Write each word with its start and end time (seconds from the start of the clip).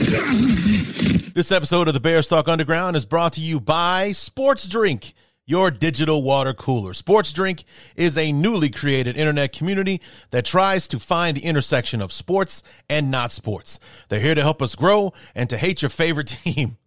This 0.00 1.50
episode 1.50 1.88
of 1.88 1.94
the 1.94 2.00
Bears 2.00 2.28
Talk 2.28 2.46
Underground 2.46 2.94
is 2.94 3.04
brought 3.04 3.32
to 3.32 3.40
you 3.40 3.58
by 3.58 4.12
Sports 4.12 4.68
Drink, 4.68 5.12
your 5.44 5.72
digital 5.72 6.22
water 6.22 6.54
cooler. 6.54 6.92
Sports 6.92 7.32
Drink 7.32 7.64
is 7.96 8.16
a 8.16 8.30
newly 8.30 8.70
created 8.70 9.16
internet 9.16 9.52
community 9.52 10.00
that 10.30 10.44
tries 10.44 10.86
to 10.88 11.00
find 11.00 11.36
the 11.36 11.44
intersection 11.44 12.00
of 12.00 12.12
sports 12.12 12.62
and 12.88 13.10
not 13.10 13.32
sports. 13.32 13.80
They're 14.08 14.20
here 14.20 14.36
to 14.36 14.42
help 14.42 14.62
us 14.62 14.76
grow 14.76 15.12
and 15.34 15.50
to 15.50 15.58
hate 15.58 15.82
your 15.82 15.88
favorite 15.88 16.28
team. 16.44 16.78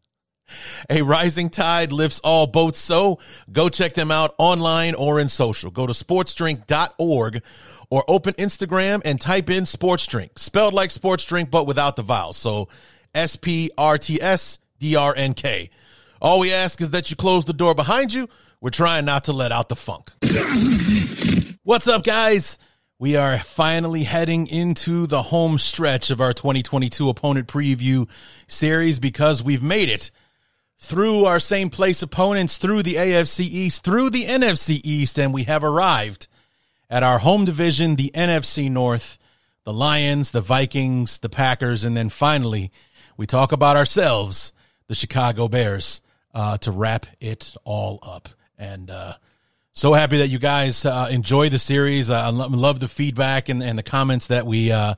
A 0.90 1.02
rising 1.02 1.50
tide 1.50 1.92
lifts 1.92 2.20
all 2.20 2.48
boats, 2.48 2.80
so 2.80 3.20
go 3.52 3.68
check 3.68 3.94
them 3.94 4.10
out 4.12 4.34
online 4.38 4.96
or 4.96 5.20
in 5.20 5.28
social. 5.28 5.70
Go 5.70 5.86
to 5.86 5.94
sportsdrink.org 5.94 7.42
or 7.90 8.06
open 8.08 8.34
Instagram 8.36 9.02
and 9.04 9.20
type 9.20 9.50
in 9.50 9.66
sports 9.66 10.08
drink, 10.08 10.40
spelled 10.40 10.74
like 10.74 10.92
sports 10.92 11.26
drink, 11.26 11.52
but 11.52 11.68
without 11.68 11.98
the 11.98 12.02
vowels. 12.04 12.38
So 12.38 12.70
S 13.14 13.36
P 13.36 13.72
R 13.78 13.98
T 13.98 14.22
S 14.22 14.60
D 14.80 14.96
R 14.96 15.14
N 15.16 15.34
K. 15.34 15.70
All 16.22 16.40
we 16.40 16.54
ask 16.54 16.80
is 16.82 16.92
that 16.92 17.10
you 17.10 17.16
close 17.16 17.46
the 17.46 17.54
door 17.54 17.74
behind 17.74 18.14
you. 18.14 18.30
We're 18.60 18.70
trying 18.70 19.06
not 19.06 19.24
to 19.24 19.34
let 19.34 19.52
out 19.52 19.70
the 19.70 19.76
funk. 19.76 20.12
What's 21.64 21.88
up, 21.88 22.04
guys? 22.04 22.60
We 23.00 23.16
are 23.16 23.40
finally 23.40 24.04
heading 24.04 24.46
into 24.46 25.08
the 25.08 25.24
home 25.24 25.58
stretch 25.58 26.12
of 26.12 26.22
our 26.22 26.34
2022 26.34 27.10
opponent 27.10 27.48
preview 27.48 28.08
series 28.48 29.00
because 29.00 29.42
we've 29.42 29.64
made 29.64 29.90
it 29.90 30.12
through 30.78 31.26
our 31.26 31.40
same 31.40 31.72
place 31.72 32.04
opponents, 32.04 32.58
through 32.58 32.84
the 32.84 32.96
AFC 32.96 33.42
East, 33.42 33.84
through 33.84 34.12
the 34.12 34.26
NFC 34.26 34.82
East, 34.84 35.18
and 35.18 35.34
we 35.34 35.46
have 35.46 35.64
arrived 35.64 36.28
at 36.92 37.02
our 37.02 37.18
home 37.18 37.46
division, 37.46 37.96
the 37.96 38.12
NFC 38.14 38.70
North, 38.70 39.18
the 39.64 39.74
Lions, 39.74 40.30
the 40.30 40.42
Vikings, 40.42 41.18
the 41.20 41.30
Packers, 41.30 41.84
and 41.84 41.98
then 41.98 42.10
finally, 42.10 42.72
we 43.22 43.28
talk 43.28 43.52
about 43.52 43.78
ourselves, 43.78 44.52
the 44.88 44.96
Chicago 44.96 45.48
Bears, 45.48 46.02
uh, 46.34 46.58
to 46.58 46.72
wrap 46.72 47.06
it 47.20 47.54
all 47.64 48.00
up. 48.02 48.30
And 48.58 48.90
uh, 48.90 49.14
so 49.74 49.94
happy 49.94 50.18
that 50.18 50.30
you 50.30 50.40
guys 50.40 50.88
uh, 50.88 51.08
enjoy 51.12 51.50
the 51.50 51.60
series. 51.60 52.10
I 52.10 52.30
love 52.30 52.80
the 52.80 52.88
feedback 52.88 53.48
and, 53.48 53.62
and 53.62 53.78
the 53.78 53.84
comments 53.84 54.26
that 54.28 54.48
we 54.48 54.72
uh, 54.72 54.96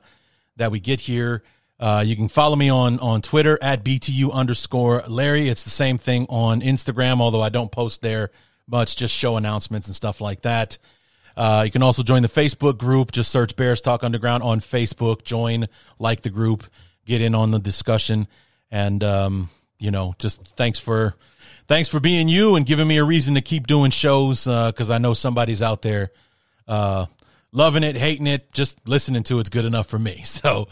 that 0.56 0.70
we 0.70 0.80
get 0.80 1.00
here. 1.00 1.42
Uh, 1.78 2.02
you 2.06 2.16
can 2.16 2.28
follow 2.28 2.56
me 2.56 2.70
on 2.70 2.98
on 3.00 3.20
Twitter 3.20 3.58
at 3.60 3.84
btu 3.84 4.32
underscore 4.32 5.04
Larry. 5.06 5.50
It's 5.50 5.64
the 5.64 5.68
same 5.68 5.98
thing 5.98 6.24
on 6.30 6.62
Instagram, 6.62 7.20
although 7.20 7.42
I 7.42 7.50
don't 7.50 7.70
post 7.70 8.00
there 8.00 8.30
much, 8.66 8.96
just 8.96 9.14
show 9.14 9.36
announcements 9.36 9.86
and 9.86 9.94
stuff 9.94 10.22
like 10.22 10.40
that. 10.42 10.78
Uh, 11.36 11.64
you 11.66 11.70
can 11.70 11.82
also 11.82 12.02
join 12.02 12.22
the 12.22 12.28
Facebook 12.28 12.78
group. 12.78 13.12
Just 13.12 13.30
search 13.30 13.54
Bears 13.54 13.82
Talk 13.82 14.02
Underground 14.02 14.42
on 14.42 14.60
Facebook. 14.60 15.24
Join, 15.24 15.68
like 15.98 16.22
the 16.22 16.30
group 16.30 16.64
get 17.04 17.20
in 17.20 17.34
on 17.34 17.50
the 17.50 17.58
discussion. 17.58 18.26
And 18.70 19.02
um, 19.04 19.50
you 19.78 19.90
know, 19.90 20.14
just 20.18 20.56
thanks 20.56 20.78
for 20.78 21.14
thanks 21.68 21.88
for 21.88 22.00
being 22.00 22.28
you 22.28 22.56
and 22.56 22.66
giving 22.66 22.88
me 22.88 22.98
a 22.98 23.04
reason 23.04 23.34
to 23.34 23.40
keep 23.40 23.66
doing 23.66 23.90
shows 23.90 24.44
because 24.44 24.90
uh, 24.90 24.94
I 24.94 24.98
know 24.98 25.12
somebody's 25.12 25.62
out 25.62 25.82
there 25.82 26.10
uh, 26.68 27.06
loving 27.52 27.82
it, 27.82 27.96
hating 27.96 28.26
it, 28.26 28.52
just 28.52 28.78
listening 28.88 29.22
to 29.24 29.38
it's 29.38 29.50
good 29.50 29.64
enough 29.64 29.88
for 29.88 29.98
me. 29.98 30.22
So. 30.24 30.68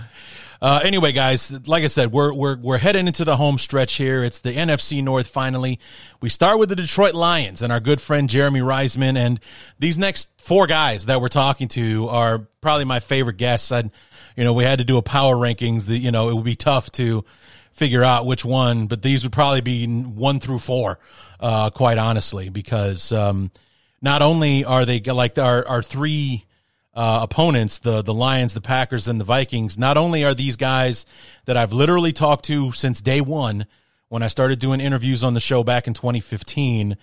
Uh, 0.61 0.79
anyway, 0.85 1.11
guys, 1.11 1.51
like 1.67 1.83
I 1.83 1.89
said, 1.89 2.13
we're 2.13 2.33
we're 2.33 2.57
we're 2.57 2.79
heading 2.79 3.09
into 3.09 3.25
the 3.25 3.37
home 3.37 3.59
stretch 3.59 3.95
here. 3.95 4.23
It's 4.23 4.39
the 4.39 4.55
NFC 4.55 5.03
North 5.03 5.27
finally. 5.27 5.81
We 6.21 6.29
start 6.29 6.61
with 6.61 6.69
the 6.69 6.77
Detroit 6.77 7.15
Lions 7.15 7.63
and 7.63 7.73
our 7.73 7.81
good 7.81 8.01
friend 8.01 8.31
Jeremy 8.31 8.61
Reisman, 8.61 9.17
and 9.17 9.41
these 9.81 9.99
next 9.99 10.31
four 10.41 10.69
guys 10.69 11.07
that 11.07 11.21
we're 11.21 11.27
talking 11.27 11.67
to 11.69 12.09
are 12.11 12.47
probably 12.61 12.85
my 12.85 13.01
favorite 13.01 13.39
guests. 13.39 13.73
I'd 13.73 13.91
you 14.37 14.45
know, 14.45 14.53
we 14.53 14.65
had 14.65 14.79
to 14.79 14.85
do 14.85 14.97
a 14.97 15.03
power 15.03 15.37
rankings 15.37 15.87
that, 15.87 15.99
you 15.99 16.11
know, 16.11 16.29
it 16.29 16.35
would 16.35 16.45
be 16.45 16.57
tough 16.57 16.91
to 16.93 17.25
figure 17.73 18.05
out 18.05 18.27
which 18.27 18.45
one, 18.45 18.87
but 18.87 19.03
these 19.03 19.23
would 19.23 19.33
probably 19.33 19.61
be 19.61 19.87
one 19.87 20.41
through 20.41 20.59
four, 20.59 20.99
uh, 21.41 21.71
quite 21.71 21.99
honestly, 21.99 22.49
because, 22.49 23.13
um, 23.13 23.51
not 24.01 24.21
only 24.21 24.65
are 24.65 24.85
they 24.85 25.01
like 25.01 25.39
our, 25.39 25.67
our 25.67 25.83
three, 25.83 26.45
uh, 26.95 27.21
opponents, 27.23 27.79
the, 27.79 28.03
the 28.03 28.13
Lions, 28.13 28.55
the 28.55 28.61
Packers, 28.61 29.09
and 29.09 29.19
the 29.19 29.25
Vikings, 29.25 29.79
not 29.79 29.97
only 29.97 30.25
are 30.25 30.35
these 30.35 30.57
guys 30.57 31.07
that 31.47 31.57
I've 31.57 31.73
literally 31.73 32.13
talked 32.13 32.45
to 32.47 32.73
since 32.73 33.01
day 33.01 33.21
one 33.21 33.67
when 34.09 34.23
I 34.23 34.29
started 34.29 34.59
doing 34.59 34.81
interviews 34.81 35.25
on 35.25 35.33
the 35.33 35.41
show 35.41 35.65
back 35.65 35.87
in 35.87 35.95
2015, 35.95 36.99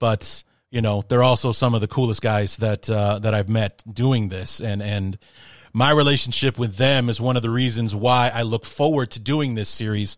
but, 0.00 0.42
you 0.70 0.80
know, 0.80 1.04
they're 1.08 1.22
also 1.22 1.52
some 1.52 1.74
of 1.74 1.80
the 1.80 1.86
coolest 1.86 2.20
guys 2.20 2.56
that, 2.56 2.90
uh, 2.90 3.20
that 3.20 3.32
I've 3.32 3.48
met 3.48 3.84
doing 3.88 4.28
this. 4.28 4.60
And, 4.60 4.82
and, 4.82 5.18
my 5.72 5.90
relationship 5.90 6.58
with 6.58 6.76
them 6.76 7.08
is 7.08 7.20
one 7.20 7.36
of 7.36 7.42
the 7.42 7.50
reasons 7.50 7.94
why 7.94 8.30
I 8.32 8.42
look 8.42 8.64
forward 8.64 9.10
to 9.12 9.20
doing 9.20 9.54
this 9.54 9.68
series 9.68 10.16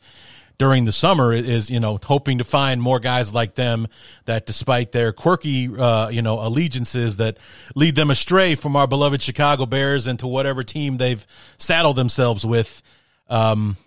during 0.58 0.84
the 0.84 0.92
summer 0.92 1.32
is 1.32 1.70
you 1.70 1.80
know 1.80 1.98
hoping 2.04 2.36
to 2.36 2.44
find 2.44 2.82
more 2.82 3.00
guys 3.00 3.32
like 3.32 3.54
them 3.54 3.88
that 4.26 4.44
despite 4.44 4.92
their 4.92 5.10
quirky 5.10 5.74
uh, 5.74 6.10
you 6.10 6.20
know 6.20 6.38
allegiances 6.38 7.16
that 7.16 7.38
lead 7.74 7.94
them 7.94 8.10
astray 8.10 8.54
from 8.54 8.76
our 8.76 8.86
beloved 8.86 9.22
Chicago 9.22 9.64
Bears 9.64 10.06
into 10.06 10.26
whatever 10.26 10.62
team 10.62 10.98
they've 10.98 11.26
saddled 11.56 11.96
themselves 11.96 12.44
with. 12.44 12.82
Um, 13.28 13.78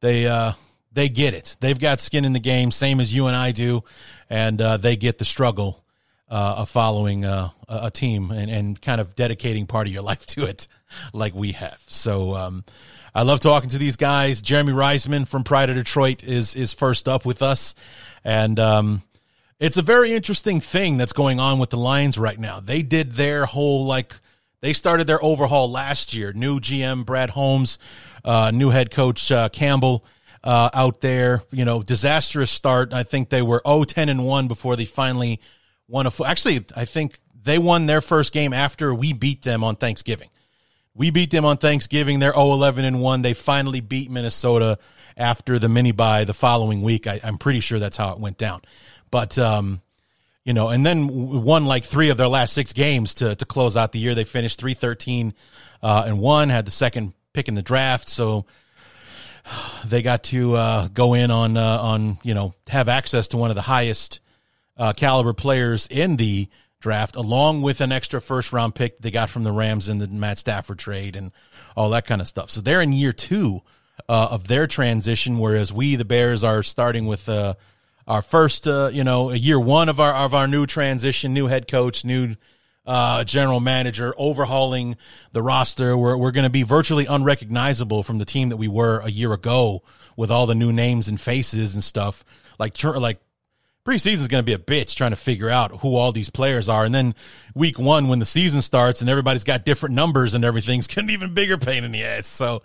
they 0.00 0.26
uh, 0.26 0.52
they 0.92 1.08
get 1.08 1.32
it. 1.32 1.56
They've 1.60 1.78
got 1.78 2.00
skin 2.00 2.26
in 2.26 2.34
the 2.34 2.40
game 2.40 2.70
same 2.70 3.00
as 3.00 3.14
you 3.14 3.26
and 3.26 3.34
I 3.34 3.52
do 3.52 3.82
and 4.28 4.60
uh, 4.60 4.76
they 4.76 4.96
get 4.96 5.18
the 5.18 5.24
struggle 5.24 5.82
uh, 6.28 6.56
of 6.58 6.68
following 6.68 7.24
uh, 7.24 7.48
a 7.68 7.90
team 7.90 8.30
and, 8.30 8.50
and 8.50 8.80
kind 8.80 9.00
of 9.00 9.16
dedicating 9.16 9.66
part 9.66 9.86
of 9.86 9.92
your 9.92 10.02
life 10.10 10.26
to 10.26 10.44
it 10.44 10.68
like 11.12 11.34
we 11.34 11.52
have. 11.52 11.80
So 11.88 12.34
um, 12.34 12.64
I 13.14 13.22
love 13.22 13.40
talking 13.40 13.70
to 13.70 13.78
these 13.78 13.96
guys. 13.96 14.40
Jeremy 14.40 14.72
Reisman 14.72 15.26
from 15.26 15.44
Pride 15.44 15.70
of 15.70 15.76
Detroit 15.76 16.22
is 16.22 16.54
is 16.54 16.72
first 16.72 17.08
up 17.08 17.24
with 17.24 17.42
us, 17.42 17.74
and 18.24 18.58
um, 18.58 19.02
it's 19.58 19.76
a 19.76 19.82
very 19.82 20.12
interesting 20.12 20.60
thing 20.60 20.96
that's 20.96 21.12
going 21.12 21.40
on 21.40 21.58
with 21.58 21.70
the 21.70 21.76
Lions 21.76 22.18
right 22.18 22.38
now. 22.38 22.60
They 22.60 22.82
did 22.82 23.14
their 23.14 23.46
whole 23.46 23.84
like 23.84 24.14
they 24.60 24.72
started 24.72 25.06
their 25.06 25.22
overhaul 25.22 25.70
last 25.70 26.14
year. 26.14 26.32
New 26.32 26.60
GM 26.60 27.04
Brad 27.04 27.30
Holmes, 27.30 27.78
uh, 28.24 28.50
new 28.50 28.70
head 28.70 28.90
coach 28.90 29.30
uh, 29.32 29.48
Campbell. 29.48 30.04
Uh, 30.42 30.70
out 30.72 31.02
there, 31.02 31.42
you 31.50 31.66
know, 31.66 31.82
disastrous 31.82 32.50
start. 32.50 32.94
I 32.94 33.02
think 33.02 33.28
they 33.28 33.42
were 33.42 33.60
0 33.66 33.84
10 33.84 34.08
and 34.08 34.24
1 34.24 34.48
before 34.48 34.74
they 34.74 34.86
finally 34.86 35.38
won 35.86 36.06
a. 36.06 36.12
Actually, 36.24 36.64
I 36.74 36.86
think 36.86 37.20
they 37.42 37.58
won 37.58 37.84
their 37.84 38.00
first 38.00 38.32
game 38.32 38.54
after 38.54 38.94
we 38.94 39.12
beat 39.12 39.42
them 39.42 39.62
on 39.62 39.76
Thanksgiving. 39.76 40.30
We 41.00 41.08
beat 41.08 41.30
them 41.30 41.46
on 41.46 41.56
Thanksgiving. 41.56 42.18
They're 42.18 42.34
0 42.34 42.52
11 42.52 42.84
and 42.84 43.00
1. 43.00 43.22
They 43.22 43.32
finally 43.32 43.80
beat 43.80 44.10
Minnesota 44.10 44.78
after 45.16 45.58
the 45.58 45.66
mini 45.66 45.92
bye 45.92 46.24
the 46.24 46.34
following 46.34 46.82
week. 46.82 47.06
I, 47.06 47.14
am 47.22 47.38
pretty 47.38 47.60
sure 47.60 47.78
that's 47.78 47.96
how 47.96 48.12
it 48.12 48.18
went 48.18 48.36
down. 48.36 48.60
But, 49.10 49.38
um, 49.38 49.80
you 50.44 50.52
know, 50.52 50.68
and 50.68 50.84
then 50.84 51.08
won 51.42 51.64
like 51.64 51.84
three 51.84 52.10
of 52.10 52.18
their 52.18 52.28
last 52.28 52.52
six 52.52 52.74
games 52.74 53.14
to, 53.14 53.34
to 53.34 53.46
close 53.46 53.78
out 53.78 53.92
the 53.92 53.98
year. 53.98 54.14
They 54.14 54.24
finished 54.24 54.60
3 54.60 54.74
13 54.74 55.32
uh, 55.82 56.02
and 56.04 56.20
1, 56.20 56.50
had 56.50 56.66
the 56.66 56.70
second 56.70 57.14
pick 57.32 57.48
in 57.48 57.54
the 57.54 57.62
draft. 57.62 58.06
So 58.06 58.44
they 59.86 60.02
got 60.02 60.24
to 60.24 60.54
uh, 60.54 60.88
go 60.88 61.14
in 61.14 61.30
on, 61.30 61.56
uh, 61.56 61.78
on, 61.78 62.18
you 62.22 62.34
know, 62.34 62.52
have 62.68 62.90
access 62.90 63.28
to 63.28 63.38
one 63.38 63.48
of 63.48 63.56
the 63.56 63.62
highest 63.62 64.20
uh, 64.76 64.92
caliber 64.92 65.32
players 65.32 65.86
in 65.86 66.18
the 66.18 66.50
draft, 66.80 67.16
along 67.16 67.62
with 67.62 67.80
an 67.80 67.92
extra 67.92 68.20
first 68.20 68.52
round 68.52 68.74
pick 68.74 68.98
they 68.98 69.10
got 69.10 69.30
from 69.30 69.44
the 69.44 69.52
Rams 69.52 69.88
in 69.88 69.98
the 69.98 70.08
Matt 70.08 70.38
Stafford 70.38 70.78
trade 70.78 71.16
and 71.16 71.32
all 71.76 71.90
that 71.90 72.06
kind 72.06 72.20
of 72.20 72.28
stuff. 72.28 72.50
So 72.50 72.60
they're 72.60 72.80
in 72.80 72.92
year 72.92 73.12
two 73.12 73.62
uh, 74.08 74.28
of 74.30 74.48
their 74.48 74.66
transition, 74.66 75.38
whereas 75.38 75.72
we, 75.72 75.96
the 75.96 76.04
Bears, 76.04 76.42
are 76.42 76.62
starting 76.62 77.06
with 77.06 77.28
uh, 77.28 77.54
our 78.06 78.22
first, 78.22 78.66
uh, 78.66 78.90
you 78.92 79.04
know, 79.04 79.30
a 79.30 79.36
year 79.36 79.60
one 79.60 79.88
of 79.88 80.00
our 80.00 80.12
of 80.12 80.34
our 80.34 80.48
new 80.48 80.66
transition, 80.66 81.32
new 81.34 81.46
head 81.46 81.68
coach, 81.68 82.04
new 82.04 82.34
uh, 82.86 83.24
general 83.24 83.60
manager, 83.60 84.14
overhauling 84.16 84.96
the 85.32 85.42
roster. 85.42 85.96
We're, 85.96 86.16
we're 86.16 86.32
going 86.32 86.44
to 86.44 86.50
be 86.50 86.62
virtually 86.62 87.06
unrecognizable 87.06 88.02
from 88.02 88.18
the 88.18 88.24
team 88.24 88.48
that 88.48 88.56
we 88.56 88.68
were 88.68 89.00
a 89.00 89.10
year 89.10 89.32
ago 89.32 89.82
with 90.16 90.30
all 90.30 90.46
the 90.46 90.54
new 90.54 90.72
names 90.72 91.06
and 91.08 91.20
faces 91.20 91.74
and 91.74 91.84
stuff. 91.84 92.24
Like, 92.58 92.82
like 92.82 93.20
preseason 93.84 94.20
is 94.20 94.28
going 94.28 94.42
to 94.42 94.46
be 94.46 94.52
a 94.52 94.58
bitch 94.58 94.94
trying 94.94 95.10
to 95.10 95.16
figure 95.16 95.48
out 95.48 95.80
who 95.80 95.96
all 95.96 96.12
these 96.12 96.30
players 96.30 96.68
are. 96.68 96.84
And 96.84 96.94
then 96.94 97.14
week 97.54 97.78
one, 97.78 98.08
when 98.08 98.18
the 98.18 98.24
season 98.24 98.62
starts 98.62 99.00
and 99.00 99.08
everybody's 99.08 99.44
got 99.44 99.64
different 99.64 99.94
numbers 99.94 100.34
and 100.34 100.44
everything's 100.44 100.86
going 100.86 101.06
to 101.06 101.08
be 101.08 101.14
even 101.14 101.34
bigger 101.34 101.56
pain 101.56 101.84
in 101.84 101.92
the 101.92 102.04
ass. 102.04 102.26
So 102.26 102.62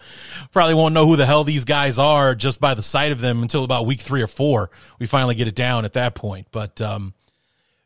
probably 0.52 0.74
won't 0.74 0.94
know 0.94 1.06
who 1.06 1.16
the 1.16 1.26
hell 1.26 1.44
these 1.44 1.66
guys 1.66 1.98
are 1.98 2.36
just 2.36 2.60
by 2.60 2.74
the 2.74 2.82
sight 2.82 3.12
of 3.12 3.22
them 3.22 3.42
until 3.42 3.64
about 3.64 3.86
week 3.86 4.02
three 4.02 4.22
or 4.22 4.28
four. 4.28 4.70
We 5.00 5.06
finally 5.06 5.36
get 5.36 5.48
it 5.48 5.56
down 5.56 5.86
at 5.86 5.94
that 5.94 6.16
point. 6.16 6.48
But, 6.52 6.82
um, 6.82 7.14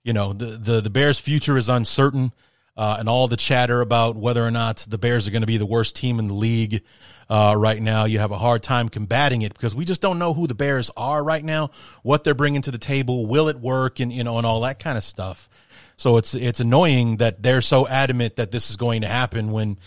you 0.03 0.13
know, 0.13 0.33
the, 0.33 0.57
the, 0.57 0.81
the 0.81 0.89
Bears 0.89 1.19
future 1.19 1.57
is 1.57 1.69
uncertain. 1.69 2.33
Uh, 2.77 2.95
and 2.97 3.09
all 3.09 3.27
the 3.27 3.35
chatter 3.35 3.81
about 3.81 4.15
whether 4.15 4.41
or 4.41 4.51
not 4.51 4.77
the 4.87 4.97
Bears 4.97 5.27
are 5.27 5.31
going 5.31 5.41
to 5.41 5.47
be 5.47 5.57
the 5.57 5.65
worst 5.65 5.97
team 5.97 6.17
in 6.17 6.29
the 6.29 6.33
league 6.33 6.81
uh, 7.29 7.55
right 7.57 7.81
now. 7.81 8.05
You 8.05 8.19
have 8.19 8.31
a 8.31 8.37
hard 8.37 8.63
time 8.63 8.89
combating 8.89 9.41
it 9.41 9.53
because 9.53 9.75
we 9.75 9.85
just 9.85 10.01
don't 10.01 10.19
know 10.19 10.33
who 10.33 10.47
the 10.47 10.55
Bears 10.55 10.89
are 10.97 11.23
right 11.23 11.43
now, 11.43 11.71
what 12.03 12.23
they're 12.23 12.33
bringing 12.33 12.61
to 12.63 12.71
the 12.71 12.77
table, 12.77 13.25
will 13.25 13.47
it 13.47 13.59
work, 13.59 13.99
and 13.99 14.11
you 14.11 14.23
know, 14.23 14.37
and 14.37 14.45
all 14.45 14.61
that 14.61 14.79
kind 14.79 14.97
of 14.97 15.03
stuff. 15.03 15.49
So 15.97 16.17
it's 16.17 16.33
it's 16.33 16.59
annoying 16.59 17.17
that 17.17 17.43
they're 17.43 17.61
so 17.61 17.87
adamant 17.87 18.37
that 18.37 18.51
this 18.51 18.69
is 18.69 18.77
going 18.77 19.01
to 19.01 19.07
happen 19.07 19.51
when 19.51 19.77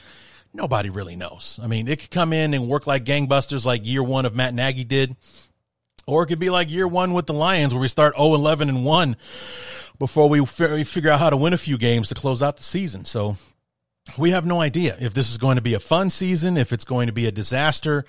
nobody 0.52 0.90
really 0.90 1.16
knows. 1.16 1.58
I 1.62 1.66
mean, 1.66 1.88
it 1.88 1.98
could 2.00 2.10
come 2.10 2.32
in 2.32 2.54
and 2.54 2.68
work 2.68 2.86
like 2.86 3.04
gangbusters, 3.04 3.64
like 3.64 3.86
year 3.86 4.02
one 4.02 4.26
of 4.26 4.34
Matt 4.34 4.54
Nagy 4.54 4.84
did, 4.84 5.16
or 6.06 6.22
it 6.22 6.26
could 6.26 6.38
be 6.38 6.50
like 6.50 6.70
year 6.70 6.86
one 6.86 7.14
with 7.14 7.26
the 7.26 7.34
Lions, 7.34 7.72
where 7.72 7.80
we 7.80 7.88
start 7.88 8.14
0 8.16 8.34
11 8.34 8.68
and 8.68 8.84
1 8.84 9.16
before 9.98 10.28
we, 10.28 10.40
we 10.40 10.84
figure 10.84 11.10
out 11.10 11.20
how 11.20 11.30
to 11.30 11.36
win 11.36 11.52
a 11.52 11.58
few 11.58 11.78
games 11.78 12.08
to 12.08 12.14
close 12.14 12.42
out 12.42 12.56
the 12.56 12.62
season. 12.62 13.04
So 13.04 13.36
we 14.18 14.30
have 14.30 14.44
no 14.44 14.60
idea 14.60 14.96
if 15.00 15.14
this 15.14 15.30
is 15.30 15.38
going 15.38 15.56
to 15.56 15.62
be 15.62 15.74
a 15.74 15.80
fun 15.80 16.10
season, 16.10 16.56
if 16.56 16.72
it's 16.72 16.84
going 16.84 17.06
to 17.06 17.12
be 17.12 17.26
a 17.26 17.32
disaster 17.32 18.04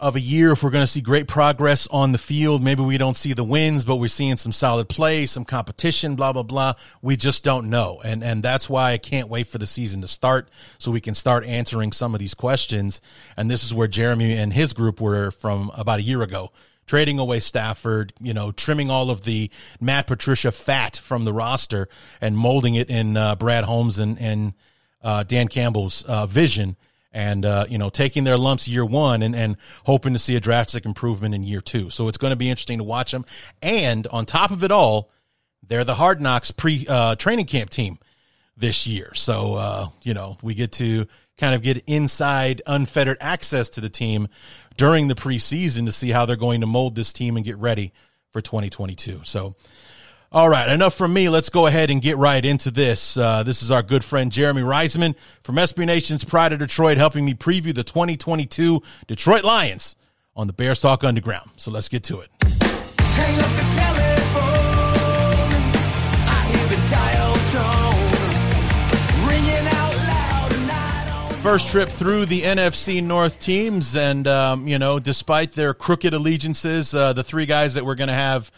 of 0.00 0.16
a 0.16 0.20
year, 0.20 0.52
if 0.52 0.62
we're 0.62 0.70
going 0.70 0.82
to 0.82 0.90
see 0.90 1.02
great 1.02 1.28
progress 1.28 1.86
on 1.88 2.12
the 2.12 2.18
field. 2.18 2.62
Maybe 2.62 2.82
we 2.82 2.96
don't 2.96 3.16
see 3.16 3.34
the 3.34 3.44
wins, 3.44 3.84
but 3.84 3.96
we're 3.96 4.08
seeing 4.08 4.38
some 4.38 4.50
solid 4.50 4.88
play, 4.88 5.26
some 5.26 5.44
competition, 5.44 6.16
blah, 6.16 6.32
blah, 6.32 6.42
blah. 6.42 6.74
We 7.02 7.16
just 7.16 7.44
don't 7.44 7.68
know. 7.68 8.00
And, 8.02 8.24
and 8.24 8.42
that's 8.42 8.68
why 8.68 8.92
I 8.92 8.98
can't 8.98 9.28
wait 9.28 9.46
for 9.46 9.58
the 9.58 9.66
season 9.66 10.00
to 10.00 10.08
start 10.08 10.48
so 10.78 10.90
we 10.90 11.02
can 11.02 11.14
start 11.14 11.44
answering 11.44 11.92
some 11.92 12.14
of 12.14 12.18
these 12.18 12.34
questions. 12.34 13.02
And 13.36 13.50
this 13.50 13.62
is 13.62 13.74
where 13.74 13.88
Jeremy 13.88 14.36
and 14.36 14.54
his 14.54 14.72
group 14.72 15.00
were 15.00 15.30
from 15.30 15.70
about 15.74 15.98
a 16.00 16.02
year 16.02 16.22
ago 16.22 16.50
trading 16.86 17.20
away 17.20 17.38
Stafford, 17.38 18.12
you 18.20 18.34
know, 18.34 18.50
trimming 18.50 18.90
all 18.90 19.10
of 19.10 19.22
the 19.22 19.48
Matt 19.80 20.08
Patricia 20.08 20.50
fat 20.50 20.96
from 20.96 21.24
the 21.24 21.32
roster 21.32 21.88
and 22.20 22.36
molding 22.36 22.74
it 22.74 22.90
in 22.90 23.16
uh, 23.16 23.36
Brad 23.36 23.62
Holmes 23.62 24.00
and, 24.00 24.20
and 24.20 24.54
uh, 25.02 25.22
Dan 25.22 25.48
Campbell's 25.48 26.04
uh, 26.04 26.26
vision 26.26 26.76
and 27.12 27.44
uh, 27.44 27.66
you 27.68 27.78
know 27.78 27.90
taking 27.90 28.24
their 28.24 28.36
lumps 28.36 28.68
year 28.68 28.84
one 28.84 29.22
and, 29.22 29.34
and 29.34 29.56
hoping 29.84 30.12
to 30.12 30.18
see 30.18 30.36
a 30.36 30.40
drastic 30.40 30.84
improvement 30.84 31.34
in 31.34 31.42
year 31.42 31.60
two. 31.60 31.90
So 31.90 32.08
it's 32.08 32.18
going 32.18 32.30
to 32.30 32.36
be 32.36 32.50
interesting 32.50 32.78
to 32.78 32.84
watch 32.84 33.12
them. 33.12 33.24
And 33.62 34.06
on 34.08 34.26
top 34.26 34.50
of 34.50 34.62
it 34.64 34.70
all, 34.70 35.10
they're 35.66 35.84
the 35.84 35.94
Hard 35.94 36.20
Knocks 36.20 36.50
pre 36.50 36.86
uh, 36.88 37.16
training 37.16 37.46
camp 37.46 37.70
team 37.70 37.98
this 38.56 38.86
year. 38.86 39.12
So 39.14 39.54
uh, 39.54 39.88
you 40.02 40.14
know 40.14 40.38
we 40.42 40.54
get 40.54 40.72
to 40.72 41.06
kind 41.38 41.54
of 41.54 41.62
get 41.62 41.82
inside 41.86 42.60
unfettered 42.66 43.16
access 43.20 43.70
to 43.70 43.80
the 43.80 43.88
team 43.88 44.28
during 44.76 45.08
the 45.08 45.14
preseason 45.14 45.86
to 45.86 45.92
see 45.92 46.10
how 46.10 46.26
they're 46.26 46.36
going 46.36 46.60
to 46.60 46.66
mold 46.66 46.94
this 46.94 47.12
team 47.12 47.36
and 47.36 47.44
get 47.44 47.56
ready 47.56 47.92
for 48.30 48.40
2022. 48.40 49.22
So 49.24 49.54
all 50.32 50.48
right, 50.48 50.70
enough 50.70 50.94
from 50.94 51.12
me. 51.12 51.28
Let's 51.28 51.48
go 51.48 51.66
ahead 51.66 51.90
and 51.90 52.00
get 52.00 52.16
right 52.16 52.44
into 52.44 52.70
this. 52.70 53.16
Uh, 53.16 53.42
this 53.42 53.62
is 53.62 53.72
our 53.72 53.82
good 53.82 54.04
friend 54.04 54.30
Jeremy 54.30 54.62
Reisman 54.62 55.16
from 55.42 55.56
SB 55.56 55.86
Nation's 55.86 56.22
Pride 56.22 56.52
of 56.52 56.60
Detroit, 56.60 56.98
helping 56.98 57.24
me 57.24 57.34
preview 57.34 57.74
the 57.74 57.82
2022 57.82 58.80
Detroit 59.08 59.42
Lions 59.42 59.96
on 60.36 60.46
the 60.46 60.52
Bears 60.52 60.80
Talk 60.80 61.02
Underground. 61.02 61.50
So 61.56 61.72
let's 61.72 61.88
get 61.88 62.04
to 62.04 62.20
it. 62.20 62.30
First 71.42 71.70
trip 71.70 71.88
through 71.88 72.26
the 72.26 72.42
NFC 72.42 73.02
North 73.02 73.40
teams, 73.40 73.96
and 73.96 74.28
um, 74.28 74.68
you 74.68 74.78
know, 74.78 75.00
despite 75.00 75.52
their 75.54 75.74
crooked 75.74 76.14
allegiances, 76.14 76.94
uh, 76.94 77.14
the 77.14 77.24
three 77.24 77.46
guys 77.46 77.74
that 77.74 77.84
we're 77.84 77.96
going 77.96 78.08
to 78.08 78.14
have 78.14 78.52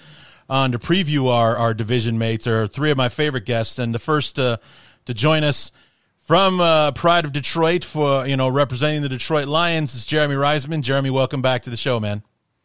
on 0.48 0.72
to 0.72 0.78
preview 0.78 1.28
our, 1.28 1.56
our 1.56 1.74
division 1.74 2.18
mates 2.18 2.46
are 2.46 2.66
three 2.66 2.90
of 2.90 2.96
my 2.96 3.08
favorite 3.08 3.44
guests. 3.44 3.78
And 3.78 3.94
the 3.94 3.98
first 3.98 4.38
uh, 4.38 4.58
to 5.06 5.14
join 5.14 5.44
us 5.44 5.72
from 6.20 6.60
uh, 6.60 6.92
Pride 6.92 7.24
of 7.24 7.32
Detroit 7.32 7.84
for, 7.84 8.26
you 8.26 8.36
know, 8.36 8.48
representing 8.48 9.02
the 9.02 9.08
Detroit 9.08 9.48
Lions 9.48 9.94
is 9.94 10.06
Jeremy 10.06 10.34
Reisman. 10.34 10.82
Jeremy, 10.82 11.10
welcome 11.10 11.42
back 11.42 11.62
to 11.62 11.70
the 11.70 11.76
show, 11.76 12.00
man. 12.00 12.22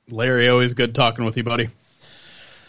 Larry, 0.10 0.48
always 0.48 0.74
good 0.74 0.96
talking 0.96 1.26
with 1.26 1.36
you, 1.38 1.44
buddy. 1.44 1.70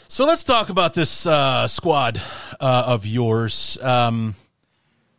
So 0.08 0.24
let's 0.24 0.42
talk 0.42 0.70
about 0.70 0.94
this 0.94 1.26
uh, 1.26 1.68
squad 1.68 2.20
uh, 2.58 2.84
of 2.86 3.04
yours. 3.04 3.76
Um, 3.82 4.34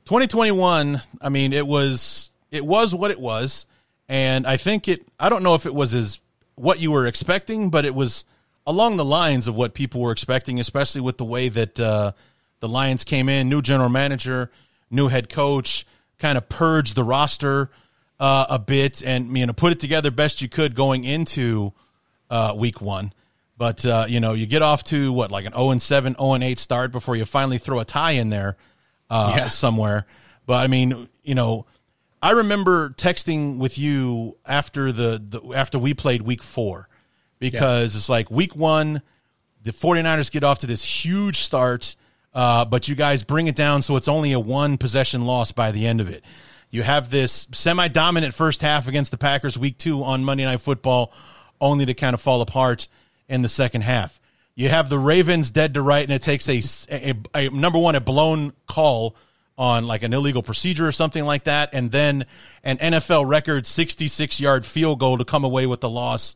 2021, 0.05 0.99
I 1.21 1.29
mean, 1.29 1.53
it 1.53 1.65
was 1.65 2.31
it 2.49 2.65
was 2.65 2.95
what 2.95 3.11
it 3.11 3.19
was, 3.19 3.67
and 4.07 4.47
I 4.47 4.57
think 4.57 4.87
it. 4.87 5.05
I 5.19 5.29
don't 5.29 5.43
know 5.43 5.53
if 5.53 5.67
it 5.67 5.75
was 5.75 5.93
as 5.93 6.19
what 6.55 6.79
you 6.79 6.89
were 6.89 7.05
expecting, 7.05 7.69
but 7.69 7.85
it 7.85 7.93
was 7.93 8.25
along 8.69 8.97
the 8.97 9.05
lines 9.05 9.47
of 9.47 9.55
what 9.55 9.73
people 9.73 9.99
were 9.99 10.11
expecting, 10.11 10.59
especially 10.59 11.01
with 11.01 11.17
the 11.17 11.25
way 11.25 11.49
that 11.49 11.79
uh, 11.79 12.11
the 12.59 12.67
Lions 12.67 13.03
came 13.03 13.27
in, 13.27 13.49
new 13.49 13.63
general 13.63 13.89
manager, 13.89 14.51
new 14.91 15.07
head 15.07 15.27
coach, 15.27 15.87
kind 16.19 16.37
of 16.37 16.47
purged 16.49 16.95
the 16.95 17.03
roster 17.03 17.71
uh, 18.19 18.45
a 18.47 18.59
bit 18.59 19.03
and 19.03 19.35
you 19.35 19.45
know 19.47 19.53
put 19.53 19.71
it 19.71 19.79
together 19.79 20.11
best 20.11 20.41
you 20.41 20.47
could 20.49 20.75
going 20.75 21.03
into 21.03 21.73
uh, 22.29 22.53
week 22.55 22.79
one. 22.79 23.11
But 23.57 23.83
uh, 23.87 24.05
you 24.07 24.19
know, 24.19 24.33
you 24.33 24.45
get 24.45 24.61
off 24.61 24.83
to 24.85 25.11
what 25.11 25.31
like 25.31 25.45
an 25.45 25.53
0 25.53 25.71
and 25.71 25.81
7, 25.81 26.13
0 26.13 26.33
and 26.33 26.43
8 26.43 26.59
start 26.59 26.91
before 26.91 27.15
you 27.15 27.25
finally 27.25 27.57
throw 27.57 27.79
a 27.79 27.85
tie 27.85 28.11
in 28.11 28.29
there 28.29 28.55
uh, 29.09 29.33
yeah. 29.35 29.47
somewhere. 29.47 30.05
But 30.45 30.63
I 30.63 30.67
mean, 30.67 31.09
you 31.23 31.33
know, 31.33 31.65
I 32.21 32.31
remember 32.31 32.91
texting 32.91 33.57
with 33.57 33.79
you 33.79 34.37
after 34.45 34.91
the, 34.91 35.23
the 35.27 35.55
after 35.55 35.79
we 35.79 35.95
played 35.95 36.21
week 36.21 36.43
four 36.43 36.88
because 37.39 37.93
yeah. 37.93 37.97
it's 37.99 38.09
like 38.09 38.29
week 38.29 38.55
one, 38.55 39.01
the 39.63 39.71
49ers 39.71 40.31
get 40.31 40.43
off 40.43 40.59
to 40.59 40.67
this 40.67 40.83
huge 40.83 41.37
start, 41.37 41.95
uh, 42.33 42.65
but 42.65 42.87
you 42.87 42.95
guys 42.95 43.23
bring 43.23 43.47
it 43.47 43.55
down 43.55 43.81
so 43.81 43.95
it's 43.95 44.07
only 44.07 44.31
a 44.31 44.39
one 44.39 44.77
possession 44.77 45.25
loss 45.25 45.51
by 45.51 45.71
the 45.71 45.85
end 45.87 46.01
of 46.01 46.09
it. 46.09 46.23
You 46.69 46.83
have 46.83 47.09
this 47.09 47.47
semi 47.51 47.87
dominant 47.87 48.33
first 48.33 48.61
half 48.61 48.87
against 48.87 49.11
the 49.11 49.17
Packers 49.17 49.57
week 49.57 49.77
two 49.77 50.03
on 50.03 50.23
Monday 50.23 50.45
Night 50.45 50.61
Football, 50.61 51.11
only 51.59 51.85
to 51.85 51.93
kind 51.93 52.13
of 52.13 52.21
fall 52.21 52.41
apart 52.41 52.87
in 53.27 53.41
the 53.41 53.49
second 53.49 53.81
half. 53.81 54.19
You 54.55 54.69
have 54.69 54.89
the 54.89 54.99
Ravens 54.99 55.51
dead 55.51 55.73
to 55.75 55.81
right, 55.81 56.03
and 56.03 56.11
it 56.11 56.21
takes 56.21 56.47
a, 56.49 56.61
a, 56.91 57.15
a 57.33 57.49
number 57.49 57.79
one, 57.79 57.95
a 57.95 58.01
blown 58.01 58.53
call 58.67 59.15
on 59.57 59.87
like 59.87 60.03
an 60.03 60.13
illegal 60.13 60.43
procedure 60.43 60.87
or 60.87 60.91
something 60.91 61.25
like 61.25 61.45
that, 61.45 61.69
and 61.73 61.91
then 61.91 62.25
an 62.63 62.77
NFL 62.77 63.27
record 63.27 63.65
66 63.65 64.39
yard 64.39 64.65
field 64.65 64.99
goal 64.99 65.17
to 65.17 65.25
come 65.25 65.43
away 65.43 65.65
with 65.65 65.81
the 65.81 65.89
loss 65.89 66.35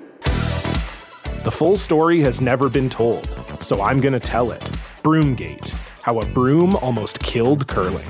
The 1.43 1.49
full 1.49 1.75
story 1.75 2.19
has 2.19 2.39
never 2.39 2.69
been 2.69 2.87
told, 2.87 3.25
so 3.61 3.81
I'm 3.81 3.99
going 3.99 4.13
to 4.13 4.19
tell 4.19 4.51
it. 4.51 4.61
Broomgate 5.01 5.71
How 6.03 6.19
a 6.19 6.25
Broom 6.27 6.75
Almost 6.75 7.19
Killed 7.19 7.67
Curling. 7.67 8.05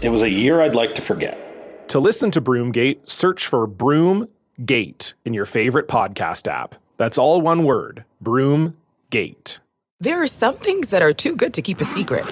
It 0.00 0.08
was 0.08 0.22
a 0.22 0.30
year 0.30 0.62
I'd 0.62 0.74
like 0.74 0.94
to 0.94 1.02
forget. 1.02 1.88
To 1.90 2.00
listen 2.00 2.30
to 2.30 2.40
Broomgate, 2.40 3.06
search 3.06 3.46
for 3.46 3.68
Broomgate 3.68 5.12
in 5.26 5.34
your 5.34 5.44
favorite 5.44 5.86
podcast 5.86 6.48
app. 6.50 6.76
That's 6.96 7.18
all 7.18 7.42
one 7.42 7.64
word 7.64 8.06
Broomgate. 8.24 9.58
There 10.00 10.22
are 10.22 10.26
some 10.26 10.54
things 10.56 10.88
that 10.88 11.02
are 11.02 11.12
too 11.12 11.36
good 11.36 11.52
to 11.52 11.60
keep 11.60 11.78
a 11.78 11.84
secret, 11.84 12.24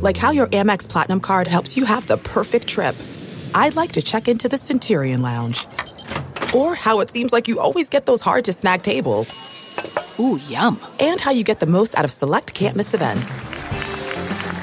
like 0.00 0.16
how 0.16 0.30
your 0.30 0.46
Amex 0.46 0.88
Platinum 0.88 1.20
card 1.20 1.46
helps 1.46 1.76
you 1.76 1.84
have 1.84 2.06
the 2.06 2.16
perfect 2.16 2.66
trip. 2.66 2.96
I'd 3.54 3.76
like 3.76 3.92
to 3.92 4.00
check 4.00 4.26
into 4.26 4.48
the 4.48 4.56
Centurion 4.56 5.20
Lounge. 5.20 5.66
Or 6.54 6.74
how 6.74 7.00
it 7.00 7.10
seems 7.10 7.32
like 7.32 7.48
you 7.48 7.60
always 7.60 7.88
get 7.88 8.06
those 8.06 8.20
hard 8.20 8.44
to 8.44 8.52
snag 8.52 8.82
tables. 8.82 9.28
Ooh, 10.18 10.40
yum. 10.48 10.80
And 10.98 11.20
how 11.20 11.30
you 11.30 11.44
get 11.44 11.60
the 11.60 11.66
most 11.66 11.96
out 11.96 12.04
of 12.04 12.10
select 12.10 12.54
can't 12.54 12.74
miss 12.74 12.94
events. 12.94 13.30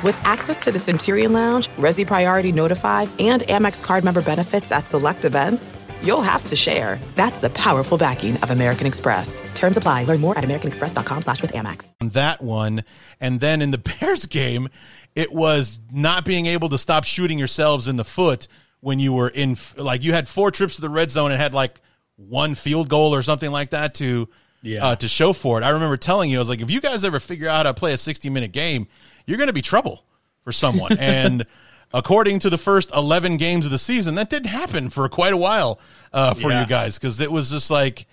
With 0.04 0.18
access 0.24 0.60
to 0.62 0.72
the 0.72 0.80
Centurion 0.80 1.34
Lounge, 1.34 1.68
Resy 1.78 2.06
Priority 2.06 2.52
Notified, 2.52 3.10
and 3.20 3.42
Amex 3.44 3.84
card 3.84 4.04
member 4.04 4.22
benefits 4.22 4.72
at 4.72 4.88
select 4.88 5.26
events, 5.26 5.72
you'll 6.04 6.22
have 6.22 6.46
to 6.46 6.56
share. 6.56 7.00
That's 7.16 7.40
the 7.40 7.50
powerful 7.52 7.98
backing 7.98 8.38
of 8.38 8.52
American 8.52 8.86
Express. 8.88 9.42
Terms 9.56 9.78
apply. 9.78 10.04
Learn 10.04 10.22
more 10.22 10.38
at 10.38 10.44
americanexpress.com 10.44 11.22
slash 11.22 11.42
with 11.42 11.54
Amex. 11.54 11.92
that 12.14 12.42
one. 12.42 12.84
And 13.20 13.40
then 13.40 13.62
in 13.62 13.72
the 13.72 13.78
Bears 14.02 14.26
game, 14.26 14.70
it 15.16 15.32
was 15.32 15.80
not 15.92 16.26
being 16.26 16.46
able 16.48 16.70
to 16.70 16.78
stop 16.78 17.04
shooting 17.06 17.40
yourselves 17.40 17.88
in 17.88 17.96
the 17.96 18.04
foot 18.04 18.48
when 18.82 19.00
you 19.00 19.14
were 19.14 19.30
in, 19.30 19.58
like, 19.78 20.04
you 20.04 20.14
had 20.14 20.28
four 20.28 20.52
trips 20.52 20.76
to 20.76 20.82
the 20.82 20.90
red 20.90 21.10
zone 21.12 21.32
and 21.32 21.42
had 21.42 21.54
like 21.54 21.82
one 22.18 22.56
field 22.56 22.88
goal 22.90 23.14
or 23.16 23.22
something 23.22 23.52
like 23.52 23.72
that 23.72 23.96
to, 23.96 24.30
Yeah. 24.62 24.86
uh, 24.86 24.96
to 24.98 25.08
show 25.08 25.34
for 25.34 25.60
it. 25.60 25.64
I 25.64 25.70
remember 25.70 25.98
telling 25.98 26.30
you, 26.30 26.38
I 26.38 26.40
was 26.40 26.50
like, 26.50 26.62
if 26.62 26.70
you 26.70 26.82
guys 26.82 27.04
ever 27.04 27.20
figure 27.20 27.48
out 27.50 27.58
how 27.58 27.64
to 27.64 27.74
play 27.74 27.94
a 27.94 27.98
60 27.98 28.30
minute 28.30 28.52
game, 28.52 28.88
you're 29.26 29.38
going 29.38 29.48
to 29.48 29.54
be 29.54 29.62
trouble 29.62 30.06
for 30.44 30.52
someone. 30.52 30.98
and 31.00 31.46
according 31.94 32.40
to 32.40 32.50
the 32.50 32.58
first 32.58 32.92
11 32.94 33.38
games 33.38 33.66
of 33.66 33.72
the 33.72 33.78
season, 33.78 34.16
that 34.16 34.30
didn't 34.30 34.50
happen 34.50 34.90
for 34.90 35.08
quite 35.10 35.34
a 35.34 35.38
while 35.38 35.80
uh, 36.14 36.34
for 36.34 36.52
Yeah. 36.52 36.62
you 36.62 36.68
guys 36.68 36.98
because 37.00 37.20
it 37.22 37.32
was 37.32 37.50
just 37.50 37.72
like, 37.72 38.06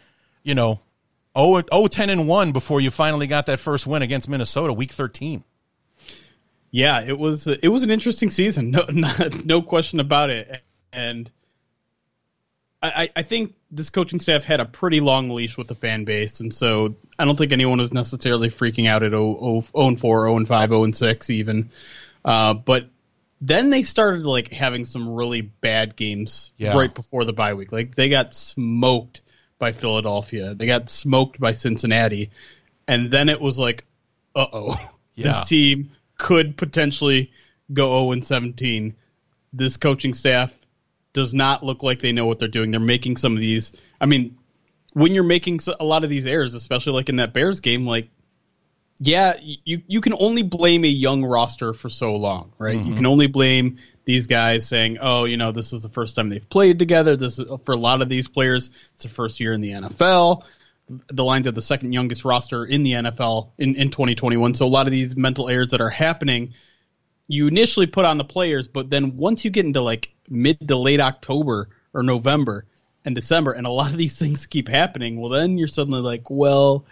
you 0.42 0.54
know, 0.54 0.80
0, 1.36 1.62
0 1.72 1.86
10 1.86 2.10
and 2.10 2.26
1 2.28 2.52
before 2.52 2.80
you 2.80 2.90
finally 2.90 3.26
got 3.26 3.46
that 3.46 3.58
first 3.60 3.86
win 3.86 4.02
against 4.02 4.28
Minnesota, 4.28 4.72
week 4.72 4.90
13. 4.90 5.44
Yeah, 6.72 7.02
it 7.06 7.16
was 7.18 7.46
it 7.46 7.68
was 7.68 7.82
an 7.84 7.90
interesting 7.90 8.30
season, 8.30 8.70
no 8.72 8.84
not, 8.92 9.44
no 9.44 9.62
question 9.62 10.00
about 10.00 10.30
it. 10.30 10.62
And 10.92 11.30
I, 12.84 13.10
I 13.14 13.22
think 13.22 13.54
this 13.70 13.90
coaching 13.90 14.18
staff 14.18 14.44
had 14.44 14.58
a 14.58 14.64
pretty 14.64 14.98
long 14.98 15.30
leash 15.30 15.56
with 15.56 15.68
the 15.68 15.76
fan 15.76 16.04
base, 16.04 16.40
and 16.40 16.52
so 16.52 16.96
I 17.16 17.24
don't 17.24 17.38
think 17.38 17.52
anyone 17.52 17.78
was 17.78 17.92
necessarily 17.92 18.48
freaking 18.48 18.88
out 18.88 19.04
at 19.04 19.12
0, 19.12 19.62
0, 19.72 19.96
4, 19.96 20.26
0 20.26 20.44
5, 20.44 20.68
0 20.70 20.90
6 20.90 21.30
even. 21.30 21.70
Uh, 22.24 22.54
but 22.54 22.88
then 23.40 23.70
they 23.70 23.84
started 23.84 24.24
like 24.24 24.52
having 24.52 24.84
some 24.84 25.08
really 25.14 25.42
bad 25.42 25.94
games 25.94 26.50
Yeah. 26.56 26.76
right 26.76 26.92
before 26.92 27.24
the 27.24 27.32
bye 27.32 27.54
week. 27.54 27.70
Like 27.70 27.94
they 27.94 28.08
got 28.08 28.34
smoked 28.34 29.20
by 29.60 29.70
Philadelphia, 29.72 30.54
they 30.54 30.66
got 30.66 30.90
smoked 30.90 31.38
by 31.38 31.52
Cincinnati, 31.52 32.30
and 32.88 33.10
then 33.12 33.28
it 33.28 33.40
was 33.40 33.58
like, 33.60 33.84
uh 34.34 34.46
oh, 34.52 34.90
Yeah. 35.14 35.24
this 35.28 35.44
team 35.44 35.90
could 36.22 36.56
potentially 36.56 37.32
go 37.72 38.04
0 38.04 38.12
and 38.12 38.24
17. 38.24 38.94
This 39.52 39.76
coaching 39.76 40.14
staff 40.14 40.56
does 41.12 41.34
not 41.34 41.64
look 41.64 41.82
like 41.82 41.98
they 41.98 42.12
know 42.12 42.26
what 42.26 42.38
they're 42.38 42.46
doing. 42.46 42.70
They're 42.70 42.80
making 42.80 43.16
some 43.16 43.34
of 43.34 43.40
these. 43.40 43.72
I 44.00 44.06
mean, 44.06 44.38
when 44.92 45.14
you're 45.14 45.24
making 45.24 45.58
a 45.80 45.84
lot 45.84 46.04
of 46.04 46.10
these 46.10 46.24
errors, 46.24 46.54
especially 46.54 46.92
like 46.92 47.08
in 47.08 47.16
that 47.16 47.34
Bears 47.34 47.58
game, 47.58 47.88
like 47.88 48.08
yeah, 49.00 49.34
you 49.42 49.82
you 49.88 50.00
can 50.00 50.14
only 50.16 50.44
blame 50.44 50.84
a 50.84 50.88
young 50.88 51.24
roster 51.24 51.72
for 51.72 51.88
so 51.88 52.14
long, 52.14 52.52
right? 52.56 52.76
You 52.76 52.80
mm-hmm. 52.80 52.96
can 52.98 53.06
only 53.06 53.26
blame 53.26 53.78
these 54.04 54.28
guys 54.28 54.64
saying, 54.68 54.98
"Oh, 55.00 55.24
you 55.24 55.36
know, 55.36 55.50
this 55.50 55.72
is 55.72 55.82
the 55.82 55.88
first 55.88 56.14
time 56.14 56.28
they've 56.28 56.48
played 56.48 56.78
together." 56.78 57.16
This 57.16 57.40
is 57.40 57.50
for 57.64 57.72
a 57.72 57.76
lot 57.76 58.00
of 58.00 58.08
these 58.08 58.28
players, 58.28 58.70
it's 58.94 59.02
the 59.02 59.08
first 59.08 59.40
year 59.40 59.54
in 59.54 59.60
the 59.60 59.72
NFL. 59.72 60.44
The 60.88 61.24
Lions 61.24 61.46
have 61.46 61.54
the 61.54 61.62
second 61.62 61.92
youngest 61.92 62.24
roster 62.24 62.64
in 62.64 62.82
the 62.82 62.92
NFL 62.92 63.50
in, 63.58 63.76
in 63.76 63.90
2021. 63.90 64.54
So 64.54 64.66
a 64.66 64.68
lot 64.68 64.86
of 64.86 64.92
these 64.92 65.16
mental 65.16 65.48
errors 65.48 65.70
that 65.70 65.80
are 65.80 65.90
happening, 65.90 66.54
you 67.28 67.46
initially 67.46 67.86
put 67.86 68.04
on 68.04 68.18
the 68.18 68.24
players, 68.24 68.68
but 68.68 68.90
then 68.90 69.16
once 69.16 69.44
you 69.44 69.50
get 69.50 69.64
into 69.64 69.80
like 69.80 70.10
mid 70.28 70.68
to 70.68 70.76
late 70.76 71.00
October 71.00 71.68
or 71.94 72.02
November 72.02 72.66
and 73.04 73.14
December, 73.14 73.52
and 73.52 73.66
a 73.66 73.70
lot 73.70 73.90
of 73.90 73.96
these 73.96 74.18
things 74.18 74.46
keep 74.46 74.68
happening, 74.68 75.20
well, 75.20 75.30
then 75.30 75.58
you're 75.58 75.68
suddenly 75.68 76.00
like, 76.00 76.30
well, 76.30 76.84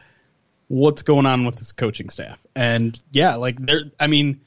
what's 0.69 1.03
going 1.03 1.27
on 1.27 1.45
with 1.45 1.57
this 1.57 1.73
coaching 1.73 2.11
staff? 2.11 2.39
And 2.55 2.99
yeah, 3.11 3.35
like 3.35 3.59
there, 3.59 3.83
I 3.99 4.07
mean, 4.07 4.41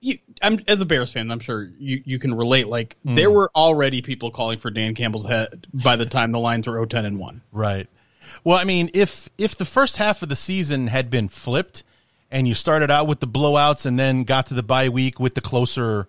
you, 0.00 0.18
I'm 0.40 0.60
as 0.66 0.80
a 0.80 0.86
Bears 0.86 1.12
fan, 1.12 1.30
I'm 1.30 1.40
sure 1.40 1.68
you, 1.78 2.02
you 2.04 2.18
can 2.18 2.32
relate. 2.32 2.68
Like 2.68 2.96
there 3.04 3.28
hmm. 3.28 3.34
were 3.34 3.50
already 3.54 4.02
people 4.02 4.30
calling 4.30 4.58
for 4.58 4.70
Dan 4.70 4.94
Campbell's 4.94 5.26
head 5.26 5.66
by 5.74 5.96
the 5.96 6.06
time 6.06 6.32
the 6.32 6.38
Lions 6.38 6.66
were 6.66 6.86
0-10 6.86 7.04
and 7.04 7.18
one. 7.18 7.42
Right. 7.52 7.88
Well, 8.44 8.58
I 8.58 8.64
mean, 8.64 8.90
if 8.94 9.28
if 9.38 9.56
the 9.56 9.64
first 9.64 9.96
half 9.98 10.22
of 10.22 10.28
the 10.28 10.36
season 10.36 10.86
had 10.88 11.10
been 11.10 11.28
flipped 11.28 11.84
and 12.30 12.46
you 12.48 12.54
started 12.54 12.90
out 12.90 13.06
with 13.06 13.20
the 13.20 13.26
blowouts 13.26 13.86
and 13.86 13.98
then 13.98 14.24
got 14.24 14.46
to 14.46 14.54
the 14.54 14.62
bye 14.62 14.88
week 14.88 15.18
with 15.20 15.34
the 15.34 15.40
closer 15.40 16.06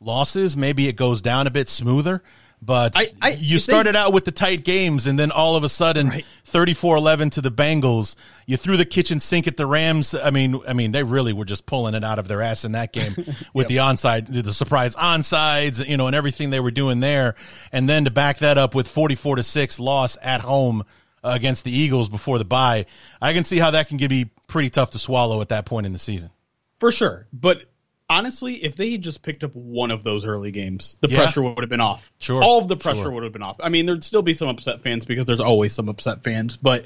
losses, 0.00 0.56
maybe 0.56 0.88
it 0.88 0.96
goes 0.96 1.22
down 1.22 1.46
a 1.46 1.50
bit 1.50 1.68
smoother. 1.68 2.22
But 2.62 2.96
I- 2.96 3.08
I- 3.20 3.28
you 3.30 3.56
if 3.56 3.66
they- 3.66 3.72
started 3.72 3.94
out 3.94 4.14
with 4.14 4.24
the 4.24 4.30
tight 4.30 4.64
games 4.64 5.06
and 5.06 5.18
then 5.18 5.30
all 5.30 5.54
of 5.54 5.64
a 5.64 5.68
sudden 5.68 6.08
Right. 6.08 6.24
34-11 6.50 7.28
to 7.32 7.42
the 7.42 7.50
Bengals. 7.50 8.14
You 8.46 8.56
threw 8.56 8.78
the 8.78 8.86
kitchen 8.86 9.20
sink 9.20 9.46
at 9.46 9.58
the 9.58 9.66
Rams. 9.66 10.14
I 10.14 10.30
mean, 10.30 10.58
I 10.66 10.72
mean 10.72 10.92
they 10.92 11.02
really 11.02 11.34
were 11.34 11.44
just 11.44 11.66
pulling 11.66 11.94
it 11.94 12.02
out 12.02 12.18
of 12.18 12.26
their 12.26 12.40
ass 12.40 12.64
in 12.64 12.72
that 12.72 12.92
game 12.94 13.14
with 13.52 13.66
the 13.68 13.78
onside, 13.78 14.42
the 14.44 14.54
surprise 14.54 14.96
onsides, 14.96 15.86
you 15.86 15.98
know, 15.98 16.06
and 16.06 16.16
everything 16.16 16.48
they 16.50 16.60
were 16.60 16.70
doing 16.70 17.00
there. 17.00 17.34
And 17.70 17.86
then 17.86 18.04
to 18.06 18.10
back 18.10 18.38
that 18.38 18.56
up 18.56 18.74
with 18.74 18.88
44 18.88 19.36
to 19.36 19.42
6 19.42 19.78
loss 19.80 20.16
at 20.22 20.40
home 20.40 20.84
against 21.24 21.64
the 21.64 21.72
Eagles 21.72 22.08
before 22.08 22.38
the 22.38 22.44
bye. 22.44 22.86
I 23.20 23.32
can 23.32 23.42
see 23.44 23.58
how 23.58 23.72
that 23.72 23.88
can 23.88 23.96
be 23.96 24.30
pretty 24.46 24.70
tough 24.70 24.90
to 24.90 24.98
swallow 24.98 25.40
at 25.40 25.48
that 25.48 25.64
point 25.66 25.86
in 25.86 25.92
the 25.92 25.98
season. 25.98 26.30
For 26.78 26.92
sure. 26.92 27.26
But 27.32 27.62
honestly, 28.08 28.54
if 28.56 28.76
they 28.76 28.92
had 28.92 29.02
just 29.02 29.22
picked 29.22 29.42
up 29.42 29.54
one 29.54 29.90
of 29.90 30.04
those 30.04 30.26
early 30.26 30.50
games, 30.50 30.96
the 31.00 31.08
Yeah. 31.08 31.16
pressure 31.18 31.42
would 31.42 31.60
have 31.60 31.70
been 31.70 31.80
off. 31.80 32.12
Sure, 32.18 32.42
All 32.42 32.60
of 32.60 32.68
the 32.68 32.76
pressure 32.76 33.02
sure. 33.02 33.10
would 33.10 33.24
have 33.24 33.32
been 33.32 33.42
off. 33.42 33.56
I 33.60 33.70
mean, 33.70 33.86
there'd 33.86 34.04
still 34.04 34.22
be 34.22 34.34
some 34.34 34.48
upset 34.48 34.82
fans 34.82 35.04
because 35.06 35.26
there's 35.26 35.40
always 35.40 35.72
some 35.72 35.88
upset 35.88 36.22
fans, 36.22 36.56
but 36.56 36.84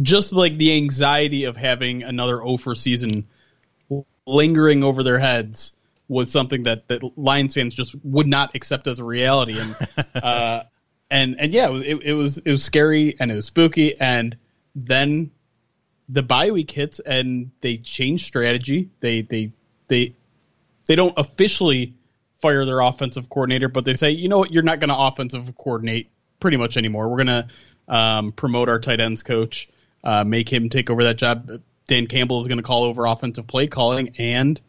just 0.00 0.32
like 0.32 0.56
the 0.58 0.74
anxiety 0.76 1.44
of 1.44 1.56
having 1.56 2.04
another 2.04 2.42
over 2.42 2.74
season 2.74 3.26
lingering 4.26 4.84
over 4.84 5.02
their 5.02 5.18
heads 5.18 5.74
was 6.08 6.30
something 6.30 6.62
that, 6.62 6.88
that 6.88 7.02
Lions 7.18 7.54
fans 7.54 7.74
just 7.74 7.94
would 8.02 8.26
not 8.26 8.54
accept 8.54 8.86
as 8.86 8.98
a 8.98 9.04
reality. 9.04 9.58
And 9.58 9.76
uh, 10.22 10.62
and 11.10 11.40
and 11.40 11.52
yeah, 11.52 11.70
it 11.72 12.02
it 12.02 12.12
was 12.14 12.38
it 12.38 12.50
was 12.50 12.62
scary 12.62 13.14
and 13.18 13.30
it 13.30 13.34
was 13.34 13.46
spooky. 13.46 13.98
And 13.98 14.36
then 14.74 15.30
the 16.08 16.22
bye 16.22 16.50
week 16.50 16.70
hits 16.70 17.00
and 17.00 17.50
they 17.60 17.76
change 17.76 18.24
strategy. 18.24 18.90
They 19.00 19.22
they 19.22 19.52
they 19.88 20.14
they 20.86 20.96
don't 20.96 21.14
officially 21.16 21.94
fire 22.38 22.64
their 22.64 22.80
offensive 22.80 23.28
coordinator, 23.28 23.68
but 23.68 23.84
they 23.84 23.94
say, 23.94 24.12
you 24.12 24.28
know 24.28 24.38
what, 24.38 24.52
you're 24.52 24.62
not 24.62 24.80
going 24.80 24.90
to 24.90 24.96
offensive 24.96 25.56
coordinate 25.56 26.10
pretty 26.40 26.56
much 26.56 26.76
anymore. 26.76 27.08
We're 27.08 27.24
going 27.24 27.26
to 27.26 27.48
um, 27.88 28.32
promote 28.32 28.68
our 28.68 28.78
tight 28.78 29.00
ends 29.00 29.22
coach, 29.22 29.68
uh, 30.04 30.24
make 30.24 30.50
him 30.50 30.68
take 30.68 30.88
over 30.88 31.04
that 31.04 31.16
job. 31.16 31.50
Dan 31.88 32.06
Campbell 32.06 32.40
is 32.40 32.46
going 32.46 32.58
to 32.58 32.62
call 32.62 32.84
over 32.84 33.06
offensive 33.06 33.46
play 33.46 33.66
calling, 33.66 34.14
and 34.18 34.60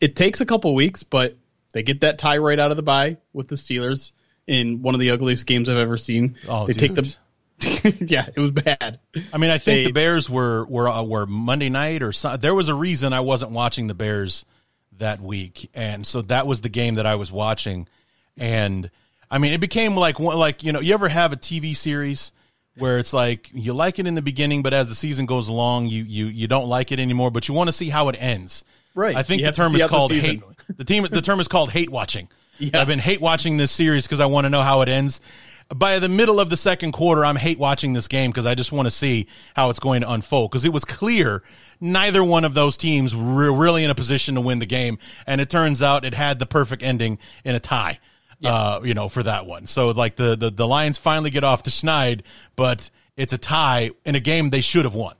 it 0.00 0.16
takes 0.16 0.40
a 0.40 0.46
couple 0.46 0.74
weeks, 0.74 1.02
but 1.02 1.36
they 1.72 1.82
get 1.82 2.00
that 2.00 2.18
tie 2.18 2.38
right 2.38 2.58
out 2.58 2.70
of 2.70 2.76
the 2.76 2.82
bye 2.82 3.18
with 3.32 3.48
the 3.48 3.56
Steelers 3.56 4.12
in 4.50 4.82
one 4.82 4.94
of 4.94 5.00
the 5.00 5.10
ugliest 5.10 5.46
games 5.46 5.68
I've 5.68 5.76
ever 5.78 5.96
seen. 5.96 6.36
Oh, 6.48 6.66
they 6.66 6.72
take 6.72 6.94
dude. 6.94 7.04
them. 7.06 7.94
yeah, 8.06 8.26
it 8.34 8.40
was 8.40 8.50
bad. 8.50 8.98
I 9.32 9.38
mean, 9.38 9.50
I 9.50 9.58
think 9.58 9.76
They- 9.78 9.84
the 9.86 9.92
Bears 9.92 10.28
were 10.28 10.64
were 10.66 10.88
uh, 10.88 11.02
were 11.02 11.26
Monday 11.26 11.68
night 11.68 12.02
or 12.02 12.12
so, 12.12 12.36
there 12.36 12.54
was 12.54 12.68
a 12.68 12.74
reason 12.74 13.12
I 13.12 13.20
wasn't 13.20 13.52
watching 13.52 13.86
the 13.86 13.94
Bears 13.94 14.44
that 14.98 15.20
week, 15.20 15.70
and 15.74 16.06
so 16.06 16.22
that 16.22 16.46
was 16.46 16.62
the 16.62 16.68
game 16.68 16.96
that 16.96 17.06
I 17.06 17.14
was 17.14 17.30
watching, 17.30 17.86
and 18.36 18.90
I 19.30 19.38
mean, 19.38 19.52
it 19.52 19.60
became 19.60 19.94
like 19.96 20.18
one 20.18 20.36
like 20.38 20.62
you 20.64 20.72
know, 20.72 20.80
you 20.80 20.94
ever 20.94 21.08
have 21.08 21.32
a 21.32 21.36
TV 21.36 21.76
series 21.76 22.32
where 22.76 22.98
it's 22.98 23.12
like 23.12 23.50
you 23.52 23.72
like 23.74 23.98
it 23.98 24.06
in 24.06 24.14
the 24.14 24.22
beginning, 24.22 24.62
but 24.62 24.72
as 24.72 24.88
the 24.88 24.94
season 24.94 25.26
goes 25.26 25.48
along, 25.48 25.86
you 25.88 26.02
you 26.04 26.26
you 26.26 26.48
don't 26.48 26.66
like 26.68 26.92
it 26.92 26.98
anymore, 26.98 27.30
but 27.30 27.46
you 27.46 27.54
want 27.54 27.68
to 27.68 27.72
see 27.72 27.90
how 27.90 28.08
it 28.08 28.16
ends. 28.18 28.64
Right. 28.94 29.14
I 29.14 29.22
think 29.22 29.40
You 29.40 29.46
the 29.46 29.52
term 29.52 29.74
is 29.74 29.82
out 29.82 29.90
the 29.90 29.96
called 29.96 30.12
hate. 30.12 30.42
The 30.76 30.84
team 30.84 31.04
the 31.10 31.20
term 31.20 31.40
is 31.40 31.48
called 31.48 31.70
hate 31.70 31.90
watching. 31.90 32.28
Yeah. 32.60 32.80
I've 32.80 32.86
been 32.86 32.98
hate 32.98 33.20
watching 33.20 33.56
this 33.56 33.72
series 33.72 34.06
because 34.06 34.20
I 34.20 34.26
want 34.26 34.44
to 34.44 34.50
know 34.50 34.62
how 34.62 34.82
it 34.82 34.88
ends. 34.88 35.20
By 35.74 35.98
the 35.98 36.08
middle 36.08 36.40
of 36.40 36.50
the 36.50 36.56
second 36.56 36.92
quarter, 36.92 37.24
I'm 37.24 37.36
hate 37.36 37.58
watching 37.58 37.92
this 37.94 38.06
game 38.06 38.30
because 38.30 38.44
I 38.44 38.54
just 38.54 38.70
want 38.70 38.86
to 38.86 38.90
see 38.90 39.28
how 39.54 39.70
it's 39.70 39.78
going 39.78 40.02
to 40.02 40.10
unfold. 40.10 40.50
Because 40.50 40.64
it 40.64 40.72
was 40.72 40.84
clear 40.84 41.42
neither 41.80 42.22
one 42.22 42.44
of 42.44 42.54
those 42.54 42.76
teams 42.76 43.16
were 43.16 43.52
really 43.52 43.82
in 43.84 43.90
a 43.90 43.94
position 43.94 44.34
to 44.34 44.40
win 44.40 44.58
the 44.58 44.66
game, 44.66 44.98
and 45.26 45.40
it 45.40 45.48
turns 45.48 45.82
out 45.82 46.04
it 46.04 46.12
had 46.12 46.38
the 46.38 46.46
perfect 46.46 46.82
ending 46.82 47.18
in 47.44 47.54
a 47.54 47.60
tie. 47.60 47.98
Uh, 48.42 48.80
you 48.82 48.94
know, 48.94 49.10
for 49.10 49.22
that 49.22 49.44
one. 49.44 49.66
So 49.66 49.90
like 49.90 50.16
the 50.16 50.34
the, 50.34 50.50
the 50.50 50.66
Lions 50.66 50.96
finally 50.96 51.28
get 51.28 51.44
off 51.44 51.62
the 51.62 51.68
schneid, 51.68 52.22
but 52.56 52.90
it's 53.14 53.34
a 53.34 53.38
tie 53.38 53.90
in 54.06 54.14
a 54.14 54.20
game 54.20 54.48
they 54.48 54.62
should 54.62 54.86
have 54.86 54.94
won. 54.94 55.14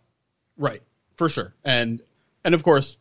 Right, 0.57 0.83
for 1.17 1.29
sure. 1.29 1.53
And 1.63 2.01
and 2.45 2.55
of 2.55 2.63
course, 2.63 2.97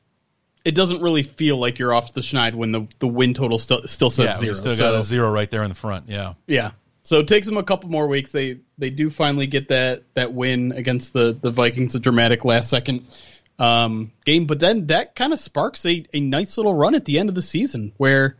it 0.65 0.75
doesn't 0.75 1.01
really 1.01 1.23
feel 1.23 1.57
like 1.57 1.79
you're 1.79 1.93
off 1.93 2.13
the 2.13 2.21
schneid 2.21 2.53
when 2.53 2.71
the, 2.71 2.87
the 2.99 3.07
win 3.07 3.33
total 3.33 3.59
still 3.59 3.81
still 3.83 4.09
says 4.09 4.25
yeah, 4.25 4.37
zero. 4.37 4.53
still 4.53 4.75
So, 4.75 4.91
got 4.91 4.95
a 4.95 5.01
zero 5.01 5.31
right 5.31 5.49
there 5.49 5.63
in 5.63 5.69
the 5.69 5.75
front. 5.75 6.09
Yeah. 6.09 6.33
Yeah. 6.47 6.71
So 7.03 7.19
it 7.19 7.27
takes 7.27 7.47
them 7.47 7.57
a 7.57 7.63
couple 7.63 7.89
more 7.89 8.07
weeks. 8.07 8.31
They 8.31 8.59
they 8.77 8.89
do 8.89 9.09
finally 9.09 9.47
get 9.47 9.69
that 9.69 10.03
that 10.13 10.33
win 10.33 10.73
against 10.73 11.13
the 11.13 11.37
the 11.39 11.51
Vikings, 11.51 11.95
a 11.95 11.99
dramatic 11.99 12.45
last 12.45 12.69
second 12.69 13.09
um, 13.57 14.11
game. 14.25 14.45
But 14.45 14.59
then 14.59 14.87
that 14.87 15.15
kind 15.15 15.33
of 15.33 15.39
sparks 15.39 15.85
a, 15.85 16.05
a 16.13 16.19
nice 16.19 16.57
little 16.57 16.73
run 16.73 16.95
at 16.95 17.05
the 17.05 17.19
end 17.19 17.29
of 17.29 17.35
the 17.35 17.41
season 17.41 17.93
where 17.97 18.37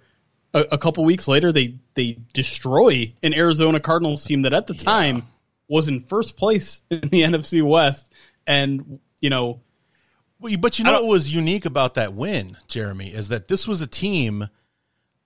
a, 0.53 0.65
a 0.73 0.77
couple 0.77 1.05
weeks 1.05 1.27
later 1.27 1.51
they 1.51 1.75
they 1.93 2.17
destroy 2.33 3.13
an 3.23 3.33
Arizona 3.33 3.79
Cardinals 3.79 4.25
team 4.25 4.43
that 4.43 4.53
at 4.53 4.67
the 4.67 4.73
time 4.75 5.23
was 5.67 5.87
in 5.87 6.03
first 6.03 6.35
place 6.35 6.81
in 6.89 7.01
the 7.01 7.21
NFC 7.23 7.63
West, 7.63 8.09
and 8.45 8.99
you 9.21 9.29
know. 9.29 9.61
Well, 10.39 10.55
but 10.57 10.79
you 10.79 10.85
know 10.85 10.93
what 10.93 11.07
was 11.07 11.33
unique 11.33 11.65
about 11.65 11.95
that 11.95 12.13
win, 12.13 12.57
Jeremy, 12.67 13.09
is 13.09 13.27
that 13.27 13.47
this 13.47 13.67
was 13.67 13.81
a 13.81 13.87
team 13.87 14.49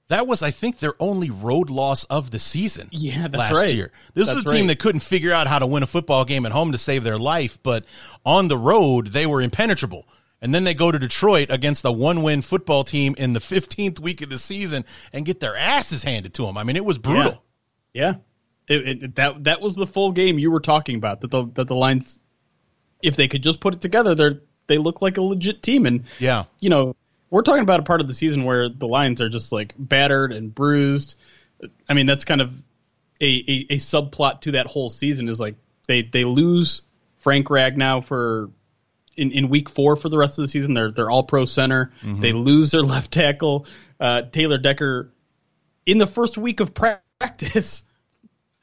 that 0.10 0.27
was, 0.27 0.43
I 0.43 0.51
think, 0.51 0.79
their 0.79 0.96
only 1.00 1.29
road 1.29 1.70
loss 1.70 2.03
of 2.05 2.32
the 2.32 2.39
season. 2.39 2.89
Yeah, 3.03 3.27
last 3.34 3.53
right. 3.53 3.74
year. 3.74 3.91
This 4.13 4.27
That's 4.27 4.43
was 4.43 4.53
a 4.53 4.55
team 4.55 4.65
right. 4.65 4.67
that 4.70 4.79
couldn't 4.79 5.01
figure 5.01 5.34
out 5.34 5.48
how 5.48 5.60
to 5.60 5.67
win 5.67 5.84
a 5.84 5.88
football 5.88 6.24
game 6.25 6.46
at 6.46 6.51
home 6.51 6.72
to 6.72 6.77
save 6.77 7.03
their 7.03 7.17
life, 7.17 7.58
but 7.62 7.86
on 8.25 8.48
the 8.48 8.58
road 8.58 9.08
they 9.08 9.25
were 9.25 9.41
impenetrable. 9.41 10.08
And 10.41 10.53
then 10.53 10.65
they 10.65 10.74
go 10.74 10.91
to 10.91 11.00
Detroit 11.00 11.48
against 11.50 11.86
a 11.86 11.91
one-win 11.91 12.41
football 12.41 12.84
team 12.84 13.15
in 13.17 13.34
the 13.34 13.39
15th 13.41 14.00
week 14.00 14.22
of 14.22 14.29
the 14.29 14.38
season 14.38 14.86
and 15.12 15.25
get 15.25 15.39
their 15.39 15.55
asses 15.55 16.03
handed 16.03 16.34
to 16.36 16.46
them. 16.46 16.58
I 16.58 16.63
mean, 16.63 16.75
it 16.75 16.86
was 16.86 16.98
brutal. 16.98 17.43
Yeah, 17.93 18.15
it, 18.67 19.03
it, 19.03 19.15
that 19.15 19.43
that 19.43 19.62
was 19.62 19.75
the 19.75 19.88
full 19.88 20.12
game 20.12 20.39
you 20.39 20.51
were 20.51 20.60
talking 20.60 20.96
about. 20.96 21.22
That 21.22 21.32
the 21.32 21.46
that 21.53 21.67
the 21.67 21.75
lines, 21.75 22.20
if 23.01 23.15
they 23.15 23.27
could 23.27 23.43
just 23.43 23.60
put 23.60 23.74
it 23.74 23.82
together, 23.82 24.15
they 24.15 24.24
are 24.24 24.41
they 24.67 24.77
look 24.77 25.01
like 25.01 25.17
a 25.17 25.22
legit 25.22 25.62
team. 25.62 25.86
And 25.86 26.03
Yeah. 26.20 26.46
you 26.60 26.70
know, 26.70 26.96
we're 27.29 27.41
talking 27.41 27.63
about 27.63 27.79
a 27.79 27.84
part 27.84 28.01
of 28.01 28.08
the 28.08 28.13
season 28.13 28.43
where 28.43 28.70
the 28.70 28.88
Lions 28.88 29.22
are 29.22 29.29
just 29.29 29.51
like 29.51 29.74
battered 29.77 30.32
and 30.32 30.53
bruised. 30.53 31.15
I 31.89 31.93
mean, 31.93 32.05
that's 32.05 32.25
kind 32.25 32.41
of 32.41 32.62
a, 33.22 33.25
a, 33.25 33.74
a 33.74 33.77
subplot 33.77 34.41
to 34.41 34.51
that 34.51 34.67
whole 34.67 34.89
season 34.89 35.29
is 35.29 35.39
like 35.39 35.55
they, 35.88 36.01
they 36.03 36.25
lose 36.25 36.84
Frank 37.17 37.48
Ragnow 37.48 38.03
for 38.03 38.50
in, 39.15 39.32
in 39.32 39.50
week 39.50 39.70
four 39.70 39.96
for 39.96 40.10
the 40.10 40.17
rest 40.17 40.38
of 40.39 40.43
the 40.43 40.48
season. 40.48 40.74
They're 40.74 40.91
they're 40.91 41.10
all 41.10 41.24
pro 41.24 41.46
center. 41.46 41.91
They 42.03 42.34
lose 42.34 42.72
their 42.72 42.82
left 42.93 43.12
tackle, 43.12 43.65
uh, 44.00 44.24
Taylor 44.24 44.58
Decker, 44.58 45.12
in 45.86 45.98
the 46.00 46.08
first 46.08 46.38
week 46.38 46.60
of 46.60 46.74
practice. 46.74 47.84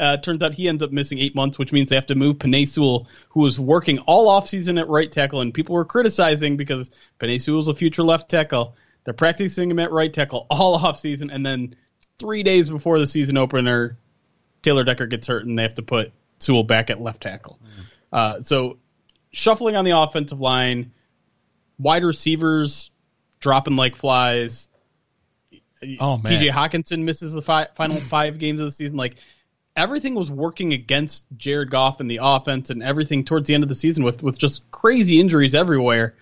Uh, 0.00 0.16
turns 0.16 0.42
out 0.42 0.54
he 0.54 0.66
ends 0.66 0.82
up 0.82 0.90
missing 0.90 1.18
eight 1.18 1.34
months, 1.34 1.58
which 1.58 1.72
means 1.72 1.90
they 1.90 1.96
have 1.96 2.06
to 2.06 2.14
move 2.14 2.38
Penei 2.38 2.66
Sewell, 2.66 3.06
who 3.28 3.40
was 3.40 3.60
working 3.60 3.98
all 4.00 4.28
offseason 4.28 4.80
at 4.80 4.88
right 4.88 5.12
tackle, 5.12 5.42
and 5.42 5.52
people 5.52 5.74
were 5.74 5.84
criticizing 5.84 6.56
because 6.56 6.88
Penei 7.20 7.38
Sewell's 7.38 7.68
a 7.68 7.74
future 7.74 8.02
left 8.02 8.30
tackle. 8.30 8.76
They're 9.04 9.12
practicing 9.12 9.70
him 9.70 9.78
at 9.78 9.92
right 9.92 10.12
tackle 10.12 10.46
all 10.48 10.78
offseason, 10.80 11.30
and 11.32 11.44
then 11.44 11.76
three 12.18 12.42
days 12.42 12.70
before 12.70 12.98
the 12.98 13.06
season 13.06 13.36
opener, 13.36 13.98
Taylor 14.62 14.84
Decker 14.84 15.06
gets 15.06 15.26
hurt, 15.26 15.44
and 15.44 15.58
they 15.58 15.62
have 15.62 15.74
to 15.74 15.82
put 15.82 16.12
Sewell 16.38 16.64
back 16.64 16.88
at 16.88 16.98
left 16.98 17.20
tackle. 17.20 17.58
Uh, 18.10 18.40
so 18.40 18.78
shuffling 19.32 19.76
on 19.76 19.84
the 19.84 19.92
offensive 19.92 20.40
line, 20.40 20.92
wide 21.78 22.04
receivers 22.04 22.90
dropping 23.38 23.76
like 23.76 23.96
flies. 23.96 24.68
Oh, 25.98 26.18
man. 26.18 26.24
TJ 26.24 26.50
Hockenson 26.50 27.04
misses 27.04 27.32
the 27.32 27.42
fi- 27.42 27.68
final 27.74 28.00
five 28.00 28.38
games 28.38 28.60
of 28.60 28.66
the 28.66 28.72
season. 28.72 28.96
Like 28.96 29.16
everything 29.80 30.14
was 30.14 30.30
working 30.30 30.72
against 30.72 31.24
Jared 31.36 31.70
Goff 31.70 32.00
and 32.00 32.10
the 32.10 32.20
offense 32.22 32.70
and 32.70 32.82
everything 32.82 33.24
towards 33.24 33.48
the 33.48 33.54
end 33.54 33.62
of 33.62 33.68
the 33.68 33.74
season 33.74 34.04
with 34.04 34.22
with 34.22 34.38
just 34.38 34.70
crazy 34.70 35.20
injuries 35.20 35.54
everywhere. 35.54 36.14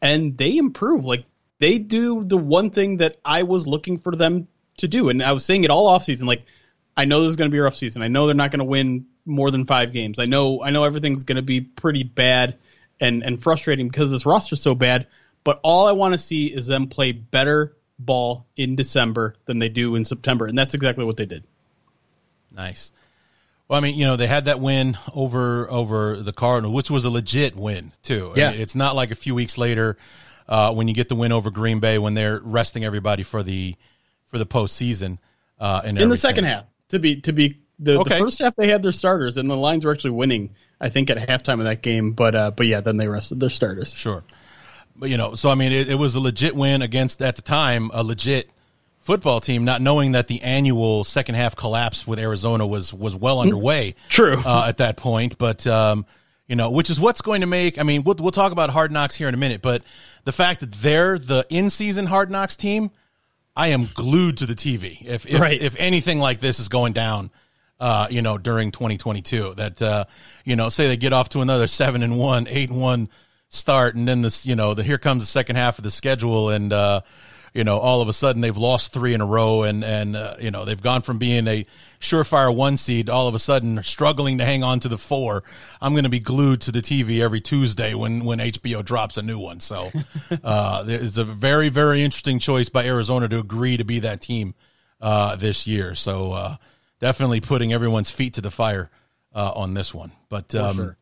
And 0.00 0.36
they 0.36 0.56
improve. 0.56 1.04
Like 1.04 1.24
they 1.60 1.78
do 1.78 2.24
the 2.24 2.36
one 2.36 2.70
thing 2.70 2.98
that 2.98 3.18
I 3.24 3.44
was 3.44 3.66
looking 3.66 3.98
for 3.98 4.16
them 4.16 4.48
to 4.78 4.88
do. 4.88 5.08
And 5.10 5.22
I 5.22 5.32
was 5.32 5.44
saying 5.44 5.62
it 5.64 5.70
all 5.70 5.96
offseason. 5.96 6.24
Like 6.24 6.44
I 6.96 7.04
know 7.04 7.20
this 7.20 7.30
is 7.30 7.36
going 7.36 7.50
to 7.50 7.54
be 7.54 7.58
a 7.58 7.62
rough 7.62 7.76
season. 7.76 8.02
I 8.02 8.08
know 8.08 8.26
they're 8.26 8.34
not 8.34 8.50
going 8.50 8.58
to 8.58 8.64
win 8.64 9.06
more 9.24 9.50
than 9.52 9.64
five 9.64 9.92
games. 9.92 10.18
I 10.18 10.26
know 10.26 10.62
I 10.62 10.70
know 10.70 10.84
everything's 10.84 11.24
going 11.24 11.36
to 11.36 11.42
be 11.42 11.60
pretty 11.60 12.02
bad 12.02 12.58
and 13.00 13.22
and 13.22 13.40
frustrating 13.40 13.88
because 13.88 14.10
this 14.10 14.26
roster's 14.26 14.60
so 14.60 14.74
bad. 14.74 15.06
But 15.44 15.60
all 15.62 15.86
I 15.86 15.92
want 15.92 16.14
to 16.14 16.18
see 16.18 16.46
is 16.46 16.66
them 16.66 16.88
play 16.88 17.12
better 17.12 17.76
ball 17.98 18.46
in 18.56 18.76
December 18.76 19.36
than 19.44 19.58
they 19.58 19.68
do 19.68 19.94
in 19.94 20.04
September, 20.04 20.46
and 20.46 20.58
that's 20.58 20.74
exactly 20.74 21.04
what 21.04 21.16
they 21.16 21.26
did. 21.26 21.44
Nice. 22.54 22.92
Well, 23.68 23.78
I 23.78 23.82
mean, 23.82 23.96
you 23.96 24.04
know, 24.04 24.16
they 24.16 24.26
had 24.26 24.44
that 24.46 24.60
win 24.60 24.98
over 25.14 25.70
over 25.70 26.16
the 26.22 26.32
Cardinal, 26.32 26.72
which 26.72 26.90
was 26.90 27.04
a 27.04 27.10
legit 27.10 27.56
win 27.56 27.92
too. 28.02 28.32
I 28.34 28.38
Yeah. 28.38 28.50
mean, 28.52 28.60
it's 28.60 28.74
not 28.74 28.94
like 28.94 29.10
a 29.10 29.14
few 29.14 29.34
weeks 29.34 29.56
later 29.56 29.96
uh, 30.48 30.72
when 30.74 30.88
you 30.88 30.94
get 30.94 31.08
the 31.08 31.14
win 31.14 31.32
over 31.32 31.50
Green 31.50 31.80
Bay 31.80 31.98
when 31.98 32.14
they're 32.14 32.40
resting 32.42 32.84
everybody 32.84 33.22
for 33.22 33.42
the 33.42 33.76
for 34.26 34.38
the 34.38 34.46
postseason. 34.46 35.18
Uh, 35.58 35.80
and 35.84 35.98
In 35.98 36.08
the 36.08 36.16
second 36.16 36.44
half, 36.44 36.64
to 36.88 36.98
be 36.98 37.16
to 37.22 37.32
be 37.32 37.58
the, 37.78 37.98
Okay. 38.00 38.14
the 38.18 38.24
first 38.24 38.38
half 38.40 38.54
they 38.56 38.68
had 38.68 38.82
their 38.82 38.92
starters, 38.92 39.36
and 39.38 39.48
the 39.48 39.56
Lions 39.56 39.84
were 39.84 39.92
actually 39.92 40.10
winning. 40.10 40.50
I 40.80 40.88
think 40.88 41.10
at 41.10 41.16
halftime 41.28 41.60
of 41.60 41.64
that 41.66 41.80
game, 41.80 42.12
but 42.12 42.34
uh, 42.34 42.50
but 42.50 42.66
yeah, 42.66 42.80
then 42.80 42.96
they 42.96 43.06
rested 43.08 43.38
their 43.40 43.50
starters. 43.50 43.94
Sure. 43.94 44.24
But 44.96 45.08
you 45.08 45.16
know, 45.16 45.34
so 45.34 45.48
I 45.48 45.54
mean, 45.54 45.72
it, 45.72 45.88
it 45.88 45.94
was 45.94 46.14
a 46.16 46.20
legit 46.20 46.54
win 46.56 46.82
against 46.82 47.22
at 47.22 47.36
the 47.36 47.42
time 47.42 47.90
a 47.94 48.02
legit 48.02 48.50
football 49.02 49.40
team, 49.40 49.64
not 49.64 49.82
knowing 49.82 50.12
that 50.12 50.26
the 50.28 50.40
annual 50.42 51.04
second 51.04 51.34
half 51.34 51.54
collapse 51.56 52.06
with 52.06 52.18
Arizona 52.18 52.66
was 52.66 52.92
was 52.94 53.14
well 53.14 53.40
underway. 53.40 53.94
True. 54.08 54.40
uh, 54.44 54.64
at 54.68 54.78
that 54.78 54.96
point, 54.96 55.36
but 55.38 55.66
um, 55.66 56.06
you 56.48 56.56
know, 56.56 56.70
which 56.70 56.90
is 56.90 56.98
what's 56.98 57.20
going 57.20 57.42
to 57.42 57.46
make. 57.46 57.78
I 57.78 57.82
mean, 57.82 58.02
we'll 58.04 58.16
we'll 58.18 58.30
talk 58.30 58.52
about 58.52 58.70
Hard 58.70 58.90
Knocks 58.92 59.14
here 59.16 59.28
in 59.28 59.34
a 59.34 59.38
minute, 59.38 59.62
but 59.62 59.82
the 60.24 60.32
fact 60.32 60.60
that 60.60 60.72
they're 60.72 61.18
the 61.18 61.46
in 61.50 61.68
season 61.70 62.06
Hard 62.06 62.30
Knocks 62.30 62.56
team, 62.56 62.90
I 63.56 63.68
am 63.68 63.88
glued 63.94 64.38
to 64.38 64.46
the 64.46 64.54
TV. 64.54 65.04
If 65.04 65.26
if, 65.26 65.40
Right. 65.40 65.60
if 65.60 65.76
anything 65.78 66.18
like 66.18 66.40
this 66.40 66.58
is 66.58 66.68
going 66.68 66.92
down. 66.92 67.30
Uh, 67.80 68.06
you 68.10 68.22
know, 68.22 68.38
during 68.38 68.70
2022, 68.70 69.54
that 69.56 69.82
uh, 69.82 70.04
you 70.44 70.54
know, 70.54 70.68
say 70.68 70.86
they 70.86 70.96
get 70.96 71.12
off 71.12 71.30
to 71.30 71.40
another 71.40 71.66
seven 71.66 72.04
and 72.04 72.16
one, 72.16 72.46
eight 72.48 72.70
and 72.70 72.80
one 72.80 73.08
start, 73.48 73.96
and 73.96 74.06
then 74.06 74.22
this, 74.22 74.46
you 74.46 74.54
know, 74.54 74.72
the 74.72 74.84
here 74.84 74.98
comes 74.98 75.20
the 75.24 75.26
second 75.26 75.56
half 75.56 75.78
of 75.78 75.82
the 75.82 75.90
schedule, 75.90 76.48
and 76.50 76.72
uh, 76.72 77.00
you 77.54 77.64
know, 77.64 77.78
all 77.78 78.00
of 78.00 78.08
a 78.08 78.12
sudden 78.12 78.40
they've 78.40 78.56
lost 78.56 78.92
three 78.92 79.12
in 79.12 79.20
a 79.20 79.26
row, 79.26 79.62
and 79.62 79.84
and 79.84 80.16
uh, 80.16 80.36
you 80.40 80.50
know 80.50 80.64
they've 80.64 80.80
gone 80.80 81.02
from 81.02 81.18
being 81.18 81.46
a 81.46 81.66
surefire 82.00 82.54
one 82.54 82.76
seed, 82.76 83.10
all 83.10 83.28
of 83.28 83.34
a 83.34 83.38
sudden 83.38 83.82
struggling 83.82 84.38
to 84.38 84.44
hang 84.44 84.62
on 84.62 84.80
to 84.80 84.88
the 84.88 84.96
four. 84.96 85.44
I'm 85.80 85.92
going 85.92 86.04
to 86.04 86.10
be 86.10 86.20
glued 86.20 86.62
to 86.62 86.72
the 86.72 86.80
TV 86.80 87.20
every 87.20 87.40
Tuesday 87.40 87.92
when 87.94 88.24
when 88.24 88.38
HBO 88.38 88.84
drops 88.84 89.18
a 89.18 89.22
new 89.22 89.38
one. 89.38 89.60
So 89.60 89.90
uh, 90.44 90.84
it's 90.88 91.18
a 91.18 91.24
very 91.24 91.68
very 91.68 92.02
interesting 92.02 92.38
choice 92.38 92.68
by 92.68 92.86
Arizona 92.86 93.28
to 93.28 93.38
agree 93.38 93.76
to 93.76 93.84
be 93.84 94.00
that 94.00 94.22
team 94.22 94.54
uh, 95.00 95.36
this 95.36 95.66
year. 95.66 95.94
So 95.94 96.32
uh, 96.32 96.56
definitely 97.00 97.40
putting 97.40 97.72
everyone's 97.72 98.10
feet 98.10 98.34
to 98.34 98.40
the 98.40 98.50
fire 98.50 98.90
uh, 99.34 99.52
on 99.54 99.74
this 99.74 99.92
one, 99.92 100.12
but. 100.28 100.54
Um, 100.54 100.96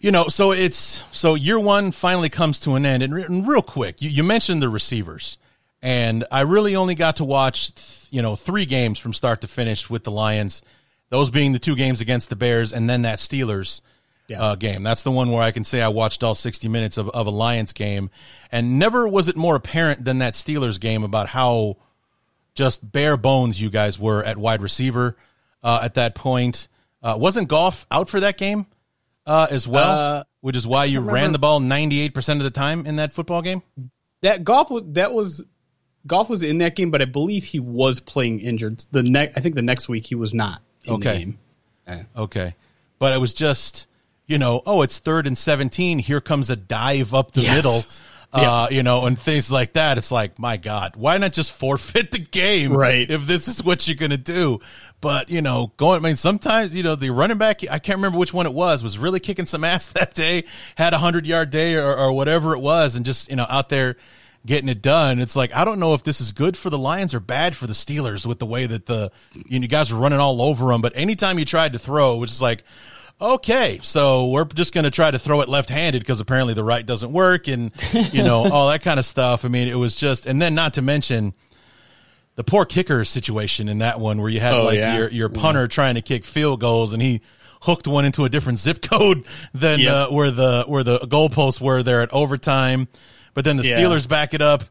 you 0.00 0.10
know, 0.10 0.28
so 0.28 0.52
it's 0.52 1.02
so 1.12 1.34
year 1.34 1.58
one 1.58 1.92
finally 1.92 2.28
comes 2.28 2.58
to 2.60 2.74
an 2.74 2.86
end, 2.86 3.02
and, 3.02 3.14
re- 3.14 3.24
and 3.24 3.46
real 3.46 3.62
quick, 3.62 4.02
you, 4.02 4.10
you 4.10 4.22
mentioned 4.22 4.62
the 4.62 4.68
receivers, 4.68 5.38
and 5.82 6.24
I 6.30 6.42
really 6.42 6.76
only 6.76 6.94
got 6.94 7.16
to 7.16 7.24
watch, 7.24 7.74
th- 7.74 8.08
you 8.10 8.22
know, 8.22 8.36
three 8.36 8.66
games 8.66 8.98
from 8.98 9.12
start 9.12 9.40
to 9.42 9.48
finish 9.48 9.88
with 9.90 10.04
the 10.04 10.10
Lions. 10.10 10.62
Those 11.08 11.30
being 11.30 11.52
the 11.52 11.58
two 11.58 11.76
games 11.76 12.00
against 12.00 12.30
the 12.30 12.36
Bears, 12.36 12.72
and 12.72 12.90
then 12.90 13.02
that 13.02 13.18
Steelers 13.18 13.80
uh, 14.36 14.56
game. 14.56 14.82
That's 14.82 15.02
the 15.04 15.12
one 15.12 15.30
where 15.30 15.42
I 15.42 15.52
can 15.52 15.64
say 15.64 15.80
I 15.80 15.88
watched 15.88 16.24
all 16.24 16.34
sixty 16.34 16.68
minutes 16.68 16.98
of, 16.98 17.08
of 17.10 17.26
a 17.26 17.30
Lions 17.30 17.72
game, 17.72 18.10
and 18.50 18.78
never 18.78 19.06
was 19.06 19.28
it 19.28 19.36
more 19.36 19.54
apparent 19.54 20.04
than 20.04 20.18
that 20.18 20.34
Steelers 20.34 20.80
game 20.80 21.04
about 21.04 21.28
how 21.28 21.76
just 22.54 22.90
bare 22.90 23.16
bones 23.16 23.60
you 23.60 23.70
guys 23.70 23.98
were 23.98 24.24
at 24.24 24.36
wide 24.36 24.62
receiver 24.62 25.16
uh, 25.62 25.80
at 25.82 25.94
that 25.94 26.14
point. 26.14 26.68
Uh, 27.02 27.16
wasn't 27.18 27.46
Goff 27.46 27.86
out 27.90 28.08
for 28.08 28.18
that 28.20 28.36
game 28.36 28.66
uh, 29.26 29.46
as 29.50 29.66
well, 29.66 29.90
Uh, 29.90 30.24
which 30.40 30.56
is 30.56 30.66
why 30.66 30.84
you 30.84 31.00
ran 31.00 31.32
the 31.32 31.38
ball 31.38 31.60
98% 31.60 32.38
of 32.38 32.44
the 32.44 32.50
time 32.50 32.86
in 32.86 32.96
that 32.96 33.12
football 33.12 33.42
game? 33.42 33.62
That 34.22 34.44
Goff 34.44 34.70
was 34.70 34.82
that 34.92 35.12
was 35.12 35.44
Goff 36.06 36.28
was 36.30 36.42
in 36.42 36.58
that 36.58 36.76
game, 36.76 36.90
but 36.90 37.02
I 37.02 37.04
believe 37.06 37.44
he 37.44 37.58
was 37.60 38.00
playing 38.00 38.40
injured. 38.40 38.84
The 38.92 39.02
next, 39.02 39.36
I 39.36 39.40
think 39.40 39.54
the 39.56 39.62
next 39.62 39.88
week 39.88 40.06
he 40.06 40.14
was 40.14 40.32
not 40.32 40.62
in 40.84 40.94
Okay. 40.94 41.12
the 41.12 41.18
game. 41.94 42.06
Okay. 42.16 42.54
But 42.98 43.12
it 43.12 43.18
was 43.18 43.32
just, 43.34 43.86
you 44.26 44.38
know, 44.38 44.62
oh, 44.66 44.82
it's 44.82 44.98
third 45.00 45.26
and 45.26 45.36
17. 45.36 45.98
Here 45.98 46.20
comes 46.20 46.48
a 46.50 46.56
dive 46.56 47.12
up 47.12 47.32
the 47.32 47.42
Yes. 47.42 47.56
middle, 47.56 47.82
uh, 48.32 48.68
Yeah. 48.70 48.76
you 48.76 48.82
know, 48.82 49.06
and 49.06 49.18
things 49.18 49.50
like 49.52 49.74
that. 49.74 49.98
It's 49.98 50.10
like, 50.12 50.38
my 50.38 50.56
God, 50.56 50.94
why 50.96 51.18
not 51.18 51.32
just 51.32 51.50
forfeit 51.52 52.10
the 52.12 52.18
game? 52.20 52.72
Right. 52.72 53.08
If 53.10 53.26
this 53.26 53.48
is 53.48 53.62
what 53.62 53.86
you're 53.86 53.96
going 53.96 54.10
to 54.12 54.16
do. 54.16 54.60
But, 55.00 55.28
you 55.28 55.42
know, 55.42 55.72
going, 55.76 56.00
I 56.00 56.02
mean, 56.02 56.16
sometimes, 56.16 56.74
you 56.74 56.82
know, 56.82 56.94
the 56.94 57.10
running 57.10 57.38
back, 57.38 57.60
I 57.70 57.78
can't 57.78 57.98
remember 57.98 58.18
which 58.18 58.32
one 58.32 58.46
it 58.46 58.54
was, 58.54 58.82
was 58.82 58.98
really 58.98 59.20
kicking 59.20 59.46
some 59.46 59.62
ass 59.64 59.88
that 59.88 60.14
day, 60.14 60.44
had 60.76 60.92
a 60.92 60.96
100 60.96 61.26
yard 61.26 61.50
day 61.50 61.74
or, 61.74 61.96
or 61.96 62.12
whatever 62.12 62.54
it 62.54 62.60
was, 62.60 62.96
and 62.96 63.04
just, 63.04 63.28
you 63.28 63.36
know, 63.36 63.46
out 63.48 63.68
there 63.68 63.96
getting 64.46 64.68
it 64.68 64.80
done. 64.80 65.20
It's 65.20 65.36
like, 65.36 65.54
I 65.54 65.64
don't 65.64 65.78
know 65.78 65.94
if 65.94 66.04
this 66.04 66.20
is 66.20 66.32
good 66.32 66.56
for 66.56 66.70
the 66.70 66.78
Lions 66.78 67.14
or 67.14 67.20
bad 67.20 67.56
for 67.56 67.66
the 67.66 67.72
Steelers 67.72 68.24
with 68.24 68.38
the 68.38 68.46
way 68.46 68.66
that 68.66 68.86
the, 68.86 69.10
you, 69.34 69.58
know, 69.58 69.64
you 69.64 69.68
guys 69.68 69.92
are 69.92 69.96
running 69.96 70.20
all 70.20 70.40
over 70.40 70.68
them. 70.68 70.80
But 70.80 70.92
anytime 70.94 71.38
you 71.38 71.44
tried 71.44 71.74
to 71.74 71.78
throw, 71.78 72.14
it 72.14 72.18
was 72.18 72.30
just 72.30 72.42
like, 72.42 72.62
okay, 73.20 73.80
so 73.82 74.28
we're 74.28 74.44
just 74.44 74.72
going 74.72 74.84
to 74.84 74.90
try 74.90 75.10
to 75.10 75.18
throw 75.18 75.40
it 75.40 75.48
left 75.48 75.70
handed 75.70 76.00
because 76.00 76.20
apparently 76.20 76.54
the 76.54 76.64
right 76.64 76.84
doesn't 76.84 77.12
work 77.12 77.48
and, 77.48 77.72
you 78.12 78.22
know, 78.22 78.44
all 78.52 78.68
that 78.68 78.82
kind 78.82 78.98
of 78.98 79.04
stuff. 79.04 79.44
I 79.44 79.48
mean, 79.48 79.68
it 79.68 79.74
was 79.74 79.96
just, 79.96 80.26
and 80.26 80.40
then 80.40 80.54
not 80.54 80.74
to 80.74 80.82
mention, 80.82 81.34
the 82.36 82.44
poor 82.44 82.64
kicker 82.64 83.04
situation 83.04 83.68
in 83.68 83.78
that 83.78 83.98
one 84.00 84.20
where 84.20 84.30
you 84.30 84.40
had 84.40 84.54
Oh, 84.54 84.64
like 84.64 84.78
yeah. 84.78 84.96
your 84.96 85.10
your 85.10 85.28
punter 85.28 85.66
trying 85.66 85.96
to 85.96 86.02
kick 86.02 86.24
field 86.24 86.60
goals 86.60 86.92
and 86.92 87.02
he 87.02 87.20
hooked 87.62 87.88
one 87.88 88.04
into 88.04 88.24
a 88.24 88.28
different 88.28 88.58
zip 88.58 88.80
code 88.82 89.26
than 89.52 89.80
Yep. 89.80 89.92
uh, 89.92 90.08
where 90.10 90.30
the 90.30 90.64
where 90.68 90.84
the 90.84 90.98
goalposts 91.00 91.60
were 91.60 91.82
there 91.82 92.00
at 92.02 92.12
overtime. 92.12 92.88
But 93.34 93.44
then 93.44 93.56
the 93.56 93.64
Yeah. 93.64 93.78
Steelers 93.80 94.06
back 94.08 94.32
it 94.34 94.40
up. 94.42 94.64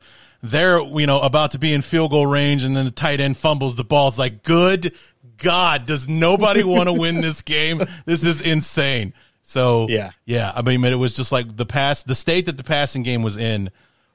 they're 0.44 0.80
you 0.80 1.08
know 1.08 1.20
about 1.22 1.52
to 1.52 1.60
be 1.60 1.74
in 1.74 1.82
field 1.82 2.12
goal 2.12 2.28
range, 2.28 2.64
and 2.64 2.76
then 2.76 2.86
the 2.86 2.92
tight 2.92 3.20
end 3.20 3.36
fumbles 3.38 3.76
the 3.76 3.84
ball. 3.84 4.08
It's 4.10 4.20
like, 4.20 4.44
good 4.44 4.94
God, 5.38 5.86
does 5.88 6.08
nobody 6.08 6.64
want 6.76 6.88
to 6.88 6.94
win 6.94 7.20
this 7.22 7.42
game? 7.42 7.82
This 8.06 8.24
is 8.24 8.42
insane. 8.42 9.14
So 9.42 9.88
Yeah. 9.90 10.12
yeah. 10.26 10.52
I 10.56 10.62
mean, 10.62 10.84
it 10.86 10.96
was 10.96 11.16
just 11.16 11.32
like 11.32 11.56
the 11.56 11.66
pass, 11.66 12.04
the 12.04 12.16
state 12.16 12.46
that 12.46 12.58
the 12.58 12.64
passing 12.64 13.02
game 13.04 13.24
was 13.24 13.38
in 13.38 13.72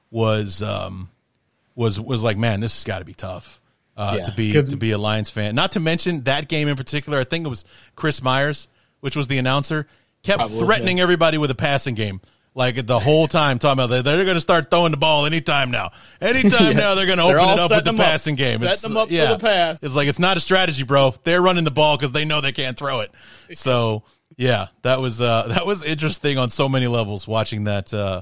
was 0.09 0.61
um 0.63 1.09
was 1.75 1.99
was 1.99 2.23
like, 2.23 2.37
man, 2.37 2.59
this 2.59 2.75
has 2.75 2.83
got 2.83 2.99
to 2.99 3.05
be 3.05 3.13
tough. 3.13 3.61
Uh, 3.97 4.15
Yeah, 4.17 4.23
to 4.23 4.31
be 4.31 4.53
to 4.53 4.77
be 4.77 4.91
a 4.91 4.97
Lions 4.97 5.29
fan. 5.29 5.55
Not 5.55 5.73
to 5.73 5.79
mention 5.79 6.23
that 6.23 6.47
game 6.47 6.67
in 6.67 6.75
particular. 6.75 7.19
I 7.19 7.23
think 7.23 7.45
it 7.45 7.49
was 7.49 7.65
Chris 7.95 8.21
Myers, 8.21 8.67
which 9.01 9.15
was 9.15 9.27
the 9.27 9.37
announcer, 9.37 9.87
kept 10.23 10.39
Probably, 10.39 10.59
threatening 10.59 10.99
everybody 10.99 11.37
with 11.37 11.51
a 11.51 11.55
passing 11.55 11.95
game. 11.95 12.21
Like 12.53 12.85
the 12.85 12.99
whole 12.99 13.29
time, 13.29 13.59
talking 13.59 13.81
about 13.81 13.87
they're, 13.87 14.01
they're 14.03 14.25
going 14.25 14.35
to 14.35 14.41
start 14.41 14.69
throwing 14.69 14.91
the 14.91 14.97
ball 14.97 15.25
anytime 15.25 15.71
now. 15.71 15.91
Anytime 16.19 16.75
now, 16.75 16.95
they're 16.95 17.05
going 17.05 17.17
to 17.17 17.23
open 17.23 17.39
it 17.39 17.59
up 17.59 17.71
with 17.71 17.85
the 17.85 17.91
them 17.91 17.99
up. 17.99 18.05
passing 18.05 18.35
game. 18.35 18.57
Setting 18.59 18.89
them 18.89 18.97
up 18.97 19.07
for 19.07 19.13
the 19.13 19.39
pass. 19.39 19.83
It's 19.83 19.95
like 19.95 20.09
it's 20.09 20.19
not 20.19 20.35
a 20.35 20.41
strategy, 20.41 20.83
bro. 20.83 21.15
They're 21.23 21.41
running 21.41 21.63
the 21.63 21.71
ball 21.71 21.95
because 21.95 22.11
they 22.11 22.25
know 22.25 22.41
they 22.41 22.51
can't 22.51 22.77
throw 22.77 22.99
it. 23.01 23.11
So 23.53 24.03
yeah, 24.37 24.67
that 24.81 25.01
was 25.01 25.21
uh, 25.21 25.49
that 25.49 25.65
was 25.65 25.83
interesting 25.83 26.37
on 26.37 26.49
so 26.49 26.67
many 26.69 26.87
levels 26.87 27.27
watching 27.27 27.65
that 27.65 27.93
uh, 27.93 28.21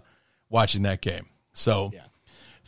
watching 0.50 0.82
that 0.84 1.02
game. 1.02 1.28
So 1.54 1.92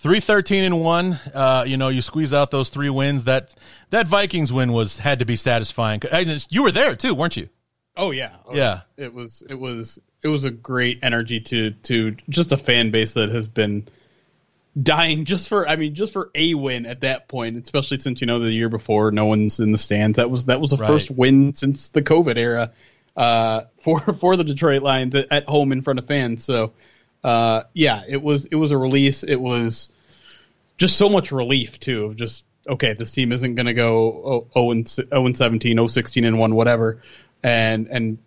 three 0.01 0.19
thirteen 0.19 0.63
and 0.63 0.81
one. 0.81 1.19
Uh, 1.33 1.63
you 1.67 1.77
know, 1.77 1.87
you 1.89 2.01
squeeze 2.01 2.33
out 2.33 2.51
those 2.51 2.69
three 2.69 2.89
wins. 2.89 3.25
That 3.25 3.53
that 3.91 4.07
Vikings 4.07 4.51
win 4.51 4.73
was 4.73 4.99
had 4.99 5.19
to 5.19 5.25
be 5.25 5.35
satisfying. 5.35 6.01
You 6.49 6.63
were 6.63 6.71
there 6.71 6.95
too, 6.95 7.13
weren't 7.15 7.37
you? 7.37 7.49
Oh 7.95 8.11
yeah, 8.11 8.35
Oh, 8.45 8.55
Yeah. 8.55 8.81
It 8.97 9.13
was 9.13 9.43
it 9.49 9.55
was 9.55 9.99
it 10.23 10.27
was 10.27 10.43
a 10.43 10.49
great 10.51 10.99
energy 11.03 11.39
to 11.41 11.71
to 11.71 12.15
just 12.29 12.51
a 12.51 12.57
fan 12.57 12.91
base 12.91 13.13
that 13.13 13.29
has 13.29 13.47
been 13.47 13.87
dying 14.81 15.25
just 15.25 15.49
for 15.49 15.67
I 15.67 15.75
mean 15.75 15.93
just 15.95 16.13
for 16.13 16.31
a 16.33 16.53
win 16.53 16.85
at 16.85 17.01
that 17.01 17.27
point, 17.27 17.57
especially 17.61 17.97
since 17.97 18.21
you 18.21 18.27
know 18.27 18.39
the 18.39 18.51
year 18.51 18.69
before 18.69 19.11
no 19.11 19.25
one's 19.25 19.59
in 19.59 19.71
the 19.71 19.77
stands. 19.77 20.15
That 20.17 20.29
was 20.29 20.45
that 20.45 20.61
was 20.61 20.71
the 20.71 20.77
Right. 20.77 20.87
first 20.87 21.11
win 21.11 21.53
since 21.53 21.89
the 21.89 22.01
COVID 22.01 22.37
era 22.37 22.71
uh, 23.17 23.63
for 23.81 23.99
for 23.99 24.37
the 24.37 24.45
Detroit 24.45 24.81
Lions 24.83 25.13
at, 25.15 25.27
at 25.31 25.45
home 25.47 25.71
in 25.73 25.81
front 25.81 25.99
of 25.99 26.07
fans. 26.07 26.43
So 26.45 26.71
uh, 27.23 27.63
yeah, 27.73 28.03
it 28.07 28.21
was 28.21 28.45
it 28.45 28.55
was 28.55 28.71
a 28.71 28.77
release. 28.77 29.23
It 29.23 29.35
was 29.35 29.89
just 30.77 30.97
so 30.97 31.09
much 31.09 31.31
relief 31.31 31.79
too 31.79 32.05
of 32.05 32.15
just 32.15 32.43
okay 32.67 32.93
this 32.93 33.11
team 33.11 33.31
isn't 33.31 33.55
going 33.55 33.65
to 33.67 33.73
go 33.73 34.47
0 34.53 34.71
and 34.71 34.87
0 34.87 35.25
and 35.25 35.37
17 35.37 35.77
0 35.77 35.87
16 35.87 36.25
and 36.25 36.39
1 36.39 36.55
whatever. 36.55 37.01
And 37.43 37.87
and 37.87 38.17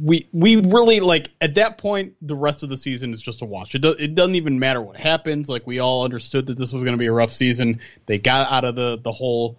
we 0.00 0.28
we 0.32 0.56
really 0.56 1.00
like 1.00 1.30
at 1.40 1.56
that 1.56 1.78
point 1.78 2.14
the 2.22 2.36
rest 2.36 2.62
of 2.62 2.68
the 2.68 2.76
season 2.76 3.12
is 3.12 3.20
just 3.20 3.42
a 3.42 3.44
watch 3.44 3.74
it, 3.74 3.80
do, 3.80 3.90
it 3.90 4.14
doesn't 4.14 4.36
even 4.36 4.58
matter 4.58 4.80
what 4.80 4.96
happens. 4.96 5.48
Like 5.48 5.66
we 5.66 5.80
all 5.80 6.04
understood 6.04 6.46
that 6.46 6.58
this 6.58 6.72
was 6.72 6.82
going 6.82 6.94
to 6.94 6.98
be 6.98 7.06
a 7.06 7.12
rough 7.12 7.32
season. 7.32 7.80
They 8.06 8.18
got 8.18 8.50
out 8.50 8.64
of 8.64 8.74
the 8.74 8.98
the 8.98 9.12
whole 9.12 9.58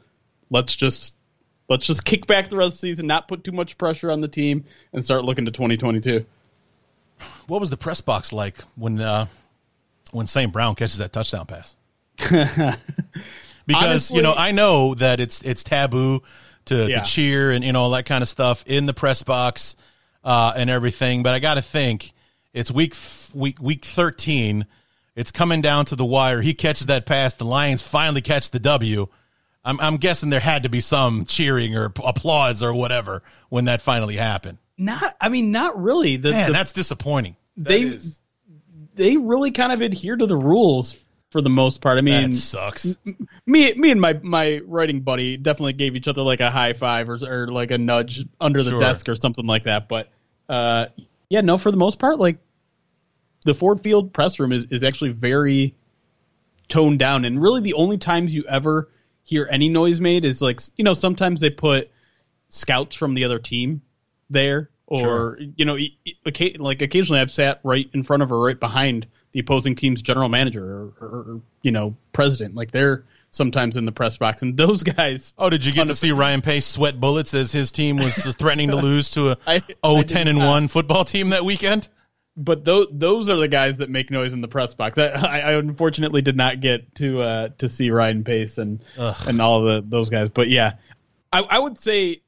let's 0.50 0.76
just 0.76 1.14
let's 1.70 1.86
just 1.86 2.04
kick 2.06 2.26
back 2.26 2.50
the 2.50 2.58
rest 2.58 2.76
of 2.76 2.82
the 2.82 2.88
season 2.88 3.08
not 3.08 3.28
put 3.28 3.44
too 3.44 3.52
much 3.52 3.78
pressure 3.78 4.12
on 4.12 4.22
the 4.22 4.28
team 4.28 4.66
and 4.92 5.04
start 5.04 5.26
looking 5.26 5.46
to 5.46 5.52
2022 5.52 6.26
What 7.48 7.60
was 7.60 7.70
the 7.70 7.78
press 7.78 8.02
box 8.02 8.32
like 8.34 8.60
when 8.76 9.00
uh, 9.02 9.28
when 10.12 10.28
St. 10.28 10.52
Brown 10.52 10.76
catches 10.76 10.98
that 10.98 11.12
touchdown 11.14 11.46
pass? 11.46 11.76
because 12.18 13.84
Honestly- 13.84 14.18
you 14.18 14.24
know 14.24 14.34
I 14.34 14.52
know 14.52 14.94
that 14.96 15.20
it's 15.20 15.42
it's 15.44 15.64
taboo 15.64 16.22
to, 16.66 16.88
Yeah. 16.88 17.00
to 17.00 17.06
cheer 17.06 17.52
and 17.52 17.64
you 17.64 17.72
know 17.74 17.84
all 17.84 17.90
that 17.92 18.06
kind 18.06 18.22
of 18.22 18.28
stuff 18.30 18.64
in 18.68 18.86
the 18.86 18.94
press 18.94 19.24
box 19.24 19.76
uh, 20.24 20.54
and 20.56 20.70
everything, 20.70 21.22
but 21.24 21.34
I 21.34 21.40
got 21.40 21.56
to 21.56 21.62
think 21.62 22.14
it's 22.54 22.72
week 22.72 22.94
f- 22.94 23.32
week 23.34 23.60
week 23.62 23.84
thirteen. 23.86 24.66
It's 25.16 25.32
coming 25.32 25.62
down 25.62 25.86
to 25.86 25.96
the 25.96 26.06
wire. 26.06 26.42
He 26.42 26.54
catches 26.56 26.88
that 26.88 27.06
pass. 27.06 27.36
The 27.36 27.46
Lions 27.46 27.82
finally 27.84 28.22
catch 28.22 28.50
the 28.50 28.60
W. 28.60 29.08
I'm, 29.66 29.80
I'm 29.80 29.98
guessing 29.98 30.30
there 30.30 30.40
had 30.40 30.64
to 30.64 30.70
be 30.70 30.82
some 30.82 31.26
cheering 31.26 31.76
or 31.78 31.86
applause 32.04 32.64
or 32.64 32.74
whatever 32.74 33.22
when 33.50 33.66
that 33.66 33.82
finally 33.82 34.16
happened. 34.16 34.58
Not 34.78 35.04
i 35.22 35.30
mean 35.30 35.52
not 35.52 35.82
really 35.82 36.16
the, 36.18 36.32
Man, 36.32 36.48
the- 36.48 36.54
that's 36.54 36.74
disappointing. 36.74 37.36
They 37.56 37.98
they 38.96 39.18
really 39.18 39.52
kind 39.52 39.72
of 39.72 39.82
adhere 39.82 40.16
to 40.16 40.26
the 40.26 40.36
rules 40.36 41.04
for 41.30 41.42
the 41.42 41.50
most 41.50 41.82
part. 41.82 41.98
I 41.98 42.02
mean, 42.02 42.32
that 42.32 42.36
sucks. 42.36 42.96
me 43.46 43.74
me 43.74 43.92
and 43.92 44.00
my 44.02 44.14
my 44.22 44.62
writing 44.66 45.02
buddy 45.02 45.38
definitely 45.38 45.74
gave 45.74 45.96
each 45.96 46.08
other 46.08 46.22
like 46.22 46.40
a 46.40 46.50
high 46.52 46.74
five 46.74 47.10
or 47.10 47.18
or 47.24 47.48
like 47.48 47.72
a 47.72 47.78
nudge 47.78 48.24
under 48.42 48.64
the 48.64 48.72
Sure. 48.72 48.80
desk 48.80 49.10
or 49.10 49.16
something 49.16 49.46
like 49.46 49.64
that. 49.64 49.88
But 49.88 50.10
uh, 50.50 50.88
yeah, 51.30 51.42
no, 51.42 51.58
for 51.58 51.72
the 51.72 51.78
most 51.78 52.00
part, 52.00 52.20
like 52.20 52.38
the 53.46 53.54
Ford 53.54 53.82
Field 53.82 54.14
press 54.14 54.40
room 54.40 54.52
is 54.52 54.66
is 54.66 54.84
actually 54.84 55.12
very 55.12 55.76
toned 56.68 57.00
down, 57.00 57.26
and 57.26 57.42
really 57.42 57.62
the 57.62 57.74
only 57.74 57.98
times 57.98 58.34
you 58.34 58.46
ever 58.50 58.90
hear 59.24 59.48
any 59.52 59.70
noise 59.70 60.00
made 60.02 60.26
is 60.26 60.42
like 60.42 60.60
you 60.76 60.84
know 60.84 60.94
sometimes 60.94 61.40
they 61.40 61.50
put 61.50 61.88
scouts 62.50 62.96
from 62.96 63.14
the 63.16 63.24
other 63.26 63.40
team 63.40 63.82
there 64.34 64.69
or 64.88 65.00
Sure. 65.00 65.39
you 65.56 65.63
know 65.65 65.78
like 66.60 66.82
occasionally 66.82 67.22
I've 67.22 67.32
sat 67.32 67.62
right 67.63 67.89
in 67.93 68.04
front 68.04 68.22
of 68.24 68.32
or 68.32 68.43
right 68.46 68.60
behind 68.60 69.08
the 69.32 69.39
opposing 69.39 69.76
team's 69.76 70.02
general 70.02 70.28
manager 70.30 70.63
or, 70.65 70.93
or, 71.00 71.08
or 71.08 71.41
you 71.62 71.72
know 71.72 71.96
president 72.12 72.56
like 72.56 72.72
they're 72.72 73.06
sometimes 73.32 73.78
in 73.78 73.86
the 73.86 73.91
press 73.91 74.17
box 74.17 74.41
and 74.41 74.58
those 74.58 74.84
guys 74.98 75.34
Oh, 75.38 75.50
did 75.50 75.63
you 75.65 75.72
get 75.72 75.88
to 75.88 75.96
see 75.96 76.12
Ryan 76.12 76.41
Pace 76.41 76.65
sweat 76.65 77.00
bullets 77.00 77.34
as 77.34 77.52
his 77.52 77.72
team 77.72 77.96
was 77.98 78.15
threatening 78.36 78.69
to 78.69 78.76
lose 78.89 79.12
to 79.12 79.32
a 79.32 79.38
I- 79.48 79.63
I 79.84 79.88
0 79.89 79.98
did 80.02 80.08
10 80.10 80.28
and 80.28 80.39
not. 80.39 80.50
1 80.50 80.67
football 80.67 81.06
team 81.06 81.30
that 81.30 81.46
weekend? 81.46 81.88
but 82.36 82.65
those 82.65 82.88
those 82.91 83.30
are 83.30 83.36
the 83.38 83.48
guys 83.48 83.78
that 83.78 83.91
make 83.91 84.10
noise 84.10 84.34
in 84.34 84.41
the 84.41 84.48
press 84.48 84.74
box. 84.74 84.98
I, 84.98 85.39
I 85.39 85.52
unfortunately 85.54 86.24
did 86.24 86.36
not 86.36 86.62
get 86.62 86.96
to 86.96 87.22
uh, 87.22 87.50
to 87.60 87.69
see 87.69 87.91
Ryan 87.91 88.24
Pace 88.24 88.58
and 88.58 88.84
and 88.98 89.39
all 89.39 89.62
the, 89.62 89.84
those 89.88 90.10
guys. 90.10 90.30
But 90.30 90.48
yeah, 90.50 90.78
I, 91.32 91.41
I 91.43 91.60
would 91.60 91.78
say 91.78 92.23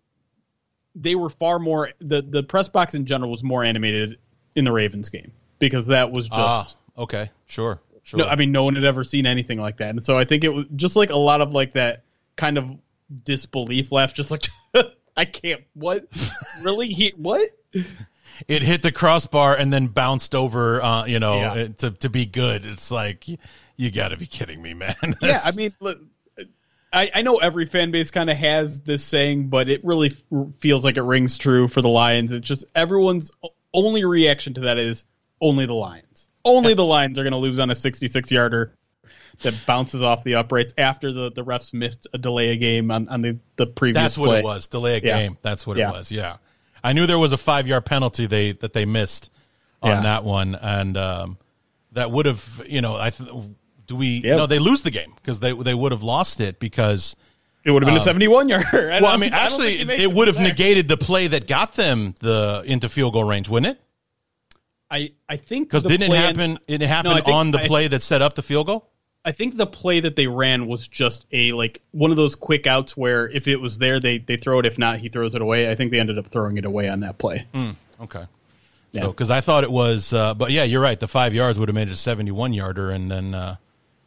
they 0.96 1.16
were 1.16 1.30
far 1.30 1.60
more 1.60 1.90
the 2.00 2.22
the 2.22 2.42
press 2.44 2.70
box 2.70 2.96
in 2.96 3.06
general 3.06 3.30
was 3.32 3.44
more 3.44 3.64
animated 3.64 4.18
in 4.56 4.66
the 4.66 4.72
Ravens 4.72 5.10
game 5.10 5.32
because 5.60 5.88
that 5.88 6.12
was 6.12 6.28
just 6.30 6.78
Ah, 6.98 7.02
okay, 7.04 7.30
sure, 7.46 7.82
sure. 8.04 8.20
no. 8.20 8.26
I 8.26 8.36
mean, 8.36 8.52
no 8.52 8.64
one 8.64 8.76
had 8.76 8.86
ever 8.86 9.04
seen 9.04 9.26
anything 9.26 9.60
like 9.60 9.78
that, 9.78 9.90
and 9.90 10.04
so 10.06 10.18
I 10.18 10.24
think 10.26 10.44
it 10.44 10.54
was 10.54 10.66
just 10.76 10.96
like 10.96 11.10
a 11.10 11.18
lot 11.18 11.42
of 11.42 11.54
like 11.54 11.74
that 11.74 12.04
kind 12.36 12.58
of 12.58 12.66
disbelief 13.24 13.92
laugh, 13.92 14.14
just 14.14 14.32
like 14.32 14.46
I 15.18 15.26
can't. 15.26 15.62
What 15.74 16.06
really? 16.62 16.88
He 16.88 17.14
what? 17.18 17.48
it 18.48 18.62
hit 18.64 18.82
the 18.82 18.92
crossbar 18.92 19.56
and 19.56 19.72
then 19.72 19.88
bounced 19.88 20.36
over, 20.36 20.82
uh, 20.82 21.06
you 21.06 21.20
know, 21.20 21.40
Yeah. 21.40 21.68
to 21.80 21.92
to 21.92 22.10
be 22.10 22.26
good. 22.26 22.66
It's 22.66 22.92
like 22.92 23.26
you, 23.78 23.92
got 23.92 24.10
to 24.10 24.18
be 24.18 24.26
kidding 24.26 24.62
me, 24.62 24.74
man. 24.74 24.96
Yeah, 25.22 25.42
I 25.46 25.52
mean, 25.52 25.74
look, 25.80 26.00
I, 26.96 27.12
I 27.14 27.22
know 27.24 27.38
every 27.38 27.66
fan 27.66 27.92
base 27.92 28.10
kind 28.10 28.30
of 28.30 28.38
has 28.38 28.80
this 28.80 29.04
saying, 29.04 29.50
but 29.50 29.70
it 29.70 29.84
really 29.84 30.12
f- 30.32 30.56
feels 30.60 30.84
like 30.86 30.98
it 30.98 31.04
rings 31.04 31.38
true 31.38 31.68
for 31.68 31.82
the 31.82 31.90
Lions. 31.90 32.32
It's 32.32 32.48
just 32.48 32.66
everyone's 32.74 33.32
only 33.74 34.06
reaction 34.06 34.54
to 34.56 34.62
that 34.62 34.78
is 34.78 35.06
only 35.42 35.66
the 35.66 35.74
Lions. 35.74 36.28
Only 36.46 36.74
the 36.74 36.86
Lions 36.86 37.20
are 37.20 37.24
going 37.24 37.34
to 37.34 37.38
lose 37.38 37.60
on 37.60 37.70
a 37.70 37.76
66 37.76 38.32
yarder 38.32 38.74
that 39.42 39.54
bounces 39.66 40.02
off 40.02 40.24
the 40.24 40.36
uprights 40.36 40.74
after 40.78 41.12
the, 41.12 41.30
the 41.32 41.44
refs 41.44 41.74
missed 41.74 42.08
a 42.14 42.18
delay 42.18 42.52
a 42.52 42.56
game 42.56 42.90
on, 42.92 43.10
on 43.10 43.22
the, 43.22 43.38
the 43.58 43.68
previous 43.68 44.02
That's 44.02 44.18
what 44.18 44.28
play. 44.28 44.40
it 44.40 44.46
was. 44.46 44.68
Delay 44.68 44.98
a 44.98 45.02
Yeah. 45.02 45.18
game. 45.20 45.38
That's 45.42 45.68
what 45.68 45.76
Yeah. 45.78 45.90
it 45.90 45.94
was. 45.94 46.12
Yeah. 46.12 46.38
I 46.84 46.94
knew 46.94 47.06
there 47.06 47.20
was 47.20 47.34
a 47.34 47.38
five 47.38 47.68
yard 47.68 47.84
penalty 47.86 48.28
they 48.28 48.54
that 48.54 48.72
they 48.74 48.86
missed 48.86 49.30
on 49.82 49.90
Yeah. 49.92 50.02
that 50.04 50.24
one, 50.24 50.56
and 50.56 50.96
um, 50.96 51.38
that 51.92 52.12
would 52.12 52.28
have 52.28 52.62
you 52.68 52.80
know 52.80 52.96
I 52.96 53.10
th- 53.10 53.30
do 53.88 53.96
we 53.96 54.22
Yeah. 54.24 54.36
no 54.38 54.48
they 54.48 54.60
lose 54.60 54.84
the 54.84 54.92
game 54.92 55.14
because 55.16 55.40
they 55.40 55.52
they 55.54 55.74
would 55.74 55.92
have 55.92 56.04
lost 56.04 56.42
it 56.42 56.60
because 56.60 57.16
It 57.64 57.72
would 57.72 57.84
have 57.84 57.88
been 57.88 57.98
a 57.98 58.02
71 58.02 58.50
yarder. 58.50 58.68
well 59.02 59.06
I 59.08 59.18
mean 59.18 59.34
actually 59.34 59.80
it, 59.80 59.90
it 59.90 60.14
would 60.14 60.28
have 60.28 60.40
negated 60.40 60.88
the 60.88 60.98
play 60.98 61.28
that 61.28 61.48
got 61.48 61.74
them 61.74 62.16
the 62.20 62.64
into 62.66 62.90
field 62.90 63.14
goal 63.14 63.24
range 63.24 63.50
wouldn't 63.50 63.78
it 63.78 63.82
I, 64.90 65.14
I 65.28 65.38
think 65.38 65.68
because 65.68 65.84
didn't 65.84 66.12
it 66.12 66.16
happen 66.16 66.60
it 66.68 66.82
happened 66.82 67.14
I 67.16 67.22
think- 67.22 67.36
on 67.36 67.52
the 67.52 67.60
I- 67.60 67.68
play 67.68 67.88
that 67.88 68.02
set 68.02 68.22
up 68.22 68.36
the 68.36 68.42
field 68.44 68.68
goal 68.68 68.90
I 69.28 69.32
think 69.32 69.58
the 69.58 69.66
play 69.66 70.00
that 70.02 70.16
they 70.16 70.28
ran 70.28 70.68
was 70.68 70.88
just 70.88 71.26
a 71.32 71.52
like 71.54 71.82
one 71.92 72.12
of 72.12 72.18
those 72.18 72.36
quick 72.36 72.68
outs 72.68 72.96
where 72.96 73.28
if 73.30 73.48
it 73.48 73.56
was 73.60 73.80
there 73.80 74.00
they 74.00 74.20
they 74.20 74.38
throw 74.38 74.60
it 74.60 74.68
if 74.68 74.78
not 74.78 75.00
he 75.00 75.10
throws 75.10 75.34
it 75.34 75.42
away. 75.42 75.72
I 75.72 75.74
think 75.74 75.90
they 75.92 76.00
ended 76.00 76.20
up 76.20 76.28
throwing 76.28 76.58
it 76.58 76.66
away 76.66 76.88
on 76.90 77.00
that 77.00 77.18
play. 77.18 77.44
okay 78.00 78.26
Yeah. 78.92 79.08
because 79.08 79.32
I 79.32 79.42
thought 79.42 79.64
it 79.64 79.72
was 79.72 80.14
uh, 80.14 80.36
but 80.36 80.52
yeah 80.52 80.64
you're 80.64 80.80
right 80.80 81.00
the 81.00 81.08
five 81.08 81.34
yards 81.34 81.58
would 81.58 81.70
have 81.70 81.74
made 81.76 81.88
it 81.88 81.92
a 81.94 81.96
71 81.96 82.54
yarder 82.54 82.92
and 82.92 83.10
then 83.10 83.34
uh, 83.34 83.56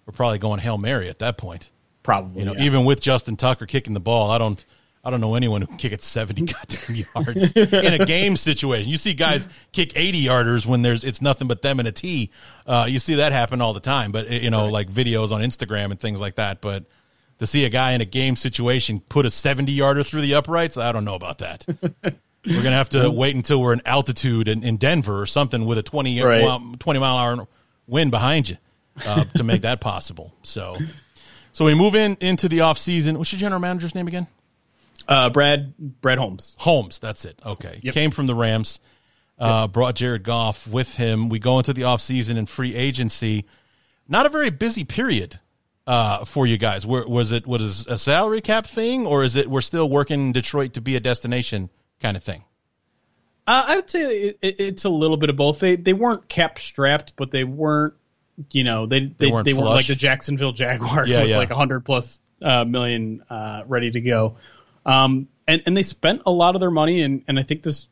we're 0.09 0.13
probably 0.13 0.39
going 0.39 0.59
hail 0.59 0.79
mary 0.79 1.09
at 1.11 1.19
that 1.19 1.37
point 1.39 1.71
Probably. 2.03 2.41
You 2.41 2.47
know, 2.47 2.55
yeah. 2.55 2.63
even 2.65 2.87
with 2.87 3.03
Justin 3.03 3.37
Tucker 3.37 3.67
kicking 3.67 3.93
the 3.93 4.01
ball, 4.01 4.31
I 4.31 4.39
don't, 4.39 4.65
I 5.05 5.11
don't 5.11 5.21
know 5.21 5.35
anyone 5.35 5.61
who 5.61 5.67
can 5.67 5.77
kick 5.77 5.93
it 5.93 6.03
seventy 6.03 6.41
goddamn 6.47 6.97
yards 7.15 7.53
in 7.53 8.01
a 8.01 8.07
game 8.07 8.35
situation. 8.39 8.91
You 8.91 8.97
see 8.97 9.13
guys 9.13 9.47
kick 9.73 9.93
eighty 9.95 10.25
yarders 10.25 10.65
when 10.65 10.81
there's 10.81 11.05
it's 11.05 11.21
nothing 11.21 11.49
but 11.49 11.61
them 11.61 11.79
and 11.81 11.87
a 11.87 11.93
tee. 11.93 12.31
Uh, 12.67 12.87
you 12.89 12.99
see 12.99 13.17
that 13.17 13.33
happen 13.33 13.61
all 13.61 13.75
the 13.75 13.81
time, 13.81 14.11
but 14.11 14.31
you 14.31 14.49
know, 14.49 14.69
like 14.69 14.89
videos 14.91 15.33
on 15.33 15.43
Instagram 15.43 15.91
and 15.91 16.01
things 16.01 16.19
like 16.19 16.37
that. 16.37 16.63
But 16.63 16.87
to 17.41 17.47
see 17.47 17.67
a 17.67 17.69
guy 17.69 17.93
in 17.93 18.01
a 18.01 18.07
game 18.07 18.37
situation 18.37 19.01
put 19.01 19.27
a 19.27 19.31
seventy 19.31 19.73
yarder 19.73 20.03
through 20.03 20.23
the 20.23 20.33
uprights, 20.35 20.79
I 20.79 20.93
don't 20.93 21.05
know 21.05 21.15
about 21.17 21.39
that. 21.39 21.67
we're 22.47 22.63
gonna 22.63 22.71
have 22.71 22.89
to 22.91 23.11
wait 23.11 23.37
until 23.37 23.61
we're 23.61 23.75
in 23.75 23.83
altitude 23.85 24.49
in, 24.49 24.63
in 24.65 24.79
Denver 24.79 25.21
or 25.21 25.27
something 25.27 25.67
with 25.67 25.77
a 25.77 25.83
20, 25.83 26.23
Right. 26.23 26.43
mile- 26.43 26.75
20 26.79 27.01
mile 27.01 27.17
hour 27.19 27.49
wind 27.87 28.11
behind 28.11 28.49
you. 28.49 28.57
Uh, 29.07 29.25
to 29.37 29.45
make 29.45 29.63
that 29.63 29.81
possible. 29.81 30.33
So, 30.43 30.77
so 31.53 31.65
we 31.65 31.75
move 31.75 31.95
in 31.95 32.17
into 32.21 32.49
the 32.49 32.61
off 32.61 32.79
season. 32.79 33.19
What's 33.19 33.33
your 33.33 33.39
general 33.39 33.61
manager's 33.61 33.95
name 33.95 34.09
again? 34.09 34.27
Uh, 35.07 35.31
Brad 35.31 35.75
Brad 35.79 36.19
Holmes. 36.19 36.55
Holmes, 36.59 36.99
that's 36.99 37.25
it. 37.25 37.39
Okay, 37.45 37.81
Yep. 37.83 37.95
came 37.95 38.11
from 38.11 38.27
the 38.27 38.35
Rams. 38.35 38.81
Uh, 39.39 39.69
Brought 39.69 39.95
Jared 39.95 40.25
Goff 40.25 40.67
with 40.67 40.97
him. 40.97 41.29
We 41.29 41.39
go 41.39 41.59
into 41.59 41.73
the 41.73 41.85
off 41.85 42.01
season 42.01 42.37
and 42.37 42.49
free 42.49 42.75
agency. 42.75 43.45
Not 44.09 44.27
a 44.27 44.31
very 44.31 44.51
busy 44.51 44.83
period 44.85 45.39
uh, 45.87 46.25
for 46.25 46.45
you 46.47 46.59
guys. 46.59 46.85
Were, 46.85 47.07
was 47.07 47.31
it 47.31 47.47
was 47.47 47.87
it 47.87 47.93
a 47.93 47.97
salary 47.99 48.41
cap 48.41 48.67
thing, 48.67 49.07
or 49.07 49.23
is 49.23 49.37
it 49.37 49.49
we're 49.49 49.61
still 49.61 49.89
working 49.89 50.33
Detroit 50.33 50.73
to 50.75 50.81
be 50.81 50.97
a 50.97 51.01
destination 51.01 51.71
kind 52.01 52.17
of 52.17 52.25
thing? 52.25 52.43
Uh, 53.47 53.65
I 53.69 53.77
would 53.77 53.89
say 53.89 54.01
it, 54.01 54.39
it, 54.43 54.61
it's 54.61 54.85
a 54.85 54.91
little 54.91 55.17
bit 55.17 55.31
of 55.31 55.37
both. 55.37 55.61
They 55.61 55.77
they 55.77 55.93
weren't 55.95 56.29
cap 56.29 56.59
strapped, 56.59 57.15
but 57.17 57.31
they 57.31 57.45
weren't. 57.45 57.95
You 58.51 58.65
know, 58.65 58.87
they 58.87 59.01
they, 59.01 59.27
they 59.27 59.31
weren't 59.31 59.47
weren't, 59.47 59.59
like 59.59 59.87
the 59.87 59.97
Jacksonville 59.97 60.53
Jaguars 60.53 61.11
Yeah, 61.11 61.21
with 61.21 61.31
yeah. 61.31 61.39
like 61.39 61.51
a 61.51 61.57
hundred 61.57 61.81
plus 61.85 62.21
uh, 62.41 62.65
million 62.65 63.25
uh, 63.29 63.65
ready 63.67 63.91
to 63.91 64.01
go. 64.01 64.37
Um, 64.87 65.29
and 65.47 65.63
and 65.67 65.77
they 65.77 65.83
spent 65.83 66.23
a 66.27 66.31
lot 66.31 66.55
of 66.55 66.61
their 66.61 66.71
money, 66.71 67.03
and 67.03 67.25
and 67.27 67.39
I 67.39 67.43
think 67.43 67.63
this 67.63 67.89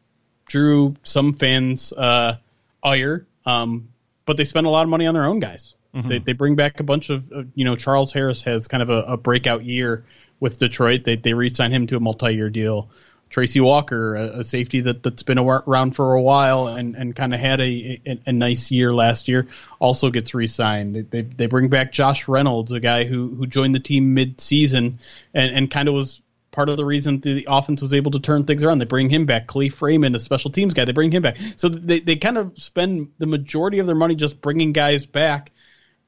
drew 0.46 0.94
some 1.02 1.32
fans 1.32 1.92
uh, 1.92 2.36
ire. 2.82 3.26
Um, 3.44 3.88
but 4.24 4.36
they 4.36 4.44
spent 4.44 4.66
a 4.66 4.70
lot 4.70 4.82
of 4.82 4.88
money 4.88 5.06
on 5.06 5.14
their 5.14 5.26
own 5.26 5.40
guys. 5.40 5.74
They 6.02 6.18
they 6.18 6.32
bring 6.34 6.56
back 6.56 6.78
a 6.80 6.84
bunch 6.84 7.08
of 7.08 7.32
uh, 7.32 7.42
you 7.54 7.64
know 7.64 7.74
Charles 7.74 8.12
Harris 8.12 8.42
has 8.42 8.68
kind 8.68 8.82
of 8.82 8.90
a, 8.90 9.12
a 9.12 9.16
breakout 9.16 9.64
year 9.64 10.04
with 10.40 10.58
Detroit. 10.58 11.04
They 11.04 11.16
they 11.16 11.32
re-signed 11.32 11.72
him 11.72 11.86
to 11.86 11.96
a 11.96 12.00
multi-year 12.00 12.50
deal. 12.50 12.90
Tracy 13.28 13.60
Walker, 13.60 14.14
a, 14.14 14.38
a 14.38 14.44
safety 14.44 14.80
that 14.80 15.02
that's 15.02 15.22
been 15.22 15.38
around 15.38 15.96
for 15.96 16.14
a 16.14 16.22
while 16.22 16.68
and, 16.68 16.94
and 16.94 17.14
kind 17.14 17.34
of 17.34 17.40
had 17.40 17.60
a, 17.60 18.00
a 18.06 18.20
a 18.26 18.32
nice 18.32 18.70
year 18.70 18.92
last 18.92 19.28
year, 19.28 19.48
also 19.78 20.10
gets 20.10 20.34
re-signed. 20.34 20.94
They, 20.94 21.00
they 21.02 21.22
they 21.22 21.46
bring 21.46 21.68
back 21.68 21.92
Josh 21.92 22.28
Reynolds, 22.28 22.72
a 22.72 22.80
guy 22.80 23.04
who 23.04 23.34
who 23.34 23.46
joined 23.46 23.74
the 23.74 23.80
team 23.80 24.14
mid-season 24.14 25.00
and 25.34 25.52
and 25.52 25.70
kind 25.70 25.88
of 25.88 25.94
was 25.94 26.20
part 26.56 26.68
of 26.70 26.78
the 26.78 26.84
reason 26.84 27.20
the 27.20 27.46
offense 27.48 27.82
was 27.82 27.92
able 27.92 28.12
to 28.12 28.20
turn 28.20 28.44
things 28.44 28.62
around. 28.62 28.78
They 28.78 28.86
bring 28.86 29.10
him 29.10 29.26
back. 29.26 29.46
Kalif 29.46 29.82
Raymond, 29.82 30.16
a 30.16 30.20
special 30.20 30.50
teams 30.50 30.72
guy, 30.72 30.86
they 30.86 30.92
bring 30.92 31.10
him 31.12 31.22
back. 31.22 31.36
So 31.56 31.68
they 31.68 32.00
they 32.00 32.16
kind 32.16 32.38
of 32.38 32.58
spend 32.58 33.12
the 33.18 33.26
majority 33.26 33.80
of 33.80 33.86
their 33.86 33.94
money 33.94 34.14
just 34.14 34.40
bringing 34.40 34.72
guys 34.72 35.04
back 35.04 35.52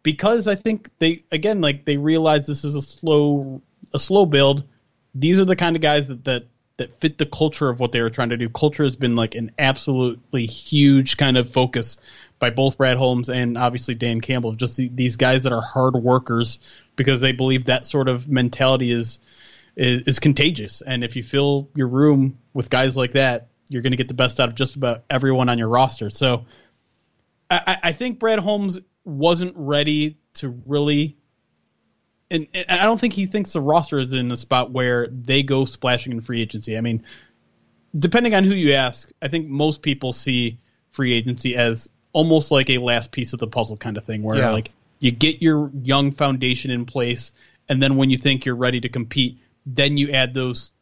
because 0.03 0.49
I 0.49 0.55
think 0.55 0.89
they 0.99 1.23
again 1.31 1.61
like 1.61 1.85
they 1.85 1.99
realize 1.99 2.47
this 2.47 2.65
is 2.65 2.75
a 2.75 2.81
slow 2.81 3.61
a 3.93 3.99
slow 3.99 4.25
build. 4.25 4.65
These 5.15 5.41
are 5.41 5.45
the 5.45 5.57
kind 5.57 5.77
of 5.77 5.83
guys 5.83 6.09
that 6.09 6.25
that 6.25 6.47
that 6.79 6.95
fit 6.95 7.19
the 7.19 7.27
culture 7.27 7.69
of 7.69 7.79
what 7.81 7.93
they 7.93 8.01
were 8.01 8.09
trying 8.11 8.31
to 8.31 8.37
do. 8.37 8.49
Culture 8.49 8.85
has 8.85 8.97
been 8.97 9.15
like 9.17 9.35
an 9.35 9.51
absolutely 9.59 10.47
huge 10.47 11.17
kind 11.17 11.37
of 11.37 11.51
focus 11.51 11.99
by 12.39 12.51
both 12.51 12.79
Brad 12.79 12.97
Holmes 12.97 13.29
and 13.29 13.59
obviously 13.59 13.95
Dan 13.95 14.21
Campbell. 14.21 14.53
Just 14.53 14.77
the, 14.77 14.89
these 14.89 15.17
guys 15.17 15.43
that 15.43 15.53
are 15.53 15.61
hard 15.61 15.95
workers 15.97 16.59
because 16.97 17.21
they 17.21 17.33
believe 17.33 17.67
that 17.67 17.85
sort 17.85 18.09
of 18.09 18.29
mentality 18.29 18.91
is 18.93 19.19
is, 19.77 20.03
is 20.03 20.19
contagious. 20.19 20.81
And 20.81 21.05
if 21.05 21.15
you 21.17 21.23
fill 21.23 21.69
your 21.75 21.89
room 21.89 22.39
with 22.55 22.71
guys 22.71 22.97
like 22.97 23.13
that, 23.13 23.49
you're 23.69 23.83
going 23.83 23.93
to 23.93 23.97
get 23.99 24.09
the 24.09 24.15
best 24.15 24.41
out 24.41 24.49
of 24.49 24.55
just 24.55 24.75
about 24.77 25.05
everyone 25.11 25.49
on 25.49 25.59
your 25.59 25.69
roster. 25.69 26.11
So 26.11 26.47
I, 27.51 27.61
I- 27.67 27.79
I 27.89 27.93
think 27.93 28.19
Brad 28.19 28.39
Holmes 28.39 28.81
wasn't 29.05 29.53
ready 29.57 30.17
to 30.35 30.49
really. 30.67 31.18
And, 32.31 32.47
and 32.53 32.67
I 32.81 32.85
don't 32.85 33.01
think 33.01 33.15
he 33.15 33.27
thinks 33.27 33.53
the 33.53 33.61
roster 33.61 33.99
is 33.99 34.13
in 34.13 34.31
a 34.31 34.37
spot 34.37 34.71
where 34.71 35.07
they 35.09 35.43
go 35.43 35.65
splashing 35.65 36.13
in 36.13 36.21
free 36.21 36.43
agency. 36.43 36.77
I 36.77 36.81
mean, 36.83 37.05
depending 37.95 38.35
on 38.35 38.45
who 38.45 38.55
you 38.55 38.75
ask, 38.75 39.11
I 39.23 39.29
think 39.29 39.49
most 39.49 39.83
people 39.83 40.13
see 40.13 40.59
free 40.91 41.13
agency 41.15 41.57
as 41.57 41.89
almost 42.13 42.51
like 42.51 42.69
a 42.71 42.79
last 42.79 43.13
piece 43.13 43.33
of 43.33 43.39
the 43.39 43.47
puzzle 43.47 43.77
kind 43.77 43.97
of 43.97 44.05
thing, 44.05 44.23
where 44.23 44.39
Yeah. 44.39 44.51
like 44.51 44.71
you 44.99 45.11
get 45.11 45.41
your 45.41 45.71
young 45.83 46.11
foundation 46.13 46.71
in 46.71 46.85
place, 46.85 47.33
and 47.69 47.83
then 47.83 47.97
when 47.97 48.11
you 48.11 48.19
think 48.19 48.45
you're 48.45 48.57
ready 48.57 48.81
to 48.81 48.89
compete, 48.89 49.39
then 49.65 49.97
you 49.97 50.11
add 50.11 50.35
those 50.35 50.73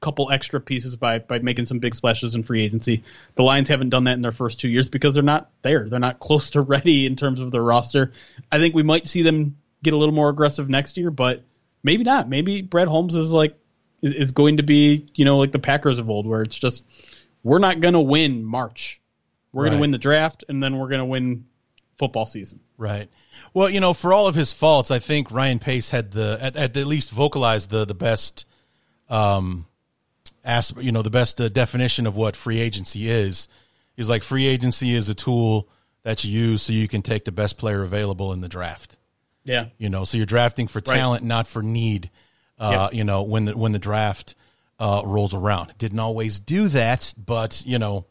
couple 0.00 0.30
extra 0.30 0.60
pieces 0.60 0.94
by 0.94 1.18
by 1.18 1.40
making 1.40 1.66
some 1.66 1.80
big 1.80 1.94
splashes 1.94 2.34
in 2.36 2.42
free 2.44 2.62
agency. 2.62 3.02
The 3.34 3.42
Lions 3.42 3.68
haven't 3.68 3.90
done 3.90 4.04
that 4.04 4.14
in 4.14 4.22
their 4.22 4.32
first 4.32 4.60
two 4.60 4.68
years 4.68 4.88
because 4.88 5.14
they're 5.14 5.24
not 5.24 5.50
there. 5.62 5.88
They're 5.88 5.98
not 5.98 6.18
close 6.20 6.50
to 6.50 6.60
ready 6.60 7.06
in 7.06 7.16
terms 7.16 7.40
of 7.40 7.50
their 7.50 7.62
roster. 7.62 8.12
I 8.50 8.58
think 8.58 8.74
we 8.74 8.82
might 8.84 9.08
see 9.08 9.22
them 9.22 9.56
get 9.82 9.94
a 9.94 9.96
little 9.96 10.14
more 10.14 10.28
aggressive 10.28 10.68
next 10.68 10.96
year, 10.96 11.10
but 11.10 11.44
maybe 11.82 12.04
not. 12.04 12.28
Maybe 12.28 12.62
Brad 12.62 12.88
Holmes 12.88 13.14
is 13.14 13.32
like 13.32 13.56
is, 14.02 14.14
is 14.14 14.32
going 14.32 14.58
to 14.58 14.62
be 14.62 15.08
you 15.14 15.24
know 15.24 15.38
like 15.38 15.52
the 15.52 15.58
Packers 15.58 15.98
of 15.98 16.10
old, 16.10 16.26
where 16.26 16.42
it's 16.42 16.58
just 16.58 16.84
we're 17.42 17.58
not 17.58 17.80
going 17.80 17.94
to 17.94 18.00
win 18.00 18.44
March. 18.44 19.00
We're 19.52 19.64
going 19.64 19.76
to 19.76 19.80
win 19.80 19.90
the 19.92 19.98
draft, 19.98 20.44
and 20.48 20.62
then 20.62 20.76
we're 20.76 20.88
going 20.88 21.00
to 21.00 21.06
win 21.06 21.46
football 21.98 22.26
season. 22.26 22.60
Right. 22.76 23.08
Well, 23.54 23.70
you 23.70 23.80
know, 23.80 23.94
for 23.94 24.12
all 24.12 24.28
of 24.28 24.34
his 24.34 24.52
faults, 24.52 24.90
I 24.90 24.98
think 24.98 25.30
Ryan 25.30 25.58
Pace 25.58 25.90
had 25.90 26.12
the 26.12 26.38
at, 26.40 26.56
at 26.56 26.76
least 26.76 27.10
vocalized 27.10 27.70
the 27.70 27.84
the 27.84 27.94
best, 27.94 28.46
um, 29.08 29.66
as 30.44 30.72
you 30.78 30.92
know, 30.92 31.02
the 31.02 31.10
best 31.10 31.40
uh, 31.40 31.48
definition 31.48 32.06
of 32.06 32.16
what 32.16 32.36
free 32.36 32.60
agency 32.60 33.10
is. 33.10 33.48
Is 33.96 34.08
like 34.08 34.22
free 34.22 34.46
agency 34.46 34.94
is 34.94 35.08
a 35.08 35.14
tool 35.14 35.68
that 36.04 36.24
you 36.24 36.30
use 36.30 36.62
so 36.62 36.72
you 36.72 36.86
can 36.86 37.02
take 37.02 37.24
the 37.24 37.32
best 37.32 37.58
player 37.58 37.82
available 37.82 38.32
in 38.32 38.42
the 38.42 38.48
draft. 38.48 38.97
Yeah, 39.48 39.66
You 39.78 39.88
know, 39.88 40.04
so 40.04 40.16
you're 40.18 40.26
drafting 40.26 40.68
for 40.68 40.78
Right. 40.86 40.96
talent, 40.98 41.24
not 41.24 41.46
for 41.48 41.62
need. 41.62 42.10
Uh, 42.58 42.88
You 42.92 43.04
know, 43.04 43.22
when 43.22 43.46
the 43.46 43.56
when 43.56 43.72
the 43.72 43.78
draft 43.78 44.34
uh, 44.78 45.02
rolls 45.04 45.32
around, 45.34 45.76
didn't 45.78 45.98
always 45.98 46.38
do 46.40 46.68
that, 46.68 47.14
but 47.16 47.62
you 47.66 47.78
know, 47.78 48.06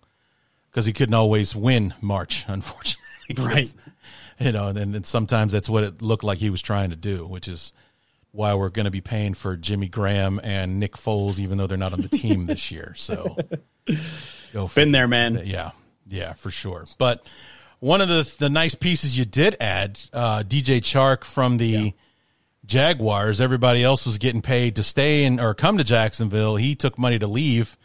because 0.71 0.85
he 0.85 0.93
couldn't 0.93 1.13
always 1.15 1.55
win 1.55 1.93
March, 2.01 2.43
unfortunately. 2.47 3.03
Right. 3.37 3.73
you 4.39 4.51
know, 4.51 4.67
and, 4.67 4.95
and 4.95 5.05
sometimes 5.05 5.53
that's 5.53 5.69
what 5.69 5.83
it 5.83 6.01
looked 6.01 6.23
like 6.23 6.37
he 6.39 6.49
was 6.49 6.61
trying 6.61 6.89
to 6.91 6.95
do, 6.95 7.25
which 7.25 7.47
is 7.47 7.71
why 8.31 8.53
we're 8.53 8.69
going 8.69 8.85
to 8.85 8.91
be 8.91 9.01
paying 9.01 9.33
for 9.33 9.55
Jimmy 9.57 9.87
Graham 9.89 10.39
and 10.43 10.79
Nick 10.79 10.93
Foles, 10.95 11.39
even 11.39 11.57
though 11.57 11.67
they're 11.67 11.77
not 11.77 11.93
on 11.93 12.01
the 12.01 12.09
team 12.09 12.45
this 12.47 12.71
year. 12.71 12.93
So, 12.95 13.35
go 14.53 14.67
been 14.73 14.91
there, 14.91 15.07
man. 15.07 15.41
yeah, 15.45 15.71
yeah, 16.07 16.33
for 16.33 16.51
sure. 16.51 16.85
But 16.97 17.25
one 17.79 18.01
of 18.01 18.07
the 18.09 18.35
the 18.39 18.49
nice 18.49 18.75
pieces 18.75 19.17
you 19.17 19.25
did 19.25 19.55
add, 19.59 19.99
uh, 20.13 20.43
DJ 20.43 20.79
Chark 20.81 21.23
from 21.23 21.57
the 21.57 21.93
Jaguars. 22.65 23.39
Everybody 23.39 23.83
else 23.83 24.05
was 24.05 24.17
getting 24.17 24.41
paid 24.41 24.75
to 24.75 24.83
stay 24.83 25.23
in 25.23 25.39
or 25.39 25.53
come 25.53 25.77
to 25.77 25.83
Jacksonville. 25.83 26.55
He 26.55 26.75
took 26.75 26.97
money 26.97 27.19
to 27.19 27.27
leave. 27.27 27.77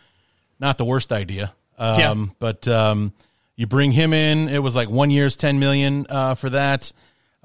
Not 0.59 0.79
the 0.79 0.85
worst 0.85 1.13
idea. 1.13 1.53
Um, 1.79 1.99
Yeah. 1.99 2.15
But 2.39 2.69
um, 2.69 3.13
you 3.57 3.67
bring 3.67 3.93
him 3.93 4.13
in. 4.13 4.49
It 4.49 4.59
was 4.59 4.75
like 4.75 4.89
one 4.91 5.11
year's 5.11 5.37
ten 5.37 5.59
million 5.59 6.07
uh, 6.09 6.35
for 6.35 6.51
that. 6.51 6.93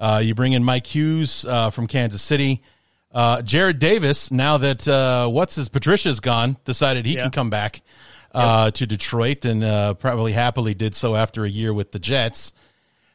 Uh, 0.00 0.20
you 0.22 0.34
bring 0.34 0.52
in 0.52 0.62
Mike 0.64 0.86
Hughes 0.86 1.44
uh, 1.44 1.70
from 1.70 1.86
Kansas 1.86 2.22
City. 2.22 2.62
Uh, 3.12 3.38
Jarrad 3.38 3.78
Davis, 3.78 4.30
now 4.30 4.58
that 4.58 4.86
uh, 4.86 5.26
what's 5.28 5.54
his 5.56 5.68
Patricia's 5.68 6.20
gone, 6.20 6.56
decided 6.64 7.06
he 7.06 7.14
Yeah. 7.14 7.22
can 7.22 7.30
come 7.30 7.50
back 7.50 7.80
uh, 8.38 8.70
to 8.70 8.86
Detroit 8.86 9.44
and 9.44 9.64
uh, 9.64 9.94
probably 9.94 10.32
happily 10.32 10.74
did 10.74 10.94
so 10.94 11.16
after 11.16 11.44
a 11.44 11.48
year 11.48 11.72
with 11.72 11.92
the 11.92 11.98
Jets. 11.98 12.52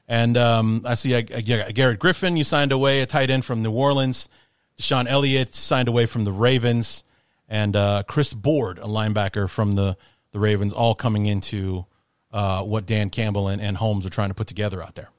And 0.08 0.38
um, 0.38 0.84
I 0.86 0.96
see 0.96 1.16
uh, 1.16 1.20
uh, 1.20 1.72
Garrett 1.72 2.00
Griffin, 2.00 2.36
you 2.36 2.44
signed 2.44 2.72
away 2.72 3.02
a 3.02 3.06
tight 3.06 3.30
end 3.30 3.46
from 3.46 3.64
New 3.64 3.72
Orleans. 3.72 4.28
DeShon 4.78 5.08
Elliott 5.08 5.56
signed 5.56 5.88
away 5.88 6.06
from 6.06 6.24
the 6.26 6.32
Ravens. 6.32 7.04
And 7.48 7.76
uh, 7.76 8.04
Chris 8.08 8.34
Board, 8.34 8.80
a 8.80 8.86
linebacker 8.86 9.50
from 9.50 9.74
the, 9.74 9.98
the 10.32 10.40
Ravens, 10.40 10.74
all 10.74 10.96
coming 10.96 11.26
into 11.26 11.86
uh, 12.32 12.64
what 12.64 12.86
Dan 12.86 13.10
Campbell 13.10 13.48
and, 13.48 13.62
and 13.62 13.78
Holmes 13.78 14.06
are 14.06 14.10
trying 14.10 14.30
to 14.30 14.36
put 14.36 14.48
together 14.48 14.82
out 14.82 14.96
there. 14.96 15.10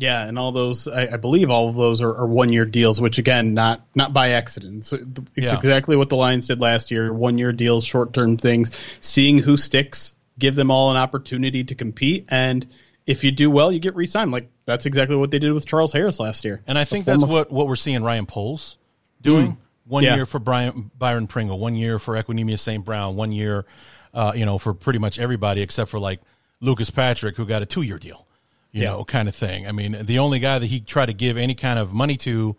Yeah, 0.00 0.24
and 0.26 0.38
all 0.38 0.52
those, 0.52 0.86
I, 0.86 1.14
I 1.14 1.16
believe, 1.16 1.50
all 1.50 1.68
of 1.68 1.74
those 1.74 2.00
are, 2.00 2.14
are 2.16 2.26
one-year 2.26 2.64
deals, 2.66 3.00
which 3.00 3.18
again, 3.18 3.52
not 3.52 3.84
not 3.96 4.12
by 4.12 4.30
accident. 4.30 4.84
So 4.84 4.96
it's 5.36 5.48
Yeah. 5.48 5.56
exactly 5.56 5.96
what 5.96 6.08
the 6.08 6.16
Lions 6.16 6.46
did 6.46 6.60
last 6.60 6.92
year: 6.92 7.12
one-year 7.12 7.52
deals, 7.52 7.84
short-term 7.84 8.36
things, 8.36 8.78
seeing 9.00 9.38
who 9.38 9.56
sticks, 9.56 10.14
give 10.38 10.54
them 10.54 10.70
all 10.70 10.92
an 10.92 10.96
opportunity 10.96 11.64
to 11.64 11.74
compete, 11.74 12.26
and 12.28 12.64
if 13.06 13.24
you 13.24 13.32
do 13.32 13.50
well, 13.50 13.72
you 13.72 13.80
get 13.80 13.96
re-signed. 13.96 14.30
Like 14.30 14.48
that's 14.66 14.86
exactly 14.86 15.16
what 15.16 15.32
they 15.32 15.40
did 15.40 15.52
with 15.52 15.66
Charles 15.66 15.92
Harris 15.92 16.20
last 16.20 16.44
year. 16.44 16.62
And 16.68 16.78
I 16.78 16.84
think 16.84 17.04
that's 17.04 17.24
of- 17.24 17.30
what, 17.30 17.50
what 17.50 17.66
we're 17.66 17.74
seeing 17.74 18.02
Ryan 18.04 18.26
Poles 18.26 18.78
doing. 19.20 19.56
One 19.84 20.04
Yeah. 20.04 20.16
year 20.16 20.26
for 20.26 20.38
Brian, 20.38 20.90
Byron 20.98 21.26
Pringle, 21.26 21.58
one 21.58 21.74
year 21.74 21.98
for 21.98 22.22
Equanimeous 22.22 22.58
St. 22.60 22.84
Brown, 22.84 23.16
one 23.16 23.32
year, 23.32 23.64
uh, 24.12 24.32
you 24.36 24.44
know, 24.44 24.58
for 24.58 24.74
pretty 24.74 24.98
much 24.98 25.18
everybody 25.18 25.62
except 25.62 25.90
for 25.90 25.98
like 25.98 26.20
Lucas 26.60 26.90
Patrick, 26.90 27.36
who 27.36 27.46
got 27.46 27.62
a 27.62 27.66
two 27.66 27.80
year 27.80 27.98
deal, 27.98 28.26
you 28.72 28.82
Yeah. 28.82 28.88
know, 28.90 29.04
kind 29.04 29.28
of 29.28 29.34
thing. 29.34 29.66
I 29.66 29.72
mean, 29.72 29.96
the 30.04 30.18
only 30.18 30.38
guy 30.38 30.58
that 30.58 30.66
he 30.66 30.80
tried 30.80 31.06
to 31.06 31.12
give 31.14 31.36
any 31.36 31.54
kind 31.54 31.78
of 31.78 31.92
money 31.92 32.16
to, 32.18 32.56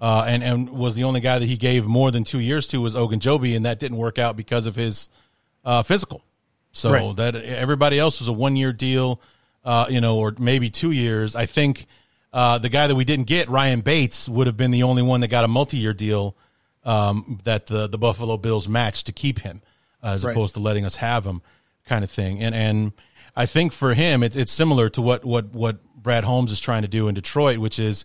uh, 0.00 0.24
and, 0.26 0.42
and 0.42 0.70
was 0.70 0.94
the 0.94 1.04
only 1.04 1.20
guy 1.20 1.38
that 1.38 1.46
he 1.46 1.56
gave 1.56 1.86
more 1.86 2.10
than 2.10 2.24
two 2.24 2.40
years 2.40 2.66
to 2.68 2.80
was 2.80 2.94
Ogunjobi, 2.94 3.54
and 3.54 3.64
that 3.66 3.78
didn't 3.78 3.98
work 3.98 4.18
out 4.18 4.36
because 4.36 4.66
of 4.66 4.74
his 4.76 5.08
uh, 5.64 5.82
physical. 5.82 6.22
So 6.72 6.90
Right. 6.92 7.16
that 7.16 7.36
everybody 7.36 7.98
else 7.98 8.20
was 8.20 8.28
a 8.28 8.32
one 8.32 8.56
year 8.56 8.72
deal, 8.72 9.20
uh, 9.64 9.86
you 9.90 10.00
know, 10.00 10.16
or 10.18 10.34
maybe 10.38 10.70
two 10.70 10.90
years. 10.92 11.36
I 11.36 11.44
think 11.46 11.86
uh, 12.32 12.58
the 12.58 12.68
guy 12.68 12.86
that 12.86 12.94
we 12.94 13.04
didn't 13.04 13.26
get, 13.26 13.48
Ryan 13.50 13.80
Bates, 13.80 14.28
would 14.28 14.46
have 14.46 14.56
been 14.56 14.70
the 14.70 14.84
only 14.84 15.02
one 15.02 15.20
that 15.20 15.28
got 15.28 15.44
a 15.44 15.48
multi 15.48 15.76
year 15.76 15.92
deal 15.92 16.36
um, 16.84 17.38
that 17.44 17.66
the 17.66 17.86
the 17.88 17.98
Buffalo 17.98 18.36
Bills 18.38 18.66
matched 18.68 19.04
to 19.06 19.12
keep 19.12 19.40
him, 19.40 19.60
as 20.02 20.24
Right. 20.24 20.30
opposed 20.30 20.54
to 20.54 20.60
letting 20.60 20.84
us 20.86 20.96
have 20.96 21.26
him, 21.26 21.42
kind 21.84 22.02
of 22.04 22.10
thing. 22.10 22.40
And 22.40 22.54
and 22.54 22.92
I 23.36 23.46
think 23.46 23.72
for 23.72 23.94
him, 23.94 24.22
it's 24.22 24.36
it's 24.36 24.52
similar 24.52 24.88
to 24.90 25.02
what 25.02 25.24
what 25.24 25.52
what 25.54 25.78
Brad 25.94 26.24
Holmes 26.24 26.52
is 26.52 26.60
trying 26.60 26.82
to 26.82 26.88
do 26.88 27.08
in 27.08 27.14
Detroit, 27.14 27.58
which 27.58 27.78
is 27.78 28.04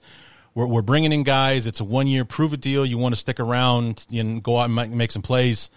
we're, 0.54 0.68
we're 0.68 0.82
bringing 0.82 1.12
in 1.12 1.24
guys. 1.24 1.68
It's 1.68 1.80
a 1.80 1.84
one 1.84 2.08
year 2.08 2.26
prove 2.26 2.54
it 2.54 2.62
deal. 2.62 2.86
You 2.86 2.98
want 2.98 3.14
to 3.14 3.20
stick 3.20 3.40
around 3.40 4.06
and 4.14 4.42
go 4.44 4.58
out 4.58 4.70
and 4.70 4.96
make, 4.98 5.12
some 5.12 5.22
plays 5.22 5.70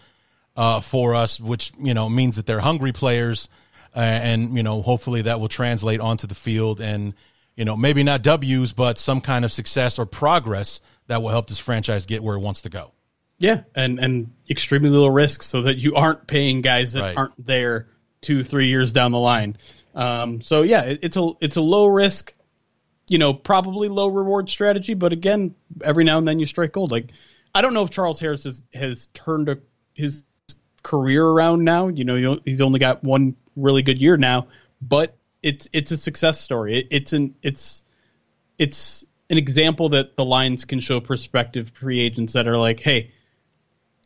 uh, 0.57 0.81
for 0.81 1.15
us, 1.15 1.41
which 1.41 1.73
you 1.81 1.95
know 1.95 2.09
means 2.09 2.37
that 2.37 2.47
they're 2.47 2.61
hungry 2.61 2.93
players, 2.93 3.49
uh, 3.95 4.01
and 4.01 4.57
you 4.57 4.63
know 4.63 4.83
hopefully 4.83 5.23
that 5.23 5.41
will 5.41 5.49
translate 5.49 6.01
onto 6.01 6.27
the 6.27 6.35
field 6.35 6.81
and 6.81 7.15
you 7.57 7.65
know 7.65 7.77
maybe 7.77 8.03
not 8.03 8.23
W's, 8.23 8.73
but 8.73 8.99
some 8.99 9.21
kind 9.21 9.45
of 9.45 9.53
success 9.53 9.99
or 9.99 10.07
progress 10.07 10.81
that 11.07 11.23
will 11.23 11.31
help 11.31 11.49
this 11.49 11.59
franchise 11.59 12.07
get 12.07 12.23
where 12.23 12.37
it 12.37 12.41
wants 12.41 12.63
to 12.63 12.69
go. 12.69 12.93
Yeah, 13.39 13.63
and 13.75 13.99
and 14.01 14.33
extremely 14.51 14.91
little 14.91 15.11
risk, 15.11 15.43
so 15.43 15.63
that 15.63 15.79
you 15.79 15.95
aren't 15.95 16.27
paying 16.27 16.61
guys 16.61 16.93
that 16.95 17.03
Right. 17.03 17.17
aren't 17.17 17.47
there 17.47 17.89
two 18.21 18.43
three 18.43 18.67
years 18.67 18.93
down 18.93 19.13
the 19.13 19.21
line. 19.21 19.57
Um, 19.95 20.41
so 20.41 20.63
yeah, 20.63 20.85
it, 20.85 21.01
it's 21.03 21.17
a 21.17 21.31
it's 21.41 21.57
a 21.57 21.61
low 21.61 21.87
risk, 21.87 22.35
you 23.09 23.19
know, 23.19 23.35
probably 23.35 23.89
low 23.89 24.09
reward 24.09 24.49
strategy. 24.51 24.95
But 24.95 25.13
again, 25.13 25.55
every 25.83 26.05
now 26.05 26.19
and 26.19 26.27
then 26.27 26.39
you 26.39 26.47
strike 26.47 26.73
gold. 26.73 26.91
Like 26.93 27.13
I 27.55 27.63
don't 27.63 27.75
know 27.75 27.83
if 27.83 27.91
Charles 27.91 28.21
Harris 28.21 28.45
has 28.45 28.63
has 28.75 29.09
turned 29.09 29.49
a, 29.49 29.59
his 29.95 30.25
career 30.83 31.25
around 31.25 31.65
now. 31.65 31.89
You 31.89 32.05
know, 32.05 32.41
he's 32.45 32.61
only 32.61 32.79
got 32.79 33.03
one 33.03 33.37
really 33.57 33.83
good 33.83 34.01
year 34.01 34.17
now, 34.17 34.49
but 34.81 35.17
it's 35.43 35.69
it's 35.73 35.91
a 35.91 35.97
success 35.97 36.41
story. 36.41 36.77
It, 36.77 36.87
it's 36.91 37.13
an 37.13 37.35
it's 37.43 37.83
it's 38.59 39.05
an 39.31 39.39
example 39.39 39.91
that 39.91 40.17
the 40.17 40.25
Lions 40.25 40.65
can 40.65 40.81
show 40.81 41.01
prospective 41.01 41.71
free 41.71 42.01
agents 42.01 42.33
that 42.33 42.49
are 42.49 42.57
like, 42.57 42.81
hey, 42.81 43.13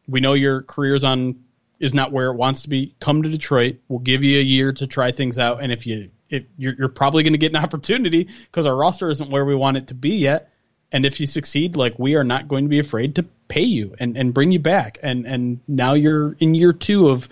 we 0.09 0.21
know 0.21 0.35
your 0.35 0.63
career's 0.63 1.05
on 1.05 1.42
is 1.83 1.93
not 1.93 2.13
where 2.13 2.29
it 2.29 2.37
wants 2.37 2.63
to 2.63 2.69
be. 2.71 2.95
Come 3.01 3.25
to 3.25 3.29
Detroit. 3.29 3.81
We'll 3.89 3.99
give 3.99 4.23
you 4.23 4.39
a 4.39 4.43
year 4.43 4.73
to 4.73 4.87
try 4.87 5.11
things 5.11 5.39
out, 5.39 5.61
and 5.63 5.73
if 5.73 5.87
you 5.87 6.11
if 6.31 6.45
you're, 6.57 6.75
you're 6.79 6.89
probably 6.89 7.25
going 7.25 7.35
to 7.35 7.39
get 7.39 7.53
an 7.53 7.57
opportunity 7.63 8.29
because 8.45 8.65
our 8.65 8.75
roster 8.75 9.11
isn't 9.11 9.31
where 9.31 9.45
we 9.45 9.55
want 9.55 9.77
it 9.77 9.89
to 9.89 9.95
be 9.95 10.17
yet. 10.17 10.49
And 10.93 11.05
if 11.05 11.21
you 11.21 11.27
succeed, 11.27 11.75
like 11.77 11.99
we 11.99 12.15
are 12.15 12.25
not 12.25 12.49
going 12.49 12.65
to 12.65 12.69
be 12.69 12.79
afraid 12.79 13.17
to 13.17 13.25
pay 13.49 13.63
you 13.63 13.95
and, 13.99 14.17
and 14.17 14.33
bring 14.33 14.53
you 14.53 14.61
back. 14.61 14.99
And 15.03 15.27
and 15.27 15.61
now 15.67 15.95
you're 15.95 16.35
in 16.39 16.55
year 16.55 16.73
two 16.73 17.09
of, 17.09 17.29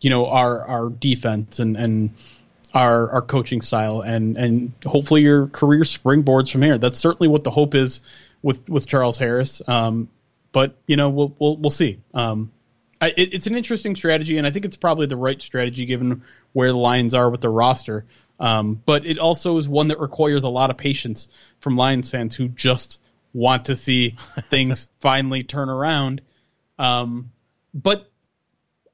you 0.00 0.10
know, 0.10 0.26
our 0.26 0.66
our 0.66 0.88
defense 0.88 1.58
and 1.58 1.76
and 1.76 2.14
our 2.72 3.10
our 3.10 3.22
coaching 3.22 3.60
style 3.60 4.00
and 4.00 4.36
and 4.38 4.72
hopefully 4.86 5.22
your 5.22 5.48
career 5.48 5.80
springboards 5.80 6.50
from 6.50 6.62
here. 6.62 6.78
That's 6.78 6.98
certainly 6.98 7.28
what 7.28 7.44
the 7.44 7.50
hope 7.50 7.74
is 7.74 8.00
with 8.42 8.66
with 8.68 8.86
Charles 8.86 9.18
Harris. 9.18 9.60
Um, 9.66 10.08
but 10.52 10.76
you 10.86 10.96
know 10.96 11.10
we'll 11.10 11.34
we'll 11.38 11.56
we'll 11.56 11.70
see. 11.70 11.98
Um, 12.14 12.52
I, 13.00 13.08
it, 13.08 13.34
it's 13.34 13.46
an 13.46 13.56
interesting 13.56 13.96
strategy, 13.96 14.38
and 14.38 14.46
I 14.46 14.50
think 14.50 14.64
it's 14.64 14.76
probably 14.76 15.06
the 15.06 15.16
right 15.16 15.40
strategy 15.40 15.86
given 15.86 16.22
where 16.52 16.68
the 16.68 16.76
Lions 16.76 17.14
are 17.14 17.30
with 17.30 17.40
the 17.40 17.48
roster. 17.48 18.04
Um, 18.38 18.80
but 18.84 19.06
it 19.06 19.18
also 19.18 19.58
is 19.58 19.68
one 19.68 19.88
that 19.88 20.00
requires 20.00 20.44
a 20.44 20.48
lot 20.48 20.70
of 20.70 20.76
patience 20.76 21.28
from 21.60 21.76
Lions 21.76 22.10
fans 22.10 22.34
who 22.34 22.48
just 22.48 23.00
want 23.32 23.66
to 23.66 23.76
see 23.76 24.10
things 24.48 24.88
finally 24.98 25.44
turn 25.44 25.68
around. 25.68 26.22
Um, 26.78 27.32
but 27.74 28.10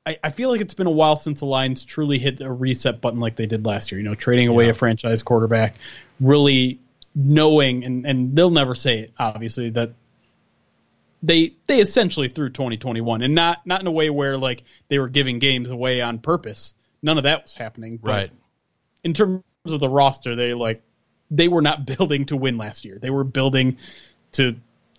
I, 0.05 0.16
I 0.23 0.31
feel 0.31 0.51
like 0.51 0.61
it's 0.61 0.75
been 0.75 0.87
a 0.87 0.92
while 0.92 1.16
since 1.16 1.40
the 1.40 1.47
Lions 1.47 1.85
truly 1.85 2.19
hit 2.19 2.40
a 2.40 2.53
reset 2.53 3.01
button 3.01 3.21
like 3.21 3.37
they 3.37 3.47
did 3.47 3.66
last 3.66 3.90
year. 3.92 4.01
You 4.01 4.07
know, 4.07 4.14
trading 4.14 4.49
away 4.49 4.69
a 4.69 4.75
franchise 4.75 5.23
quarterback, 5.23 5.77
really 6.21 6.81
knowing, 7.14 7.85
and, 7.85 8.07
and 8.07 8.37
they'll 8.37 8.51
never 8.51 8.75
say 8.75 9.01
it, 9.01 9.12
obviously, 9.19 9.71
that 9.71 9.92
they 11.26 11.56
they 11.66 11.80
essentially 11.80 12.28
threw 12.28 12.48
2021 12.48 13.22
and 13.22 13.34
not 13.34 13.66
not 13.66 13.80
in 13.80 13.86
a 13.86 13.92
way 13.92 14.10
where 14.10 14.38
like 14.38 14.62
they 14.88 14.98
were 14.98 15.08
giving 15.08 15.38
games 15.38 15.70
away 15.70 16.00
on 16.00 16.18
purpose. 16.18 16.74
None 17.02 17.18
of 17.18 17.24
that 17.24 17.42
was 17.42 17.54
happening. 17.54 17.98
But 17.98 18.08
Right. 18.08 18.30
In 19.02 19.12
terms 19.12 19.42
of 19.66 19.80
the 19.80 19.88
roster, 19.88 20.36
they 20.36 20.54
like 20.54 20.82
they 21.30 21.48
were 21.48 21.62
not 21.62 21.84
building 21.98 22.26
to 22.26 22.36
win 22.36 22.56
last 22.56 22.84
year. 22.84 22.98
They 22.98 23.10
were 23.10 23.24
building 23.24 23.78
to 24.32 24.56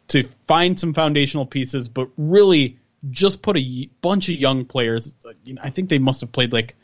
to 0.09 0.27
find 0.47 0.77
some 0.79 0.93
foundational 0.93 1.45
pieces, 1.45 1.89
but 1.89 2.09
really 2.17 2.77
just 3.09 3.41
put 3.41 3.57
a 3.57 3.89
bunch 4.01 4.29
of 4.29 4.35
young 4.35 4.65
players. 4.65 5.15
You 5.45 5.55
know, 5.55 5.61
I 5.63 5.69
think 5.69 5.89
they 5.89 5.99
must 5.99 6.21
have 6.21 6.31
played 6.31 6.51
like 6.51 6.75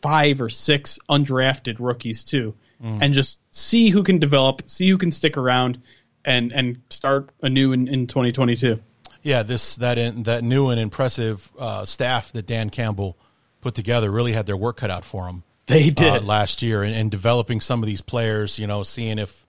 five 0.00 0.40
or 0.40 0.48
six 0.48 0.98
undrafted 1.08 1.76
rookies 1.80 2.24
too, 2.24 2.54
mm. 2.82 2.98
and 3.02 3.12
just 3.12 3.40
see 3.50 3.90
who 3.90 4.02
can 4.02 4.18
develop, 4.18 4.62
see 4.66 4.88
who 4.88 4.96
can 4.96 5.12
stick 5.12 5.36
around, 5.36 5.82
and 6.26 6.52
and 6.52 6.82
start 6.90 7.30
anew 7.40 7.72
in, 7.72 7.88
in 7.88 8.06
2022. 8.06 8.78
Yeah, 9.22 9.42
this 9.42 9.76
that 9.76 9.96
in, 9.96 10.24
that 10.24 10.44
new 10.44 10.68
and 10.68 10.78
impressive 10.78 11.50
uh, 11.58 11.84
staff 11.84 12.32
that 12.32 12.46
Dan 12.46 12.70
Campbell 12.70 13.16
put 13.60 13.74
together 13.74 14.10
really 14.10 14.32
had 14.32 14.46
their 14.46 14.56
work 14.56 14.76
cut 14.76 14.90
out 14.90 15.04
for 15.04 15.26
them. 15.26 15.44
They 15.66 15.88
uh, 15.88 15.94
did. 15.94 16.24
last 16.24 16.62
year, 16.62 16.82
and, 16.82 16.94
and 16.94 17.10
developing 17.10 17.60
some 17.60 17.82
of 17.82 17.86
these 17.86 18.00
players. 18.00 18.58
You 18.58 18.66
know, 18.66 18.82
seeing 18.82 19.18
if 19.18 19.46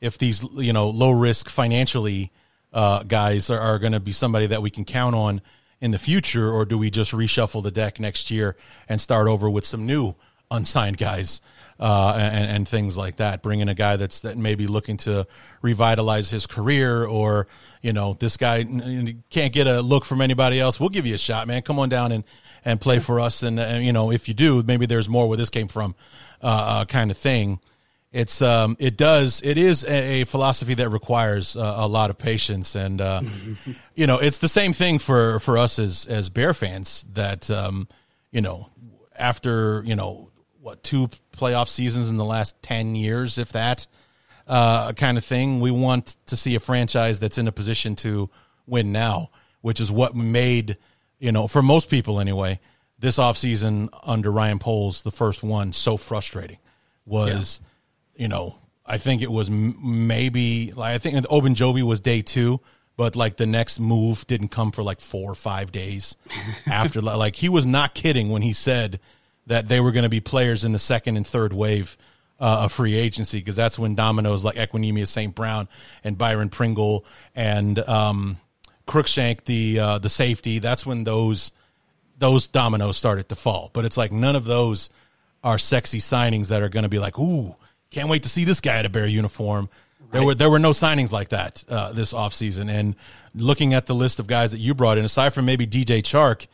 if 0.00 0.18
these 0.18 0.44
you 0.54 0.72
know 0.72 0.90
low 0.90 1.12
risk 1.12 1.48
financially 1.48 2.30
uh, 2.72 3.02
guys 3.04 3.50
are, 3.50 3.58
are 3.58 3.78
going 3.78 3.92
to 3.92 4.00
be 4.00 4.12
somebody 4.12 4.46
that 4.46 4.62
we 4.62 4.70
can 4.70 4.84
count 4.84 5.14
on 5.14 5.40
in 5.80 5.90
the 5.90 5.98
future, 5.98 6.50
or 6.50 6.64
do 6.64 6.78
we 6.78 6.90
just 6.90 7.12
reshuffle 7.12 7.62
the 7.62 7.70
deck 7.70 7.98
next 7.98 8.30
year 8.30 8.56
and 8.88 9.00
start 9.00 9.28
over 9.28 9.48
with 9.48 9.64
some 9.64 9.86
new 9.86 10.14
unsigned 10.50 10.98
guys? 10.98 11.40
Uh, 11.78 12.14
and, 12.16 12.50
and 12.50 12.68
things 12.68 12.96
like 12.96 13.16
that. 13.16 13.42
Bringing 13.42 13.68
a 13.68 13.74
guy 13.74 13.96
that's 13.96 14.20
that 14.20 14.38
may 14.38 14.54
be 14.54 14.66
looking 14.66 14.96
to 14.96 15.26
revitalize 15.60 16.30
his 16.30 16.46
career, 16.46 17.04
or 17.04 17.48
you 17.82 17.92
know, 17.92 18.14
this 18.14 18.38
guy 18.38 18.64
can't 19.28 19.52
get 19.52 19.66
a 19.66 19.82
look 19.82 20.06
from 20.06 20.22
anybody 20.22 20.58
else. 20.58 20.80
We'll 20.80 20.88
give 20.88 21.04
you 21.04 21.14
a 21.14 21.18
shot, 21.18 21.46
man. 21.46 21.60
Come 21.60 21.78
on 21.78 21.90
down 21.90 22.12
and 22.12 22.24
and 22.66 22.80
play 22.80 22.98
for 22.98 23.20
us. 23.20 23.42
And, 23.42 23.58
and 23.58 23.86
you 23.86 23.92
know, 23.92 24.10
if 24.10 24.28
you 24.28 24.34
do, 24.34 24.62
maybe 24.62 24.84
there's 24.84 25.08
more 25.08 25.28
where 25.28 25.38
this 25.38 25.48
came 25.48 25.68
from, 25.68 25.94
uh, 26.42 26.46
uh, 26.80 26.84
kind 26.84 27.10
of 27.10 27.16
thing. 27.16 27.60
It's 28.12 28.40
um, 28.42 28.76
it 28.78 28.96
does 28.96 29.40
it 29.44 29.58
is 29.58 29.84
a, 29.84 30.22
a 30.22 30.24
philosophy 30.24 30.74
that 30.74 30.88
requires 30.88 31.56
uh, 31.56 31.74
a 31.76 31.86
lot 31.86 32.10
of 32.10 32.18
patience, 32.18 32.74
and 32.74 33.00
uh, 33.00 33.22
you 33.94 34.06
know, 34.06 34.18
it's 34.18 34.38
the 34.38 34.48
same 34.48 34.72
thing 34.72 34.98
for 34.98 35.38
for 35.40 35.58
us 35.58 35.78
as 35.78 36.06
as 36.06 36.28
Bear 36.28 36.54
fans. 36.54 37.06
That 37.12 37.50
um, 37.50 37.88
you 38.30 38.40
know, 38.40 38.70
after 39.18 39.82
you 39.84 39.96
know 39.96 40.30
what 40.66 40.82
two 40.82 41.08
playoff 41.36 41.68
seasons 41.68 42.10
in 42.10 42.16
the 42.16 42.24
last 42.24 42.60
ten 42.60 42.96
years, 42.96 43.38
if 43.38 43.52
that 43.52 43.86
uh, 44.48 44.92
kind 44.94 45.16
of 45.16 45.24
thing. 45.24 45.60
We 45.60 45.70
want 45.70 46.16
to 46.26 46.36
see 46.36 46.56
a 46.56 46.60
franchise 46.60 47.20
that's 47.20 47.38
in 47.38 47.46
a 47.46 47.52
position 47.52 47.94
to 47.96 48.28
win 48.66 48.90
now, 48.90 49.30
which 49.60 49.80
is 49.80 49.92
what 49.92 50.16
made, 50.16 50.76
you 51.20 51.30
know, 51.30 51.46
for 51.46 51.62
most 51.62 51.88
people 51.88 52.18
anyway, 52.18 52.58
this 52.98 53.16
offseason 53.16 53.90
under 54.02 54.32
Ryan 54.32 54.58
Poles, 54.58 55.02
the 55.02 55.12
first 55.12 55.44
one, 55.44 55.72
so 55.72 55.96
frustrating 55.96 56.58
was, 57.04 57.60
you 58.16 58.26
know, 58.26 58.56
I 58.84 58.98
think 58.98 59.22
it 59.22 59.30
was 59.30 59.48
m- 59.48 60.06
maybe, 60.08 60.72
like, 60.72 60.94
I 60.94 60.98
think 60.98 61.24
Ogunjobi 61.26 61.84
was 61.84 62.00
day 62.00 62.22
two, 62.22 62.60
but 62.96 63.14
like 63.14 63.36
the 63.36 63.46
next 63.46 63.78
move 63.78 64.26
didn't 64.26 64.48
come 64.48 64.72
for 64.72 64.82
like 64.82 65.00
four 65.00 65.30
or 65.30 65.36
five 65.36 65.70
days 65.70 66.16
after. 66.66 67.00
like, 67.00 67.36
he 67.36 67.48
was 67.48 67.66
not 67.66 67.94
kidding 67.94 68.30
when 68.30 68.42
he 68.42 68.52
said 68.52 68.98
that 69.46 69.68
they 69.68 69.80
were 69.80 69.92
going 69.92 70.02
to 70.04 70.08
be 70.08 70.20
players 70.20 70.64
in 70.64 70.72
the 70.72 70.78
second 70.78 71.16
and 71.16 71.26
third 71.26 71.52
wave 71.52 71.96
uh, 72.38 72.64
of 72.64 72.72
free 72.72 72.94
agency 72.94 73.38
because 73.38 73.56
that's 73.56 73.78
when 73.78 73.94
dominoes 73.94 74.44
like 74.44 74.56
Equanimeous 74.56 75.08
St. 75.08 75.34
Brown 75.34 75.68
and 76.04 76.18
Byron 76.18 76.50
Pringle 76.50 77.04
and 77.34 77.78
um, 77.80 78.38
Cruikshank, 78.86 79.44
the 79.44 79.78
uh, 79.78 79.98
the 79.98 80.08
safety, 80.08 80.58
that's 80.58 80.84
when 80.84 81.04
those 81.04 81.52
those 82.18 82.46
dominoes 82.46 82.96
started 82.96 83.28
to 83.28 83.36
fall. 83.36 83.70
But 83.72 83.84
it's 83.84 83.96
like 83.96 84.12
none 84.12 84.36
of 84.36 84.44
those 84.44 84.90
are 85.42 85.58
sexy 85.58 86.00
signings 86.00 86.48
that 86.48 86.62
are 86.62 86.68
going 86.68 86.82
to 86.82 86.88
be 86.88 86.98
like, 86.98 87.18
ooh, 87.18 87.54
can't 87.90 88.08
wait 88.08 88.24
to 88.24 88.28
see 88.28 88.44
this 88.44 88.60
guy 88.60 88.76
at 88.76 88.86
a 88.86 88.88
Bear 88.88 89.06
uniform. 89.06 89.68
There 90.12 90.22
were 90.22 90.34
there 90.34 90.50
were 90.50 90.58
no 90.58 90.70
signings 90.70 91.12
like 91.12 91.30
that 91.30 91.64
uh, 91.68 91.92
this 91.92 92.12
offseason. 92.12 92.70
And 92.70 92.94
looking 93.34 93.74
at 93.74 93.86
the 93.86 93.94
list 93.94 94.18
of 94.18 94.26
guys 94.26 94.52
that 94.52 94.58
you 94.58 94.74
brought 94.74 94.98
in, 94.98 95.04
aside 95.04 95.34
from 95.34 95.46
maybe 95.46 95.66
DJ 95.66 96.00
Chark, 96.02 96.46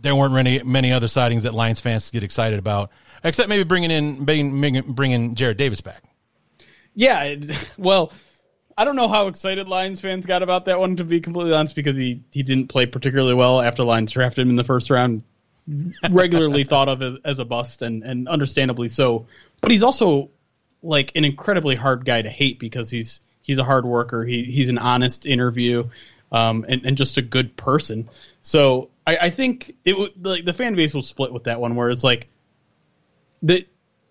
there 0.00 0.14
weren't 0.14 0.32
many 0.32 0.62
many 0.62 0.92
other 0.92 1.08
sightings 1.08 1.42
that 1.42 1.54
Lions 1.54 1.80
fans 1.80 2.10
get 2.10 2.22
excited 2.22 2.58
about, 2.58 2.90
except 3.24 3.48
maybe 3.48 3.64
bringing 3.64 3.90
in 3.90 4.24
bringing, 4.24 4.92
bringing 4.92 5.34
Jarrad 5.34 5.56
Davis 5.56 5.80
back. 5.80 6.02
Yeah, 6.94 7.36
well, 7.78 8.12
I 8.76 8.84
don't 8.84 8.96
know 8.96 9.08
how 9.08 9.26
excited 9.26 9.68
Lions 9.68 10.00
fans 10.00 10.24
got 10.24 10.42
about 10.42 10.66
that 10.66 10.78
one 10.78 10.96
to 10.96 11.04
be 11.04 11.20
completely 11.20 11.52
honest 11.52 11.74
because 11.74 11.96
he 11.96 12.22
he 12.32 12.42
didn't 12.42 12.68
play 12.68 12.86
particularly 12.86 13.34
well 13.34 13.60
after 13.60 13.82
Lions 13.82 14.12
drafted 14.12 14.42
him 14.42 14.50
in 14.50 14.56
the 14.56 14.64
first 14.64 14.90
round. 14.90 15.24
Regularly 16.10 16.64
thought 16.68 16.88
of 16.88 17.02
as, 17.02 17.16
as 17.24 17.40
a 17.40 17.44
bust 17.44 17.82
and 17.82 18.02
and 18.04 18.28
understandably 18.28 18.88
so. 18.88 19.26
But 19.60 19.72
he's 19.72 19.82
also 19.82 20.30
like 20.82 21.12
an 21.16 21.24
incredibly 21.24 21.74
hard 21.74 22.04
guy 22.04 22.22
to 22.22 22.30
hate 22.30 22.60
because 22.60 22.90
he's 22.90 23.20
he's 23.42 23.58
a 23.58 23.64
hard 23.64 23.84
worker. 23.84 24.24
He 24.24 24.44
he's 24.44 24.68
an 24.68 24.78
honest 24.78 25.26
interview, 25.26 25.88
um, 26.30 26.64
and 26.68 26.86
and 26.86 26.96
just 26.96 27.16
a 27.16 27.22
good 27.22 27.56
person. 27.56 28.08
So 28.42 28.90
I, 29.08 29.16
I 29.22 29.30
think 29.30 29.74
it 29.86 29.96
would 29.96 30.26
like 30.26 30.44
the 30.44 30.52
fan 30.52 30.74
base 30.74 30.92
will 30.92 31.02
split 31.02 31.32
with 31.32 31.44
that 31.44 31.60
one 31.60 31.76
where 31.76 31.88
it's 31.88 32.04
like 32.04 32.28
the 33.42 33.66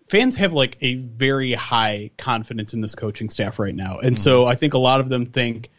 fans 0.10 0.38
have 0.38 0.54
like 0.54 0.78
a 0.82 0.96
very 0.96 1.54
high 1.54 2.10
confidence 2.18 2.74
in 2.74 2.82
this 2.82 2.96
coaching 2.96 3.30
staff 3.30 3.60
right 3.60 3.76
now. 3.76 4.00
And 4.00 4.18
so 4.18 4.42
mm-hmm. 4.42 4.50
I 4.50 4.56
think 4.56 4.74
a 4.74 4.80
lot 4.80 5.00
of 5.00 5.08
them 5.08 5.28
think 5.28 5.70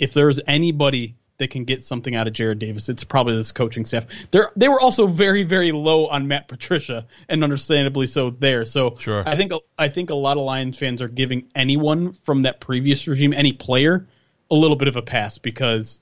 if 0.00 0.12
there's 0.12 0.40
anybody 0.48 1.14
that 1.38 1.50
can 1.50 1.64
get 1.64 1.84
something 1.84 2.16
out 2.16 2.26
of 2.26 2.32
Jarrad 2.32 2.58
Davis, 2.58 2.88
it's 2.88 3.04
probably 3.04 3.36
this 3.36 3.52
coaching 3.52 3.84
staff. 3.84 4.06
They 4.32 4.40
they 4.56 4.68
were 4.68 4.80
also 4.80 5.06
very 5.06 5.44
very 5.44 5.70
low 5.70 6.08
on 6.08 6.26
Matt 6.26 6.48
Patricia, 6.48 7.06
and 7.28 7.44
understandably 7.44 8.06
so 8.06 8.30
there. 8.30 8.64
So 8.64 8.96
Sure. 8.98 9.22
I 9.24 9.36
think 9.36 9.52
I 9.78 9.88
think 9.88 10.10
a 10.10 10.16
lot 10.16 10.36
of 10.36 10.42
Lions 10.42 10.78
fans 10.80 11.00
are 11.00 11.08
giving 11.08 11.48
anyone 11.54 12.14
from 12.24 12.42
that 12.42 12.58
previous 12.58 13.06
regime, 13.06 13.32
any 13.32 13.52
player, 13.52 14.08
a 14.50 14.54
little 14.56 14.76
bit 14.76 14.88
of 14.88 14.96
a 14.96 15.02
pass 15.02 15.38
because, 15.38 16.00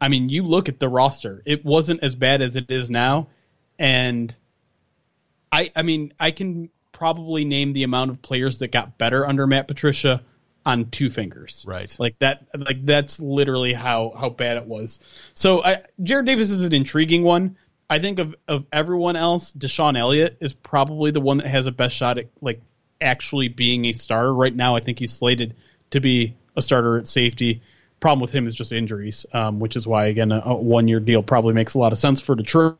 I 0.00 0.08
mean, 0.08 0.28
you 0.28 0.42
look 0.44 0.68
at 0.68 0.78
the 0.78 0.88
roster, 0.88 1.42
it 1.44 1.64
wasn't 1.64 2.02
as 2.02 2.14
bad 2.14 2.40
as 2.42 2.56
it 2.56 2.70
is 2.70 2.88
now, 2.88 3.28
and 3.78 4.34
I 5.50 5.70
I 5.74 5.82
mean 5.82 6.12
I 6.18 6.30
can 6.30 6.70
probably 6.92 7.44
name 7.44 7.72
the 7.72 7.84
amount 7.84 8.10
of 8.10 8.22
players 8.22 8.58
that 8.60 8.72
got 8.72 8.98
better 8.98 9.26
under 9.26 9.46
Matt 9.46 9.68
Patricia 9.68 10.22
on 10.66 10.90
two 10.90 11.10
fingers. 11.10 11.64
Right. 11.66 11.94
Like 11.98 12.18
that 12.18 12.46
like 12.54 12.84
that's 12.84 13.20
literally 13.20 13.72
how 13.72 14.12
how 14.16 14.28
bad 14.30 14.56
it 14.56 14.66
was. 14.66 15.00
So 15.34 15.62
I 15.64 15.82
Jarrad 16.00 16.26
Davis 16.26 16.50
is 16.50 16.64
an 16.64 16.74
intriguing 16.74 17.22
one. 17.22 17.56
I 17.90 17.98
think 17.98 18.18
of 18.18 18.34
of 18.46 18.66
everyone 18.72 19.16
else, 19.16 19.52
DeShon 19.52 19.98
Elliott 19.98 20.38
is 20.40 20.52
probably 20.52 21.10
the 21.10 21.20
one 21.20 21.38
that 21.38 21.48
has 21.48 21.66
a 21.66 21.72
best 21.72 21.96
shot 21.96 22.18
at 22.18 22.26
like 22.40 22.60
actually 23.00 23.48
being 23.48 23.86
a 23.86 23.92
starter 23.92 24.34
right 24.34 24.54
now. 24.54 24.76
I 24.76 24.80
think 24.80 24.98
he's 24.98 25.12
slated 25.12 25.56
to 25.90 26.00
be 26.00 26.36
a 26.56 26.62
starter 26.62 26.98
at 26.98 27.08
safety. 27.08 27.62
Problem 28.00 28.20
with 28.20 28.32
him 28.32 28.46
is 28.46 28.54
just 28.54 28.72
injuries, 28.72 29.26
um, 29.32 29.58
which 29.58 29.76
is 29.76 29.86
why 29.86 30.06
again 30.06 30.30
a, 30.30 30.40
a 30.44 30.54
one 30.54 30.88
year 30.88 31.00
deal 31.00 31.22
probably 31.22 31.54
makes 31.54 31.74
a 31.74 31.78
lot 31.78 31.92
of 31.92 31.98
sense 31.98 32.20
for 32.20 32.34
Detroit. 32.34 32.76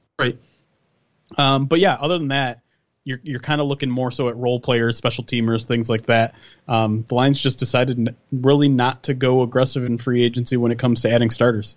Um, 1.36 1.66
but 1.66 1.80
yeah, 1.80 1.94
other 1.94 2.18
than 2.18 2.28
that, 2.28 2.60
you're 3.04 3.20
you're 3.22 3.40
kind 3.40 3.60
of 3.60 3.66
looking 3.66 3.90
more 3.90 4.10
so 4.10 4.28
at 4.28 4.36
role 4.36 4.60
players, 4.60 4.96
special 4.96 5.24
teamers, 5.24 5.64
things 5.64 5.88
like 5.88 6.06
that. 6.06 6.34
Um, 6.68 7.04
the 7.08 7.14
Lions 7.14 7.40
just 7.40 7.58
decided 7.58 8.14
really 8.30 8.68
not 8.68 9.04
to 9.04 9.14
go 9.14 9.42
aggressive 9.42 9.84
in 9.84 9.98
free 9.98 10.22
agency 10.22 10.56
when 10.56 10.72
it 10.72 10.78
comes 10.78 11.00
to 11.00 11.10
adding 11.10 11.30
starters. 11.30 11.74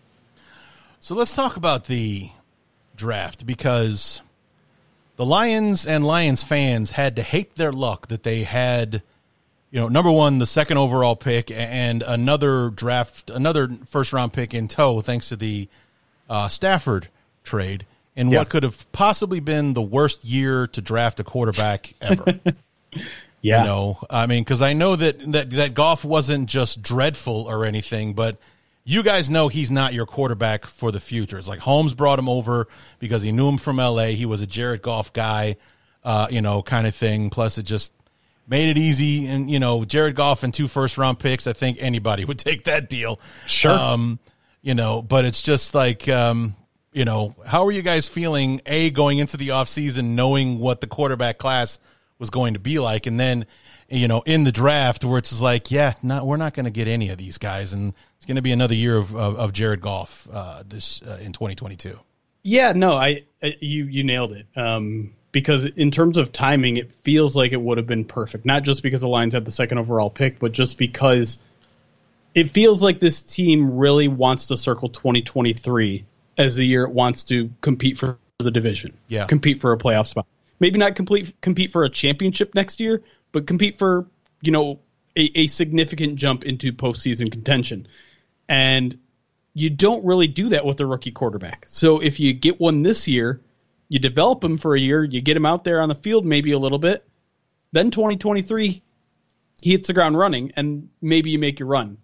So 1.00 1.16
let's 1.16 1.36
talk 1.36 1.58
about 1.58 1.86
the 1.86 2.30
draft 2.96 3.46
because 3.46 4.22
the 5.16 5.26
Lions 5.26 5.86
and 5.86 6.06
Lions 6.06 6.44
fans 6.44 6.92
had 6.92 7.16
to 7.16 7.24
hate 7.24 7.56
their 7.56 7.72
luck 7.72 8.08
that 8.08 8.24
they 8.24 8.44
had, 8.44 9.02
you 9.72 9.80
know, 9.80 9.88
number 9.88 10.12
one, 10.12 10.38
the 10.40 10.46
second 10.46 10.78
overall 10.78 11.16
pick 11.16 11.50
and 11.52 12.04
another 12.04 12.70
draft, 12.70 13.30
another 13.30 13.70
first 13.88 14.12
round 14.14 14.34
pick 14.34 14.54
in 14.54 14.68
tow, 14.68 15.02
thanks 15.02 15.30
to 15.30 15.36
the 15.36 15.68
uh, 16.30 16.48
Stafford 16.50 17.08
trade, 17.44 17.86
in 18.16 18.30
Yeah. 18.30 18.40
what 18.40 18.50
could 18.50 18.64
have 18.64 18.90
possibly 18.92 19.40
been 19.40 19.74
the 19.74 19.82
worst 19.82 20.26
year 20.26 20.68
to 20.68 20.82
draft 20.82 21.20
a 21.20 21.24
quarterback 21.24 21.94
ever. 22.02 22.40
Yeah, 23.44 23.62
You 23.62 23.68
know, 23.70 23.98
I 24.08 24.28
mean, 24.28 24.44
because 24.44 24.62
I 24.62 24.74
know 24.74 24.96
that 24.96 25.32
that 25.32 25.50
that 25.52 25.74
Goff 25.74 26.06
wasn't 26.06 26.48
just 26.48 26.84
dreadful 26.84 27.48
or 27.50 27.66
anything, 27.66 28.14
but 28.14 28.38
you 28.84 29.02
guys 29.02 29.32
know 29.32 29.48
he's 29.48 29.72
not 29.72 29.94
your 29.96 30.06
quarterback 30.06 30.68
for 30.68 30.92
the 30.92 31.00
future. 31.00 31.40
It's 31.40 31.48
like 31.48 31.58
Holmes 31.58 31.96
brought 31.96 32.20
him 32.20 32.30
over 32.30 32.68
because 33.00 33.24
he 33.24 33.32
knew 33.32 33.50
him 33.50 33.58
from 33.58 33.80
L.A. 33.80 34.14
He 34.14 34.28
was 34.28 34.44
a 34.44 34.46
Jared 34.48 34.84
Goff 34.84 35.12
guy, 35.12 35.56
uh, 36.04 36.28
you 36.30 36.40
know, 36.44 36.62
kind 36.62 36.86
of 36.86 36.94
thing. 36.94 37.32
Plus, 37.32 37.58
it 37.58 37.64
just 37.64 37.94
made 38.52 38.70
it 38.70 38.78
easy. 38.78 39.26
And 39.26 39.50
you 39.50 39.60
know, 39.60 39.84
Jared 39.84 40.14
Goff 40.14 40.44
and 40.44 40.54
two 40.54 40.68
first 40.68 41.00
round 41.00 41.18
picks. 41.18 41.48
I 41.48 41.54
think 41.54 41.78
anybody 41.80 42.26
would 42.32 42.38
take 42.38 42.66
that 42.66 42.88
deal. 42.90 43.20
Sure. 43.48 43.72
Um, 43.72 44.20
you 44.62 44.76
know, 44.76 45.02
but 45.02 45.26
it's 45.26 45.42
just 45.42 45.74
like, 45.74 46.08
um, 46.08 46.56
you 46.94 47.04
know, 47.04 47.36
how 47.48 47.66
are 47.66 47.72
you 47.72 47.82
guys 47.82 48.08
feeling? 48.08 48.62
A 48.68 48.92
going 48.92 49.18
into 49.18 49.38
the 49.38 49.48
offseason 49.48 50.10
knowing 50.10 50.60
what 50.60 50.82
the 50.82 50.88
quarterback 50.88 51.40
class 51.40 51.80
was 52.20 52.30
going 52.30 52.54
to 52.54 52.60
be 52.60 52.78
like, 52.78 53.08
and 53.08 53.20
then, 53.20 53.48
you 53.90 54.08
know, 54.08 54.22
in 54.28 54.44
the 54.44 54.52
draft 54.52 55.04
where 55.04 55.18
it's 55.18 55.42
like, 55.42 55.72
yeah, 55.72 55.94
not 56.04 56.28
we're 56.28 56.38
not 56.38 56.54
going 56.54 56.66
to 56.66 56.72
get 56.72 56.88
any 56.88 57.10
of 57.10 57.18
these 57.18 57.40
guys, 57.40 57.74
and 57.74 57.94
it's 58.18 58.26
going 58.28 58.36
to 58.36 58.42
be 58.42 58.52
another 58.52 58.76
year 58.76 58.98
of 58.98 59.16
of, 59.16 59.40
of 59.40 59.54
Jared 59.54 59.82
Goff 59.82 60.28
uh, 60.32 60.64
this 60.68 61.02
uh, 61.02 61.18
in 61.22 61.32
2022. 61.32 62.00
Yeah, 62.44 62.74
no, 62.74 62.94
I, 62.94 63.24
I 63.42 63.56
you 63.62 63.86
you 63.86 64.04
nailed 64.04 64.34
it. 64.34 64.48
Um, 64.56 65.14
because 65.32 65.66
in 65.66 65.92
terms 65.92 66.18
of 66.18 66.32
timing, 66.32 66.78
it 66.78 66.92
feels 67.04 67.36
like 67.36 67.52
it 67.54 67.62
would 67.62 67.78
have 67.78 67.88
been 67.88 68.06
perfect. 68.06 68.46
Not 68.46 68.64
just 68.64 68.84
because 68.84 69.02
the 69.02 69.08
Lions 69.08 69.34
had 69.34 69.46
the 69.46 69.52
second 69.52 69.78
overall 69.78 70.10
pick, 70.10 70.40
but 70.40 70.52
just 70.52 70.78
because 70.78 71.40
it 72.34 72.50
feels 72.50 72.82
like 72.82 73.00
this 73.00 73.24
team 73.24 73.78
really 73.78 74.08
wants 74.08 74.48
to 74.48 74.58
circle 74.58 74.90
2023 74.90 76.06
as 76.38 76.56
the 76.56 76.66
year 76.66 76.84
it 76.84 76.92
wants 76.92 77.26
to 77.26 77.50
compete 77.62 77.98
for 77.98 78.18
the 78.40 78.52
division. 78.52 78.98
Yeah. 79.08 79.26
compete 79.26 79.60
for 79.62 79.72
a 79.74 79.78
playoff 79.78 80.08
spot. 80.08 80.26
Maybe 80.60 80.80
not 80.80 80.96
complete 80.96 81.34
compete 81.42 81.72
for 81.72 81.84
a 81.84 81.90
championship 81.90 82.56
next 82.56 82.80
year, 82.80 83.02
but 83.32 83.48
compete 83.48 83.78
for 83.78 84.08
you 84.42 84.52
know 84.52 84.80
a, 85.16 85.40
a 85.40 85.48
significant 85.48 86.16
jump 86.16 86.44
into 86.44 86.72
postseason 86.72 87.32
contention. 87.32 87.88
And 88.48 88.98
you 89.54 89.70
don't 89.70 90.06
really 90.06 90.28
do 90.28 90.50
that 90.50 90.66
with 90.66 90.80
a 90.80 90.86
rookie 90.86 91.12
quarterback. 91.12 91.66
So 91.68 92.02
if 92.02 92.20
you 92.20 92.34
get 92.34 92.60
one 92.60 92.84
this 92.84 93.08
year, 93.08 93.42
you 93.92 94.00
develop 94.00 94.42
him 94.42 94.58
for 94.58 94.74
a 94.74 94.80
year, 94.80 95.04
you 95.04 95.20
get 95.20 95.36
him 95.36 95.46
out 95.46 95.66
there 95.66 95.82
on 95.82 95.90
the 95.90 95.96
field 95.96 96.26
maybe 96.26 96.54
a 96.54 96.58
little 96.58 96.80
bit, 96.80 97.06
then 97.74 97.92
2023 97.92 98.82
he 99.62 99.72
hits 99.72 99.88
the 99.88 99.94
ground 99.94 100.18
running 100.18 100.54
and 100.56 100.88
maybe 101.02 101.30
you 101.30 101.38
make 101.38 101.60
your 101.60 101.68
run. 101.68 101.98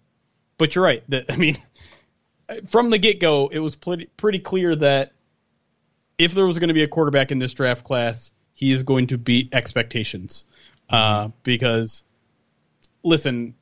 But 0.58 0.74
you're 0.74 0.84
right. 0.84 1.02
That 1.08 1.24
I 1.30 1.36
mean, 1.36 1.56
from 2.66 2.90
the 2.90 2.98
get 2.98 3.20
go, 3.20 3.48
it 3.48 3.58
was 3.58 3.74
pretty 3.74 4.04
pretty 4.18 4.38
clear 4.38 4.76
that 4.76 5.12
if 6.18 6.34
there 6.34 6.46
was 6.46 6.58
going 6.58 6.68
to 6.68 6.74
be 6.74 6.82
a 6.82 6.88
quarterback 6.88 7.32
in 7.32 7.38
this 7.38 7.54
draft 7.54 7.84
class, 7.84 8.32
he 8.52 8.70
is 8.70 8.82
going 8.82 9.06
to 9.06 9.16
beat 9.16 9.54
expectations. 9.54 10.44
Uh, 10.90 11.30
because 11.42 12.04
listen, 13.02 13.54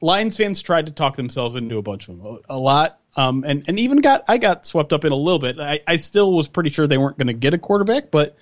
Lions 0.00 0.36
fans 0.36 0.62
tried 0.62 0.86
to 0.86 0.92
talk 0.92 1.16
themselves 1.16 1.56
into 1.56 1.78
a 1.78 1.82
bunch 1.82 2.08
of 2.08 2.16
them, 2.16 2.38
a 2.48 2.56
lot, 2.56 2.99
um, 3.16 3.44
and 3.46 3.64
and 3.68 3.78
even 3.80 3.98
got 3.98 4.24
I 4.28 4.38
got 4.38 4.66
swept 4.66 4.92
up 4.92 5.04
in 5.04 5.12
a 5.12 5.16
little 5.16 5.38
bit. 5.38 5.58
I, 5.58 5.80
I 5.86 5.96
still 5.96 6.32
was 6.32 6.48
pretty 6.48 6.70
sure 6.70 6.86
they 6.86 6.98
weren't 6.98 7.18
going 7.18 7.26
to 7.26 7.32
get 7.32 7.54
a 7.54 7.58
quarterback, 7.58 8.10
but 8.10 8.36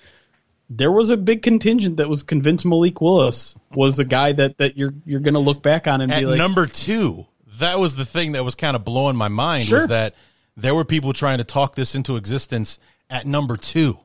there 0.69 0.91
was 0.91 1.09
a 1.09 1.17
big 1.17 1.41
contingent 1.41 1.97
that 1.97 2.07
was 2.09 2.23
convinced 2.23 2.65
Malik 2.65 3.01
Willis 3.01 3.55
was 3.73 3.97
the 3.97 4.05
guy 4.05 4.31
that 4.33 4.57
that 4.59 4.77
you're 4.77 4.93
you're 5.05 5.19
going 5.19 5.33
to 5.33 5.39
look 5.39 5.63
back 5.63 5.87
on 5.87 6.01
and 6.01 6.11
At 6.11 6.19
be 6.19 6.25
like, 6.25 6.37
number 6.37 6.67
two, 6.67 7.25
that 7.57 7.79
was 7.79 7.95
the 7.95 8.05
thing 8.05 8.33
that 8.33 8.43
was 8.43 8.55
kind 8.55 8.75
of 8.75 8.85
blowing 8.85 9.15
my 9.15 9.27
mind 9.27 9.65
Sure. 9.65 9.79
was 9.79 9.87
that 9.87 10.15
there 10.55 10.75
were 10.75 10.85
people 10.85 11.13
trying 11.13 11.39
to 11.39 11.43
talk 11.43 11.75
this 11.75 11.95
into 11.95 12.15
existence 12.15 12.79
at 13.09 13.25
number 13.25 13.57
two. 13.57 13.99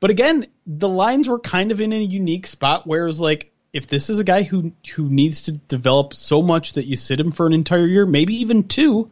But 0.00 0.10
again, 0.10 0.46
the 0.66 0.88
Lions 0.88 1.28
were 1.28 1.38
kind 1.38 1.72
of 1.72 1.80
in 1.80 1.92
a 1.92 1.98
unique 2.00 2.46
spot 2.46 2.86
where 2.86 3.04
it 3.04 3.06
was 3.06 3.20
like, 3.20 3.52
if 3.72 3.86
this 3.86 4.10
is 4.10 4.18
a 4.18 4.24
guy 4.24 4.42
who 4.42 4.72
who 4.94 5.08
needs 5.08 5.42
to 5.42 5.52
develop 5.52 6.14
so 6.14 6.42
much 6.42 6.72
that 6.74 6.86
you 6.86 6.96
sit 6.96 7.20
him 7.20 7.30
for 7.30 7.46
an 7.46 7.52
entire 7.52 7.86
year, 7.86 8.04
maybe 8.04 8.40
even 8.40 8.66
two, 8.66 9.10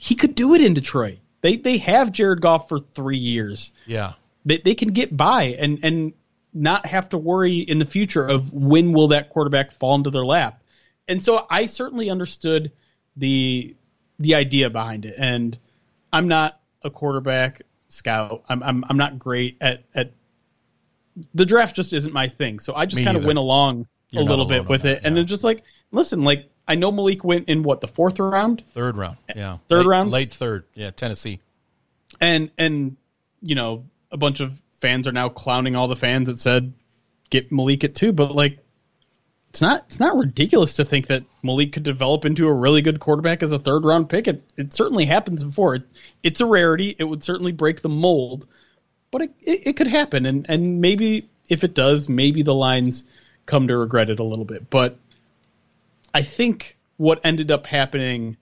he 0.00 0.14
could 0.14 0.34
do 0.34 0.54
it 0.54 0.62
in 0.62 0.72
Detroit. 0.72 1.18
They 1.42 1.56
they 1.56 1.76
have 1.78 2.10
Jared 2.10 2.40
Goff 2.40 2.70
for 2.70 2.78
three 2.78 3.18
years. 3.18 3.70
Yeah. 3.84 4.14
They 4.46 4.56
they 4.56 4.74
can 4.74 4.88
get 4.88 5.14
by 5.14 5.56
and 5.58 5.78
and 5.82 6.14
not 6.54 6.86
have 6.86 7.10
to 7.10 7.18
worry 7.18 7.58
in 7.58 7.78
the 7.78 7.84
future 7.84 8.26
of 8.26 8.50
when 8.50 8.92
will 8.92 9.08
that 9.08 9.28
quarterback 9.28 9.72
fall 9.72 9.94
into 9.94 10.08
their 10.08 10.24
lap. 10.24 10.62
And 11.06 11.22
so 11.22 11.46
I 11.50 11.66
certainly 11.66 12.08
understood 12.08 12.72
the 13.18 13.76
the 14.18 14.36
idea 14.36 14.70
behind 14.70 15.04
it. 15.04 15.16
And 15.18 15.58
I'm 16.10 16.28
not 16.28 16.58
a 16.82 16.88
quarterback 16.88 17.60
scout. 17.88 18.44
I'm 18.48 18.62
I'm 18.62 18.84
I'm 18.88 18.96
not 18.96 19.18
great 19.18 19.58
at 19.60 19.84
at 19.94 20.14
the 21.34 21.44
draft 21.44 21.76
just 21.76 21.92
isn't 21.92 22.14
my 22.14 22.28
thing. 22.28 22.58
So 22.58 22.74
I 22.74 22.86
just 22.86 23.04
kind 23.04 23.18
of 23.18 23.24
went 23.26 23.38
along 23.38 23.86
You're 24.08 24.22
a 24.22 24.24
little 24.24 24.46
bit 24.46 24.66
with 24.66 24.82
that, 24.82 24.98
it 24.98 25.04
and 25.04 25.14
yeah. 25.14 25.20
then 25.20 25.26
just 25.26 25.44
like 25.44 25.62
listen, 25.90 26.22
like 26.22 26.49
I 26.70 26.76
know 26.76 26.92
Malik 26.92 27.24
went 27.24 27.48
in 27.48 27.62
what 27.62 27.80
the 27.80 27.88
fourth 27.88 28.18
round 28.20 28.62
Third 28.72 28.96
round. 28.96 29.16
Yeah. 29.34 29.58
Third 29.68 29.78
Late- 29.80 29.86
round? 29.86 30.10
Late 30.10 30.32
third. 30.32 30.64
Yeah. 30.74 30.90
Tennessee. 30.90 31.40
and 32.20 32.50
and 32.58 32.96
you 33.42 33.54
know 33.54 33.84
a 34.12 34.16
bunch 34.16 34.40
of 34.40 34.60
fans 34.74 35.06
are 35.06 35.12
now 35.12 35.28
clowning 35.28 35.76
all 35.76 35.88
the 35.88 35.96
fans 35.96 36.28
that 36.28 36.38
said 36.40 36.72
get 37.30 37.50
Malik 37.52 37.84
at 37.84 37.94
two, 37.94 38.12
but 38.12 38.34
like 38.34 38.58
it's 39.50 39.60
not 39.60 39.84
it's 39.86 39.98
not 40.00 40.16
ridiculous 40.16 40.74
to 40.74 40.84
think 40.84 41.08
that 41.08 41.24
Malik 41.42 41.72
could 41.72 41.82
develop 41.82 42.24
into 42.24 42.46
a 42.46 42.52
really 42.52 42.82
good 42.82 43.00
quarterback 43.00 43.42
as 43.42 43.50
a 43.52 43.58
third 43.58 43.84
round 43.84 44.08
pick. 44.08 44.28
It 44.28 44.42
it 44.56 44.72
certainly 44.72 45.06
happens 45.06 45.42
before. 45.42 45.74
It, 45.76 45.82
it's 46.22 46.40
a 46.40 46.46
rarity. 46.46 46.94
It 46.98 47.04
would 47.04 47.24
certainly 47.24 47.52
break 47.52 47.82
the 47.82 47.88
mold, 47.88 48.46
but 49.10 49.22
it, 49.22 49.34
it 49.40 49.60
it 49.66 49.76
could 49.76 49.88
happen, 49.88 50.24
and 50.26 50.46
and 50.48 50.80
maybe 50.80 51.28
if 51.48 51.64
it 51.64 51.74
does, 51.74 52.08
maybe 52.08 52.42
the 52.42 52.54
lines 52.54 53.04
come 53.46 53.66
to 53.66 53.76
regret 53.76 54.08
it 54.10 54.20
a 54.20 54.24
little 54.24 54.44
bit. 54.44 54.70
But 54.70 54.98
I 56.14 56.22
think 56.22 56.76
what 56.96 57.20
ended 57.24 57.50
up 57.50 57.66
happening 57.66 58.36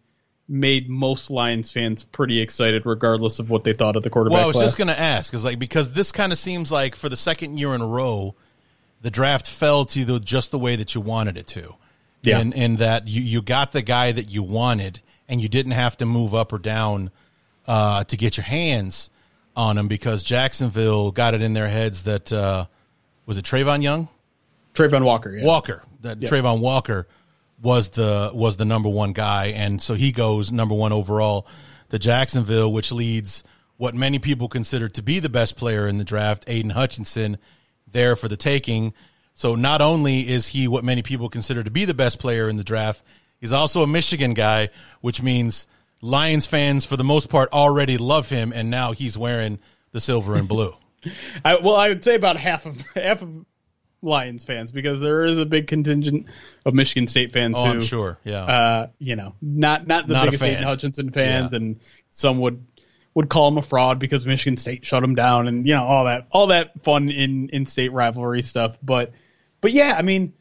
made 0.49 0.89
most 0.89 1.31
Lions 1.31 1.71
fans 1.71 2.03
pretty 2.03 2.41
excited, 2.41 2.87
regardless 2.87 3.39
of 3.39 3.51
what 3.51 3.64
they 3.64 3.75
thought 3.75 3.97
of 3.97 4.03
the 4.03 4.11
quarterback. 4.11 4.37
Well, 4.37 4.45
I 4.45 4.47
was 4.47 4.57
class. 4.57 4.66
just 4.66 4.79
going 4.79 4.89
to 4.89 4.99
ask, 4.99 5.35
is 5.35 5.45
like 5.45 5.59
because 5.59 5.93
this 5.93 6.11
kind 6.11 6.33
of 6.33 6.39
seems 6.39 6.73
like 6.73 6.97
for 6.97 7.09
the 7.09 7.16
second 7.16 7.59
year 7.59 7.75
in 7.75 7.83
a 7.83 7.87
row, 7.87 8.35
the 9.03 9.11
draft 9.11 9.49
fell 9.49 9.85
to 9.87 10.05
the, 10.05 10.19
just 10.19 10.51
the 10.51 10.59
way 10.59 10.75
that 10.77 10.95
you 10.95 11.01
wanted 11.01 11.37
it 11.37 11.47
to. 11.49 11.75
Yeah. 12.23 12.41
in, 12.41 12.53
in 12.53 12.77
that 12.77 13.07
you 13.07 13.23
you 13.23 13.41
got 13.41 13.71
the 13.71 13.83
guy 13.83 14.11
that 14.11 14.25
you 14.25 14.43
wanted, 14.43 15.01
and 15.29 15.41
you 15.41 15.49
didn't 15.49 15.73
have 15.73 15.97
to 15.99 16.07
move 16.07 16.35
up 16.35 16.53
or 16.53 16.59
down 16.59 17.11
uh, 17.66 18.03
to 18.05 18.16
get 18.16 18.37
your 18.37 18.45
hands 18.45 19.11
on 19.55 19.79
him 19.79 19.87
because 19.87 20.25
Jacksonville 20.25 21.12
got 21.12 21.35
it 21.35 21.43
in 21.43 21.53
their 21.53 21.69
heads 21.69 22.05
that 22.05 22.33
uh, 22.33 22.66
was 23.25 23.39
it 23.39 23.45
Trayvon 23.45 23.83
Young. 23.83 24.09
Travon 24.75 25.05
Walker. 25.05 25.37
Yeah. 25.37 25.45
Walker, 25.45 25.85
that 26.01 26.21
Yeah. 26.23 26.29
Travon 26.29 26.61
Walker 26.61 27.07
was 27.61 27.91
the 27.91 28.31
was 28.33 28.57
the 28.57 28.65
number 28.65 28.89
one 28.89 29.13
guy, 29.13 29.47
and 29.47 29.81
so 29.83 29.95
he 29.95 30.13
goes 30.13 30.53
number 30.53 30.75
one 30.75 30.93
overall 30.93 31.47
to 31.91 31.99
Jacksonville, 31.99 32.73
which 32.73 32.93
leads 32.93 33.43
what 33.77 33.95
many 33.95 34.19
people 34.19 34.49
consider 34.49 34.89
to 34.89 35.03
be 35.03 35.21
the 35.21 35.29
best 35.29 35.57
player 35.57 35.87
in 35.87 35.99
the 35.99 36.05
draft, 36.05 36.45
Aidan 36.49 36.71
Hutchinson, 36.71 37.39
there 37.91 38.17
for 38.17 38.29
the 38.29 38.37
taking. 38.37 38.93
So 39.35 39.55
not 39.55 39.81
only 39.81 40.29
is 40.29 40.49
he 40.49 40.67
what 40.67 40.85
many 40.85 41.03
people 41.03 41.29
consider 41.29 41.63
to 41.63 41.71
be 41.71 41.85
the 41.85 41.95
best 41.95 42.19
player 42.19 42.49
in 42.49 42.57
the 42.57 42.65
draft, 42.65 43.05
he's 43.41 43.53
also 43.53 43.83
a 43.83 43.87
Michigan 43.87 44.35
guy, 44.35 44.71
which 45.01 45.23
means 45.23 45.69
Lions 46.01 46.47
fans, 46.47 46.85
for 46.85 46.97
the 46.97 47.05
most 47.05 47.29
part, 47.29 47.53
already 47.53 47.99
love 47.99 48.29
him, 48.29 48.53
and 48.53 48.69
now 48.69 48.93
he's 48.93 49.17
wearing 49.17 49.59
the 49.93 50.01
silver 50.01 50.35
and 50.35 50.49
blue. 50.49 50.75
I, 51.45 51.57
well, 51.57 51.77
I 51.77 51.89
would 51.89 52.03
say 52.03 52.15
about 52.15 52.37
half 52.37 52.67
of 52.67 52.81
half 52.95 53.23
of 53.23 53.31
Lions 54.03 54.45
fans 54.45 54.71
because 54.73 55.01
there 55.01 55.25
is 55.25 55.39
a 55.39 55.47
big 55.47 55.67
contingent 55.67 56.27
of 56.65 56.75
Michigan 56.75 57.09
State 57.09 57.33
fans. 57.33 57.57
Oh, 57.59 57.65
who, 57.65 57.71
I'm 57.71 57.81
sure. 57.81 58.19
Yeah. 58.25 58.43
Uh, 58.45 58.87
you 58.99 59.17
know, 59.17 59.35
not 59.43 59.87
not 59.87 60.07
the 60.07 60.15
Not 60.15 60.25
biggest. 60.27 60.43
Aidan 60.43 60.63
Hutchinson 60.63 61.11
fans, 61.11 61.53
Yeah. 61.53 61.57
and 61.57 61.81
some 62.11 62.39
would 62.41 62.65
would 63.15 63.29
call 63.29 63.49
him 63.49 63.59
a 63.59 63.63
fraud 63.63 63.99
because 63.99 64.25
Michigan 64.27 64.57
State 64.57 64.87
shut 64.87 65.03
him 65.03 65.15
down, 65.17 65.49
and 65.49 65.67
you 65.67 65.75
know 65.75 65.85
all 65.85 66.05
that 66.05 66.29
all 66.31 66.49
that 66.49 66.83
fun 66.85 67.09
in 67.11 67.49
in 67.49 67.67
state 67.67 67.93
rivalry 67.93 68.43
stuff. 68.43 68.79
But 68.83 69.13
but 69.61 69.73
yeah, 69.73 69.95
I 69.99 70.03
mean. 70.03 70.35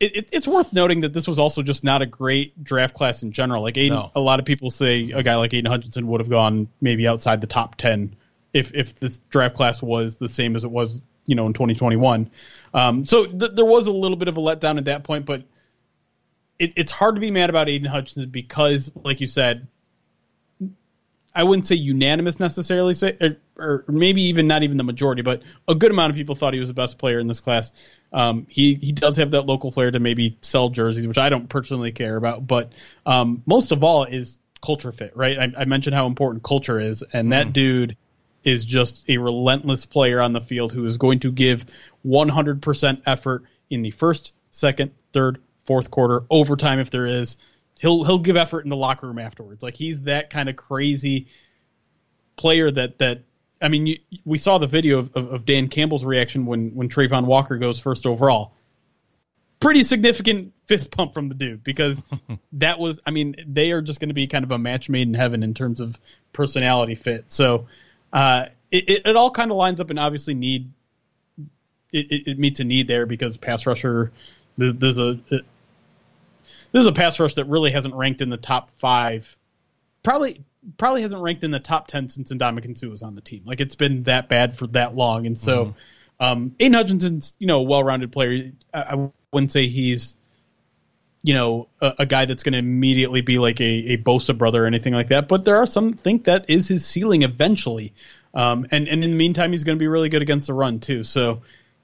It, 0.00 0.16
it, 0.16 0.28
it's 0.32 0.48
worth 0.48 0.72
noting 0.72 1.02
that 1.02 1.14
this 1.14 1.28
was 1.28 1.38
also 1.38 1.62
just 1.62 1.84
not 1.84 2.02
a 2.02 2.06
great 2.06 2.62
draft 2.62 2.94
class 2.94 3.22
in 3.22 3.30
general. 3.30 3.62
Like 3.62 3.78
Aidan, 3.78 3.96
No. 3.96 4.10
a 4.16 4.20
lot 4.20 4.40
of 4.40 4.44
people 4.44 4.70
say 4.72 5.12
a 5.12 5.22
guy 5.22 5.36
like 5.36 5.54
Aidan 5.54 5.70
Hutchinson 5.70 6.08
would 6.08 6.20
have 6.20 6.28
gone 6.28 6.68
maybe 6.80 7.06
outside 7.06 7.40
the 7.40 7.46
top 7.46 7.76
ten 7.76 8.16
if 8.52 8.74
if 8.74 8.96
this 8.96 9.18
draft 9.30 9.54
class 9.54 9.80
was 9.80 10.16
the 10.16 10.28
same 10.28 10.56
as 10.56 10.64
it 10.64 10.70
was, 10.70 11.00
you 11.26 11.36
know, 11.36 11.46
in 11.46 11.52
2021. 11.52 12.28
Um, 12.74 13.06
so 13.06 13.24
th- 13.24 13.52
there 13.52 13.64
was 13.64 13.86
a 13.86 13.92
little 13.92 14.16
bit 14.16 14.28
of 14.28 14.36
a 14.36 14.40
letdown 14.40 14.78
at 14.78 14.86
that 14.86 15.04
point, 15.04 15.24
but 15.24 15.44
it, 16.58 16.72
it's 16.76 16.92
hard 16.92 17.14
to 17.14 17.20
be 17.20 17.30
mad 17.30 17.48
about 17.48 17.68
Aidan 17.68 17.88
Hutchinson 17.88 18.30
because, 18.30 18.92
like 18.94 19.20
you 19.20 19.28
said, 19.28 19.68
I 21.34 21.44
wouldn't 21.44 21.66
say 21.66 21.76
unanimous 21.76 22.38
necessarily, 22.38 22.94
say, 22.94 23.16
or, 23.20 23.36
or 23.58 23.84
maybe 23.88 24.22
even 24.24 24.46
not 24.46 24.62
even 24.62 24.76
the 24.76 24.84
majority, 24.84 25.22
but 25.22 25.42
a 25.66 25.74
good 25.74 25.90
amount 25.90 26.10
of 26.10 26.16
people 26.16 26.34
thought 26.36 26.52
he 26.52 26.60
was 26.60 26.68
the 26.68 26.74
best 26.74 26.98
player 26.98 27.18
in 27.18 27.26
this 27.26 27.40
class. 27.40 27.72
Um, 28.12 28.46
he 28.48 28.74
he 28.74 28.92
does 28.92 29.16
have 29.16 29.32
that 29.32 29.42
local 29.42 29.72
flair 29.72 29.90
to 29.90 29.98
maybe 29.98 30.38
sell 30.42 30.68
jerseys, 30.68 31.08
which 31.08 31.18
I 31.18 31.28
don't 31.30 31.48
personally 31.48 31.90
care 31.90 32.16
about, 32.16 32.46
but 32.46 32.72
um, 33.04 33.42
most 33.46 33.72
of 33.72 33.82
all 33.82 34.04
is 34.04 34.38
culture 34.62 34.92
fit, 34.92 35.16
right? 35.16 35.38
I, 35.38 35.62
I 35.62 35.64
mentioned 35.64 35.96
how 35.96 36.06
important 36.06 36.44
culture 36.44 36.78
is, 36.78 37.02
and 37.12 37.32
that 37.32 37.52
dude 37.52 37.96
is 38.44 38.64
just 38.64 39.08
a 39.08 39.18
relentless 39.18 39.86
player 39.86 40.20
on 40.20 40.32
the 40.32 40.40
field 40.40 40.72
who 40.72 40.86
is 40.86 40.98
going 40.98 41.20
to 41.20 41.32
give 41.32 41.64
100% 42.06 43.02
effort 43.06 43.44
in 43.70 43.82
the 43.82 43.90
first, 43.90 44.32
second, 44.50 44.92
third, 45.12 45.40
fourth 45.64 45.90
quarter, 45.90 46.24
overtime 46.30 46.78
if 46.78 46.90
there 46.90 47.06
is. 47.06 47.36
He'll 47.80 48.04
he'll 48.04 48.18
give 48.18 48.36
effort 48.36 48.64
in 48.64 48.70
the 48.70 48.76
locker 48.76 49.06
room 49.06 49.18
afterwards. 49.18 49.62
Like 49.62 49.76
he's 49.76 50.02
that 50.02 50.30
kind 50.30 50.48
of 50.48 50.54
crazy 50.54 51.26
player 52.36 52.70
that 52.70 52.98
that 52.98 53.22
I 53.60 53.68
mean, 53.68 53.86
you, 53.86 53.96
we 54.24 54.38
saw 54.38 54.58
the 54.58 54.66
video 54.66 54.98
of, 54.98 55.16
of, 55.16 55.32
of 55.32 55.44
Dan 55.44 55.68
Campbell's 55.68 56.04
reaction 56.04 56.46
when 56.46 56.74
when 56.74 56.88
Travon 56.88 57.24
Walker 57.24 57.56
goes 57.56 57.80
first 57.80 58.06
overall. 58.06 58.52
Pretty 59.58 59.82
significant 59.82 60.52
fist 60.66 60.90
pump 60.90 61.14
from 61.14 61.28
the 61.28 61.34
dude 61.34 61.64
because 61.64 62.02
that 62.52 62.78
was 62.78 63.00
I 63.06 63.10
mean 63.10 63.34
they 63.46 63.72
are 63.72 63.82
just 63.82 63.98
going 63.98 64.10
to 64.10 64.14
be 64.14 64.26
kind 64.26 64.44
of 64.44 64.52
a 64.52 64.58
match 64.58 64.88
made 64.88 65.08
in 65.08 65.14
heaven 65.14 65.42
in 65.42 65.54
terms 65.54 65.80
of 65.80 65.98
personality 66.32 66.94
fit. 66.94 67.24
So 67.32 67.66
uh, 68.14 68.46
it, 68.70 68.88
it 68.88 69.06
it 69.06 69.16
all 69.16 69.30
kind 69.30 69.50
of 69.50 69.58
lines 69.58 69.80
up 69.80 69.90
and 69.90 69.98
obviously 69.98 70.32
need 70.32 70.70
it, 71.92 72.10
it, 72.10 72.28
it 72.28 72.38
meets 72.38 72.60
a 72.60 72.64
need 72.64 72.88
there 72.88 73.04
because 73.04 73.36
pass 73.36 73.66
rusher 73.66 74.10
there's 74.56 74.98
a 74.98 75.14
this 75.34 75.42
is 76.72 76.86
a 76.86 76.92
pass 76.92 77.20
rush 77.20 77.34
that 77.34 77.44
really 77.46 77.70
hasn't 77.70 77.94
ranked 77.94 78.22
in 78.22 78.30
the 78.30 78.36
top 78.36 78.70
five 78.78 79.36
probably 80.02 80.40
probably 80.78 81.02
hasn't 81.02 81.20
ranked 81.20 81.42
in 81.44 81.50
the 81.50 81.60
top 81.60 81.88
ten 81.88 82.08
since 82.08 82.32
Ndamukong 82.32 82.78
Suh 82.78 82.88
was 82.88 83.02
on 83.02 83.14
the 83.14 83.20
team. 83.20 83.42
Like 83.44 83.60
it's 83.60 83.74
been 83.74 84.04
that 84.04 84.28
bad 84.28 84.56
for 84.56 84.68
that 84.68 84.94
long, 84.94 85.26
and 85.26 85.36
so 85.36 85.74
um, 86.20 86.54
Aidan 86.60 86.74
Hutchinson's 86.74 87.34
you 87.38 87.48
know 87.48 87.60
a 87.60 87.62
well-rounded 87.62 88.12
player. 88.12 88.52
I, 88.72 88.82
I 88.82 89.10
wouldn't 89.32 89.52
say 89.52 89.66
he's 89.66 90.16
you 91.24 91.32
know 91.32 91.68
a, 91.80 91.94
a 92.00 92.06
guy 92.06 92.26
that's 92.26 92.42
going 92.42 92.52
to 92.52 92.58
immediately 92.58 93.22
be 93.22 93.38
like 93.38 93.58
a, 93.60 93.94
a 93.94 93.96
Bosa 93.96 94.36
brother 94.36 94.64
or 94.64 94.66
anything 94.66 94.92
like 94.92 95.08
that. 95.08 95.26
But 95.26 95.46
there 95.46 95.56
are 95.56 95.66
some 95.66 95.94
think 95.94 96.24
that 96.24 96.44
is 96.48 96.68
his 96.68 96.86
ceiling 96.86 97.22
eventually, 97.22 97.94
um, 98.34 98.66
and 98.70 98.86
and 98.86 99.02
in 99.02 99.10
the 99.10 99.16
meantime 99.16 99.50
he's 99.50 99.64
going 99.64 99.76
to 99.76 99.80
be 99.80 99.88
really 99.88 100.10
good 100.10 100.22
against 100.22 100.46
the 100.46 100.52
run 100.52 100.80
too. 100.80 101.02
So 101.02 101.40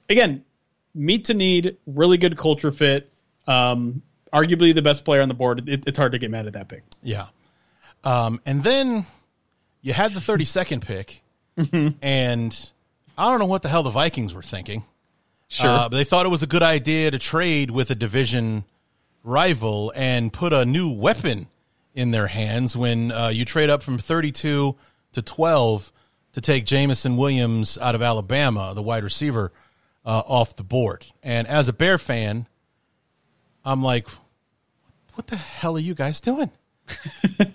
again, 0.07 0.45
meet 0.93 1.25
to 1.25 1.33
need, 1.33 1.75
really 1.87 2.17
good 2.17 2.37
culture 2.37 2.71
fit. 2.71 3.09
Um, 3.47 4.03
arguably 4.31 4.75
the 4.75 4.83
best 4.83 5.03
player 5.03 5.23
on 5.23 5.27
the 5.27 5.33
board. 5.33 5.67
It, 5.67 5.87
it's 5.87 5.97
hard 5.97 6.11
to 6.11 6.19
get 6.19 6.29
mad 6.29 6.45
at 6.45 6.53
that 6.53 6.67
pick. 6.67 6.83
Yeah. 7.01 7.27
Um, 8.03 8.39
and 8.45 8.63
then 8.63 9.07
you 9.81 9.93
had 9.93 10.11
the 10.11 10.19
32nd 10.19 10.81
pick, 10.81 11.23
and 12.01 12.71
I 13.17 13.29
don't 13.29 13.39
know 13.39 13.47
what 13.47 13.63
the 13.63 13.69
hell 13.69 13.81
the 13.81 13.89
Vikings 13.89 14.35
were 14.35 14.43
thinking. 14.43 14.83
Sure. 15.47 15.69
Uh, 15.69 15.89
but 15.89 15.97
they 15.97 16.03
thought 16.03 16.27
it 16.27 16.29
was 16.29 16.43
a 16.43 16.47
good 16.47 16.63
idea 16.63 17.09
to 17.09 17.19
trade 17.19 17.71
with 17.71 17.89
a 17.89 17.95
division 17.95 18.65
rival 19.23 19.91
and 19.95 20.31
put 20.31 20.53
a 20.53 20.65
new 20.65 20.89
weapon 20.89 21.47
in 21.93 22.11
their 22.11 22.27
hands 22.27 22.75
when 22.75 23.11
uh, 23.11 23.27
you 23.27 23.45
trade 23.45 23.69
up 23.69 23.83
from 23.83 23.97
32 23.97 24.75
to 25.13 25.21
12 25.21 25.91
to 26.33 26.41
take 26.41 26.65
Jameson 26.65 27.17
Williams 27.17 27.77
out 27.77 27.95
of 27.95 28.01
Alabama, 28.01 28.71
the 28.73 28.81
wide 28.81 29.03
receiver, 29.03 29.51
uh, 30.05 30.21
off 30.25 30.55
the 30.55 30.63
board. 30.63 31.05
And 31.21 31.47
as 31.47 31.67
a 31.67 31.73
Bear 31.73 31.97
fan, 31.97 32.47
I'm 33.65 33.83
like, 33.83 34.07
what 35.13 35.27
the 35.27 35.35
hell 35.35 35.75
are 35.75 35.79
you 35.79 35.93
guys 35.93 36.21
doing? 36.21 36.49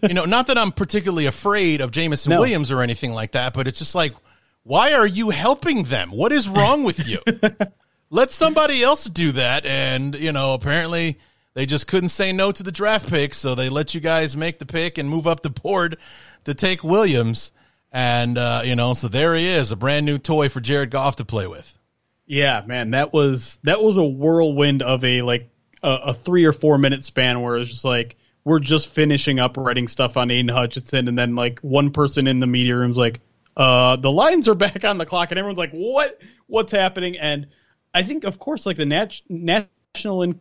you 0.03 0.15
know, 0.15 0.25
not 0.25 0.47
that 0.47 0.59
I'm 0.59 0.73
particularly 0.73 1.27
afraid 1.27 1.81
of 1.81 1.91
Jameson 1.91 2.31
No. 2.31 2.41
Williams 2.41 2.71
or 2.71 2.83
anything 2.83 3.13
like 3.13 3.33
that, 3.33 3.55
but 3.55 3.67
it's 3.67 3.79
just 3.79 3.95
like, 3.95 4.15
why 4.63 4.93
are 4.93 5.07
you 5.07 5.31
helping 5.31 5.85
them? 5.85 6.11
What 6.11 6.33
is 6.33 6.49
wrong 6.49 6.85
with 6.85 7.07
you? 7.09 7.19
Let 8.11 8.31
somebody 8.31 8.83
else 8.83 9.05
do 9.05 9.33
that. 9.33 9.67
And, 9.67 10.15
you 10.15 10.33
know, 10.33 10.55
apparently 10.55 11.19
they 11.57 11.65
just 11.65 11.87
couldn't 11.87 12.11
say 12.11 12.35
no 12.35 12.53
to 12.53 12.63
the 12.63 12.71
draft 12.71 13.09
pick. 13.09 13.33
So 13.33 13.55
they 13.55 13.71
let 13.71 13.95
you 13.95 14.01
guys 14.01 14.37
make 14.37 14.59
the 14.59 14.67
pick 14.67 14.99
and 14.99 15.09
move 15.09 15.27
up 15.27 15.41
the 15.41 15.49
board 15.49 15.97
to 16.45 16.53
take 16.53 16.85
Williams. 16.85 17.51
And, 17.91 18.37
uh, 18.37 18.61
you 18.63 18.77
know, 18.77 18.93
so 18.93 19.09
there 19.09 19.35
he 19.35 19.49
is, 19.49 19.73
a 19.73 19.77
brand 19.77 20.05
new 20.05 20.19
toy 20.19 20.51
for 20.51 20.61
Jared 20.61 20.91
Goff 20.91 21.17
to 21.17 21.25
play 21.25 21.47
with. 21.47 21.79
Yeah, 22.27 22.63
man, 22.67 22.91
that 22.91 23.13
was 23.13 23.59
that 23.63 23.83
was 23.83 23.97
a 23.97 24.05
whirlwind 24.05 24.83
of 24.83 25.03
a 25.05 25.23
like 25.23 25.49
a, 25.83 25.91
a 26.07 26.15
three 26.15 26.45
or 26.45 26.53
four 26.53 26.77
minute 26.77 27.05
span 27.05 27.41
where 27.41 27.57
it 27.57 27.61
was 27.61 27.71
just 27.71 27.85
like 27.85 28.17
we're 28.45 28.59
just 28.59 28.89
finishing 28.89 29.41
up 29.41 29.57
writing 29.57 29.89
stuff 29.89 30.17
on 30.17 30.31
Aidan 30.31 30.49
Hutchinson, 30.49 31.09
and 31.09 31.17
then 31.17 31.37
like 31.37 31.61
one 31.61 31.91
person 31.91 32.27
in 32.27 32.41
the 32.41 32.49
media 32.49 32.77
room's 32.77 32.99
like, 32.99 33.21
"Uh, 33.57 33.95
the 33.95 34.11
Lions 34.11 34.49
are 34.49 34.55
back 34.57 34.85
on 34.85 34.99
the 34.99 35.07
clock," 35.07 35.31
and 35.31 35.39
everyone's 35.39 35.59
like, 35.59 35.71
"What? 35.71 36.21
What's 36.49 36.73
happening?" 36.73 37.17
And 37.17 37.47
I 37.95 38.03
think, 38.03 38.25
of 38.25 38.41
course, 38.41 38.67
like 38.67 38.77
the 38.77 38.87
nat- 38.87 39.23
national 39.29 40.23
in- 40.23 40.41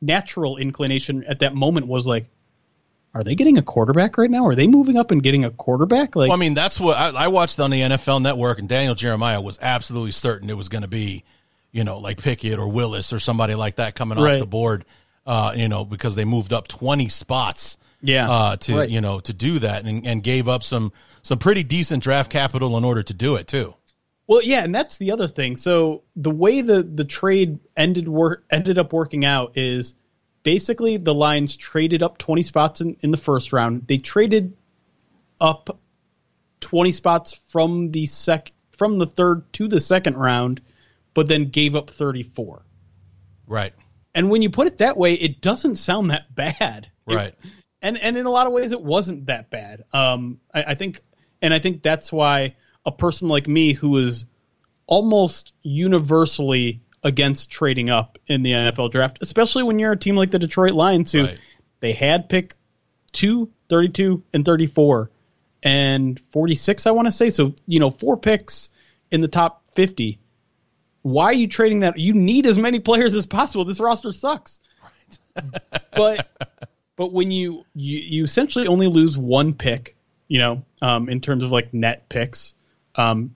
natural 0.00 0.56
inclination 0.56 1.24
at 1.24 1.40
that 1.40 1.54
moment 1.54 1.86
was 1.86 2.06
like, 2.06 2.26
"Are 3.14 3.22
they 3.24 3.34
getting 3.34 3.58
a 3.58 3.62
quarterback 3.62 4.18
right 4.18 4.30
now? 4.30 4.46
Are 4.46 4.54
they 4.54 4.66
moving 4.66 4.96
up 4.96 5.10
and 5.10 5.22
getting 5.22 5.44
a 5.44 5.50
quarterback?" 5.50 6.16
Like, 6.16 6.28
Well, 6.28 6.36
I 6.36 6.40
mean, 6.40 6.54
that's 6.54 6.78
what 6.78 6.96
I, 6.96 7.08
I 7.10 7.28
watched 7.28 7.60
on 7.60 7.70
the 7.70 7.80
NFL 7.80 8.22
Network, 8.22 8.58
and 8.58 8.68
Daniel 8.68 8.94
Jeremiah 8.94 9.40
was 9.40 9.58
absolutely 9.62 10.12
certain 10.12 10.50
it 10.50 10.56
was 10.56 10.68
going 10.68 10.82
to 10.82 10.88
be, 10.88 11.24
you 11.72 11.84
know, 11.84 11.98
like 11.98 12.22
Pickett 12.22 12.58
or 12.58 12.68
Willis 12.68 13.12
or 13.12 13.18
somebody 13.18 13.54
like 13.54 13.76
that 13.76 13.94
coming 13.94 14.18
off 14.18 14.38
the 14.38 14.46
board, 14.46 14.84
uh, 15.26 15.52
you 15.56 15.68
know, 15.68 15.84
because 15.84 16.14
they 16.14 16.24
moved 16.24 16.52
up 16.52 16.68
twenty 16.68 17.08
spots, 17.08 17.78
Yeah, 18.02 18.30
uh, 18.30 18.56
to 18.56 18.76
right. 18.78 18.90
you 18.90 19.00
know 19.00 19.20
to 19.20 19.32
do 19.32 19.58
that, 19.60 19.84
and, 19.84 20.06
and 20.06 20.22
gave 20.22 20.48
up 20.48 20.62
some 20.62 20.92
some 21.22 21.38
pretty 21.38 21.62
decent 21.62 22.02
draft 22.02 22.30
capital 22.30 22.76
in 22.76 22.84
order 22.84 23.02
to 23.02 23.14
do 23.14 23.36
it 23.36 23.46
too. 23.46 23.74
Well, 24.26 24.42
yeah, 24.42 24.64
and 24.64 24.74
that's 24.74 24.96
the 24.96 25.12
other 25.12 25.28
thing. 25.28 25.56
So 25.56 26.02
the 26.16 26.30
way 26.30 26.62
the 26.62 26.82
the 26.82 27.04
trade 27.04 27.58
ended 27.76 28.08
work 28.08 28.44
ended 28.50 28.78
up 28.78 28.92
working 28.92 29.24
out 29.24 29.56
is 29.56 29.94
basically 30.42 30.96
the 30.96 31.14
Lions 31.14 31.56
traded 31.56 32.02
up 32.02 32.18
20 32.18 32.42
spots 32.42 32.80
in, 32.80 32.96
in 33.00 33.10
the 33.10 33.16
first 33.16 33.52
round. 33.52 33.86
They 33.86 33.98
traded 33.98 34.56
up 35.40 35.78
20 36.60 36.92
spots 36.92 37.34
from 37.48 37.90
the 37.90 38.06
sec 38.06 38.52
from 38.76 38.98
the 38.98 39.06
third 39.06 39.52
to 39.54 39.68
the 39.68 39.80
second 39.80 40.16
round, 40.16 40.60
but 41.12 41.28
then 41.28 41.50
gave 41.50 41.74
up 41.74 41.90
34. 41.90 42.64
Right, 43.46 43.74
And 44.14 44.30
when 44.30 44.40
you 44.40 44.48
put 44.48 44.66
it 44.68 44.78
that 44.78 44.96
way, 44.96 45.12
it 45.14 45.42
doesn't 45.42 45.74
sound 45.74 46.10
that 46.10 46.34
bad. 46.34 46.90
It- 47.06 47.14
right. 47.14 47.34
and 47.82 47.98
and 47.98 48.16
in 48.16 48.24
a 48.24 48.30
lot 48.30 48.46
of 48.46 48.54
ways 48.54 48.72
it 48.72 48.82
wasn't 48.82 49.26
that 49.26 49.50
bad. 49.50 49.84
Um, 49.92 50.40
I, 50.54 50.64
I 50.68 50.74
think, 50.74 51.00
and 51.42 51.52
I 51.52 51.58
think 51.58 51.82
that's 51.82 52.10
why 52.10 52.56
a 52.86 52.92
person 52.92 53.28
like 53.28 53.46
me 53.46 53.72
who 53.72 53.96
is 53.98 54.26
almost 54.86 55.52
universally 55.62 56.80
against 57.02 57.50
trading 57.50 57.90
up 57.90 58.18
in 58.26 58.42
the 58.42 58.52
NFL 58.52 58.90
draft, 58.90 59.18
especially 59.20 59.62
when 59.62 59.78
you're 59.78 59.92
a 59.92 59.96
team 59.96 60.16
like 60.16 60.30
the 60.30 60.38
Detroit 60.38 60.72
Lions 60.72 61.12
who 61.12 61.24
Right. 61.24 61.38
they 61.80 61.92
had 61.92 62.28
pick 62.28 62.54
2, 63.12 63.50
32, 63.68 64.22
and 64.32 64.44
34 64.44 65.10
and 65.62 66.20
46, 66.32 66.86
I 66.86 66.90
want 66.90 67.06
to 67.06 67.12
say. 67.12 67.30
So, 67.30 67.54
you 67.66 67.80
know, 67.80 67.90
four 67.90 68.16
picks 68.16 68.70
in 69.10 69.20
the 69.20 69.28
top 69.28 69.62
50. 69.74 70.18
Why 71.02 71.26
are 71.26 71.32
you 71.34 71.46
trading 71.48 71.80
that? 71.80 71.98
You 71.98 72.14
need 72.14 72.46
as 72.46 72.58
many 72.58 72.80
players 72.80 73.14
as 73.14 73.26
possible. 73.26 73.64
This 73.64 73.80
roster 73.80 74.12
sucks. 74.12 74.60
but 75.94 76.28
but 76.96 77.12
when 77.12 77.30
you, 77.30 77.64
you 77.74 77.98
you 77.98 78.24
essentially 78.24 78.66
only 78.66 78.86
lose 78.86 79.18
one 79.18 79.54
pick 79.54 79.96
you 80.28 80.38
know, 80.38 80.64
um, 80.80 81.08
in 81.08 81.20
terms 81.20 81.44
of 81.44 81.52
like 81.52 81.74
net 81.74 82.08
picks. 82.08 82.54
Um, 82.96 83.34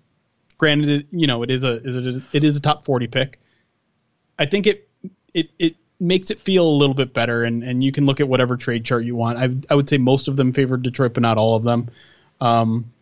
granted, 0.56 1.06
you 1.10 1.26
know, 1.26 1.42
it 1.42 1.50
is 1.50 1.64
a 1.64 1.82
is 1.82 1.96
it 1.96 2.24
it 2.32 2.44
is 2.44 2.56
a 2.56 2.60
top 2.60 2.84
forty 2.84 3.06
pick. 3.06 3.40
I 4.38 4.46
think 4.46 4.66
it 4.66 4.88
it 5.34 5.50
it 5.58 5.76
makes 6.00 6.30
it 6.30 6.40
feel 6.40 6.66
a 6.66 6.76
little 6.76 6.94
bit 6.94 7.12
better, 7.14 7.44
and 7.44 7.62
and 7.62 7.82
you 7.82 7.92
can 7.92 8.06
look 8.06 8.20
at 8.20 8.28
whatever 8.28 8.56
trade 8.56 8.84
chart 8.84 9.04
you 9.04 9.16
want. 9.16 9.38
I 9.38 9.72
I 9.72 9.74
would 9.74 9.88
say 9.88 9.98
most 9.98 10.28
of 10.28 10.36
them 10.36 10.52
favored 10.52 10.82
Detroit, 10.82 11.14
but 11.14 11.22
not 11.22 11.38
all 11.38 11.56
of 11.56 11.64
them. 11.64 11.90
Um, 12.40 12.92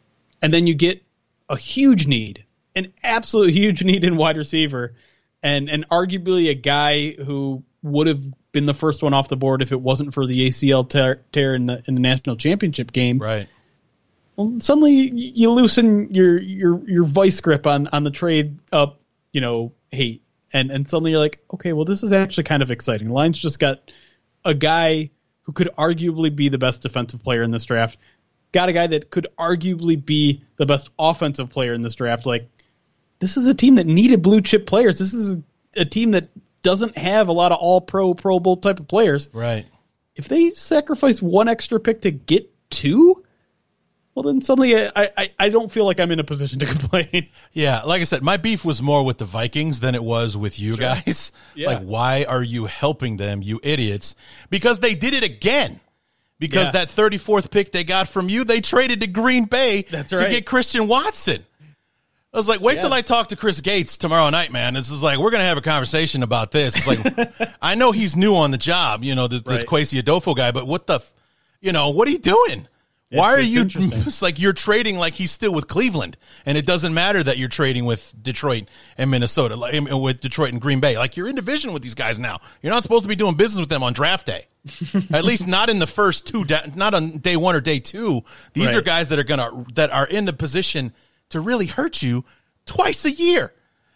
and 0.43 0.53
then 0.53 0.67
you 0.67 0.75
get 0.75 1.03
a 1.49 1.57
huge 1.57 2.07
need, 2.07 2.45
an 2.75 2.93
absolute 3.03 3.53
huge 3.53 3.85
need 3.85 4.05
in 4.05 4.17
wide 4.17 4.37
receiver, 4.37 4.95
and 5.43 5.69
and 5.69 5.89
arguably 5.89 6.51
a 6.51 6.55
guy 6.55 7.13
who 7.13 7.63
would 7.83 8.07
have 8.07 8.23
been 8.53 8.67
the 8.67 8.75
first 8.75 9.03
one 9.03 9.15
off 9.15 9.29
the 9.29 9.37
board 9.37 9.63
if 9.63 9.71
it 9.71 9.81
wasn't 9.81 10.15
for 10.15 10.27
the 10.27 10.49
ACL 10.49 10.89
tear, 10.89 11.23
tear 11.33 11.55
in 11.55 11.67
the 11.67 11.83
in 11.87 11.95
the 11.95 12.01
national 12.01 12.37
championship 12.37 12.93
game. 12.93 13.19
Right. 13.19 13.49
Well, 14.37 14.61
suddenly 14.61 15.11
you 15.15 15.51
loosen 15.51 16.15
your 16.15 16.41
your 16.41 16.89
your 16.89 17.05
vice 17.05 17.41
grip 17.41 17.67
on 17.67 17.89
on 17.89 18.05
the 18.05 18.11
trade 18.11 18.59
up, 18.71 19.01
you 19.33 19.41
know, 19.41 19.73
hate, 19.91 20.23
and 20.53 20.71
and 20.71 20.89
suddenly 20.89 21.13
you're 21.13 21.21
like, 21.21 21.43
okay, 21.53 21.73
well, 21.73 21.87
this 21.87 22.03
is 22.03 22.13
actually 22.13 22.45
kind 22.45 22.63
of 22.63 22.71
exciting. 22.71 23.11
Lions 23.11 23.39
just 23.39 23.59
got 23.59 23.91
a 24.45 24.55
guy 24.55 25.11
who 25.43 25.53
could 25.53 25.71
arguably 25.79 26.35
be 26.35 26.49
the 26.49 26.59
best 26.59 26.83
defensive 26.83 27.23
player 27.23 27.43
in 27.43 27.51
this 27.51 27.65
draft. 27.65 27.99
Got 28.53 28.69
a 28.69 28.73
guy 28.73 28.87
that 28.87 29.11
could 29.11 29.29
arguably 29.39 30.03
be 30.03 30.43
the 30.57 30.67
best 30.67 30.91
offensive 30.99 31.51
player 31.51 31.73
in 31.73 31.83
this 31.83 31.95
draft. 31.95 32.27
Like, 32.27 32.49
this 33.19 33.37
is 33.37 33.47
a 33.47 33.55
team 33.55 33.77
that 33.77 33.87
needed 33.87 34.23
blue 34.23 34.41
chip 34.41 34.67
players. 34.67 34.99
This 34.99 35.15
is 35.15 35.39
a 35.77 35.85
team 35.85 36.13
that 36.13 36.29
doesn't 36.63 36.97
have 36.99 37.29
a 37.29 37.33
lot 37.33 37.53
of 37.53 37.59
all 37.59 37.81
pro, 37.81 38.15
Pro 38.15 38.41
Bowl 38.41 38.57
type 38.57 38.81
of 38.81 38.89
players. 38.89 39.29
Right. 39.33 39.67
If 40.15 40.29
they 40.29 40.51
sacrifice 40.51 41.23
one 41.23 41.49
extra 41.49 41.79
pick 41.79 42.03
to 42.03 42.11
get 42.11 42.51
two, 42.71 43.25
well, 44.17 44.23
then 44.23 44.41
suddenly 44.41 44.75
I, 44.75 45.11
I, 45.15 45.31
I 45.39 45.49
don't 45.51 45.71
feel 45.71 45.85
like 45.85 46.01
I'm 46.01 46.11
in 46.11 46.19
a 46.19 46.25
position 46.25 46.59
to 46.61 46.67
complain. 46.75 47.29
Yeah, 47.53 47.83
like 47.83 48.01
I 48.01 48.05
said, 48.05 48.23
my 48.23 48.39
beef 48.39 48.65
was 48.65 48.81
more 48.81 49.05
with 49.05 49.19
the 49.19 49.27
Vikings 49.27 49.81
than 49.81 49.95
it 49.95 50.03
was 50.03 50.35
with 50.39 50.59
you 50.59 50.73
sure. 50.73 50.81
guys. 50.81 51.33
Yeah. 51.55 51.69
Like, 51.69 51.85
why 51.85 52.25
are 52.25 52.43
you 52.43 52.67
helping 52.67 53.17
them, 53.17 53.41
you 53.41 53.61
idiots? 53.63 54.15
Because 54.51 54.81
they 54.81 54.95
did 54.95 55.15
it 55.15 55.25
again. 55.25 55.81
Because 56.39 56.69
yeah. 56.69 56.85
that 56.85 56.89
34th 56.89 57.51
pick 57.51 57.73
they 57.73 57.83
got 57.83 58.09
from 58.09 58.29
you, 58.29 58.45
they 58.45 58.61
traded 58.61 59.01
to 59.01 59.07
Green 59.07 59.47
Bay 59.47 59.87
right. 59.91 60.07
to 60.07 60.29
get 60.29 60.45
Christian 60.45 60.87
Watson. 60.87 61.47
I 62.35 62.37
was 62.37 62.47
like, 62.47 62.61
wait 62.61 62.75
yeah. 62.75 62.83
till 62.83 62.93
I 62.93 63.01
talk 63.01 63.29
to 63.29 63.37
Chris 63.37 63.63
Gates 63.63 63.97
tomorrow 63.97 64.29
night, 64.29 64.53
man. 64.53 64.75
This 64.75 64.91
is 64.91 65.03
like, 65.03 65.19
we're 65.19 65.31
going 65.31 65.41
to 65.41 65.47
have 65.47 65.57
a 65.57 65.63
conversation 65.63 66.23
about 66.23 66.51
this. 66.51 66.77
It's 66.77 66.87
like, 66.87 67.55
I 67.63 67.75
know 67.75 67.93
he's 67.93 68.17
new 68.17 68.35
on 68.35 68.51
the 68.51 68.59
job, 68.59 69.03
you 69.03 69.15
know, 69.15 69.29
this, 69.29 69.43
right. 69.47 69.55
this 69.55 69.65
Kwesi 69.65 69.99
Adolfo 69.99 70.35
guy, 70.35 70.51
but 70.51 70.67
what 70.67 70.87
the, 70.87 71.01
you 71.63 71.73
know, 71.73 71.91
what 71.91 72.07
are 72.07 72.11
you 72.11 72.19
doing? 72.19 72.69
Why 73.17 73.33
are 73.35 73.41
you? 73.41 73.67
It's 74.07 74.23
like 74.23 74.39
you're 74.39 74.53
trading 74.53 74.99
like 74.99 75.15
he's 75.15 75.31
still 75.31 75.53
with 75.53 75.69
Cleveland, 75.69 76.17
and 76.45 76.57
it 76.57 76.67
doesn't 76.67 76.95
matter 76.95 77.23
that 77.23 77.39
you're 77.39 77.49
trading 77.49 77.85
with 77.85 78.15
Detroit 78.21 78.69
and 78.97 79.11
Minnesota, 79.11 79.57
like 79.57 79.75
with 79.91 80.21
Detroit 80.21 80.53
and 80.53 80.61
Green 80.61 80.81
Bay. 80.81 80.97
Like 80.97 81.17
you're 81.17 81.29
in 81.29 81.35
division 81.35 81.73
with 81.73 81.83
these 81.83 81.95
guys 81.95 82.19
now. 82.19 82.41
You're 82.63 82.73
not 82.73 82.83
supposed 82.83 83.05
to 83.05 83.09
be 83.09 83.17
doing 83.17 83.35
business 83.35 83.61
with 83.61 83.69
them 83.69 83.83
on 83.83 83.93
draft 83.93 84.27
day. 84.27 84.47
At 85.13 85.25
least 85.25 85.47
not 85.47 85.71
in 85.71 85.79
the 85.79 85.87
first 85.87 86.27
two, 86.27 86.45
not 86.75 86.95
on 86.95 87.19
day 87.19 87.37
one 87.37 87.55
or 87.55 87.61
day 87.61 87.79
two. 87.79 88.23
These 88.53 88.69
right. 88.69 88.77
are 88.77 88.83
guys 88.83 89.09
that 89.11 89.19
are 89.19 89.25
gonna 89.25 89.65
that 89.75 89.91
are 89.91 90.07
in 90.07 90.25
the 90.25 90.33
position 90.33 90.93
to 91.31 91.41
really 91.41 91.67
hurt 91.67 92.03
you 92.03 92.25
twice 92.65 93.05
a 93.05 93.11
year. 93.11 93.53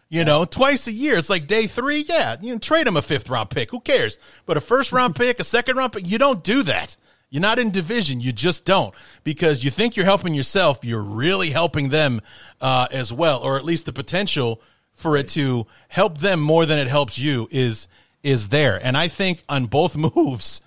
You 0.08 0.24
know, 0.24 0.44
twice 0.44 0.88
a 0.88 0.92
year. 0.92 1.18
It's 1.18 1.30
like 1.30 1.46
day 1.46 1.68
three. 1.68 2.00
Yeah, 2.00 2.36
you 2.40 2.52
can 2.54 2.60
trade 2.60 2.86
him 2.86 2.96
a 2.96 3.02
fifth 3.02 3.28
round 3.28 3.50
pick. 3.50 3.70
Who 3.70 3.78
cares? 3.78 4.18
But 4.44 4.56
a 4.56 4.60
first 4.60 4.90
round 4.90 5.14
pick, 5.16 5.38
a 5.38 5.44
second 5.44 5.76
round 5.76 5.92
pick, 5.92 6.08
you 6.08 6.18
don't 6.18 6.42
do 6.42 6.64
that. 6.64 6.96
You're 7.30 7.40
not 7.40 7.60
in 7.60 7.70
division. 7.70 8.20
You 8.20 8.32
just 8.32 8.64
don't 8.64 8.92
because 9.22 9.64
you 9.64 9.70
think 9.70 9.96
you're 9.96 10.04
helping 10.04 10.34
yourself. 10.34 10.80
You're 10.82 11.02
really 11.02 11.50
helping 11.50 11.88
them 11.88 12.20
uh, 12.60 12.88
as 12.90 13.12
well, 13.12 13.40
or 13.40 13.56
at 13.56 13.64
least 13.64 13.86
the 13.86 13.92
potential 13.92 14.60
for 14.92 15.16
it 15.16 15.28
to 15.28 15.66
help 15.88 16.18
them 16.18 16.40
more 16.40 16.66
than 16.66 16.78
it 16.78 16.88
helps 16.88 17.18
you 17.18 17.48
is 17.50 17.86
is 18.22 18.48
there. 18.48 18.84
And 18.84 18.96
I 18.96 19.08
think 19.08 19.42
on 19.48 19.66
both 19.66 19.96
moves, 20.16 20.60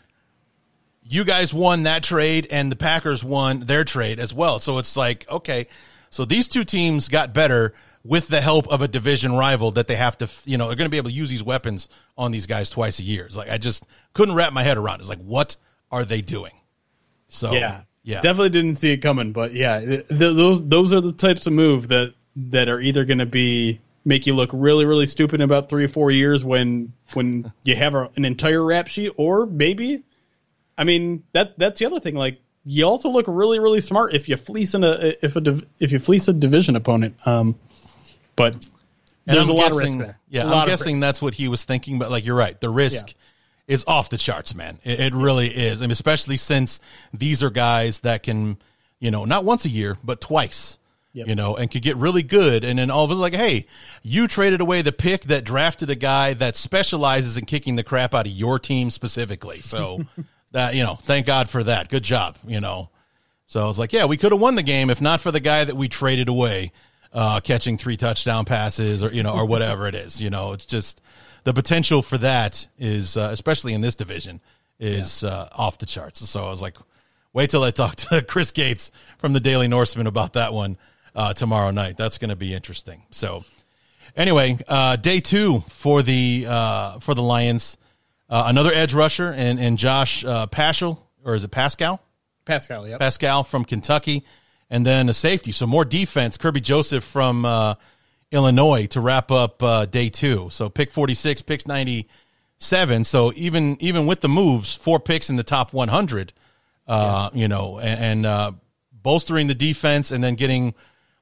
you 1.04 1.26
guys 1.26 1.54
won 1.54 1.84
that 1.84 2.02
trade, 2.02 2.48
and 2.50 2.72
the 2.72 2.78
Packers 2.78 3.24
won 3.24 3.60
their 3.62 3.84
trade 3.84 4.20
as 4.20 4.34
well. 4.34 4.60
So 4.60 4.78
it's 4.78 4.96
like 4.96 5.30
okay, 5.30 5.68
so 6.10 6.24
these 6.24 6.48
two 6.48 6.64
teams 6.64 7.10
got 7.10 7.34
better 7.34 7.74
with 8.06 8.28
the 8.28 8.42
help 8.42 8.68
of 8.68 8.82
a 8.82 8.88
division 8.88 9.34
rival 9.34 9.72
that 9.72 9.88
they 9.88 9.96
have 9.96 10.18
to, 10.18 10.30
you 10.46 10.58
know, 10.58 10.68
they're 10.68 10.76
going 10.76 10.88
to 10.88 10.92
be 10.92 10.98
able 10.98 11.10
to 11.10 11.16
use 11.16 11.30
these 11.30 11.44
weapons 11.44 11.88
on 12.18 12.32
these 12.32 12.48
guys 12.48 12.70
twice 12.70 13.00
a 13.00 13.04
year. 13.04 13.26
It's 13.26 13.38
like 13.38 13.50
I 13.50 13.58
just 13.58 13.86
couldn't 14.14 14.36
wrap 14.36 14.54
my 14.54 14.64
head 14.64 14.78
around. 14.78 15.00
It's 15.00 15.10
like 15.10 15.22
what 15.22 15.56
are 15.94 16.04
they 16.04 16.22
doing? 16.22 16.54
So 17.30 17.54
yeah, 17.54 17.84
yeah, 18.02 18.20
definitely 18.22 18.50
didn't 18.50 18.76
see 18.76 18.92
it 18.92 18.98
coming. 18.98 19.32
But 19.32 19.54
yeah, 19.54 19.80
th- 19.80 20.08
those 20.10 20.68
those 20.68 20.92
are 20.92 21.02
the 21.02 21.14
types 21.14 21.48
of 21.48 21.54
move 21.54 21.88
that 21.90 22.14
that 22.36 22.68
are 22.68 22.82
either 22.82 23.06
going 23.06 23.20
to 23.20 23.28
be 23.28 23.80
make 24.04 24.26
you 24.26 24.34
look 24.34 24.50
really 24.52 24.86
really 24.86 25.06
stupid 25.06 25.36
in 25.36 25.46
about 25.46 25.70
three 25.70 25.86
or 25.86 25.88
four 25.88 26.12
years 26.12 26.44
when 26.44 26.94
when 27.14 27.54
you 27.64 27.76
have 27.76 27.94
a, 27.94 28.10
an 28.16 28.26
entire 28.26 28.64
rap 28.64 28.88
sheet, 28.88 29.12
or 29.16 29.46
maybe, 29.46 30.04
I 30.78 30.84
mean 30.84 31.24
that 31.34 31.58
that's 31.58 31.80
the 31.80 31.86
other 31.86 32.00
thing. 32.00 32.16
Like 32.16 32.42
you 32.66 32.86
also 32.86 33.10
look 33.10 33.26
really 33.28 33.60
really 33.60 33.82
smart 33.82 34.14
if 34.16 34.28
you 34.28 34.36
fleece 34.36 34.74
in 34.74 34.84
a 34.84 35.14
if 35.22 35.36
a 35.36 35.62
if 35.80 35.92
you 35.92 36.00
fleece 36.00 36.28
a 36.28 36.34
division 36.34 36.76
opponent. 36.76 37.16
Um, 37.28 37.56
but 38.36 38.54
and 38.54 38.64
there's 39.38 39.48
I'm 39.48 39.56
a 39.56 39.60
lot 39.60 39.72
guessing, 39.72 39.78
of 39.78 39.84
risk 39.84 39.98
there. 40.00 40.20
Yeah, 40.28 40.52
I'm 40.52 40.68
guessing 40.68 41.00
that's 41.00 41.22
what 41.22 41.36
he 41.36 41.48
was 41.48 41.64
thinking. 41.64 42.00
But 42.00 42.10
like 42.10 42.26
you're 42.26 42.36
right, 42.36 42.60
the 42.60 42.70
risk. 42.70 43.10
Yeah 43.10 43.14
is 43.68 43.84
off 43.88 44.10
the 44.10 44.18
charts, 44.18 44.54
man. 44.56 44.80
It, 44.84 45.00
it 45.00 45.14
really 45.14 45.48
is. 45.48 45.82
I 45.82 45.86
mean, 45.86 45.92
especially 45.92 46.38
since 46.38 46.80
these 47.14 47.42
are 47.44 47.50
guys 47.50 48.00
that 48.02 48.24
can, 48.24 48.58
you 49.00 49.12
know, 49.12 49.26
not 49.26 49.46
once 49.46 49.66
a 49.66 49.70
year, 49.70 49.98
but 50.04 50.22
twice. 50.22 50.78
Yep. 51.16 51.28
You 51.28 51.36
know, 51.36 51.56
and 51.56 51.70
could 51.70 51.84
get 51.84 51.96
really 51.98 52.24
good, 52.24 52.64
and 52.64 52.80
then 52.80 52.90
all 52.90 53.04
of 53.04 53.12
a 53.12 53.14
sudden, 53.14 53.22
like, 53.22 53.36
hey, 53.36 53.68
you 54.02 54.28
traded 54.28 54.62
away 54.62 54.82
the 54.82 54.92
pick 54.92 55.26
that 55.26 55.44
drafted 55.44 55.92
a 55.92 55.96
guy 55.96 56.34
that 56.34 56.56
specializes 56.56 57.38
in 57.38 57.46
kicking 57.46 57.76
the 57.76 57.84
crap 57.84 58.16
out 58.16 58.26
of 58.26 58.32
your 58.32 58.58
team 58.58 58.90
specifically. 58.90 59.62
So, 59.62 60.06
that 60.54 60.74
you 60.74 60.82
know, 60.82 60.96
thank 60.96 61.28
God 61.28 61.52
for 61.52 61.64
that. 61.66 61.90
Good 61.90 62.02
job. 62.02 62.40
You 62.48 62.60
know, 62.60 62.90
so 63.46 63.62
I 63.64 63.68
was 63.68 63.78
like, 63.78 63.94
yeah, 63.94 64.06
we 64.06 64.18
could 64.18 64.32
have 64.32 64.42
won 64.42 64.56
the 64.56 64.64
game 64.64 64.90
if 64.90 65.02
not 65.02 65.22
for 65.22 65.30
the 65.30 65.40
guy 65.40 65.64
that 65.64 65.76
we 65.76 65.88
traded 65.88 66.30
away, 66.30 66.72
uh, 67.14 67.42
catching 67.42 67.78
three 67.78 67.96
touchdown 67.96 68.46
passes 68.46 69.04
or 69.04 69.14
you 69.14 69.22
know 69.22 69.34
or 69.34 69.46
whatever 69.46 69.88
it 69.88 69.94
is. 69.94 70.20
You 70.20 70.32
know, 70.32 70.54
it's 70.54 70.66
just 70.66 71.00
the 71.44 71.54
potential 71.54 72.02
for 72.02 72.18
that 72.20 72.68
is, 72.78 73.18
uh, 73.18 73.30
especially 73.32 73.74
in 73.74 73.82
this 73.82 73.96
division, 73.96 74.42
is 74.80 75.24
yeah. 75.24 75.30
uh, 75.30 75.50
off 75.52 75.78
the 75.78 75.86
charts. 75.86 76.28
So 76.28 76.46
I 76.46 76.50
was 76.50 76.62
like, 76.62 76.78
wait 77.32 77.50
till 77.50 77.64
I 77.64 77.72
talk 77.72 77.96
to 78.08 78.22
Chris 78.22 78.52
Gates 78.52 78.92
from 79.18 79.34
the 79.34 79.40
Daily 79.40 79.68
Norseman 79.68 80.08
about 80.08 80.34
that 80.34 80.54
one 80.54 80.78
uh, 81.16 81.34
tomorrow 81.34 81.72
night. 81.72 81.98
That's 81.98 82.18
going 82.18 82.30
to 82.30 82.36
be 82.36 82.54
interesting. 82.54 83.04
So 83.12 83.44
anyway, 84.16 84.58
uh, 84.68 84.96
day 84.96 85.20
two 85.20 85.64
for 85.70 86.02
the 86.02 86.46
uh, 86.48 87.00
for 87.00 87.16
the 87.16 87.24
Lions. 87.24 87.78
Uh, 88.30 88.46
another 88.48 88.74
edge 88.74 88.94
rusher 88.94 89.32
and 89.32 89.60
and 89.60 89.78
Josh 89.78 90.26
uh, 90.26 90.48
Paschal 90.48 91.04
or 91.24 91.36
is 91.36 91.44
it 91.44 91.52
Pascal? 91.52 92.02
Pascal, 92.46 92.88
yeah. 92.88 92.98
Pascal 92.98 93.44
from 93.44 93.64
Kentucky, 93.64 94.26
and 94.70 94.86
then 94.86 95.08
a 95.10 95.14
safety. 95.14 95.52
So 95.52 95.66
more 95.66 95.86
defense. 95.86 96.38
Kerby 96.38 96.62
Joseph 96.62 97.04
from 97.04 97.46
uh, 97.46 97.76
Illinois 98.34 98.88
to 98.88 99.00
wrap 99.00 99.32
up 99.32 99.62
uh, 99.62 99.86
day 99.86 100.10
two. 100.10 100.50
So 100.52 100.68
pick 100.68 100.92
46, 100.92 101.44
picks 101.44 101.68
97. 101.68 103.04
So 103.04 103.32
even 103.36 103.78
even 103.80 104.08
with 104.08 104.22
the 104.22 104.30
moves, 104.30 104.74
four 104.74 105.00
picks 105.00 105.30
in 105.30 105.36
the 105.36 105.44
top 105.44 105.72
100, 105.72 106.34
uh, 106.88 107.30
yeah. 107.32 107.40
you 107.40 107.48
know, 107.48 107.80
and, 107.80 108.00
and 108.00 108.26
uh, 108.26 108.52
bolstering 108.92 109.48
the 109.48 109.56
defense 109.56 110.12
and 110.12 110.24
then 110.24 110.36
getting, 110.36 110.74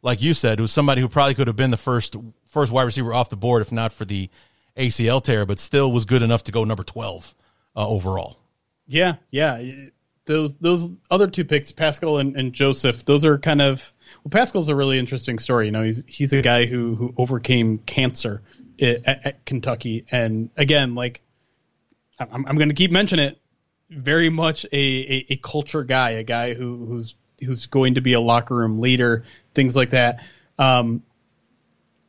like 0.02 0.22
you 0.22 0.34
said, 0.34 0.60
who's 0.60 0.72
somebody 0.72 1.02
who 1.02 1.10
probably 1.10 1.36
could 1.36 1.48
have 1.48 1.58
been 1.58 1.72
the 1.72 1.78
first 1.78 2.16
first 2.48 2.72
wide 2.72 2.84
receiver 2.84 3.14
off 3.14 3.30
the 3.30 3.38
board 3.38 3.62
if 3.62 3.72
not 3.72 3.92
for 3.92 4.06
the 4.06 4.30
ACL 4.78 5.22
tear, 5.22 5.46
but 5.46 5.60
still 5.60 5.92
was 5.92 6.06
good 6.06 6.22
enough 6.22 6.46
to 6.46 6.52
go 6.52 6.64
number 6.64 6.84
12 6.84 7.36
uh, 7.76 7.88
overall. 7.88 8.38
Yeah, 8.88 9.16
yeah. 9.30 9.62
Those 10.26 10.58
those 10.60 10.90
other 11.10 11.28
two 11.28 11.44
picks, 11.44 11.72
Pascal 11.72 12.20
and, 12.20 12.38
and 12.38 12.54
Joseph, 12.54 13.04
those 13.04 13.26
are 13.26 13.38
kind 13.38 13.62
of 13.62 13.92
well, 14.24 14.30
Pascal's 14.30 14.70
a 14.70 14.76
really 14.76 15.00
interesting 15.00 15.40
story. 15.40 15.66
You 15.66 15.72
know, 15.72 15.84
he's 15.84 16.04
he's 16.08 16.34
a 16.34 16.42
guy 16.42 16.66
who 16.66 16.96
who 16.96 17.14
overcame 17.18 17.80
cancer 17.80 18.42
at, 18.82 19.26
at 19.26 19.46
Kentucky, 19.46 20.06
and 20.12 20.50
again, 20.58 20.96
like 20.96 21.22
I'm, 22.20 22.46
I'm 22.46 22.56
going 22.58 22.70
to 22.70 22.76
keep 22.76 22.92
mentioning 22.92 23.28
it. 23.28 23.38
Very 23.90 24.30
much 24.30 24.66
a, 24.66 24.78
a, 24.78 25.26
a 25.32 25.36
culture 25.36 25.84
guy, 25.84 26.12
a 26.12 26.24
guy 26.24 26.54
who 26.54 26.86
who's 26.86 27.16
who's 27.44 27.66
going 27.66 27.96
to 27.96 28.02
be 28.02 28.14
a 28.14 28.22
locker 28.22 28.56
room 28.56 28.80
leader, 28.80 29.26
things 29.54 29.76
like 29.76 29.90
that. 29.90 30.24
Um, 30.58 31.04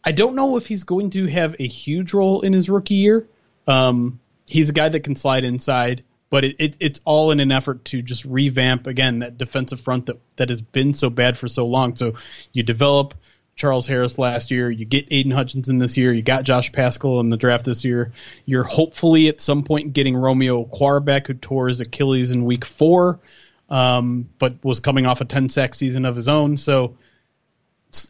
I 0.04 0.12
don't 0.12 0.34
know 0.34 0.56
if 0.56 0.66
he's 0.66 0.84
going 0.84 1.10
to 1.10 1.26
have 1.26 1.56
a 1.58 1.66
huge 1.66 2.12
role 2.12 2.42
in 2.42 2.52
his 2.52 2.68
rookie 2.68 2.94
year. 2.94 3.26
Um, 3.66 4.20
he's 4.46 4.70
a 4.70 4.72
guy 4.72 4.88
that 4.88 5.00
can 5.00 5.16
slide 5.16 5.44
inside 5.44 6.04
but 6.32 6.46
it, 6.46 6.56
it, 6.58 6.76
it's 6.80 7.00
all 7.04 7.30
in 7.30 7.40
an 7.40 7.52
effort 7.52 7.84
to 7.84 8.00
just 8.00 8.24
revamp 8.24 8.86
again 8.86 9.18
that 9.18 9.36
defensive 9.36 9.78
front 9.82 10.06
that, 10.06 10.18
that 10.36 10.48
has 10.48 10.62
been 10.62 10.94
so 10.94 11.10
bad 11.10 11.36
for 11.36 11.46
so 11.46 11.66
long. 11.66 11.94
So 11.94 12.14
you 12.54 12.62
develop 12.62 13.12
Charles 13.54 13.86
Harris 13.86 14.16
last 14.16 14.50
year, 14.50 14.70
you 14.70 14.86
get 14.86 15.08
Aidan 15.10 15.32
Hutchinson 15.32 15.76
this 15.76 15.98
year, 15.98 16.10
you 16.10 16.22
got 16.22 16.44
Josh 16.44 16.72
Paschal 16.72 17.20
in 17.20 17.28
the 17.28 17.36
draft 17.36 17.66
this 17.66 17.84
year. 17.84 18.12
You're 18.46 18.64
hopefully 18.64 19.28
at 19.28 19.42
some 19.42 19.62
point 19.62 19.92
getting 19.92 20.16
Romeo 20.16 20.64
Okwara 20.64 21.04
back, 21.04 21.26
who 21.26 21.34
tore 21.34 21.68
his 21.68 21.80
Achilles 21.80 22.30
in 22.30 22.46
week 22.46 22.64
four. 22.64 23.20
um, 23.68 24.28
but 24.38 24.62
was 24.64 24.80
coming 24.80 25.06
off 25.06 25.20
a 25.20 25.26
10 25.26 25.50
sack 25.50 25.74
season 25.74 26.06
of 26.06 26.16
his 26.16 26.28
own. 26.28 26.56
So, 26.56 26.96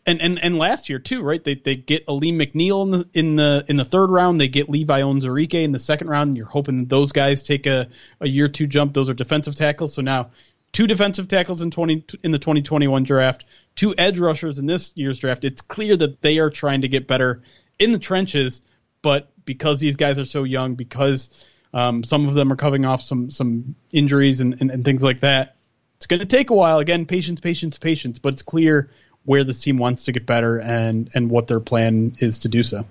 and 0.06 0.20
and 0.20 0.38
and 0.42 0.58
last 0.58 0.88
year 0.88 0.98
too, 0.98 1.22
right? 1.22 1.42
They 1.42 1.54
they 1.54 1.76
get 1.76 2.04
Alim 2.08 2.38
McNeill 2.38 2.84
in 2.84 2.90
the 2.90 3.08
in 3.12 3.36
the 3.36 3.64
in 3.68 3.76
the 3.76 3.84
third 3.84 4.10
round. 4.10 4.40
They 4.40 4.48
get 4.48 4.68
Levi 4.68 5.02
Onwuzurike 5.02 5.54
in 5.54 5.72
the 5.72 5.78
second 5.78 6.08
round. 6.08 6.36
You're 6.36 6.46
hoping 6.46 6.78
that 6.78 6.88
those 6.88 7.12
guys 7.12 7.42
take 7.42 7.66
a 7.66 7.88
a 8.20 8.28
year 8.28 8.48
two 8.48 8.66
jump. 8.66 8.94
Those 8.94 9.08
are 9.08 9.14
defensive 9.14 9.54
tackles. 9.54 9.94
So 9.94 10.02
now 10.02 10.30
two 10.72 10.86
defensive 10.86 11.28
tackles 11.28 11.62
in 11.62 11.70
twenty 11.70 12.04
in 12.22 12.30
the 12.30 12.38
2021 12.38 13.02
draft, 13.02 13.44
two 13.74 13.94
edge 13.98 14.18
rushers 14.18 14.58
in 14.58 14.66
this 14.66 14.92
year's 14.94 15.18
draft. 15.18 15.44
It's 15.44 15.60
clear 15.60 15.96
that 15.96 16.22
they 16.22 16.38
are 16.38 16.50
trying 16.50 16.82
to 16.82 16.88
get 16.88 17.08
better 17.08 17.42
in 17.78 17.92
the 17.92 17.98
trenches, 17.98 18.62
but 19.02 19.32
because 19.44 19.80
these 19.80 19.96
guys 19.96 20.18
are 20.20 20.24
so 20.24 20.44
young, 20.44 20.76
because 20.76 21.28
um, 21.74 22.04
some 22.04 22.28
of 22.28 22.34
them 22.34 22.52
are 22.52 22.56
coming 22.56 22.84
off 22.84 23.02
some 23.02 23.30
some 23.30 23.74
injuries 23.90 24.40
and, 24.40 24.60
and, 24.60 24.70
and 24.70 24.84
things 24.84 25.02
like 25.02 25.20
that. 25.20 25.56
It's 25.96 26.06
going 26.06 26.20
to 26.20 26.26
take 26.26 26.50
a 26.50 26.54
while. 26.54 26.80
Again, 26.80 27.06
patience, 27.06 27.40
patience, 27.40 27.78
patience. 27.78 28.18
But 28.18 28.34
it's 28.34 28.42
clear 28.42 28.90
where 29.24 29.44
this 29.44 29.60
team 29.60 29.78
wants 29.78 30.04
to 30.04 30.12
get 30.12 30.26
better 30.26 30.58
and 30.60 31.10
and 31.14 31.30
what 31.30 31.46
their 31.46 31.60
plan 31.60 32.16
is 32.18 32.40
to 32.40 32.48
do 32.48 32.62
so. 32.62 32.84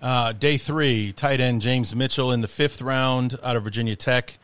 Uh, 0.00 0.32
day 0.32 0.58
three, 0.58 1.12
tight 1.12 1.40
end 1.40 1.62
James 1.62 1.94
Mitchell 1.94 2.30
in 2.30 2.40
the 2.40 2.48
fifth 2.48 2.82
round 2.82 3.38
out 3.42 3.56
of 3.56 3.64
Virginia 3.64 3.96
Tech. 3.96 4.38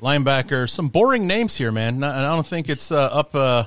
Linebacker, 0.00 0.68
some 0.68 0.88
boring 0.88 1.26
names 1.26 1.56
here, 1.56 1.70
man. 1.70 1.94
And 1.94 2.04
I 2.04 2.34
don't 2.34 2.46
think 2.46 2.68
it's 2.68 2.90
uh, 2.90 3.02
up 3.02 3.34
uh, 3.34 3.64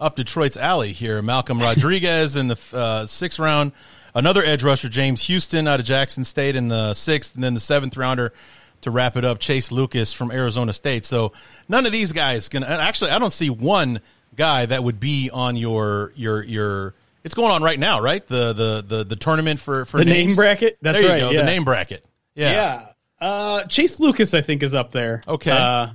up 0.00 0.16
Detroit's 0.16 0.56
alley 0.56 0.92
here. 0.92 1.20
Malcolm 1.22 1.58
Rodriguez 1.60 2.36
in 2.36 2.48
the 2.48 2.58
uh, 2.72 3.06
sixth 3.06 3.38
round. 3.38 3.72
Another 4.14 4.42
edge 4.42 4.62
rusher, 4.62 4.88
James 4.88 5.22
Houston 5.24 5.68
out 5.68 5.80
of 5.80 5.86
Jackson 5.86 6.24
State 6.24 6.56
in 6.56 6.68
the 6.68 6.94
sixth, 6.94 7.34
and 7.34 7.44
then 7.44 7.54
the 7.54 7.60
seventh 7.60 7.96
rounder 7.96 8.32
to 8.80 8.90
wrap 8.90 9.16
it 9.16 9.24
up, 9.24 9.40
Chase 9.40 9.72
Lucas 9.72 10.12
from 10.12 10.30
Arizona 10.30 10.72
State. 10.72 11.04
So 11.04 11.32
none 11.68 11.86
of 11.86 11.92
these 11.92 12.12
guys 12.12 12.48
can. 12.48 12.62
Actually, 12.64 13.10
I 13.10 13.18
don't 13.18 13.32
see 13.32 13.50
one 13.50 14.00
guy 14.38 14.64
that 14.64 14.82
would 14.82 14.98
be 14.98 15.28
on 15.30 15.56
your 15.56 16.12
your 16.16 16.42
your. 16.42 16.94
It's 17.24 17.34
going 17.34 17.50
on 17.50 17.62
right 17.62 17.78
now, 17.78 18.00
right? 18.00 18.26
The 18.26 18.54
the 18.54 18.84
the, 18.86 19.04
the 19.04 19.16
tournament 19.16 19.60
for 19.60 19.84
for 19.84 19.98
the 19.98 20.06
names. 20.06 20.28
name 20.28 20.36
bracket. 20.36 20.78
That's 20.80 21.02
there 21.02 21.10
right. 21.10 21.20
Go, 21.20 21.30
yeah. 21.30 21.40
The 21.40 21.46
name 21.46 21.64
bracket. 21.64 22.06
Yeah. 22.34 22.52
Yeah. 22.52 22.86
Uh, 23.20 23.64
Chase 23.64 24.00
Lucas, 24.00 24.32
I 24.32 24.40
think, 24.40 24.62
is 24.62 24.74
up 24.74 24.92
there. 24.92 25.22
Okay. 25.26 25.50
Uh, 25.50 25.88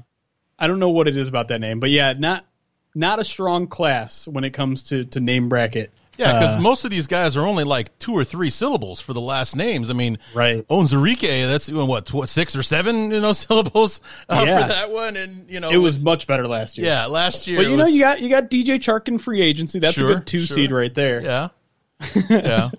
I 0.59 0.67
don't 0.67 0.79
know 0.79 0.89
what 0.89 1.07
it 1.07 1.17
is 1.17 1.27
about 1.27 1.47
that 1.47 1.61
name, 1.61 1.79
but 1.79 1.89
yeah, 1.89 2.13
not 2.13 2.45
not 2.93 3.19
a 3.19 3.23
strong 3.23 3.67
class 3.67 4.27
when 4.27 4.43
it 4.43 4.51
comes 4.51 4.83
to 4.83 5.05
to 5.05 5.19
name 5.19 5.49
bracket. 5.49 5.91
Yeah, 6.17 6.33
because 6.33 6.57
Uh, 6.57 6.61
most 6.61 6.85
of 6.85 6.91
these 6.91 7.07
guys 7.07 7.35
are 7.35 7.45
only 7.47 7.63
like 7.63 7.97
two 7.97 8.13
or 8.13 8.23
three 8.23 8.49
syllables 8.51 9.01
for 9.01 9.13
the 9.13 9.21
last 9.21 9.55
names. 9.55 9.89
I 9.89 9.93
mean, 9.93 10.19
Right. 10.35 10.67
Onzarike, 10.67 11.47
that's 11.47 11.71
what 11.71 12.05
tw- 12.05 12.29
six 12.29 12.55
or 12.55 12.61
seven, 12.61 13.09
you 13.11 13.19
know, 13.19 13.31
syllables 13.33 13.99
uh, 14.29 14.43
Yeah. 14.45 14.61
for 14.61 14.67
that 14.67 14.91
one, 14.91 15.17
and 15.17 15.49
you 15.49 15.59
know, 15.59 15.71
it 15.71 15.77
was 15.77 15.99
much 15.99 16.27
better 16.27 16.47
last 16.47 16.77
year. 16.77 16.87
yeah 16.87 17.05
last 17.07 17.47
year. 17.47 17.57
But 17.57 17.67
you 17.69 17.77
know, 17.77 17.85
was- 17.85 17.93
you 17.93 18.01
got 18.01 18.21
you 18.21 18.29
got 18.29 18.49
DJ 18.51 18.75
Chark 18.79 19.07
in 19.07 19.17
free 19.17 19.41
agency. 19.41 19.79
That's 19.79 19.95
Sure, 19.97 20.11
a 20.11 20.13
good 20.15 20.27
two 20.27 20.41
sure. 20.45 20.55
seed 20.55 20.71
right 20.71 20.93
there. 20.93 21.21
Yeah. 21.21 21.49
Yeah. 22.29 22.69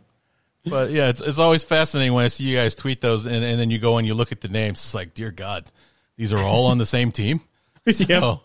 but 0.64 0.90
yeah, 0.92 1.08
it's 1.08 1.20
it's 1.20 1.38
always 1.38 1.64
fascinating 1.64 2.12
when 2.14 2.24
I 2.24 2.28
see 2.28 2.44
you 2.44 2.56
guys 2.56 2.74
tweet 2.74 3.00
those 3.00 3.26
and, 3.26 3.44
and 3.44 3.58
then 3.58 3.70
you 3.70 3.78
go 3.78 3.98
and 3.98 4.06
you 4.06 4.14
look 4.14 4.32
at 4.32 4.40
the 4.42 4.48
names. 4.48 4.78
It's 4.78 4.94
like, 4.94 5.12
dear 5.12 5.30
God, 5.30 5.70
these 6.16 6.32
are 6.32 6.38
all 6.42 6.66
on 6.66 6.78
the 6.78 6.86
same 6.86 7.10
team. 7.12 7.40
So 7.92 8.40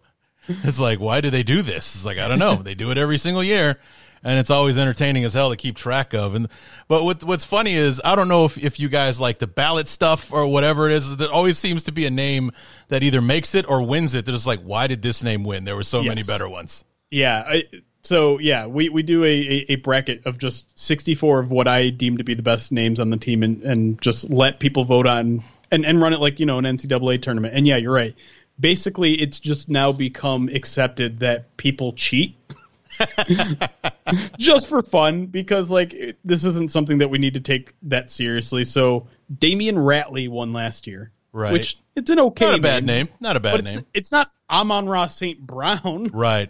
it's 0.49 0.79
like, 0.79 0.99
why 0.99 1.21
do 1.21 1.29
they 1.29 1.43
do 1.43 1.61
this? 1.61 1.95
It's 1.95 2.03
like, 2.05 2.17
I 2.17 2.27
don't 2.27 2.39
know. 2.39 2.55
They 2.55 2.73
do 2.75 2.89
it 2.91 2.97
every 2.97 3.17
single 3.19 3.43
year. 3.43 3.79
And 4.23 4.37
it's 4.37 4.49
always 4.49 4.77
entertaining 4.77 5.23
as 5.23 5.33
hell 5.33 5.49
to 5.49 5.55
keep 5.55 5.75
track 5.75 6.13
of. 6.13 6.35
And 6.35 6.47
but 6.87 7.03
what 7.03 7.23
what's 7.23 7.45
funny 7.45 7.75
is 7.75 8.01
I 8.03 8.15
don't 8.15 8.27
know 8.27 8.45
if, 8.45 8.57
if 8.57 8.79
you 8.79 8.89
guys 8.89 9.19
like 9.19 9.39
the 9.39 9.47
ballot 9.47 9.87
stuff 9.87 10.33
or 10.33 10.47
whatever 10.47 10.89
it 10.89 10.93
is. 10.93 11.17
There 11.17 11.31
always 11.31 11.57
seems 11.57 11.83
to 11.83 11.91
be 11.91 12.05
a 12.05 12.11
name 12.11 12.51
that 12.89 13.03
either 13.03 13.21
makes 13.21 13.55
it 13.55 13.67
or 13.69 13.81
wins 13.81 14.15
it. 14.15 14.25
That 14.25 14.35
is 14.35 14.45
like, 14.45 14.61
why 14.61 14.87
did 14.87 15.01
this 15.01 15.23
name 15.23 15.43
win? 15.43 15.63
There 15.63 15.75
were 15.75 15.83
so 15.83 16.03
many 16.03 16.23
better 16.23 16.49
ones. 16.49 16.85
Yeah. 17.09 17.43
I, 17.47 17.63
so 18.03 18.39
yeah, 18.39 18.65
we, 18.65 18.89
we 18.89 19.03
do 19.03 19.23
a, 19.23 19.27
a, 19.27 19.65
a 19.69 19.75
bracket 19.75 20.25
of 20.25 20.37
just 20.37 20.77
64 20.79 21.41
of 21.41 21.51
what 21.51 21.67
I 21.67 21.89
deem 21.89 22.17
to 22.17 22.23
be 22.23 22.33
the 22.33 22.43
best 22.43 22.71
names 22.71 22.99
on 22.99 23.09
the 23.09 23.17
team 23.17 23.43
and, 23.43 23.61
and 23.63 24.01
just 24.01 24.29
let 24.29 24.59
people 24.59 24.85
vote 24.85 25.07
on 25.07 25.43
and, 25.71 25.85
and 25.85 26.01
run 26.01 26.13
it 26.13 26.19
like, 26.19 26.39
you 26.39 26.45
know, 26.45 26.57
an 26.57 26.65
NCAA 26.65 27.21
tournament. 27.21 27.53
And 27.55 27.67
yeah, 27.67 27.77
you're 27.77 27.93
right. 27.93 28.15
Basically, 28.59 29.13
it's 29.13 29.39
just 29.39 29.69
now 29.69 29.91
become 29.91 30.49
accepted 30.49 31.19
that 31.19 31.55
people 31.57 31.93
cheat. 31.93 32.35
just 34.37 34.67
for 34.67 34.81
fun 34.81 35.25
because 35.27 35.69
like 35.69 35.93
it- 35.93 36.17
this 36.23 36.45
isn't 36.45 36.71
something 36.71 36.97
that 36.99 37.09
we 37.09 37.17
need 37.17 37.33
to 37.35 37.39
take 37.39 37.73
that 37.83 38.09
seriously. 38.09 38.63
So 38.63 39.07
Damion 39.33 39.75
Ratley 39.75 40.29
won 40.29 40.51
last 40.51 40.87
year, 40.87 41.11
Right. 41.31 41.51
Which 41.53 41.77
it's 41.95 42.09
an 42.09 42.19
okay 42.19 42.45
Not 42.45 42.59
a 42.59 42.61
bad 42.61 42.85
name. 42.85 43.07
Not 43.19 43.35
a 43.35 43.39
bad 43.39 43.51
but 43.57 43.65
name. 43.65 43.81
it's 43.93 44.11
not 44.11 44.31
Amon-Ra 44.49 45.07
St. 45.07 45.39
Brown. 45.39 46.09
Right. 46.13 46.49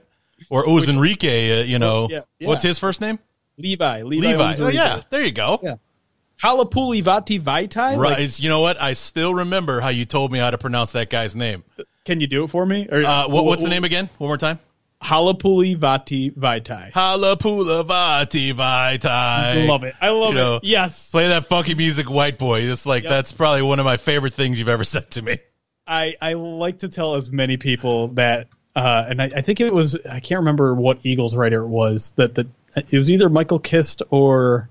Or 0.50 0.64
Ozenrique, 0.66 1.60
uh, 1.60 1.64
you 1.66 1.80
know. 1.80 2.08
yeah, 2.10 2.22
yeah. 2.40 2.48
What's 2.48 2.64
his 2.64 2.80
first 2.80 3.02
name? 3.02 3.20
Levi. 3.58 4.04
Levi. 4.04 4.28
Levi. 4.28 4.56
Oh, 4.64 4.70
yeah. 4.70 5.02
There 5.10 5.22
you 5.22 5.34
go. 5.34 5.60
Yeah. 5.62 5.76
Halapoulivaati 6.42 7.42
Vaitai. 7.42 7.98
Right. 7.98 7.98
Like, 7.98 8.14
It's- 8.20 8.40
you 8.40 8.48
know 8.48 8.62
what? 8.62 8.82
I 8.82 8.94
still 8.94 9.34
remember 9.36 9.82
how 9.82 9.90
you 9.90 10.06
told 10.06 10.32
me 10.32 10.40
how 10.40 10.50
to 10.50 10.58
pronounce 10.58 10.94
that 10.94 11.10
guy's 11.10 11.36
name. 11.36 11.66
can 12.06 12.22
you 12.22 12.28
do 12.28 12.46
it 12.46 12.48
for 12.50 12.66
me? 12.66 12.88
Or, 12.90 13.04
Uh, 13.04 13.28
what, 13.28 13.44
what's 13.44 13.62
the 13.64 13.70
name 13.70 13.84
again? 13.84 14.08
One 14.18 14.30
more 14.30 14.38
time. 14.38 14.60
Halapoulivaati 15.02 16.34
Vaitai. 16.34 16.92
Halapula 16.92 17.86
Vati 17.86 18.54
Vaitai. 18.54 19.68
Love 19.68 19.84
it. 19.84 19.96
I 20.02 20.10
love 20.10 20.34
You 20.34 20.40
know, 20.40 20.56
it. 20.58 20.64
Yes. 20.66 21.12
Play 21.12 21.30
that 21.30 21.46
funky 21.46 21.76
music, 21.76 22.10
white 22.10 22.38
boy. 22.38 22.62
It's 22.62 22.86
like, 22.86 23.04
Yep. 23.04 23.10
that's 23.10 23.32
probably 23.32 23.62
one 23.62 23.80
of 23.80 23.86
my 23.86 23.98
favorite 23.98 24.34
things 24.34 24.60
you've 24.60 24.70
ever 24.70 24.84
said 24.84 25.10
to 25.12 25.22
me. 25.22 25.38
I, 25.88 26.16
I 26.22 26.34
like 26.34 26.80
to 26.80 26.90
tell 26.90 27.16
as 27.16 27.32
many 27.32 27.58
people 27.58 28.10
that, 28.10 28.48
uh, 28.76 29.06
and 29.10 29.22
I, 29.22 29.32
I 29.38 29.42
think 29.42 29.62
it 29.62 29.74
was, 29.74 29.98
I 30.06 30.20
can't 30.20 30.40
remember 30.42 30.76
what 30.76 31.00
Eagles 31.04 31.36
writer 31.36 31.62
it 31.64 31.68
was, 31.68 32.12
that, 32.18 32.36
that 32.36 32.48
it 32.76 32.98
was 32.98 33.10
either 33.10 33.30
Michael 33.30 33.60
Kist 33.60 34.04
or 34.12 34.70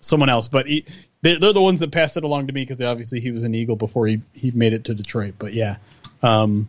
someone 0.00 0.28
else, 0.28 0.48
but 0.48 0.66
he, 0.66 0.84
they're, 1.22 1.38
they're 1.38 1.52
the 1.54 1.62
ones 1.62 1.80
that 1.80 1.92
passed 1.92 2.16
it 2.16 2.24
along 2.24 2.48
to 2.48 2.52
me 2.52 2.62
because 2.62 2.82
obviously 2.82 3.20
he 3.20 3.30
was 3.30 3.44
an 3.44 3.54
Eagle 3.54 3.76
before 3.76 4.06
he, 4.06 4.20
he 4.32 4.50
made 4.50 4.72
it 4.74 4.84
to 4.84 4.94
Detroit. 4.94 5.34
But 5.38 5.54
yeah, 5.54 5.76
um, 6.22 6.68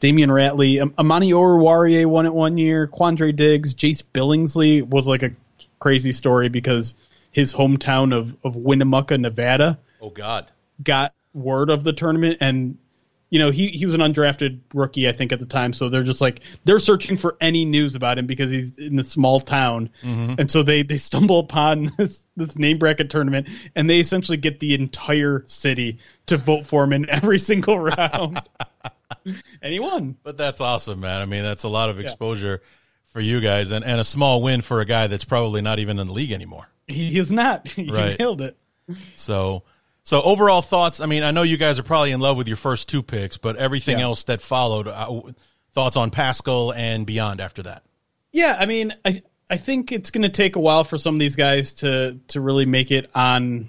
Damion 0.00 0.28
Ratley, 0.28 0.80
um, 0.80 0.94
Amani 0.98 1.30
Oruwariye 1.32 2.06
won 2.06 2.26
it 2.26 2.32
one 2.34 2.56
year, 2.58 2.86
Quandre 2.88 3.34
Diggs, 3.34 3.74
Jace 3.74 4.02
Billingsley 4.14 4.82
was 4.82 5.06
like 5.06 5.22
a 5.22 5.30
crazy 5.78 6.12
story 6.12 6.48
because 6.48 6.94
his 7.30 7.52
hometown 7.52 8.14
of, 8.14 8.36
of 8.42 8.56
Winnemucca, 8.56 9.18
Nevada, 9.18 9.78
Oh, 10.00 10.10
God. 10.10 10.50
got 10.82 11.14
word 11.34 11.70
of 11.70 11.84
the 11.84 11.92
tournament. 11.92 12.38
And 12.40 12.78
you 13.32 13.38
know 13.38 13.52
he 13.52 13.68
he 13.68 13.86
was 13.86 13.94
an 13.94 14.00
undrafted 14.00 14.58
rookie 14.74 15.08
I 15.08 15.12
think 15.12 15.30
at 15.30 15.38
the 15.38 15.46
time. 15.46 15.72
So 15.72 15.88
they're 15.88 16.02
just 16.02 16.20
like 16.20 16.40
they're 16.64 16.80
searching 16.80 17.16
for 17.16 17.36
any 17.40 17.64
news 17.64 17.94
about 17.94 18.18
him 18.18 18.26
because 18.26 18.50
he's 18.50 18.76
in 18.76 18.96
this 18.96 19.08
small 19.10 19.38
town. 19.38 19.90
And 20.02 20.50
so 20.50 20.64
they 20.64 20.82
they 20.82 20.96
stumble 20.96 21.38
upon 21.38 21.84
this 21.96 22.26
this 22.36 22.58
name 22.58 22.78
bracket 22.78 23.08
tournament 23.08 23.48
and 23.76 23.88
they 23.88 24.00
essentially 24.00 24.36
get 24.36 24.58
the 24.58 24.74
entire 24.74 25.44
city 25.46 25.98
to 26.26 26.38
vote 26.38 26.66
for 26.66 26.82
him 26.82 26.92
in 26.92 27.08
every 27.08 27.38
single 27.38 27.78
round 27.78 28.40
and 29.62 29.72
he 29.72 29.80
won 29.80 30.16
But 30.22 30.36
that's 30.36 30.60
awesome, 30.60 31.00
man. 31.00 31.20
I 31.20 31.24
mean, 31.26 31.42
that's 31.42 31.64
a 31.64 31.68
lot 31.68 31.90
of 31.90 32.00
exposure 32.00 32.62
for 33.06 33.20
you 33.20 33.40
guys 33.40 33.72
and, 33.72 33.84
and 33.84 34.00
a 34.00 34.04
small 34.04 34.40
win 34.42 34.62
for 34.62 34.80
a 34.80 34.84
guy 34.84 35.06
that's 35.08 35.24
probably 35.24 35.60
not 35.62 35.78
even 35.78 35.98
in 35.98 36.06
the 36.06 36.12
league 36.12 36.32
anymore. 36.32 36.68
he 36.86 37.18
is 37.18 37.32
not 37.32 37.76
you 37.78 37.92
Right. 37.92 38.18
nailed 38.18 38.40
it 38.42 38.56
So, 39.16 39.64
so 40.02 40.22
overall 40.22 40.62
thoughts. 40.62 41.00
I 41.00 41.06
mean, 41.06 41.22
I 41.22 41.30
know 41.30 41.42
you 41.42 41.56
guys 41.56 41.78
are 41.78 41.82
probably 41.84 42.12
in 42.12 42.20
love 42.20 42.36
with 42.36 42.48
your 42.48 42.56
first 42.56 42.88
two 42.88 43.02
picks, 43.02 43.36
but 43.36 43.56
everything 43.56 43.98
Yeah. 43.98 44.04
else 44.04 44.24
that 44.24 44.40
followed, 44.40 44.88
uh, 44.88 45.20
thoughts 45.72 45.96
on 45.96 46.10
Pascal 46.10 46.72
and 46.72 47.06
beyond 47.06 47.40
after 47.40 47.62
that. 47.64 47.84
Yeah, 48.32 48.56
I 48.58 48.66
mean, 48.66 48.92
I 49.04 49.22
I 49.52 49.56
think 49.56 49.90
it's 49.90 50.10
going 50.10 50.22
to 50.22 50.28
take 50.28 50.54
a 50.54 50.60
while 50.60 50.84
for 50.84 50.96
some 50.98 51.16
of 51.16 51.18
these 51.20 51.34
guys 51.36 51.74
to 51.74 52.18
to 52.28 52.40
really 52.40 52.66
make 52.66 52.90
it 52.92 53.10
on 53.14 53.68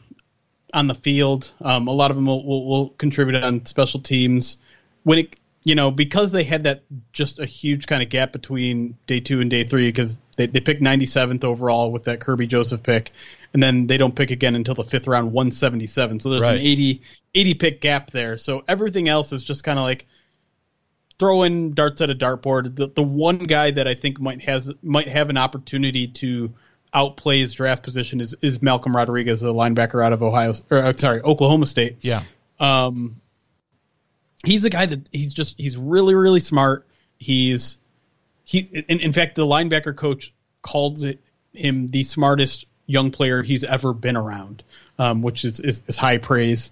on 0.73 0.87
the 0.87 0.93
field. 0.95 1.51
Um, 1.59 1.87
a 1.87 1.91
lot 1.91 2.11
of 2.11 2.17
them 2.17 2.25
will, 2.27 2.45
will, 2.45 2.65
will 2.67 2.89
contribute 2.89 3.43
on 3.43 3.65
special 3.65 3.99
teams 3.99 4.57
when 5.03 5.19
it 5.19 5.35
you 5.63 5.75
know 5.75 5.91
because 5.91 6.31
they 6.31 6.43
had 6.43 6.63
that 6.63 6.83
just 7.13 7.39
a 7.39 7.45
huge 7.45 7.85
kind 7.87 8.01
of 8.01 8.09
gap 8.09 8.31
between 8.31 8.97
day 9.07 9.19
two 9.19 9.41
and 9.41 9.49
day 9.49 9.63
three 9.63 9.87
because 9.87 10.17
they 10.37 10.47
they 10.47 10.59
picked 10.59 10.81
97th 10.81 11.43
overall 11.43 11.91
with 11.91 12.03
that 12.03 12.19
Kerby 12.19 12.47
Joseph 12.47 12.81
pick. 12.83 13.11
And 13.53 13.61
then 13.61 13.85
they 13.87 13.97
don't 13.97 14.15
pick 14.15 14.31
again 14.31 14.55
until 14.55 14.75
the 14.75 14.85
fifth 14.85 15.07
round, 15.07 15.33
177. 15.33 16.21
So 16.21 16.29
there's 16.29 16.41
Right. 16.41 16.53
an 16.57 16.65
80, 16.65 17.01
80 17.35 17.53
pick 17.55 17.81
gap 17.81 18.09
there. 18.09 18.37
So 18.37 18.63
everything 18.65 19.09
else 19.09 19.33
is 19.33 19.43
just 19.43 19.65
kind 19.65 19.77
of 19.77 19.83
like, 19.83 20.07
throwing 21.19 21.71
darts 21.71 22.01
at 22.01 22.09
a 22.09 22.15
dartboard. 22.15 22.75
The 22.75 22.87
the 22.87 23.03
one 23.03 23.39
guy 23.39 23.71
that 23.71 23.87
I 23.87 23.93
think 23.93 24.19
might 24.19 24.41
has 24.43 24.73
might 24.81 25.07
have 25.07 25.29
an 25.29 25.37
opportunity 25.37 26.07
to 26.07 26.53
outplay 26.93 27.39
his 27.39 27.53
draft 27.53 27.83
position 27.83 28.21
is 28.21 28.35
is 28.41 28.61
Malcolm 28.61 28.95
Rodriguez, 28.95 29.41
the 29.41 29.53
linebacker 29.53 30.03
out 30.03 30.13
of 30.13 30.23
Ohio 30.23 30.53
or 30.69 30.77
uh, 30.79 30.93
sorry 30.95 31.21
Oklahoma 31.21 31.65
State. 31.65 31.97
Yeah. 32.01 32.23
Um, 32.59 33.20
he's 34.45 34.65
a 34.65 34.69
guy 34.69 34.85
that 34.85 35.09
he's 35.11 35.33
just 35.33 35.59
he's 35.59 35.77
really 35.77 36.15
really 36.15 36.39
smart. 36.39 36.87
He's 37.17 37.77
he 38.43 38.59
in, 38.87 38.99
in 38.99 39.13
fact 39.13 39.35
the 39.35 39.45
linebacker 39.45 39.95
coach 39.95 40.33
called 40.61 41.03
it, 41.03 41.19
him 41.53 41.87
the 41.87 42.03
smartest 42.03 42.65
young 42.85 43.11
player 43.11 43.41
he's 43.41 43.63
ever 43.63 43.93
been 43.93 44.17
around, 44.17 44.63
um, 44.99 45.21
which 45.21 45.45
is, 45.45 45.59
is 45.59 45.83
is 45.87 45.97
high 45.97 46.17
praise. 46.17 46.71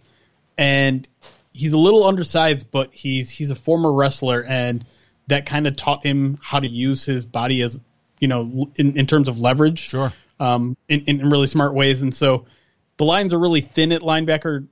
And 0.57 1.07
he's 1.51 1.73
a 1.73 1.77
little 1.77 2.05
undersized, 2.05 2.69
but 2.71 2.93
he's 2.93 3.29
he's 3.29 3.51
a 3.51 3.55
former 3.55 3.91
wrestler, 3.91 4.43
and 4.43 4.85
that 5.27 5.45
kind 5.45 5.67
of 5.67 5.75
taught 5.75 6.05
him 6.05 6.37
how 6.41 6.59
to 6.59 6.67
use 6.67 7.05
his 7.05 7.25
body 7.25 7.61
as 7.61 7.79
you 8.19 8.27
know 8.27 8.69
in, 8.75 8.97
in 8.97 9.05
terms 9.05 9.27
of 9.27 9.39
leverage. 9.39 9.89
Sure. 9.89 10.13
Um, 10.41 10.77
in, 10.87 11.01
in 11.01 11.29
really 11.29 11.47
smart 11.47 11.73
ways, 11.73 12.01
and 12.01 12.13
so 12.13 12.45
the 12.95 13.03
lines 13.03 13.33
are 13.33 13.39
really 13.39 13.61
thin 13.61 13.91
at 13.91 14.01
linebacker. 14.01 14.67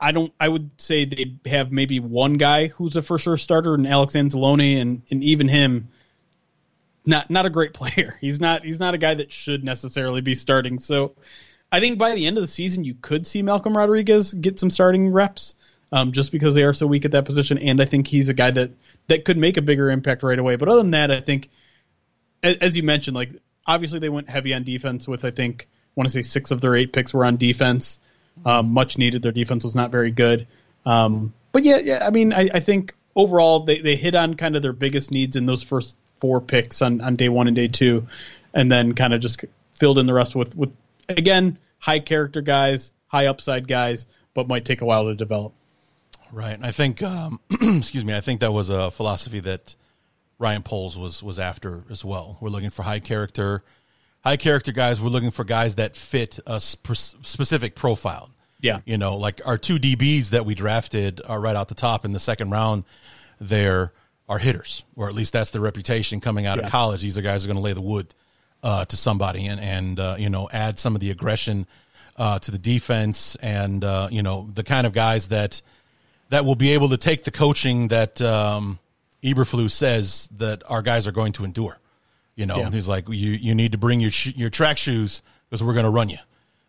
I 0.00 0.12
don't. 0.12 0.32
I 0.38 0.48
would 0.48 0.70
say 0.78 1.04
they 1.04 1.34
have 1.46 1.72
maybe 1.72 1.98
one 2.00 2.34
guy 2.34 2.68
who's 2.68 2.96
a 2.96 3.02
for 3.02 3.18
sure 3.18 3.36
starter, 3.36 3.74
and 3.74 3.86
Alex 3.86 4.14
Anzalone, 4.14 4.80
and 4.80 5.02
and 5.10 5.24
even 5.24 5.48
him, 5.48 5.88
not 7.04 7.30
not 7.30 7.46
a 7.46 7.50
great 7.50 7.74
player. 7.74 8.16
He's 8.20 8.40
not. 8.40 8.64
He's 8.64 8.78
not 8.78 8.94
a 8.94 8.98
guy 8.98 9.14
that 9.14 9.32
should 9.32 9.64
necessarily 9.64 10.20
be 10.20 10.34
starting. 10.34 10.78
So, 10.78 11.14
I 11.72 11.80
think 11.80 11.98
by 11.98 12.14
the 12.14 12.26
end 12.26 12.36
of 12.36 12.42
the 12.42 12.48
season, 12.48 12.84
you 12.84 12.94
could 12.94 13.26
see 13.26 13.42
Malcolm 13.42 13.76
Rodriguez 13.76 14.32
get 14.32 14.60
some 14.60 14.70
starting 14.70 15.10
reps, 15.10 15.54
um, 15.90 16.12
just 16.12 16.30
because 16.30 16.54
they 16.54 16.62
are 16.62 16.72
so 16.72 16.86
weak 16.86 17.04
at 17.04 17.12
that 17.12 17.24
position. 17.24 17.58
And 17.58 17.80
I 17.80 17.84
think 17.84 18.06
he's 18.06 18.28
a 18.28 18.34
guy 18.34 18.52
that 18.52 18.70
that 19.08 19.24
could 19.24 19.36
make 19.36 19.56
a 19.56 19.62
bigger 19.62 19.90
impact 19.90 20.22
right 20.22 20.38
away. 20.38 20.56
But 20.56 20.68
other 20.68 20.82
than 20.82 20.92
that, 20.92 21.10
I 21.10 21.20
think, 21.20 21.50
as, 22.42 22.56
as 22.58 22.76
you 22.76 22.84
mentioned, 22.84 23.16
like 23.16 23.32
obviously 23.66 23.98
they 23.98 24.08
went 24.08 24.28
heavy 24.28 24.54
on 24.54 24.62
defense 24.62 25.08
with 25.08 25.24
I 25.24 25.32
think 25.32 25.68
I 25.70 25.92
want 25.96 26.06
to 26.06 26.12
say 26.12 26.22
six 26.22 26.52
of 26.52 26.60
their 26.60 26.76
eight 26.76 26.92
picks 26.92 27.12
were 27.12 27.24
on 27.24 27.36
defense. 27.36 27.98
Um, 28.44 28.72
much 28.72 28.98
needed. 28.98 29.22
Their 29.22 29.32
defense 29.32 29.64
was 29.64 29.74
not 29.74 29.90
very 29.90 30.10
good. 30.10 30.46
Um, 30.86 31.34
but 31.52 31.64
yeah, 31.64 31.78
yeah. 31.78 32.06
I 32.06 32.10
mean, 32.10 32.32
I, 32.32 32.48
I, 32.54 32.60
think 32.60 32.94
overall 33.16 33.60
they, 33.60 33.80
they 33.80 33.96
hit 33.96 34.14
on 34.14 34.34
kind 34.34 34.56
of 34.56 34.62
their 34.62 34.72
biggest 34.72 35.10
needs 35.10 35.36
in 35.36 35.44
those 35.44 35.62
first 35.62 35.96
four 36.18 36.40
picks 36.40 36.82
on, 36.82 37.00
on 37.00 37.16
day 37.16 37.28
one 37.28 37.46
and 37.46 37.56
day 37.56 37.68
two, 37.68 38.06
and 38.54 38.70
then 38.70 38.94
kind 38.94 39.12
of 39.12 39.20
just 39.20 39.44
filled 39.72 39.98
in 39.98 40.06
the 40.06 40.14
rest 40.14 40.34
with 40.34 40.56
with 40.56 40.70
again 41.08 41.58
high 41.78 41.98
character 42.00 42.40
guys, 42.40 42.92
high 43.06 43.26
upside 43.26 43.68
guys, 43.68 44.06
but 44.34 44.48
might 44.48 44.64
take 44.64 44.80
a 44.80 44.84
while 44.84 45.04
to 45.04 45.14
develop. 45.14 45.52
Right. 46.32 46.54
And 46.54 46.66
I 46.66 46.72
think, 46.72 47.02
um, 47.02 47.40
excuse 47.50 48.04
me, 48.04 48.14
I 48.14 48.20
think 48.20 48.40
that 48.40 48.52
was 48.52 48.70
a 48.70 48.90
philosophy 48.90 49.40
that 49.40 49.74
Ryan 50.38 50.62
Poles 50.62 50.96
was 50.96 51.22
was 51.22 51.38
after 51.38 51.84
as 51.90 52.04
well. 52.04 52.38
We're 52.40 52.50
looking 52.50 52.70
for 52.70 52.82
high 52.82 53.00
character 53.00 53.64
high 54.20 54.36
character 54.36 54.72
guys. 54.72 55.00
We're 55.00 55.08
looking 55.08 55.30
for 55.30 55.44
guys 55.44 55.76
that 55.76 55.96
fit 55.96 56.38
a 56.46 56.60
sp- 56.60 56.94
specific 56.94 57.74
profile. 57.74 58.30
Yeah. 58.60 58.80
You 58.84 58.98
know, 58.98 59.16
like 59.16 59.40
our 59.44 59.58
two 59.58 59.78
DBs 59.78 60.30
that 60.30 60.44
we 60.44 60.54
drafted 60.54 61.20
are 61.26 61.40
right 61.40 61.54
out 61.54 61.68
the 61.68 61.74
top 61.74 62.04
in 62.04 62.12
the 62.12 62.20
second 62.20 62.50
round. 62.50 62.84
there 63.40 63.92
are 64.28 64.38
hitters, 64.38 64.84
or 64.94 65.08
at 65.08 65.14
least 65.14 65.32
that's 65.32 65.52
the 65.52 65.60
reputation 65.60 66.20
coming 66.20 66.44
out 66.44 66.58
yeah. 66.58 66.66
of 66.66 66.70
college. 66.70 67.00
These 67.00 67.16
are 67.16 67.22
guys 67.22 67.42
who 67.42 67.50
are 67.50 67.54
going 67.54 67.62
to 67.62 67.64
lay 67.64 67.72
the 67.72 67.80
wood 67.80 68.14
uh, 68.62 68.84
to 68.84 68.96
somebody 68.96 69.46
and 69.46 69.60
and 69.60 69.98
uh, 69.98 70.16
you 70.18 70.28
know 70.28 70.48
add 70.52 70.78
some 70.78 70.94
of 70.94 71.00
the 71.00 71.10
aggression 71.10 71.66
uh, 72.16 72.38
to 72.40 72.50
the 72.50 72.58
defense, 72.58 73.36
and 73.36 73.82
uh, 73.84 74.08
you 74.10 74.22
know 74.22 74.50
the 74.52 74.64
kind 74.64 74.86
of 74.86 74.92
guys 74.92 75.28
that 75.28 75.62
that 76.28 76.44
will 76.44 76.56
be 76.56 76.72
able 76.72 76.90
to 76.90 76.96
take 76.96 77.24
the 77.24 77.30
coaching 77.30 77.88
that 77.88 78.20
um, 78.20 78.78
says 79.68 80.28
that 80.36 80.62
our 80.68 80.82
guys 80.82 81.06
are 81.06 81.12
going 81.12 81.32
to 81.32 81.44
endure. 81.44 81.78
You 82.38 82.46
know, 82.46 82.58
yeah. 82.58 82.70
he's 82.70 82.88
like, 82.88 83.08
you 83.08 83.32
you 83.32 83.52
need 83.52 83.72
to 83.72 83.78
bring 83.78 83.98
your 83.98 84.12
sh- 84.12 84.36
your 84.36 84.48
track 84.48 84.78
shoes 84.78 85.22
because 85.50 85.60
we're 85.60 85.72
going 85.72 85.86
to 85.86 85.90
run 85.90 86.08
you. 86.08 86.18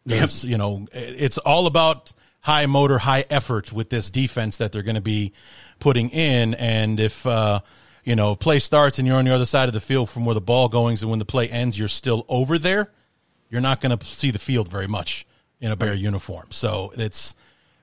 Yep. 0.05 0.29
You 0.41 0.57
know, 0.57 0.87
it's 0.91 1.37
all 1.37 1.67
about 1.67 2.11
high 2.41 2.65
motor, 2.65 2.97
high 2.97 3.23
effort 3.29 3.71
with 3.71 3.91
this 3.91 4.09
defense 4.09 4.57
that 4.57 4.71
they're 4.71 4.81
going 4.81 4.95
to 4.95 5.01
be 5.01 5.31
putting 5.79 6.09
in. 6.09 6.55
And 6.55 6.99
if 6.99 7.23
uh, 7.27 7.59
you 8.03 8.15
know 8.15 8.35
play 8.35 8.57
starts 8.57 8.97
and 8.97 9.07
you're 9.07 9.17
on 9.17 9.25
the 9.25 9.35
other 9.35 9.45
side 9.45 9.69
of 9.69 9.73
the 9.73 9.79
field 9.79 10.09
from 10.09 10.25
where 10.25 10.33
the 10.33 10.41
ball 10.41 10.69
goes, 10.69 11.03
and 11.03 11.11
when 11.11 11.19
the 11.19 11.25
play 11.25 11.47
ends, 11.47 11.77
you're 11.77 11.87
still 11.87 12.25
over 12.27 12.57
there, 12.57 12.91
you're 13.51 13.61
not 13.61 13.79
going 13.79 13.95
to 13.95 14.03
see 14.03 14.31
the 14.31 14.39
field 14.39 14.69
very 14.69 14.87
much 14.87 15.27
in 15.61 15.71
a 15.71 15.75
bear 15.75 15.91
right. 15.91 15.99
uniform. 15.99 16.47
So 16.49 16.93
it's 16.95 17.35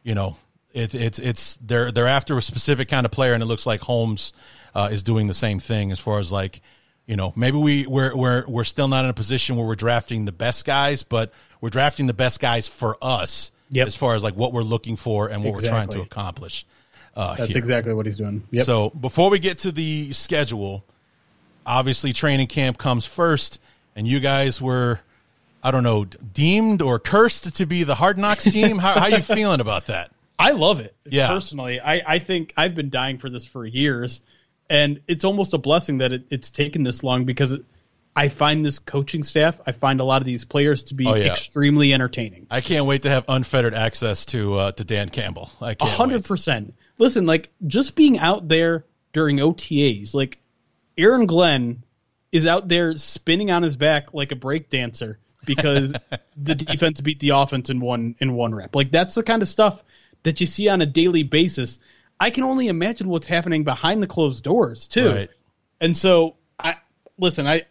you 0.03 0.16
know 0.16 0.39
it, 0.72 0.93
it's 0.93 1.20
it's 1.20 1.55
they're 1.59 1.93
they're 1.93 2.09
after 2.09 2.37
a 2.37 2.43
specific 2.43 2.89
kind 2.89 3.07
of 3.07 3.12
player, 3.12 3.32
and 3.32 3.45
it 3.45 3.47
looks 3.47 3.64
like 3.64 3.80
Holmes 3.82 4.32
uh, 4.74 4.89
is 4.91 5.05
doing 5.05 5.28
the 5.28 5.34
same 5.34 5.61
thing 5.61 5.93
as 5.93 6.01
far 6.01 6.18
as 6.18 6.32
like 6.32 6.62
you 7.07 7.16
know, 7.16 7.32
maybe 7.36 7.57
we 7.57 7.86
we're 7.86 8.14
we're 8.14 8.44
we're 8.46 8.64
still 8.64 8.88
not 8.88 9.04
in 9.04 9.11
a 9.11 9.14
position 9.14 9.57
where 9.57 9.66
we're 9.66 9.76
drafting 9.76 10.24
the 10.24 10.32
best 10.32 10.64
guys, 10.64 11.02
but 11.02 11.32
we're 11.61 11.70
drafting 11.70 12.07
the 12.07 12.14
best 12.14 12.40
guys 12.40 12.66
for 12.66 12.98
us 13.00 13.52
yep. 13.70 13.86
as 13.86 13.96
far 13.96 14.14
as 14.14 14.24
like 14.24 14.34
what 14.34 14.52
we're 14.52 14.62
looking 14.62 14.96
for 14.96 15.28
and 15.28 15.44
what 15.44 15.50
exactly. 15.50 15.68
we're 15.68 15.70
trying 15.70 15.88
to 15.88 16.00
accomplish. 16.02 16.66
Uh, 17.14 17.34
That's 17.36 17.50
here. 17.50 17.59
exactly 17.59 17.94
what 17.94 18.07
he's 18.07 18.16
doing. 18.16 18.46
Yep. 18.50 18.66
So 18.66 18.90
before 18.90 19.30
we 19.30 19.38
get 19.38 19.59
to 19.59 19.72
the 19.72 20.12
schedule, 20.12 20.84
obviously 21.64 22.12
training 22.12 22.48
camp 22.48 22.76
comes 22.76 23.07
first, 23.07 23.61
and 23.94 24.07
you 24.07 24.20
guys 24.20 24.61
were, 24.61 25.00
I 25.62 25.70
don't 25.70 25.84
know, 25.84 26.04
deemed 26.04 26.82
or 26.82 26.98
cursed 26.98 27.57
to 27.57 27.66
be 27.66 27.84
the 27.84 27.94
Hard 27.94 28.18
Knocks 28.18 28.44
team. 28.52 28.78
how 28.78 28.98
how 28.98 29.07
you 29.07 29.22
feeling 29.22 29.61
about 29.61 29.86
that? 29.86 30.11
I 30.38 30.50
love 30.50 30.80
it. 30.80 30.94
Yeah. 31.09 31.28
Personally, 31.28 31.80
I 31.80 32.02
I 32.04 32.18
think 32.18 32.52
I've 32.57 32.74
been 32.74 32.90
dying 32.90 33.18
for 33.18 33.30
this 33.30 33.46
for 33.46 33.64
years 33.64 34.20
and 34.68 35.00
it's 35.06 35.24
almost 35.24 35.54
a 35.54 35.58
blessing 35.58 35.98
that 35.98 36.12
it, 36.12 36.26
it's 36.30 36.50
taken 36.50 36.82
this 36.82 37.02
long 37.02 37.24
because 37.24 37.58
I 38.16 38.30
find 38.30 38.64
this 38.64 38.78
coaching 38.78 39.22
staff, 39.22 39.60
I 39.66 39.72
find 39.72 40.00
a 40.00 40.04
lot 40.04 40.22
of 40.22 40.26
these 40.26 40.46
players 40.46 40.84
to 40.84 40.94
be 40.94 41.06
oh, 41.06 41.14
yeah. 41.14 41.26
extremely 41.26 41.92
entertaining. 41.92 42.46
I 42.50 42.62
can't 42.62 42.86
wait 42.86 43.02
to 43.02 43.10
have 43.10 43.26
unfettered 43.28 43.74
access 43.74 44.24
to 44.26 44.54
uh, 44.54 44.72
to 44.72 44.84
Dan 44.84 45.10
Campbell. 45.10 45.50
I 45.60 45.74
can't. 45.74 45.90
hundred 45.90 46.24
percent. 46.24 46.74
Listen, 46.96 47.26
like 47.26 47.50
just 47.66 47.94
being 47.94 48.18
out 48.18 48.48
there 48.48 48.86
during 49.12 49.36
OTAs, 49.36 50.14
like 50.14 50.38
Aaron 50.96 51.26
Glenn 51.26 51.82
is 52.32 52.46
out 52.46 52.68
there 52.68 52.96
spinning 52.96 53.50
on 53.50 53.62
his 53.62 53.76
back 53.76 54.14
like 54.14 54.32
a 54.32 54.36
break 54.36 54.70
dancer 54.70 55.18
because 55.44 55.92
the 56.36 56.54
defense 56.54 57.02
beat 57.02 57.20
the 57.20 57.30
offense 57.30 57.68
in 57.68 57.80
one 57.80 58.14
in 58.18 58.32
one 58.32 58.54
rep. 58.54 58.74
Like 58.74 58.90
that's 58.90 59.14
the 59.14 59.22
kind 59.22 59.42
of 59.42 59.48
stuff 59.48 59.84
that 60.22 60.40
you 60.40 60.46
see 60.46 60.70
on 60.70 60.80
a 60.80 60.86
daily 60.86 61.22
basis 61.22 61.78
I 62.18 62.30
can 62.30 62.44
only 62.44 62.68
imagine 62.68 63.08
what's 63.08 63.26
happening 63.26 63.64
behind 63.64 64.02
the 64.02 64.06
closed 64.06 64.42
doors 64.42 64.88
too. 64.88 65.10
Right. 65.10 65.30
And 65.80 65.96
so 65.96 66.36
I 66.58 66.76
listen, 67.18 67.46
I 67.46 67.64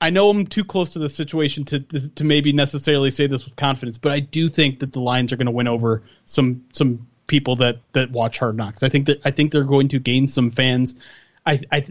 I 0.00 0.10
know 0.10 0.30
I'm 0.30 0.46
too 0.46 0.64
close 0.64 0.90
to 0.90 0.98
the 0.98 1.08
situation 1.08 1.64
to 1.66 1.80
to 1.80 2.24
maybe 2.24 2.52
necessarily 2.52 3.10
say 3.10 3.26
this 3.26 3.44
with 3.44 3.56
confidence, 3.56 3.98
but 3.98 4.12
I 4.12 4.20
do 4.20 4.48
think 4.48 4.80
that 4.80 4.92
the 4.92 5.00
Lions 5.00 5.32
are 5.32 5.36
going 5.36 5.46
to 5.46 5.52
win 5.52 5.68
over 5.68 6.02
some 6.24 6.64
some 6.72 7.06
people 7.26 7.56
that 7.56 7.78
that 7.92 8.10
watch 8.10 8.38
Hard 8.38 8.56
Knocks. 8.56 8.82
I 8.82 8.88
think 8.88 9.06
that 9.06 9.24
I 9.24 9.30
think 9.30 9.52
they're 9.52 9.64
going 9.64 9.88
to 9.88 9.98
gain 9.98 10.28
some 10.28 10.50
fans. 10.50 10.94
I 11.44 11.60
I 11.70 11.84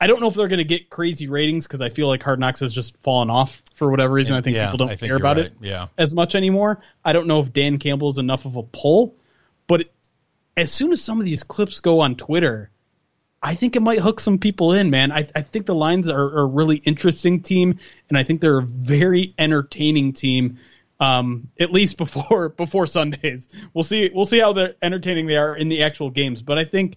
I 0.00 0.08
don't 0.08 0.20
know 0.20 0.26
if 0.26 0.34
they're 0.34 0.48
going 0.48 0.58
to 0.58 0.64
get 0.64 0.90
crazy 0.90 1.28
ratings 1.28 1.64
because 1.64 1.80
I 1.80 1.88
feel 1.88 2.08
like 2.08 2.24
Hard 2.24 2.40
Knocks 2.40 2.58
has 2.60 2.72
just 2.72 2.96
fallen 3.04 3.30
off 3.30 3.62
for 3.74 3.88
whatever 3.88 4.12
reason. 4.12 4.36
I 4.36 4.40
think 4.40 4.56
yeah, 4.56 4.66
people 4.70 4.86
don't 4.86 4.98
care 4.98 5.16
about 5.16 5.36
right. 5.36 5.46
it 5.46 5.52
yeah. 5.60 5.86
as 5.96 6.12
much 6.12 6.34
anymore. 6.34 6.80
I 7.04 7.12
don't 7.12 7.28
know 7.28 7.38
if 7.40 7.52
Dan 7.52 7.78
Campbell 7.78 8.10
is 8.10 8.18
enough 8.18 8.44
of 8.44 8.56
a 8.56 8.64
pull, 8.64 9.14
as 10.56 10.72
soon 10.72 10.92
as 10.92 11.02
some 11.02 11.18
of 11.18 11.26
these 11.26 11.42
clips 11.42 11.80
go 11.80 12.00
on 12.00 12.16
Twitter, 12.16 12.70
I 13.42 13.54
think 13.54 13.74
it 13.74 13.82
might 13.82 13.98
hook 13.98 14.20
some 14.20 14.38
people 14.38 14.72
in, 14.72 14.90
man. 14.90 15.10
I, 15.10 15.26
I 15.34 15.42
think 15.42 15.66
the 15.66 15.74
Lions 15.74 16.08
are, 16.08 16.20
are, 16.20 16.40
a 16.42 16.46
really 16.46 16.76
interesting 16.76 17.40
team, 17.40 17.78
and 18.08 18.16
I 18.16 18.22
think 18.22 18.40
they're 18.40 18.58
a 18.58 18.62
very 18.62 19.34
entertaining 19.38 20.12
team. 20.12 20.58
Um, 21.00 21.48
at 21.58 21.72
least 21.72 21.96
before 21.98 22.50
before 22.50 22.86
Sundays, 22.86 23.48
we'll 23.74 23.82
see 23.82 24.10
we'll 24.14 24.26
see 24.26 24.38
how 24.38 24.52
they're 24.52 24.74
entertaining 24.80 25.26
they 25.26 25.36
are 25.36 25.56
in 25.56 25.68
the 25.68 25.82
actual 25.82 26.10
games. 26.10 26.42
But 26.42 26.58
I 26.58 26.64
think 26.64 26.96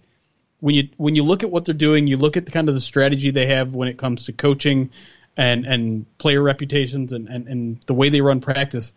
when 0.60 0.74
you 0.76 0.88
when 0.96 1.16
you 1.16 1.24
look 1.24 1.42
at 1.42 1.50
what 1.50 1.64
they're 1.64 1.74
doing, 1.74 2.06
you 2.06 2.16
look 2.16 2.36
at 2.36 2.46
the 2.46 2.52
kind 2.52 2.68
of 2.68 2.74
the 2.74 2.80
strategy 2.80 3.30
they 3.30 3.46
have 3.46 3.74
when 3.74 3.88
it 3.88 3.98
comes 3.98 4.24
to 4.24 4.32
coaching 4.32 4.90
and 5.36 5.66
and 5.66 6.18
player 6.18 6.42
reputations 6.42 7.12
and, 7.12 7.28
and, 7.28 7.48
and 7.48 7.80
the 7.86 7.94
way 7.94 8.08
they 8.08 8.20
run 8.20 8.40
practice. 8.40 8.92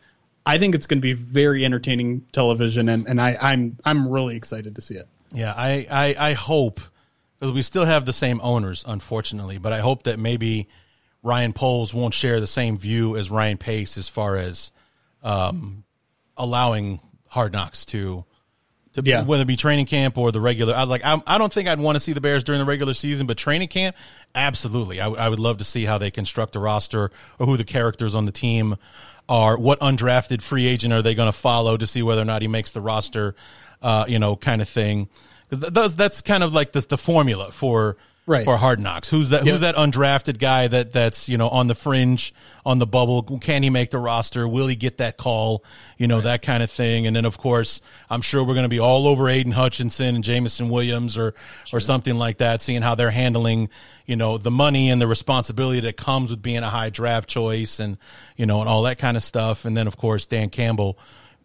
I 0.49 0.57
think 0.57 0.73
it's 0.73 0.87
going 0.87 0.97
to 0.97 1.01
be 1.01 1.13
very 1.13 1.63
entertaining 1.63 2.21
television, 2.31 2.89
and, 2.89 3.07
and 3.07 3.21
I, 3.21 3.37
I'm 3.39 3.77
I'm 3.85 4.09
really 4.09 4.35
excited 4.35 4.75
to 4.75 4.81
see 4.81 4.95
it. 4.95 5.07
Yeah, 5.31 5.53
I 5.55 5.85
I, 5.91 6.15
I 6.29 6.33
hope 6.33 6.81
because 7.39 7.53
we 7.53 7.61
still 7.61 7.85
have 7.85 8.05
the 8.05 8.13
same 8.13 8.41
owners, 8.41 8.83
unfortunately, 8.87 9.59
but 9.59 9.73
I 9.73 9.79
hope 9.79 10.03
that 10.03 10.17
maybe 10.17 10.67
Ryan 11.21 11.53
Poles 11.53 11.93
won't 11.93 12.15
share 12.15 12.39
the 12.39 12.47
same 12.47 12.79
view 12.79 13.15
as 13.15 13.29
Ryan 13.29 13.59
Pace 13.59 13.95
as 13.95 14.09
far 14.09 14.37
as 14.37 14.71
um, 15.21 15.83
allowing 16.35 16.99
Hard 17.27 17.53
Knocks 17.53 17.85
to 17.85 18.25
to 18.93 19.03
yeah. 19.05 19.23
whether 19.23 19.43
it 19.43 19.47
be 19.47 19.55
training 19.55 19.85
camp 19.85 20.17
or 20.17 20.31
the 20.31 20.41
regular. 20.41 20.73
I 20.73 20.83
like 20.85 21.05
I, 21.05 21.21
I 21.27 21.37
don't 21.37 21.53
think 21.53 21.69
I'd 21.69 21.79
want 21.79 21.95
to 21.95 21.99
see 21.99 22.13
the 22.13 22.21
Bears 22.21 22.43
during 22.43 22.57
the 22.57 22.65
regular 22.65 22.95
season, 22.95 23.27
but 23.27 23.37
training 23.37 23.67
camp, 23.67 23.95
absolutely. 24.33 24.99
I, 24.99 25.09
I 25.09 25.29
would 25.29 25.39
love 25.39 25.59
to 25.59 25.63
see 25.63 25.85
how 25.85 25.99
they 25.99 26.09
construct 26.09 26.53
the 26.53 26.59
roster 26.59 27.11
or 27.37 27.45
who 27.45 27.55
the 27.55 27.63
characters 27.63 28.15
on 28.15 28.25
the 28.25 28.31
team 28.31 28.77
are 29.29 29.57
what 29.57 29.79
undrafted 29.79 30.41
free 30.41 30.65
agent 30.65 30.93
are 30.93 31.01
they 31.01 31.15
going 31.15 31.31
to 31.31 31.37
follow 31.37 31.77
to 31.77 31.87
see 31.87 32.03
whether 32.03 32.21
or 32.21 32.25
not 32.25 32.41
he 32.41 32.47
makes 32.47 32.71
the 32.71 32.81
roster, 32.81 33.35
uh, 33.81 34.03
you 34.07 34.19
know, 34.19 34.35
kind 34.35 34.61
of 34.61 34.67
thing. 34.67 35.07
Because 35.49 35.95
that's 35.95 36.21
kind 36.21 36.43
of 36.43 36.53
like 36.53 36.73
this, 36.73 36.87
the 36.87 36.97
formula 36.97 37.51
for 37.51 37.95
right. 38.29 38.45
for 38.45 38.55
Hard 38.55 38.79
Knocks. 38.79 39.09
Who's 39.09 39.29
that? 39.29 39.45
Yep. 39.45 39.51
Who's 39.51 39.61
that 39.61 39.75
undrafted 39.75 40.37
guy 40.39 40.67
that 40.67 40.93
that's 40.93 41.27
you 41.27 41.37
know 41.37 41.49
on 41.49 41.67
the 41.67 41.75
fringe, 41.75 42.33
on 42.65 42.79
the 42.79 42.87
bubble? 42.87 43.23
Can 43.39 43.63
he 43.63 43.69
make 43.69 43.89
the 43.89 43.99
roster? 43.99 44.47
Will 44.47 44.67
he 44.67 44.75
get 44.75 44.99
that 44.99 45.17
call? 45.17 45.63
You 45.97 46.07
know 46.07 46.15
right. 46.15 46.23
that 46.25 46.41
kind 46.41 46.63
of 46.63 46.71
thing. 46.71 47.07
And 47.07 47.15
then 47.15 47.25
of 47.25 47.37
course, 47.37 47.81
I'm 48.09 48.21
sure 48.21 48.43
we're 48.43 48.53
going 48.53 48.63
to 48.63 48.69
be 48.69 48.79
all 48.79 49.07
over 49.07 49.27
Aidan 49.27 49.51
Hutchinson 49.51 50.15
and 50.15 50.23
Jameson 50.23 50.69
Williams 50.69 51.17
or 51.17 51.33
sure. 51.65 51.77
or 51.77 51.81
something 51.81 52.15
like 52.15 52.37
that, 52.37 52.61
seeing 52.61 52.81
how 52.81 52.95
they're 52.95 53.11
handling 53.11 53.69
you 54.05 54.15
know 54.15 54.37
the 54.37 54.51
money 54.51 54.89
and 54.89 55.01
the 55.01 55.07
responsibility 55.07 55.81
that 55.81 55.97
comes 55.97 56.29
with 56.29 56.41
being 56.41 56.63
a 56.63 56.69
high 56.69 56.89
draft 56.89 57.27
choice 57.27 57.79
and 57.79 57.97
you 58.37 58.45
know 58.45 58.61
and 58.61 58.69
all 58.69 58.83
that 58.83 58.97
kind 58.97 59.17
of 59.17 59.23
stuff. 59.23 59.65
And 59.65 59.75
then 59.75 59.87
of 59.87 59.97
course 59.97 60.25
Dan 60.25 60.49
Campbell 60.49 60.97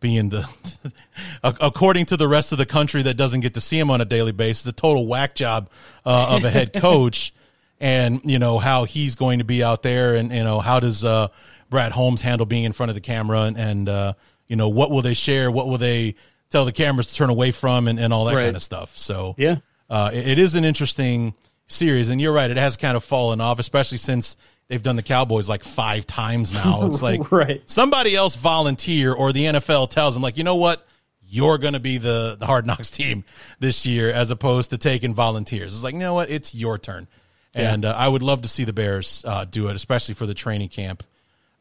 being 0.05 0.29
the 0.29 0.47
according 1.43 2.05
to 2.05 2.17
the 2.19 2.29
rest 2.29 2.53
of 2.53 2.59
the 2.59 2.67
country 2.67 3.03
that 3.03 3.15
doesn't 3.15 3.41
get 3.41 3.55
to 3.55 3.61
see 3.61 3.79
him 3.79 3.91
on 3.91 4.03
a 4.03 4.05
daily 4.05 4.33
basis, 4.33 4.67
a 4.67 4.73
total 4.73 5.07
whack 5.07 5.35
job 5.35 5.71
uh, 6.05 6.27
of 6.37 6.45
a 6.45 6.51
head 6.51 6.73
coach, 6.75 7.33
and 7.81 8.21
you 8.23 8.39
know 8.39 8.59
how 8.59 8.85
he's 8.85 9.17
going 9.17 9.39
to 9.39 9.45
be 9.47 9.65
out 9.65 9.83
there, 9.83 10.15
and 10.15 10.31
you 10.31 10.45
know 10.45 10.61
how 10.61 10.79
does 10.79 11.05
uh, 11.07 11.29
Brad 11.71 11.93
Holmes 11.93 12.21
handle 12.21 12.45
being 12.45 12.65
in 12.65 12.73
front 12.73 12.91
of 12.91 12.95
the 12.95 13.01
camera, 13.01 13.43
and, 13.45 13.57
and 13.57 13.89
uh, 13.89 14.13
you 14.47 14.57
know 14.57 14.69
what 14.69 14.91
will 14.91 15.01
they 15.03 15.15
share, 15.15 15.51
what 15.51 15.69
will 15.69 15.79
they 15.79 16.17
tell 16.51 16.67
the 16.67 16.73
cameras 16.73 17.07
to 17.09 17.15
turn 17.15 17.31
away 17.31 17.51
from, 17.51 17.89
and, 17.89 17.99
and 17.99 18.13
all 18.13 18.27
that 18.27 18.35
Right. 18.37 18.45
kind 18.45 18.57
of 18.57 18.63
stuff. 18.63 18.95
So 18.97 19.35
Yeah. 19.39 19.57
uh, 19.89 20.11
it, 20.13 20.29
it 20.29 20.39
is 20.39 20.55
an 20.55 20.65
interesting 20.67 21.35
series, 21.67 22.11
and 22.11 22.21
you're 22.21 22.33
right, 22.35 22.51
it 22.51 22.59
has 22.59 22.77
kind 22.77 22.95
of 22.97 23.03
fallen 23.03 23.41
off, 23.41 23.59
especially 23.59 23.99
since. 23.99 24.37
They've 24.69 24.83
done 24.83 24.97
the 24.97 25.03
Cowboys 25.03 25.49
like 25.49 25.63
five 25.63 26.07
times 26.07 26.53
now. 26.55 26.87
It's 26.87 27.03
like 27.11 27.31
Right. 27.31 27.63
somebody 27.67 28.17
else 28.17 28.35
volunteer 28.37 29.13
or 29.13 29.33
the 29.33 29.45
NFL 29.45 29.91
tells 29.91 30.15
them 30.15 30.23
like, 30.23 30.39
you 30.39 30.45
know 30.45 30.57
what? 30.57 30.87
You're 31.27 31.59
going 31.59 31.75
to 31.75 31.81
be 31.81 31.99
the, 31.99 32.37
the 32.39 32.47
hard 32.47 32.67
knocks 32.67 32.91
team 32.93 33.25
this 33.59 33.85
year 33.87 34.11
as 34.13 34.31
opposed 34.31 34.71
to 34.71 34.79
taking 34.79 35.15
volunteers. 35.15 35.75
It's 35.75 35.85
like, 35.85 35.95
you 35.95 36.01
know 36.01 36.15
what? 36.15 36.31
It's 36.31 36.55
your 36.55 36.79
turn. 36.79 37.09
And 37.57 37.85
uh, 37.85 37.95
I 37.97 38.09
would 38.09 38.23
love 38.25 38.43
to 38.43 38.49
see 38.49 38.65
the 38.65 38.73
Bears 38.73 39.25
uh, 39.27 39.45
do 39.45 39.69
it, 39.69 39.77
especially 39.77 40.15
for 40.15 40.27
the 40.27 40.35
training 40.35 40.71
camp, 40.71 41.05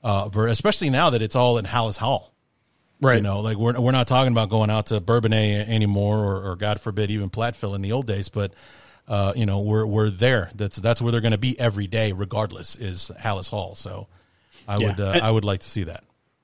uh, 0.03 0.27
especially 0.47 0.89
now 0.89 1.11
that 1.11 1.21
it's 1.21 1.35
all 1.35 1.59
in 1.59 1.65
Halas 1.65 1.97
Hall. 1.97 2.33
Right. 2.99 3.17
You 3.17 3.21
know, 3.21 3.41
like 3.41 3.57
we're, 3.57 3.79
we're 3.79 3.91
not 3.91 4.07
talking 4.07 4.31
about 4.31 4.49
going 4.49 4.69
out 4.71 4.87
to 4.87 4.99
Bourbonnais 5.01 5.67
anymore 5.67 6.17
or, 6.19 6.51
or 6.51 6.55
God 6.55 6.79
forbid, 6.81 7.11
even 7.11 7.29
Platteville 7.29 7.75
in 7.75 7.81
the 7.83 7.91
old 7.91 8.07
days, 8.07 8.27
but 8.29 8.53
uh, 9.07 9.33
you 9.35 9.45
know, 9.45 9.59
we're, 9.59 9.85
we're 9.85 10.09
there. 10.09 10.49
That's, 10.55 10.77
that's 10.77 11.01
where 11.01 11.11
they're 11.11 11.21
going 11.21 11.31
to 11.33 11.37
be 11.37 11.59
every 11.59 11.87
day, 11.87 12.11
regardless 12.11 12.75
is 12.75 13.11
Halas 13.19 13.49
Hall. 13.49 13.75
So 13.75 14.07
I 14.67 14.77
Yeah. 14.77 14.87
would, 14.87 14.99
uh, 14.99 15.19
I 15.21 15.29
would 15.29 15.45
like 15.45 15.59
to 15.61 15.69
see 15.69 15.83
that. 15.83 16.03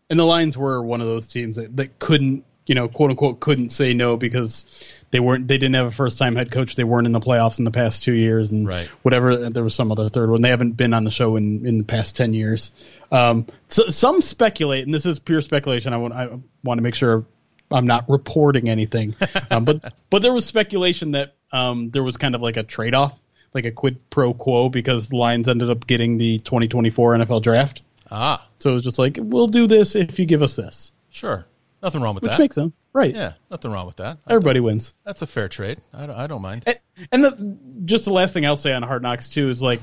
And 0.10 0.20
the 0.20 0.26
Lions 0.26 0.58
were 0.58 0.84
one 0.84 1.02
of 1.02 1.08
those 1.08 1.28
teams 1.28 1.56
that, 1.58 1.76
that 1.78 2.00
couldn't, 2.00 2.44
you 2.66 2.76
know, 2.76 2.88
quote 2.88 3.12
unquote, 3.12 3.40
couldn't 3.40 3.70
say 3.70 3.94
no 3.94 4.18
because 4.18 4.66
they 5.12 5.20
weren't, 5.20 5.48
they 5.48 5.58
didn't 5.58 5.76
have 5.76 5.88
a 5.88 5.92
first 5.92 6.18
time 6.20 6.36
head 6.36 6.52
coach. 6.52 6.76
They 6.76 6.84
weren't 6.84 7.08
in 7.08 7.14
the 7.14 7.20
playoffs 7.20 7.60
in 7.60 7.66
the 7.66 7.72
past 7.72 8.04
two 8.04 8.14
years 8.14 8.52
and 8.52 8.68
Right. 8.68 8.88
whatever. 9.04 9.50
There 9.50 9.64
was 9.64 9.74
some 9.76 9.92
other 9.92 10.10
third 10.10 10.30
one. 10.30 10.42
They 10.42 10.50
haven't 10.50 10.74
been 10.74 10.94
on 10.94 11.04
the 11.04 11.12
show 11.12 11.36
in, 11.36 11.66
in 11.66 11.78
the 11.80 11.84
past 11.84 12.16
10 12.16 12.34
years. 12.34 12.72
Um, 13.12 13.48
so, 13.70 13.88
some 13.88 14.22
speculate, 14.22 14.86
and 14.86 14.94
this 14.94 15.06
is 15.06 15.18
pure 15.20 15.42
speculation. 15.42 15.94
I 15.94 15.98
want, 15.98 16.14
I 16.14 16.28
want 16.64 16.78
to 16.78 16.82
make 16.84 16.96
sure 16.96 17.26
I'm 17.72 17.86
not 17.88 18.10
reporting 18.10 18.70
anything. 18.70 19.16
Um, 19.52 19.66
but, 19.66 19.94
but 20.12 20.22
there 20.22 20.34
was 20.34 20.46
speculation 20.46 21.12
that 21.12 21.36
um, 21.52 21.90
there 21.90 22.04
was 22.04 22.18
kind 22.18 22.36
of 22.36 22.42
like 22.42 22.58
a 22.58 22.64
trade 22.64 22.94
off, 22.94 23.20
like 23.54 23.66
a 23.66 23.72
quid 23.72 24.10
pro 24.12 24.34
quo 24.34 24.70
because 24.70 25.08
the 25.10 25.16
Lions 25.18 25.50
ended 25.50 25.70
up 25.72 25.88
getting 25.88 26.18
the 26.18 26.38
2024 26.40 27.18
NFL 27.18 27.42
draft. 27.42 27.82
Ah, 28.12 28.48
So 28.58 28.70
it 28.72 28.74
was 28.74 28.84
just 28.84 29.00
like, 29.00 29.18
we'll 29.20 29.48
do 29.48 29.66
this 29.68 29.96
if 29.96 30.20
you 30.20 30.26
give 30.26 30.42
us 30.44 30.56
this, 30.56 30.92
sure. 31.10 31.46
Nothing 31.82 32.02
wrong 32.02 32.14
with 32.16 32.24
which 32.24 32.32
that. 32.34 32.40
makes 32.40 32.56
sense, 32.56 32.74
right? 32.94 33.16
yeah, 33.16 33.34
nothing 33.50 33.72
wrong 33.72 33.86
with 33.88 33.96
that. 33.98 34.18
Everybody 34.28 34.60
wins. 34.60 34.94
That's 35.06 35.22
a 35.22 35.28
fair 35.28 35.48
trade. 35.48 35.80
I 35.94 36.06
don't, 36.06 36.16
I 36.16 36.28
don't 36.28 36.42
mind. 36.42 36.64
And, 36.68 36.80
and 37.12 37.24
the, 37.24 37.58
just 37.86 38.06
the 38.06 38.14
last 38.14 38.34
thing 38.34 38.46
I'll 38.46 38.56
say 38.58 38.74
on 38.74 38.84
Hard 38.84 39.02
Knocks 39.02 39.30
too 39.30 39.50
is 39.50 39.62
like, 39.64 39.80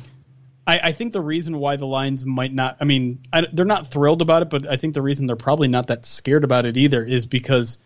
I, 0.67 0.81
I 0.85 0.93
think 0.93 1.13
the 1.13 1.21
reason 1.21 1.59
why 1.59 1.77
the 1.77 1.87
Lions 1.87 2.27
might 2.27 2.53
not, 2.53 2.79
I 2.81 2.85
mean, 2.85 3.21
I, 3.33 3.47
they're 3.53 3.65
not 3.65 3.87
thrilled 3.87 4.23
about 4.23 4.43
it, 4.43 4.51
but 4.51 4.67
I 4.67 4.77
think 4.77 4.95
the 4.95 5.03
reason 5.03 5.27
they're 5.27 5.37
probably 5.37 5.69
not 5.69 5.89
that 5.89 6.05
scared 6.05 6.45
about 6.45 6.67
it 6.67 6.77
either 6.77 7.05
is 7.05 7.27
because 7.27 7.79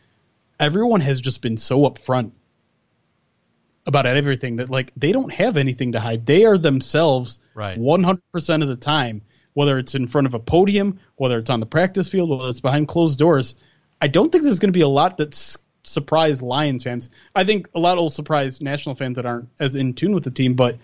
everyone 0.58 1.00
has 1.00 1.20
just 1.20 1.42
been 1.42 1.56
so 1.58 1.82
upfront 1.82 2.32
about 3.86 4.06
everything 4.06 4.56
that 4.56 4.70
like 4.70 4.92
they 4.96 5.12
don't 5.12 5.32
have 5.32 5.56
anything 5.56 5.92
to 5.92 6.00
hide. 6.00 6.26
They 6.26 6.44
are 6.44 6.58
themselves 6.58 7.40
Right. 7.54 7.78
100% 7.78 8.62
of 8.62 8.68
the 8.68 8.76
time, 8.76 9.22
whether 9.52 9.78
it's 9.78 9.94
in 9.94 10.06
front 10.06 10.26
of 10.26 10.34
a 10.34 10.38
podium, 10.38 11.00
whether 11.16 11.38
it's 11.38 11.50
on 11.50 11.60
the 11.60 11.66
practice 11.66 12.08
field, 12.08 12.30
whether 12.30 12.48
it's 12.48 12.60
behind 12.60 12.88
closed 12.88 13.18
doors. 13.18 13.54
I 14.00 14.08
don't 14.08 14.30
think 14.30 14.44
there's 14.44 14.60
going 14.60 14.72
to 14.72 14.78
be 14.78 14.82
a 14.82 14.88
lot 14.88 15.18
that's 15.18 15.58
surprise 15.82 16.40
Lions 16.40 16.84
fans. 16.84 17.10
I 17.34 17.44
think 17.44 17.68
a 17.74 17.80
lot 17.80 17.98
will 17.98 18.10
surprise 18.10 18.60
national 18.60 18.94
fans 18.94 19.16
that 19.16 19.26
aren't 19.26 19.48
as 19.58 19.74
in 19.76 19.94
tune 19.94 20.14
with 20.14 20.24
the 20.24 20.30
team, 20.30 20.54
but 20.54 20.78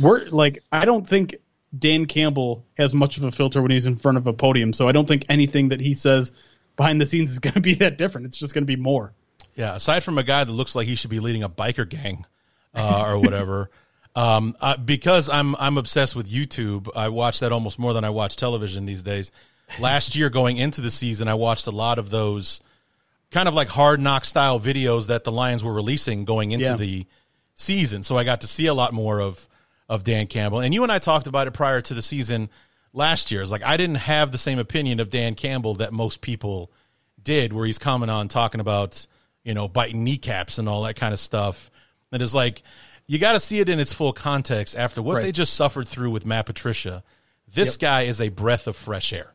we're 0.00 0.24
like 0.26 0.62
I 0.72 0.84
don't 0.84 1.06
think 1.06 1.36
Dan 1.78 2.06
Campbell 2.06 2.64
has 2.76 2.94
much 2.94 3.16
of 3.16 3.24
a 3.24 3.32
filter 3.32 3.62
when 3.62 3.70
he's 3.70 3.86
in 3.86 3.94
front 3.96 4.18
of 4.18 4.26
a 4.26 4.32
podium, 4.32 4.72
so 4.72 4.88
I 4.88 4.92
don't 4.92 5.06
think 5.08 5.24
anything 5.28 5.68
that 5.70 5.80
he 5.80 5.94
says 5.94 6.32
behind 6.76 7.00
the 7.00 7.06
scenes 7.06 7.32
is 7.32 7.38
going 7.38 7.54
to 7.54 7.60
be 7.60 7.74
that 7.76 7.98
different. 7.98 8.26
It's 8.26 8.38
just 8.38 8.54
going 8.54 8.62
to 8.62 8.66
be 8.66 8.76
more. 8.76 9.12
Yeah, 9.54 9.74
aside 9.74 10.02
from 10.02 10.18
a 10.18 10.22
guy 10.22 10.44
that 10.44 10.52
looks 10.52 10.74
like 10.74 10.86
he 10.88 10.94
should 10.94 11.10
be 11.10 11.20
leading 11.20 11.42
a 11.42 11.48
biker 11.48 11.88
gang 11.88 12.24
uh, 12.74 13.04
or 13.06 13.18
whatever, 13.18 13.70
um, 14.16 14.54
uh, 14.60 14.76
because 14.78 15.28
I'm 15.28 15.54
I'm 15.56 15.76
obsessed 15.78 16.16
with 16.16 16.30
YouTube. 16.30 16.88
I 16.96 17.08
watch 17.08 17.40
that 17.40 17.52
almost 17.52 17.78
more 17.78 17.92
than 17.92 18.04
I 18.04 18.10
watch 18.10 18.36
television 18.36 18.86
these 18.86 19.02
days. 19.02 19.30
Last 19.78 20.16
year, 20.16 20.28
going 20.28 20.58
into 20.58 20.80
the 20.82 20.90
season, 20.90 21.28
I 21.28 21.34
watched 21.34 21.66
a 21.66 21.70
lot 21.70 21.98
of 21.98 22.10
those 22.10 22.60
kind 23.30 23.48
of 23.48 23.54
like 23.54 23.68
hard 23.68 24.00
knock 24.00 24.26
style 24.26 24.60
videos 24.60 25.06
that 25.06 25.24
the 25.24 25.32
Lions 25.32 25.64
were 25.64 25.72
releasing 25.72 26.26
going 26.26 26.50
into 26.52 26.66
Yeah. 26.66 26.76
the 26.76 27.06
season. 27.54 28.02
So 28.02 28.16
I 28.18 28.24
got 28.24 28.42
to 28.42 28.46
see 28.46 28.66
a 28.66 28.74
lot 28.74 28.92
more 28.92 29.20
of 29.20 29.48
of 29.92 30.04
Dan 30.04 30.26
Campbell. 30.26 30.60
And 30.60 30.72
you 30.72 30.82
and 30.82 30.90
I 30.90 30.98
talked 30.98 31.26
about 31.26 31.46
it 31.46 31.52
prior 31.52 31.80
to 31.82 31.94
the 31.94 32.02
season 32.02 32.48
last 32.92 33.30
year. 33.30 33.42
It's 33.42 33.50
like 33.50 33.62
I 33.62 33.76
didn't 33.76 33.96
have 33.96 34.32
the 34.32 34.38
same 34.38 34.58
opinion 34.58 35.00
of 35.00 35.10
Dan 35.10 35.34
Campbell 35.34 35.74
that 35.74 35.92
most 35.92 36.20
people 36.20 36.70
did, 37.22 37.52
where 37.52 37.66
he's 37.66 37.78
coming 37.78 38.08
on 38.08 38.28
talking 38.28 38.60
about 38.60 39.06
you 39.44 39.54
know 39.54 39.68
biting 39.68 40.02
kneecaps 40.04 40.58
and 40.58 40.68
all 40.68 40.82
that 40.84 40.96
kind 40.96 41.12
of 41.12 41.20
stuff. 41.20 41.70
And 42.10 42.22
it's 42.22 42.34
like 42.34 42.62
you 43.06 43.18
got 43.18 43.32
to 43.32 43.40
see 43.40 43.60
it 43.60 43.68
in 43.68 43.78
its 43.80 43.92
full 43.92 44.12
context 44.12 44.76
after 44.76 45.02
what 45.02 45.16
Right. 45.16 45.22
they 45.24 45.32
just 45.32 45.54
suffered 45.54 45.86
through 45.88 46.10
with 46.10 46.24
Matt 46.24 46.46
Patricia. 46.46 47.02
This 47.52 47.76
guy 47.76 48.02
is 48.02 48.20
a 48.20 48.30
breath 48.30 48.66
of 48.66 48.76
fresh 48.76 49.12
air. 49.12 49.34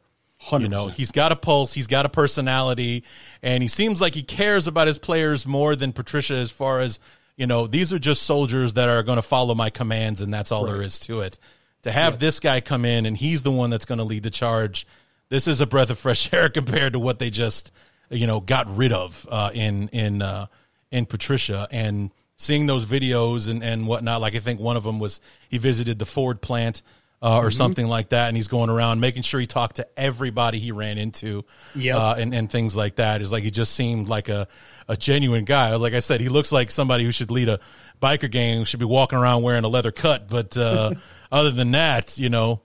You 0.52 0.70
know, 0.70 0.88
he's 0.88 1.12
got 1.12 1.32
a 1.32 1.36
pulse, 1.36 1.74
he's 1.74 1.88
got 1.88 2.06
a 2.06 2.10
personality, 2.10 3.04
and 3.44 3.62
he 3.62 3.68
seems 3.70 4.00
like 4.02 4.16
he 4.16 4.24
cares 4.24 4.68
about 4.68 4.88
his 4.88 4.98
players 4.98 5.46
more 5.46 5.76
than 5.76 5.92
Patricia 5.94 6.36
as 6.36 6.52
far 6.52 6.80
as, 6.80 7.00
you 7.38 7.48
know, 7.48 7.68
these 7.68 7.94
are 7.94 8.00
just 8.00 8.24
soldiers 8.24 8.74
that 8.74 8.90
are 8.90 9.04
going 9.04 9.16
to 9.18 9.22
follow 9.22 9.56
my 9.56 9.70
commands 9.70 10.22
and 10.22 10.34
that's 10.34 10.52
all 10.52 10.66
there 10.66 10.82
is 10.82 11.00
to 11.02 11.22
it. 11.22 11.40
To 11.84 11.92
have 11.92 12.20
this 12.20 12.40
guy 12.42 12.60
come 12.60 12.84
in 12.84 13.06
and 13.06 13.16
he's 13.16 13.44
the 13.44 13.52
one 13.52 13.70
that's 13.70 13.86
going 13.86 14.00
to 14.00 14.04
lead 14.04 14.24
the 14.24 14.30
charge, 14.32 14.86
this 15.30 15.48
is 15.48 15.62
a 15.62 15.66
breath 15.68 15.90
of 15.90 16.00
fresh 16.00 16.34
air 16.34 16.50
compared 16.50 16.94
to 16.94 17.00
what 17.00 17.20
they 17.20 17.30
just, 17.30 17.72
you 18.10 18.28
know, 18.28 18.40
got 18.42 18.76
rid 18.76 18.92
of 18.92 19.26
uh, 19.30 19.52
in 19.54 19.88
in 19.90 20.22
uh, 20.22 20.48
in 20.92 21.06
Patricia 21.06 21.68
and 21.72 22.12
seeing 22.38 22.66
those 22.66 22.86
videos 22.86 23.50
and 23.50 23.64
and 23.64 23.88
whatnot. 23.88 24.20
Like 24.22 24.36
I 24.36 24.40
think 24.40 24.60
one 24.60 24.76
of 24.78 24.84
them 24.84 25.00
was 25.00 25.22
he 25.50 25.58
visited 25.60 26.00
the 26.00 26.06
Ford 26.06 26.42
plant 26.42 26.82
uh, 27.22 27.38
or 27.38 27.52
something 27.52 27.88
like 27.88 28.10
that, 28.10 28.28
and 28.30 28.38
he's 28.38 28.48
going 28.48 28.70
around 28.70 29.00
making 29.00 29.24
sure 29.24 29.40
he 29.40 29.48
talked 29.48 29.78
to 29.78 29.88
everybody 29.98 30.60
he 30.60 30.72
ran 30.72 30.98
into, 30.98 31.46
Yep. 31.76 31.96
uh, 31.96 32.16
and 32.18 32.34
and 32.34 32.50
things 32.50 32.76
like 32.76 32.96
that. 32.96 33.22
Is 33.22 33.32
like 33.32 33.44
he 33.44 33.52
just 33.52 33.76
seemed 33.76 34.08
like 34.08 34.30
a 34.30 34.48
a 34.88 34.96
genuine 34.96 35.46
guy. 35.46 35.76
Like 35.76 35.94
I 35.94 36.00
said, 36.00 36.22
he 36.22 36.30
looks 36.30 36.52
like 36.52 36.72
somebody 36.72 37.04
who 37.04 37.12
should 37.12 37.32
lead 37.32 37.50
a 37.50 37.60
biker 38.02 38.30
gang, 38.30 38.58
who 38.58 38.66
should 38.66 38.80
be 38.80 38.86
walking 38.86 39.18
around 39.18 39.44
wearing 39.44 39.64
a 39.64 39.68
leather 39.68 39.92
cut. 39.92 40.28
But 40.28 40.58
uh, 40.58 40.92
other 41.32 41.52
than 41.52 41.72
that, 41.72 42.18
you 42.18 42.30
know, 42.30 42.62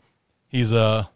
he's 0.49 0.73
a 0.73 1.11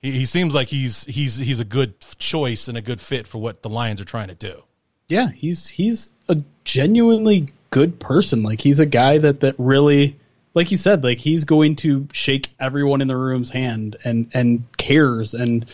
he, 0.00 0.12
he 0.12 0.24
seems 0.24 0.54
like 0.54 0.68
he's 0.68 1.04
he's 1.04 1.36
he's 1.36 1.60
a 1.60 1.64
good 1.64 1.94
choice 2.18 2.68
and 2.68 2.76
a 2.76 2.82
good 2.82 3.00
fit 3.00 3.26
for 3.26 3.38
what 3.38 3.62
the 3.62 3.68
Lions 3.68 4.00
are 4.00 4.06
trying 4.06 4.28
to 4.28 4.34
do. 4.34 4.62
Yeah, 5.08 5.28
he's 5.28 5.68
he's 5.68 6.10
a 6.28 6.42
genuinely 6.64 7.52
good 7.70 7.98
person. 7.98 8.42
Like 8.42 8.60
he's 8.60 8.80
a 8.80 8.86
guy 8.86 9.18
that 9.18 9.40
that 9.40 9.54
really 9.58 10.16
like 10.54 10.70
you 10.70 10.76
said, 10.76 11.04
like 11.04 11.18
he's 11.18 11.44
going 11.44 11.76
to 11.76 12.08
shake 12.12 12.48
everyone 12.58 13.00
in 13.00 13.08
the 13.08 13.16
room's 13.16 13.50
hand 13.50 13.96
and 14.04 14.30
and 14.34 14.64
cares 14.76 15.34
and 15.34 15.70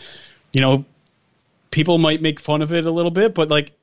you 0.53 0.61
know 0.61 0.85
people 1.71 1.97
might 1.97 2.21
make 2.21 2.39
fun 2.39 2.61
of 2.61 2.71
it 2.71 2.85
a 2.85 2.91
little 2.91 3.11
bit, 3.11 3.33
but 3.33 3.49
like 3.49 3.73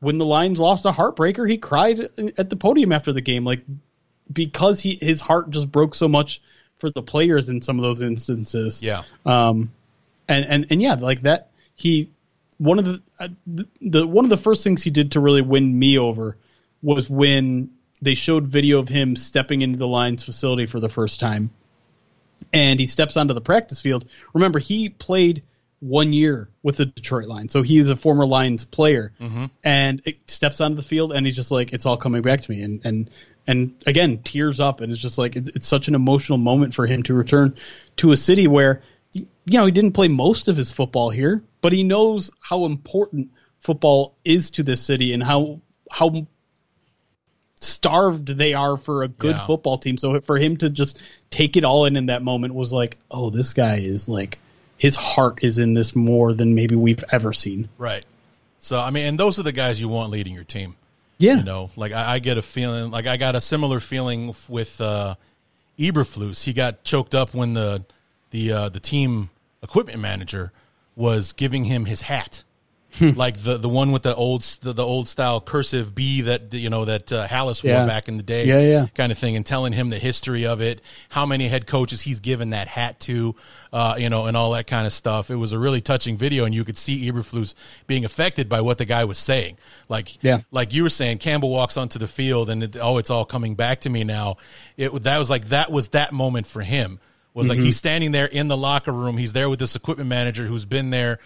when 0.00 0.18
the 0.18 0.24
Lions 0.24 0.58
lost 0.58 0.84
a 0.84 0.92
heartbreaker, 0.92 1.48
he 1.48 1.58
cried 1.58 2.00
at 2.38 2.50
the 2.50 2.56
podium 2.56 2.92
after 2.92 3.12
the 3.12 3.20
game 3.20 3.44
like 3.44 3.62
because 4.30 4.80
he 4.80 4.98
his 5.00 5.20
heart 5.20 5.50
just 5.50 5.70
broke 5.70 5.94
so 5.94 6.08
much 6.08 6.40
for 6.78 6.90
the 6.90 7.02
players 7.02 7.48
in 7.48 7.62
some 7.62 7.78
of 7.78 7.82
those 7.82 8.02
instances. 8.02 8.82
Yeah, 8.82 9.02
Um, 9.24 9.72
and 10.28 10.44
and 10.44 10.66
and 10.70 10.82
yeah, 10.82 10.94
like 10.94 11.20
that. 11.20 11.50
He 11.74 12.10
one 12.58 12.78
of 12.78 12.84
the, 12.84 13.02
uh, 13.18 13.28
the 13.46 13.68
the 13.80 14.06
one 14.06 14.24
of 14.24 14.30
the 14.30 14.36
first 14.36 14.64
things 14.64 14.82
he 14.82 14.90
did 14.90 15.12
to 15.12 15.20
really 15.20 15.42
win 15.42 15.78
me 15.78 15.98
over 15.98 16.36
was 16.82 17.08
when 17.08 17.70
they 18.02 18.14
showed 18.14 18.46
video 18.46 18.78
of 18.78 18.88
him 18.88 19.16
stepping 19.16 19.62
into 19.62 19.78
the 19.78 19.88
Lions 19.88 20.22
facility 20.22 20.66
for 20.66 20.80
the 20.80 20.88
first 20.88 21.20
time, 21.20 21.50
and 22.52 22.78
he 22.78 22.86
steps 22.86 23.16
onto 23.16 23.34
the 23.34 23.40
practice 23.40 23.80
field. 23.80 24.06
Remember, 24.34 24.58
he 24.58 24.88
played 24.88 25.42
one 25.86 26.12
year 26.12 26.48
with 26.62 26.76
the 26.76 26.86
Detroit 26.86 27.26
Lions, 27.26 27.52
so 27.52 27.62
he's 27.62 27.88
a 27.90 27.96
former 27.96 28.26
Lions 28.26 28.64
player, 28.64 29.12
mm-hmm. 29.20 29.46
and 29.62 30.02
it 30.04 30.28
steps 30.28 30.60
onto 30.60 30.76
the 30.76 30.82
field, 30.82 31.12
and 31.12 31.24
he's 31.26 31.36
just 31.36 31.50
like, 31.50 31.72
it's 31.72 31.86
all 31.86 31.96
coming 31.96 32.22
back 32.22 32.40
to 32.40 32.50
me, 32.50 32.62
and 32.62 32.80
and 32.84 33.10
and 33.46 33.74
again, 33.86 34.18
tears 34.24 34.58
up, 34.58 34.80
and 34.80 34.90
it's 34.92 35.00
just 35.00 35.18
like 35.18 35.36
it's, 35.36 35.48
it's 35.50 35.66
such 35.66 35.88
an 35.88 35.94
emotional 35.94 36.38
moment 36.38 36.74
for 36.74 36.86
him 36.86 37.02
to 37.04 37.14
return 37.14 37.54
to 37.96 38.12
a 38.12 38.16
city 38.16 38.48
where, 38.48 38.82
you 39.14 39.26
know, 39.58 39.66
he 39.66 39.72
didn't 39.72 39.92
play 39.92 40.08
most 40.08 40.48
of 40.48 40.56
his 40.56 40.72
football 40.72 41.10
here, 41.10 41.42
but 41.60 41.72
he 41.72 41.84
knows 41.84 42.30
how 42.40 42.64
important 42.64 43.30
football 43.60 44.16
is 44.24 44.50
to 44.52 44.62
this 44.62 44.82
city 44.82 45.12
and 45.12 45.22
how 45.22 45.60
how 45.90 46.26
starved 47.60 48.28
they 48.28 48.54
are 48.54 48.76
for 48.76 49.02
a 49.02 49.08
good 49.08 49.36
Yeah. 49.36 49.46
football 49.46 49.78
team. 49.78 49.96
So 49.96 50.20
for 50.20 50.36
him 50.38 50.56
to 50.58 50.68
just 50.68 50.98
take 51.30 51.56
it 51.56 51.64
all 51.64 51.86
in 51.86 51.96
in 51.96 52.06
that 52.06 52.22
moment 52.22 52.54
was 52.54 52.72
like, 52.72 52.98
oh, 53.10 53.30
this 53.30 53.54
guy 53.54 53.76
is 53.78 54.08
like 54.08 54.38
his 54.76 54.96
heart 54.96 55.42
is 55.42 55.58
in 55.58 55.74
this 55.74 55.96
more 55.96 56.34
than 56.34 56.54
maybe 56.54 56.74
we've 56.74 57.04
ever 57.10 57.32
seen. 57.32 57.68
right. 57.78 58.04
So 58.58 58.80
I 58.80 58.90
mean, 58.90 59.06
and 59.06 59.20
those 59.20 59.38
are 59.38 59.42
the 59.44 59.52
guys 59.52 59.80
you 59.80 59.88
want 59.88 60.10
leading 60.10 60.34
your 60.34 60.44
team. 60.44 60.74
Yeah. 61.18 61.36
You 61.36 61.44
know, 61.44 61.70
like 61.76 61.92
I, 61.92 62.14
I 62.14 62.18
get 62.18 62.36
a 62.36 62.42
feeling, 62.42 62.90
like 62.90 63.06
I 63.06 63.16
got 63.16 63.36
a 63.36 63.40
similar 63.40 63.80
feeling 63.80 64.34
with 64.48 64.80
uh, 64.80 65.14
Eberflus. 65.78 66.44
He 66.44 66.52
got 66.52 66.82
choked 66.82 67.14
up 67.14 67.32
when 67.32 67.54
the 67.54 67.84
the 68.30 68.52
uh, 68.52 68.68
the 68.68 68.80
team 68.80 69.30
equipment 69.62 70.00
manager 70.00 70.52
was 70.96 71.32
giving 71.32 71.64
him 71.64 71.84
his 71.84 72.02
hat. 72.02 72.42
Hmm. 72.98 73.10
like 73.10 73.42
the 73.42 73.58
the 73.58 73.68
one 73.68 73.92
with 73.92 74.02
the 74.02 74.14
old 74.14 74.42
the, 74.62 74.72
the 74.72 74.84
old 74.84 75.08
style 75.08 75.40
cursive 75.40 75.94
B 75.94 76.22
that 76.22 76.54
you 76.54 76.70
know 76.70 76.84
that 76.86 77.12
uh, 77.12 77.26
Halas 77.26 77.62
wore 77.62 77.86
back 77.86 78.08
in 78.08 78.16
the 78.16 78.22
day, 78.22 78.46
Yeah, 78.46 78.60
yeah. 78.60 78.86
kind 78.94 79.12
of 79.12 79.18
thing, 79.18 79.36
and 79.36 79.44
telling 79.44 79.72
him 79.72 79.90
the 79.90 79.98
history 79.98 80.46
of 80.46 80.60
it, 80.62 80.80
how 81.10 81.26
many 81.26 81.48
head 81.48 81.66
coaches 81.66 82.00
he's 82.00 82.20
given 82.20 82.50
that 82.50 82.68
hat 82.68 82.98
to, 83.00 83.34
uh, 83.72 83.96
you 83.98 84.08
know, 84.08 84.26
and 84.26 84.36
all 84.36 84.52
that 84.52 84.66
kind 84.66 84.86
of 84.86 84.92
stuff. 84.92 85.30
It 85.30 85.36
was 85.36 85.52
a 85.52 85.58
really 85.58 85.80
touching 85.80 86.16
video, 86.16 86.44
and 86.44 86.54
you 86.54 86.64
could 86.64 86.78
see 86.78 87.10
Eberflus 87.10 87.54
being 87.86 88.04
affected 88.04 88.48
by 88.48 88.60
what 88.62 88.78
the 88.78 88.84
guy 88.86 89.04
was 89.04 89.18
saying. 89.18 89.58
Like, 89.88 90.22
Yeah. 90.22 90.38
like 90.50 90.72
you 90.72 90.82
were 90.82 90.88
saying, 90.88 91.18
Campbell 91.18 91.50
walks 91.50 91.76
onto 91.76 91.98
the 91.98 92.08
field, 92.08 92.48
and 92.48 92.62
it, 92.62 92.76
oh, 92.80 92.98
it's 92.98 93.10
all 93.10 93.24
coming 93.24 93.56
back 93.56 93.80
to 93.82 93.90
me 93.90 94.04
now. 94.04 94.36
It 94.76 95.02
that 95.02 95.18
was 95.18 95.28
like 95.28 95.48
that 95.50 95.70
was 95.70 95.88
that 95.88 96.12
moment 96.12 96.46
for 96.46 96.62
him. 96.62 96.98
Was 97.34 97.50
like 97.50 97.58
he's 97.58 97.76
standing 97.76 98.12
there 98.12 98.24
in 98.24 98.48
the 98.48 98.56
locker 98.56 98.90
room. 98.92 99.18
He's 99.18 99.34
there 99.34 99.50
with 99.50 99.58
this 99.58 99.76
equipment 99.76 100.08
manager 100.08 100.44
who's 100.46 100.64
been 100.64 100.88
there 100.88 101.18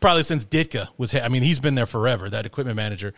probably 0.00 0.22
since 0.22 0.44
Ditka 0.44 0.88
was. 0.96 1.14
I 1.14 1.28
mean, 1.28 1.42
he's 1.42 1.58
been 1.58 1.74
there 1.74 1.86
forever. 1.86 2.30
That 2.30 2.46
equipment 2.46 2.76
manager, 2.76 3.14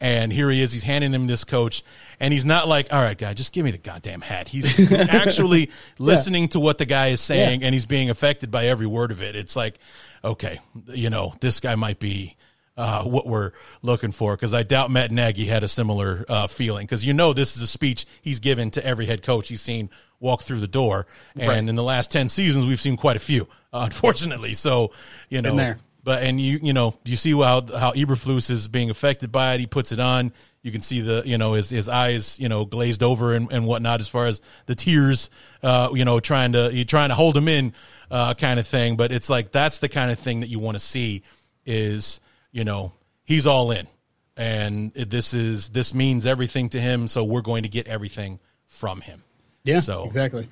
and 0.00 0.32
here 0.32 0.50
he 0.50 0.62
is. 0.62 0.72
He's 0.72 0.82
handing 0.84 1.12
him 1.12 1.26
this 1.26 1.44
coach, 1.44 1.82
and 2.20 2.32
he's 2.32 2.44
not 2.44 2.68
like, 2.68 2.92
"All 2.92 3.00
right, 3.00 3.16
guy, 3.16 3.34
just 3.34 3.52
give 3.52 3.64
me 3.64 3.70
the 3.70 3.78
goddamn 3.78 4.20
hat." 4.20 4.48
He's 4.48 4.92
actually 4.92 5.70
listening 5.98 6.48
to 6.48 6.60
what 6.60 6.78
the 6.78 6.86
guy 6.86 7.08
is 7.08 7.20
saying, 7.20 7.62
and 7.62 7.74
he's 7.74 7.86
being 7.86 8.10
affected 8.10 8.50
by 8.50 8.66
every 8.66 8.86
word 8.86 9.10
of 9.10 9.22
it. 9.22 9.36
It's 9.36 9.56
like, 9.56 9.78
okay, 10.24 10.60
you 10.88 11.10
know, 11.10 11.34
this 11.40 11.60
guy 11.60 11.74
might 11.74 11.98
be. 11.98 12.36
Uh, 12.78 13.04
what 13.04 13.26
we're 13.26 13.52
looking 13.80 14.12
for 14.12 14.36
because 14.36 14.52
I 14.52 14.62
doubt 14.62 14.90
Matt 14.90 15.10
Nagy 15.10 15.46
had 15.46 15.64
a 15.64 15.68
similar 15.68 16.26
uh, 16.28 16.46
feeling 16.46 16.84
because 16.84 17.06
you 17.06 17.14
know 17.14 17.32
this 17.32 17.56
is 17.56 17.62
a 17.62 17.66
speech 17.66 18.04
he's 18.20 18.38
given 18.38 18.70
to 18.72 18.84
every 18.84 19.06
head 19.06 19.22
coach 19.22 19.48
he's 19.48 19.62
seen 19.62 19.88
walk 20.20 20.42
through 20.42 20.60
the 20.60 20.68
door, 20.68 21.06
and 21.38 21.48
Right. 21.48 21.56
in 21.56 21.74
the 21.74 21.82
last 21.82 22.12
ten 22.12 22.28
seasons 22.28 22.66
we've 22.66 22.78
seen 22.78 22.98
quite 22.98 23.16
a 23.16 23.20
few, 23.20 23.48
uh, 23.72 23.80
unfortunately. 23.86 24.52
So 24.52 24.92
you 25.30 25.40
know, 25.40 25.56
there. 25.56 25.78
But 26.06 26.22
and 26.22 26.40
you 26.40 26.60
you 26.62 26.72
know 26.72 26.94
you 27.04 27.16
see 27.16 27.32
how 27.32 27.60
how 27.66 27.90
Eberflus 27.92 28.48
is 28.48 28.68
being 28.68 28.90
affected 28.90 29.32
by 29.32 29.54
it. 29.54 29.60
He 29.60 29.66
puts 29.66 29.90
it 29.90 29.98
on. 29.98 30.32
You 30.62 30.70
can 30.70 30.80
see 30.80 31.00
the 31.00 31.24
you 31.26 31.36
know 31.36 31.54
his 31.54 31.68
his 31.68 31.88
eyes 31.88 32.38
you 32.38 32.48
know 32.48 32.64
glazed 32.64 33.02
over 33.02 33.34
and, 33.34 33.50
and 33.50 33.66
whatnot 33.66 33.98
as 33.98 34.06
far 34.06 34.26
as 34.26 34.40
the 34.66 34.76
tears 34.76 35.30
uh 35.64 35.88
you 35.92 36.04
know 36.04 36.20
trying 36.20 36.52
to 36.52 36.72
you 36.72 36.84
trying 36.84 37.08
to 37.08 37.16
hold 37.16 37.36
him 37.36 37.48
in 37.48 37.74
uh 38.08 38.34
kind 38.34 38.60
of 38.60 38.68
thing. 38.68 38.96
But 38.96 39.10
it's 39.10 39.28
like 39.28 39.50
that's 39.50 39.80
the 39.80 39.88
kind 39.88 40.12
of 40.12 40.18
thing 40.20 40.40
that 40.40 40.48
you 40.48 40.60
want 40.60 40.76
to 40.76 40.80
see 40.80 41.24
is 41.64 42.20
you 42.52 42.62
know 42.62 42.92
he's 43.24 43.48
all 43.48 43.72
in 43.72 43.88
and 44.36 44.92
this 44.94 45.34
is 45.34 45.70
this 45.70 45.92
means 45.92 46.24
everything 46.24 46.68
to 46.68 46.80
him. 46.80 47.08
So 47.08 47.24
we're 47.24 47.42
going 47.42 47.64
to 47.64 47.68
get 47.68 47.88
everything 47.88 48.38
from 48.68 49.00
him. 49.00 49.24
Yeah. 49.64 49.80
So- 49.80 50.04
exactly. 50.04 50.48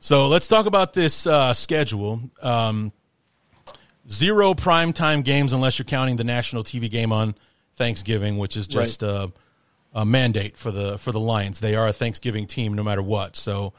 So 0.00 0.28
let's 0.28 0.48
talk 0.48 0.66
about 0.66 0.92
this 0.92 1.26
uh, 1.26 1.54
schedule. 1.54 2.20
Um, 2.42 2.92
zero 4.10 4.54
primetime 4.54 5.24
games 5.24 5.52
unless 5.52 5.78
you're 5.78 5.84
counting 5.86 6.16
the 6.16 6.24
national 6.24 6.62
TV 6.64 6.90
game 6.90 7.12
on 7.12 7.34
Thanksgiving, 7.76 8.38
which 8.38 8.56
is 8.56 8.66
just 8.66 9.02
a, 9.02 9.32
a 9.92 10.04
mandate 10.04 10.56
for 10.56 10.70
the 10.70 10.98
for 10.98 11.12
the 11.12 11.20
Lions. 11.20 11.60
They 11.60 11.74
are 11.74 11.88
a 11.88 11.92
Thanksgiving 11.92 12.46
team 12.46 12.74
no 12.74 12.82
matter 12.82 13.02
what. 13.02 13.36
So, 13.36 13.72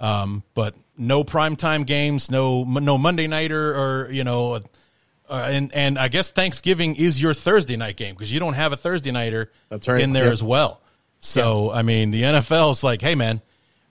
um, 0.00 0.42
but 0.54 0.74
no 0.96 1.24
primetime 1.24 1.86
games, 1.86 2.30
no 2.30 2.64
no 2.64 2.96
Monday 2.98 3.26
nighter 3.26 3.74
or 3.76 4.10
you 4.10 4.24
know, 4.24 4.54
uh, 4.54 5.48
and 5.50 5.74
and 5.74 5.98
I 5.98 6.08
guess 6.08 6.30
Thanksgiving 6.30 6.94
is 6.96 7.20
your 7.20 7.34
Thursday 7.34 7.76
night 7.76 7.96
game 7.96 8.14
because 8.14 8.32
you 8.32 8.40
don't 8.40 8.54
have 8.54 8.72
a 8.72 8.76
Thursday 8.76 9.10
nighter 9.10 9.50
That's 9.68 9.88
right. 9.88 10.00
in 10.00 10.12
there 10.12 10.32
as 10.32 10.42
well. 10.42 10.80
So 11.18 11.70
I 11.70 11.82
mean, 11.82 12.10
the 12.10 12.22
NFL 12.22 12.72
is 12.72 12.84
like, 12.84 13.00
hey 13.02 13.14
man, 13.14 13.36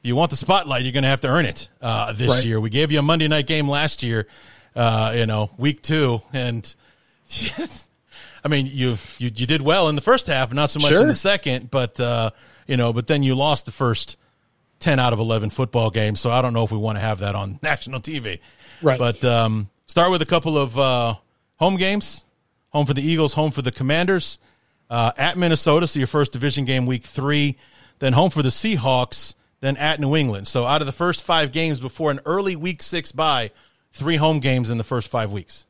if 0.02 0.08
you 0.08 0.16
want 0.16 0.30
the 0.32 0.38
spotlight, 0.38 0.84
you're 0.84 0.92
going 0.94 1.04
to 1.04 1.10
have 1.10 1.22
to 1.22 1.28
earn 1.30 1.46
it 1.46 1.70
uh, 1.82 2.14
this 2.14 2.30
Right. 2.30 2.46
year. 2.46 2.60
We 2.60 2.70
gave 2.70 2.92
you 2.92 3.00
a 3.00 3.04
Monday 3.04 3.28
night 3.28 3.48
game 3.48 3.68
last 3.68 4.04
year, 4.04 4.28
uh, 4.76 5.14
you 5.16 5.26
know, 5.26 5.50
week 5.58 5.82
two, 5.82 6.22
and 6.32 6.76
I 8.44 8.48
mean, 8.48 8.68
you, 8.68 8.98
you 9.18 9.30
you 9.34 9.46
did 9.46 9.62
well 9.62 9.90
in 9.90 9.96
the 9.96 10.02
first 10.02 10.28
half, 10.28 10.52
not 10.52 10.70
so 10.70 10.80
much 10.80 10.92
in 10.92 11.08
the 11.08 11.16
second, 11.16 11.72
but 11.72 12.00
uh, 12.00 12.32
you 12.68 12.78
know, 12.78 12.94
but 12.94 13.08
then 13.08 13.24
you 13.24 13.36
lost 13.36 13.66
the 13.66 13.72
first 13.72 14.18
ten 14.80 15.00
out 15.00 15.14
of 15.14 15.20
eleven 15.20 15.50
football 15.50 15.90
games. 15.90 16.20
So 16.20 16.30
I 16.30 16.42
don't 16.42 16.54
know 16.54 16.64
if 16.64 16.72
we 16.72 16.78
want 16.78 16.98
to 16.98 17.02
have 17.02 17.20
that 17.20 17.36
on 17.36 17.60
national 17.64 18.02
TV. 18.02 18.40
Right. 18.82 19.00
But 19.00 19.24
um, 19.24 19.70
start 19.86 20.12
with 20.12 20.22
a 20.22 20.26
couple 20.26 20.58
of 20.58 20.78
uh, 20.78 21.16
home 21.58 21.78
games. 21.78 22.26
Home 22.70 22.88
for 22.88 22.96
the 22.96 23.04
Eagles, 23.04 23.36
home 23.36 23.52
for 23.52 23.62
the 23.62 23.72
Commanders. 23.72 24.40
Uh, 24.90 25.12
at 25.16 25.38
Minnesota, 25.38 25.88
so 25.88 26.00
your 26.00 26.08
first 26.08 26.32
division 26.32 26.66
game, 26.66 26.86
week 26.86 27.04
three. 27.04 27.56
Then 28.00 28.14
home 28.14 28.32
for 28.32 28.42
the 28.42 28.50
Seahawks. 28.50 29.36
Then 29.60 29.78
at 29.78 30.00
New 30.00 30.16
England. 30.16 30.48
So 30.48 30.66
out 30.66 30.82
of 30.82 30.88
the 30.88 30.92
first 30.92 31.24
five 31.24 31.52
games 31.52 31.80
before 31.80 32.12
an 32.12 32.20
early 32.26 32.56
week 32.56 32.82
six 32.82 33.12
bye, 33.14 33.52
three 33.94 34.16
home 34.18 34.40
games 34.40 34.70
in 34.70 34.78
the 34.78 34.84
first 34.84 35.08
five 35.08 35.32
weeks. 35.32 35.66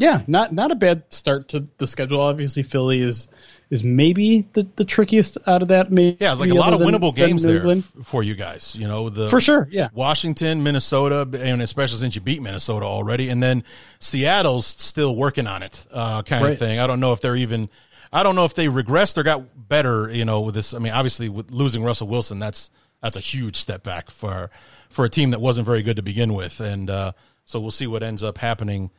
Yeah, 0.00 0.22
not 0.28 0.52
not 0.52 0.70
a 0.70 0.76
bad 0.76 1.12
start 1.12 1.48
to 1.48 1.66
the 1.78 1.86
schedule. 1.88 2.20
Obviously, 2.20 2.62
Philly 2.62 3.00
is 3.00 3.26
is 3.68 3.82
maybe 3.82 4.46
the, 4.52 4.66
the 4.76 4.84
trickiest 4.84 5.38
out 5.46 5.60
of 5.60 5.68
that. 5.68 5.90
Maybe 5.90 6.16
Yeah, 6.20 6.30
it's 6.30 6.40
like 6.40 6.50
a 6.50 6.54
lot 6.54 6.72
of 6.72 6.78
than- 6.78 6.88
winnable 6.88 7.12
games 7.14 7.42
there 7.42 7.66
f- 7.66 7.84
for 8.04 8.22
you 8.22 8.36
guys. 8.36 8.76
You 8.78 8.86
know, 8.86 9.08
the 9.08 9.28
For 9.28 9.40
sure, 9.40 9.68
yeah. 9.72 9.88
Washington, 9.92 10.62
Minnesota, 10.62 11.28
and 11.42 11.60
especially 11.60 11.98
since 11.98 12.14
you 12.14 12.20
beat 12.20 12.40
Minnesota 12.40 12.86
already, 12.86 13.28
and 13.28 13.42
then 13.42 13.64
Seattle's 13.98 14.66
still 14.66 15.16
working 15.16 15.46
on 15.48 15.62
it, 15.64 15.84
uh, 15.92 16.22
kind 16.22 16.46
of 16.46 16.58
thing. 16.58 16.78
I 16.78 16.86
don't 16.86 17.00
know 17.00 17.12
if 17.12 17.20
they're 17.20 17.36
even. 17.36 17.68
I 18.12 18.22
don't 18.22 18.36
know 18.36 18.44
if 18.46 18.54
they 18.54 18.66
regressed 18.68 19.18
or 19.18 19.22
got 19.24 19.68
better. 19.68 20.08
You 20.10 20.24
know, 20.24 20.42
with 20.42 20.54
this. 20.54 20.74
I 20.74 20.78
mean, 20.78 20.92
obviously, 20.92 21.28
with 21.28 21.50
losing 21.50 21.82
Russell 21.82 22.06
Wilson, 22.06 22.38
that's 22.38 22.70
that's 23.02 23.16
a 23.16 23.20
huge 23.20 23.56
step 23.56 23.82
back 23.82 24.10
for 24.10 24.50
for 24.90 25.04
a 25.04 25.10
team 25.10 25.30
that 25.32 25.40
wasn't 25.40 25.66
very 25.66 25.82
good 25.82 25.96
to 25.96 26.02
begin 26.02 26.34
with, 26.34 26.60
and 26.60 26.88
uh, 26.88 27.12
so 27.48 27.58
we'll 27.58 27.70
see 27.70 27.86
what 27.86 28.02
ends 28.02 28.22
up 28.22 28.38
happening 28.38 28.90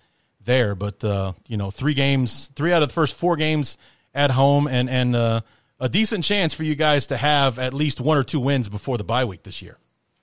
there. 0.43 0.73
But 0.73 1.03
uh, 1.03 1.33
you 1.47 1.55
know, 1.55 1.69
three 1.71 1.93
games, 1.93 2.51
three 2.55 2.73
out 2.73 2.81
of 2.81 2.89
the 2.89 2.93
first 2.93 3.15
four 3.15 3.35
games 3.35 3.77
at 4.13 4.31
home, 4.31 4.67
and 4.67 4.89
and 4.89 5.15
uh, 5.15 5.41
a 5.79 5.87
decent 5.87 6.23
chance 6.23 6.53
for 6.53 6.63
you 6.63 6.75
guys 6.75 7.07
to 7.07 7.17
have 7.17 7.59
at 7.59 7.73
least 7.73 8.01
one 8.01 8.17
or 8.17 8.23
two 8.23 8.39
wins 8.39 8.67
before 8.67 8.97
the 8.97 9.03
bye 9.03 9.23
week 9.23 9.43
this 9.43 9.61
year. 9.61 9.77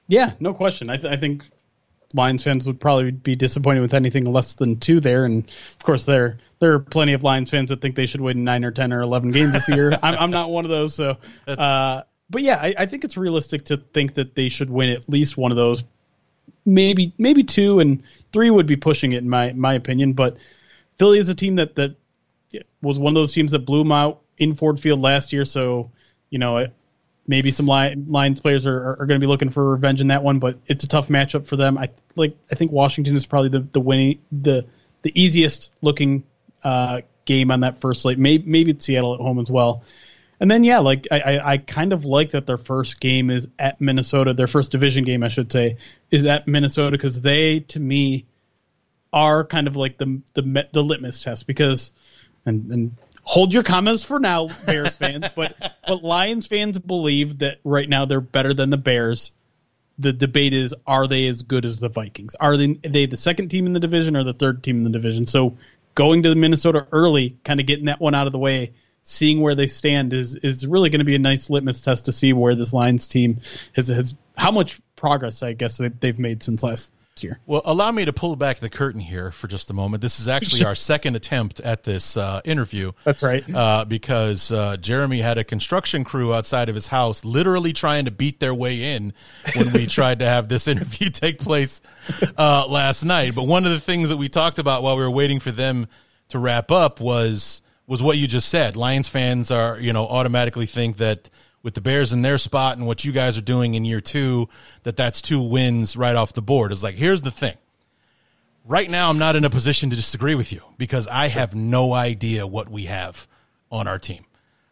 Yeah, 0.08 0.32
no 0.40 0.52
question. 0.52 0.90
I, 0.90 0.96
th- 0.96 1.12
I 1.12 1.16
think 1.16 1.48
Lions 2.14 2.42
fans 2.42 2.66
would 2.66 2.80
probably 2.80 3.10
be 3.10 3.34
disappointed 3.34 3.80
with 3.80 3.94
anything 3.94 4.24
less 4.24 4.54
than 4.54 4.78
two 4.80 4.98
there, 4.98 5.24
and 5.24 5.44
of 5.44 5.84
course 5.84 6.04
there 6.04 6.38
there 6.58 6.72
are 6.72 6.80
plenty 6.80 7.12
of 7.12 7.22
Lions 7.22 7.50
fans 7.50 7.70
that 7.70 7.80
think 7.80 7.94
they 7.94 8.06
should 8.06 8.20
win 8.20 8.42
nine 8.42 8.64
or 8.64 8.72
ten 8.72 8.92
or 8.92 9.02
eleven 9.02 9.30
games 9.30 9.52
this 9.52 9.68
year. 9.68 9.96
I'm, 10.02 10.14
I'm 10.18 10.30
not 10.30 10.50
one 10.50 10.64
of 10.64 10.70
those, 10.70 10.94
so. 10.94 11.16
Uh, 11.46 12.02
but 12.28 12.42
yeah, 12.42 12.56
I, 12.60 12.74
I 12.76 12.86
think 12.86 13.04
it's 13.04 13.16
realistic 13.16 13.66
to 13.66 13.76
think 13.76 14.14
that 14.14 14.34
they 14.34 14.48
should 14.48 14.68
win 14.68 14.90
at 14.90 15.08
least 15.08 15.36
one 15.36 15.52
of 15.52 15.56
those, 15.56 15.84
maybe 16.64 17.12
maybe 17.18 17.44
two, 17.44 17.80
and 17.80 18.02
three 18.32 18.50
would 18.50 18.66
be 18.66 18.76
pushing 18.76 19.12
it 19.12 19.18
in 19.18 19.28
my 19.28 19.52
my 19.52 19.74
opinion. 19.74 20.12
But 20.12 20.36
Philly 20.98 21.18
is 21.18 21.28
a 21.28 21.34
team 21.34 21.56
that 21.56 21.76
that 21.76 21.96
was 22.82 22.98
one 22.98 23.10
of 23.10 23.14
those 23.14 23.32
teams 23.32 23.52
that 23.52 23.60
blew 23.60 23.80
them 23.80 23.92
out 23.92 24.22
in 24.38 24.54
Ford 24.54 24.80
Field 24.80 25.00
last 25.00 25.32
year, 25.32 25.44
so 25.44 25.90
you 26.30 26.38
know 26.38 26.66
maybe 27.26 27.50
some 27.50 27.66
Lions 27.66 28.40
players 28.40 28.66
are, 28.66 28.96
are, 29.00 29.06
going 29.06 29.20
to 29.20 29.24
be 29.24 29.26
looking 29.26 29.50
for 29.50 29.72
revenge 29.72 30.00
in 30.00 30.08
that 30.08 30.22
one, 30.22 30.38
but 30.38 30.58
it's 30.66 30.84
a 30.84 30.88
tough 30.88 31.08
matchup 31.08 31.46
for 31.46 31.56
them. 31.56 31.76
I 31.78 31.90
like. 32.14 32.36
I 32.50 32.54
think 32.54 32.72
Washington 32.72 33.16
is 33.16 33.26
probably 33.26 33.50
the 33.50 33.60
the 33.60 33.80
winning 33.80 34.20
the 34.32 34.66
the 35.02 35.12
easiest 35.20 35.70
looking 35.82 36.24
uh, 36.62 37.02
game 37.24 37.50
on 37.50 37.60
that 37.60 37.78
first 37.80 38.02
slate. 38.02 38.18
Maybe 38.18 38.44
maybe 38.46 38.76
Seattle 38.78 39.14
at 39.14 39.20
home 39.20 39.38
as 39.38 39.50
well. 39.50 39.84
And 40.38 40.50
then 40.50 40.64
yeah, 40.64 40.80
like 40.80 41.06
I, 41.10 41.20
I, 41.20 41.52
I 41.52 41.58
kind 41.58 41.92
of 41.92 42.04
like 42.04 42.30
that 42.30 42.46
their 42.46 42.58
first 42.58 43.00
game 43.00 43.30
is 43.30 43.48
at 43.58 43.80
Minnesota. 43.80 44.34
Their 44.34 44.46
first 44.46 44.70
division 44.70 45.04
game, 45.04 45.22
I 45.22 45.28
should 45.28 45.50
say, 45.50 45.78
is 46.10 46.26
at 46.26 46.46
Minnesota 46.46 46.92
because 46.92 47.20
they, 47.20 47.60
to 47.60 47.80
me, 47.80 48.26
are 49.12 49.44
kind 49.44 49.66
of 49.66 49.76
like 49.76 49.96
the 49.96 50.20
the 50.34 50.68
the 50.72 50.82
litmus 50.82 51.22
test 51.22 51.46
because 51.46 51.90
and 52.44 52.70
and 52.70 52.96
hold 53.22 53.52
your 53.52 53.62
comments 53.62 54.04
for 54.04 54.20
now, 54.20 54.48
Bears 54.66 54.96
fans, 54.98 55.26
but 55.34 55.56
but 55.86 56.02
Lions 56.02 56.46
fans 56.46 56.78
believe 56.78 57.38
that 57.38 57.58
right 57.64 57.88
now 57.88 58.04
they're 58.04 58.20
better 58.20 58.52
than 58.52 58.70
the 58.70 58.76
Bears. 58.76 59.32
The 59.98 60.12
debate 60.12 60.52
is 60.52 60.74
are 60.86 61.06
they 61.06 61.26
as 61.26 61.42
good 61.42 61.64
as 61.64 61.80
the 61.80 61.88
Vikings? 61.88 62.34
Are 62.34 62.58
they 62.58 62.78
are 62.84 62.90
they 62.90 63.06
the 63.06 63.16
second 63.16 63.48
team 63.48 63.64
in 63.64 63.72
the 63.72 63.80
division 63.80 64.16
or 64.16 64.24
the 64.24 64.34
third 64.34 64.62
team 64.62 64.78
in 64.78 64.84
the 64.84 64.90
division? 64.90 65.26
So 65.26 65.56
going 65.94 66.22
to 66.24 66.28
the 66.28 66.36
Minnesota 66.36 66.86
early, 66.92 67.38
kind 67.44 67.58
of 67.58 67.66
getting 67.66 67.86
that 67.86 68.00
one 68.00 68.14
out 68.14 68.26
of 68.26 68.32
the 68.34 68.38
way, 68.38 68.72
seeing 69.08 69.40
where 69.40 69.54
they 69.54 69.68
stand 69.68 70.12
is 70.12 70.34
is 70.34 70.66
really 70.66 70.90
going 70.90 70.98
to 70.98 71.04
be 71.04 71.14
a 71.14 71.18
nice 71.18 71.48
litmus 71.48 71.80
test 71.80 72.06
to 72.06 72.12
see 72.12 72.32
where 72.32 72.56
this 72.56 72.72
Lions 72.72 73.06
team 73.06 73.40
has 73.74 73.88
has 73.88 74.14
how 74.36 74.50
much 74.50 74.80
progress 74.96 75.42
I 75.42 75.52
guess 75.52 75.78
that 75.78 76.00
they've 76.00 76.18
made 76.18 76.42
since 76.42 76.62
last 76.62 76.90
year. 77.22 77.38
Well, 77.46 77.62
allow 77.64 77.92
me 77.92 78.04
to 78.04 78.12
pull 78.12 78.34
back 78.34 78.58
the 78.58 78.68
curtain 78.68 79.00
here 79.00 79.30
for 79.30 79.46
just 79.46 79.70
a 79.70 79.72
moment. 79.72 80.02
This 80.02 80.18
is 80.18 80.28
actually 80.28 80.64
our 80.64 80.74
second 80.92 81.14
attempt 81.14 81.60
at 81.60 81.84
this 81.84 82.16
uh, 82.16 82.40
interview. 82.44 82.92
That's 83.04 83.22
right. 83.22 83.42
Uh, 83.54 83.84
because 83.86 84.50
uh, 84.52 84.76
Jeremy 84.76 85.20
had 85.20 85.38
a 85.38 85.44
construction 85.44 86.02
crew 86.04 86.34
outside 86.34 86.68
of 86.68 86.74
his 86.74 86.88
house 86.88 87.24
literally 87.24 87.72
trying 87.72 88.04
to 88.06 88.10
beat 88.10 88.40
their 88.40 88.54
way 88.54 88.94
in 88.94 89.14
when 89.54 89.72
we 89.72 89.86
tried 89.86 90.18
to 90.18 90.26
have 90.26 90.48
this 90.48 90.66
interview 90.68 91.10
take 91.10 91.38
place 91.38 91.80
uh, 92.36 92.66
last 92.68 93.04
night. 93.04 93.34
But 93.34 93.44
one 93.44 93.64
of 93.64 93.70
the 93.70 93.80
things 93.80 94.08
that 94.08 94.16
we 94.16 94.28
talked 94.28 94.58
about 94.58 94.82
while 94.82 94.96
we 94.96 95.02
were 95.02 95.10
waiting 95.10 95.40
for 95.40 95.52
them 95.52 95.86
to 96.28 96.38
wrap 96.40 96.70
up 96.72 97.00
was 97.00 97.62
was 97.86 98.02
what 98.02 98.18
you 98.18 98.26
just 98.26 98.48
said. 98.48 98.76
Lions 98.76 99.08
fans 99.08 99.50
are, 99.50 99.78
you 99.78 99.92
know, 99.92 100.06
automatically 100.06 100.66
think 100.66 100.96
that 100.96 101.30
with 101.62 101.74
the 101.74 101.80
Bears 101.80 102.12
in 102.12 102.22
their 102.22 102.38
spot 102.38 102.78
and 102.78 102.86
what 102.86 103.04
you 103.04 103.12
guys 103.12 103.36
are 103.36 103.42
doing 103.42 103.74
in 103.74 103.84
year 103.84 104.00
two, 104.00 104.48
that 104.84 104.96
that's 104.96 105.20
two 105.20 105.42
wins 105.42 105.96
right 105.96 106.14
off 106.14 106.32
the 106.32 106.42
board. 106.42 106.72
It's 106.72 106.82
like, 106.82 106.94
here's 106.94 107.22
the 107.22 107.30
thing. 107.30 107.56
Right 108.64 108.90
now, 108.90 109.10
I'm 109.10 109.18
not 109.18 109.36
in 109.36 109.44
a 109.44 109.50
position 109.50 109.90
to 109.90 109.96
disagree 109.96 110.34
with 110.34 110.52
you 110.52 110.62
because 110.76 111.06
I 111.06 111.28
have 111.28 111.54
no 111.54 111.92
idea 111.92 112.46
what 112.46 112.68
we 112.68 112.84
have 112.84 113.28
on 113.70 113.86
our 113.86 113.98
team. 113.98 114.24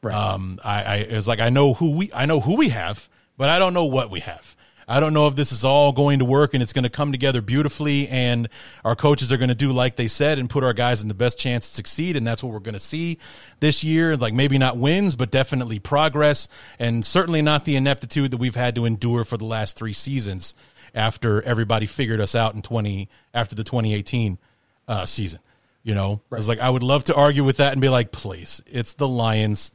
Right. 0.03 0.15
Um, 0.15 0.59
I, 0.63 0.83
I 0.83 0.97
it's 0.97 1.27
like 1.27 1.41
I 1.41 1.51
know 1.51 1.75
who 1.75 1.97
we 1.97 2.11
I 2.13 2.27
know 2.27 2.41
who 2.41 2.57
we 2.57 2.69
have, 2.69 3.09
but 3.37 3.51
I 3.51 3.59
don't 3.59 3.73
know 3.73 3.87
what 3.87 4.11
we 4.11 4.21
have. 4.21 4.57
I 4.87 5.01
don't 5.01 5.15
know 5.15 5.27
if 5.27 5.37
this 5.37 5.53
is 5.53 5.65
all 5.65 5.93
going 5.93 6.19
to 6.19 6.25
work 6.25 6.55
and 6.55 6.63
it's 6.63 6.73
going 6.73 6.85
to 6.85 6.91
come 6.91 7.13
together 7.13 7.41
beautifully 7.41 8.09
and 8.09 8.49
our 8.85 8.95
coaches 8.95 9.33
are 9.33 9.37
going 9.37 9.49
to 9.49 9.55
do 9.55 9.73
like 9.73 9.97
they 9.97 10.09
said 10.09 10.39
and 10.39 10.49
put 10.49 10.65
our 10.65 10.73
guys 10.73 11.03
in 11.03 11.09
the 11.09 11.15
best 11.15 11.39
chance 11.39 11.69
to 11.69 11.75
succeed. 11.75 12.17
And 12.17 12.27
that's 12.27 12.43
what 12.43 12.53
we're 12.53 12.61
going 12.61 12.75
to 12.75 12.79
see 12.79 13.19
this 13.61 13.83
year. 13.83 14.17
Like 14.17 14.35
maybe 14.35 14.59
not 14.59 14.77
wins, 14.77 15.17
but 15.17 15.31
definitely 15.31 15.79
progress 15.79 16.49
and 16.79 17.05
certainly 17.05 17.43
not 17.43 17.65
the 17.65 17.77
ineptitude 17.77 18.31
that 18.33 18.37
we've 18.37 18.55
had 18.55 18.75
to 18.75 18.85
endure 18.85 19.25
for 19.25 19.37
the 19.37 19.47
last 19.47 19.77
three 19.77 19.95
seasons 19.95 20.55
after 20.95 21.43
everybody 21.43 21.87
figured 21.87 22.21
us 22.21 22.35
out 22.35 22.55
in 22.55 22.63
20, 22.63 23.09
after 23.33 23.55
the 23.55 23.65
2018 23.65 24.39
uh, 24.87 25.07
season. 25.07 25.41
You 25.83 25.95
know, 25.95 26.23
right. 26.31 26.39
it's 26.39 26.49
like 26.49 26.61
I 26.61 26.71
would 26.71 26.83
love 26.83 27.05
to 27.05 27.15
argue 27.15 27.45
with 27.45 27.59
that 27.59 27.73
and 27.73 27.81
be 27.81 27.91
like, 27.91 28.11
please, 28.11 28.63
it's 28.67 28.95
the 28.95 29.07
Lions. 29.07 29.75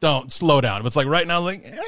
Don't 0.00 0.30
slow 0.30 0.60
down. 0.60 0.82
But 0.82 0.88
it's 0.88 0.96
like 0.96 1.06
right 1.06 1.26
now, 1.26 1.40
like, 1.40 1.62
eh 1.64 1.78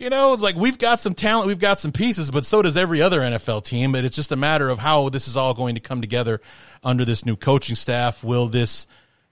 you 0.00 0.08
know, 0.08 0.32
it's 0.32 0.42
like 0.42 0.56
we've 0.56 0.78
got 0.78 0.98
some 0.98 1.12
talent, 1.12 1.46
we've 1.46 1.58
got 1.58 1.78
some 1.78 1.92
pieces, 1.92 2.30
but 2.30 2.46
so 2.46 2.62
does 2.62 2.76
every 2.76 3.02
other 3.02 3.20
NFL 3.20 3.64
team. 3.64 3.92
But 3.92 4.04
it's 4.04 4.16
just 4.16 4.32
a 4.32 4.36
matter 4.36 4.70
of 4.70 4.78
how 4.78 5.10
this 5.10 5.28
is 5.28 5.36
all 5.36 5.52
going 5.52 5.74
to 5.74 5.80
come 5.80 6.00
together 6.00 6.40
under 6.82 7.04
this 7.04 7.26
new 7.26 7.36
coaching 7.36 7.76
staff. 7.76 8.24
Will 8.24 8.46
this 8.46 8.86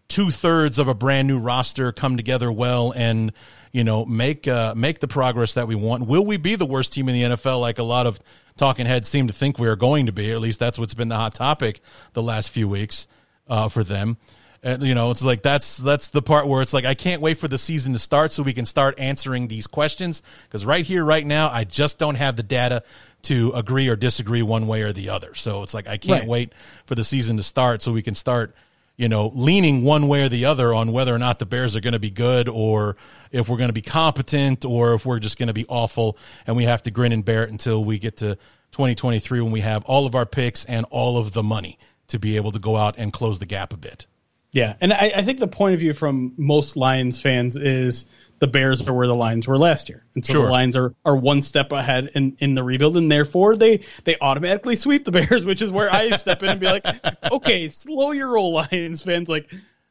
two 0.08 0.30
thirds 0.30 0.78
of 0.78 0.86
a 0.86 0.94
brand 0.94 1.26
new 1.26 1.38
roster 1.38 1.90
come 1.90 2.18
together 2.18 2.52
well 2.52 2.92
and 2.94 3.32
you 3.72 3.82
know 3.82 4.04
make 4.04 4.46
uh, 4.46 4.74
make 4.76 5.00
the 5.00 5.08
progress 5.08 5.54
that 5.54 5.66
we 5.66 5.74
want? 5.74 6.06
Will 6.06 6.24
we 6.24 6.36
be 6.36 6.54
the 6.54 6.66
worst 6.66 6.92
team 6.92 7.08
in 7.08 7.14
the 7.14 7.36
NFL, 7.36 7.62
like 7.62 7.78
a 7.78 7.82
lot 7.82 8.06
of 8.06 8.20
talking 8.58 8.84
heads 8.84 9.08
seem 9.08 9.26
to 9.26 9.32
think 9.32 9.58
we 9.58 9.68
are 9.68 9.76
going 9.76 10.04
to 10.04 10.12
be? 10.12 10.30
At 10.30 10.40
least 10.40 10.60
that's 10.60 10.78
what's 10.78 10.94
been 10.94 11.08
the 11.08 11.16
hot 11.16 11.34
topic 11.34 11.80
the 12.12 12.22
last 12.22 12.50
few 12.50 12.68
weeks 12.68 13.08
uh, 13.48 13.70
for 13.70 13.82
them. 13.82 14.18
And, 14.62 14.82
you 14.82 14.94
know, 14.94 15.12
it's 15.12 15.22
like 15.22 15.42
that's 15.42 15.76
that's 15.76 16.08
the 16.08 16.22
part 16.22 16.48
where 16.48 16.62
it's 16.62 16.74
like 16.74 16.84
I 16.84 16.94
can't 16.94 17.22
wait 17.22 17.38
for 17.38 17.46
the 17.46 17.58
season 17.58 17.92
to 17.92 17.98
start 17.98 18.32
so 18.32 18.42
we 18.42 18.52
can 18.52 18.66
start 18.66 18.98
answering 18.98 19.46
these 19.46 19.68
questions 19.68 20.22
because 20.44 20.66
right 20.66 20.84
here, 20.84 21.04
right 21.04 21.24
now, 21.24 21.48
I 21.48 21.64
just 21.64 21.98
don't 21.98 22.16
have 22.16 22.36
the 22.36 22.42
data 22.42 22.82
to 23.22 23.52
agree 23.54 23.88
or 23.88 23.96
disagree 23.96 24.42
one 24.42 24.66
way 24.66 24.82
or 24.82 24.92
the 24.92 25.10
other. 25.10 25.34
So 25.34 25.62
it's 25.62 25.74
like 25.74 25.86
I 25.86 25.96
can't 25.96 26.22
right. 26.22 26.28
wait 26.28 26.52
for 26.86 26.94
the 26.94 27.04
season 27.04 27.36
to 27.36 27.42
start 27.42 27.82
so 27.82 27.92
we 27.92 28.02
can 28.02 28.14
start, 28.14 28.52
you 28.96 29.08
know, 29.08 29.30
leaning 29.34 29.84
one 29.84 30.08
way 30.08 30.24
or 30.24 30.28
the 30.28 30.46
other 30.46 30.74
on 30.74 30.90
whether 30.90 31.14
or 31.14 31.18
not 31.18 31.38
the 31.38 31.46
Bears 31.46 31.76
are 31.76 31.80
going 31.80 31.92
to 31.92 32.00
be 32.00 32.10
good 32.10 32.48
or 32.48 32.96
if 33.30 33.48
we're 33.48 33.58
going 33.58 33.68
to 33.68 33.74
be 33.74 33.82
competent 33.82 34.64
or 34.64 34.94
if 34.94 35.06
we're 35.06 35.18
just 35.20 35.38
going 35.38 35.48
to 35.48 35.54
be 35.54 35.66
awful 35.68 36.16
and 36.46 36.56
we 36.56 36.64
have 36.64 36.82
to 36.82 36.90
grin 36.90 37.12
and 37.12 37.24
bear 37.24 37.44
it 37.44 37.50
until 37.50 37.84
we 37.84 37.98
get 37.98 38.16
to 38.18 38.36
2023 38.72 39.40
when 39.40 39.52
we 39.52 39.60
have 39.60 39.84
all 39.84 40.04
of 40.04 40.14
our 40.14 40.26
picks 40.26 40.64
and 40.64 40.84
all 40.90 41.16
of 41.16 41.32
the 41.32 41.42
money 41.42 41.78
to 42.08 42.18
be 42.18 42.36
able 42.36 42.52
to 42.52 42.58
go 42.58 42.76
out 42.76 42.96
and 42.98 43.12
close 43.12 43.38
the 43.38 43.46
gap 43.46 43.72
a 43.72 43.76
bit. 43.76 44.06
Yeah, 44.58 44.74
and 44.80 44.92
I, 44.92 45.12
I, 45.16 45.22
think 45.22 45.38
the 45.38 45.46
point 45.46 45.74
of 45.74 45.80
view 45.80 45.92
from 45.92 46.34
most 46.36 46.76
Lions 46.76 47.20
fans 47.20 47.56
is 47.56 48.06
the 48.40 48.48
Bears 48.48 48.86
are 48.88 48.92
where 48.92 49.06
the 49.06 49.14
Lions 49.14 49.46
were 49.46 49.56
last 49.56 49.88
year, 49.88 50.04
and 50.16 50.24
so 50.24 50.32
sure. 50.32 50.46
the 50.46 50.50
Lions 50.50 50.76
are 50.76 50.94
are 51.04 51.16
one 51.16 51.42
step 51.42 51.70
ahead 51.70 52.10
in, 52.16 52.36
in 52.40 52.54
the 52.54 52.64
rebuild, 52.64 52.96
and 52.96 53.10
therefore 53.10 53.54
they 53.54 53.84
they 54.02 54.16
automatically 54.20 54.74
sweep 54.74 55.04
the 55.04 55.12
Bears, 55.18 55.44
which 55.44 55.62
is 55.62 55.70
where 55.70 55.92
I 55.92 56.10
step 56.10 56.42
in 56.42 56.48
and 56.48 56.60
be 56.60 56.66
like, 56.66 56.84
okay, 57.30 57.68
slow 57.68 58.10
your 58.10 58.32
roll, 58.32 58.52
Lions 58.72 59.02
fans. 59.02 59.28
Like, 59.28 59.48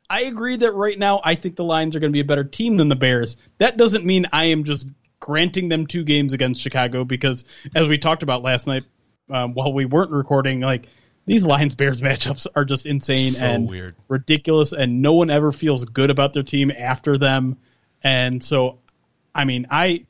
I 0.09 0.23
agree 0.23 0.57
that 0.57 0.75
right 0.75 0.99
now 0.99 1.21
I 1.23 1.35
think 1.35 1.55
the 1.55 1.63
Lions 1.63 1.95
are 1.95 2.01
going 2.01 2.11
to 2.11 2.15
be 2.15 2.19
a 2.19 2.25
better 2.25 2.43
team 2.43 2.75
than 2.75 2.89
the 2.89 2.97
Bears. 2.97 3.37
That 3.59 3.77
doesn't 3.77 4.03
mean 4.03 4.25
I 4.33 4.45
am 4.45 4.65
just 4.65 4.89
granting 5.21 5.69
them 5.69 5.87
two 5.87 6.03
games 6.03 6.33
against 6.33 6.61
Chicago 6.61 7.05
because, 7.05 7.45
as 7.73 7.87
we 7.87 7.97
talked 7.97 8.21
about 8.21 8.43
last 8.43 8.67
night, 8.67 8.83
um, 9.29 9.53
while 9.53 9.71
we 9.71 9.85
weren't 9.85 10.11
recording, 10.11 10.59
like 10.59 10.89
these 11.27 11.43
Lions 11.43 11.75
Bears 11.75 12.01
matchups 12.01 12.47
are 12.55 12.65
just 12.65 12.87
insane 12.87 13.33
so 13.33 13.45
and 13.45 13.69
weird. 13.69 13.95
ridiculous, 14.07 14.73
and 14.73 15.01
no 15.01 15.13
one 15.13 15.29
ever 15.29 15.51
feels 15.51 15.83
good 15.83 16.09
about 16.09 16.33
their 16.33 16.41
team 16.41 16.71
after 16.71 17.17
them. 17.17 17.57
And 18.01 18.43
so, 18.43 18.79
I 19.35 19.43
mean, 19.43 19.67
I 19.69 20.05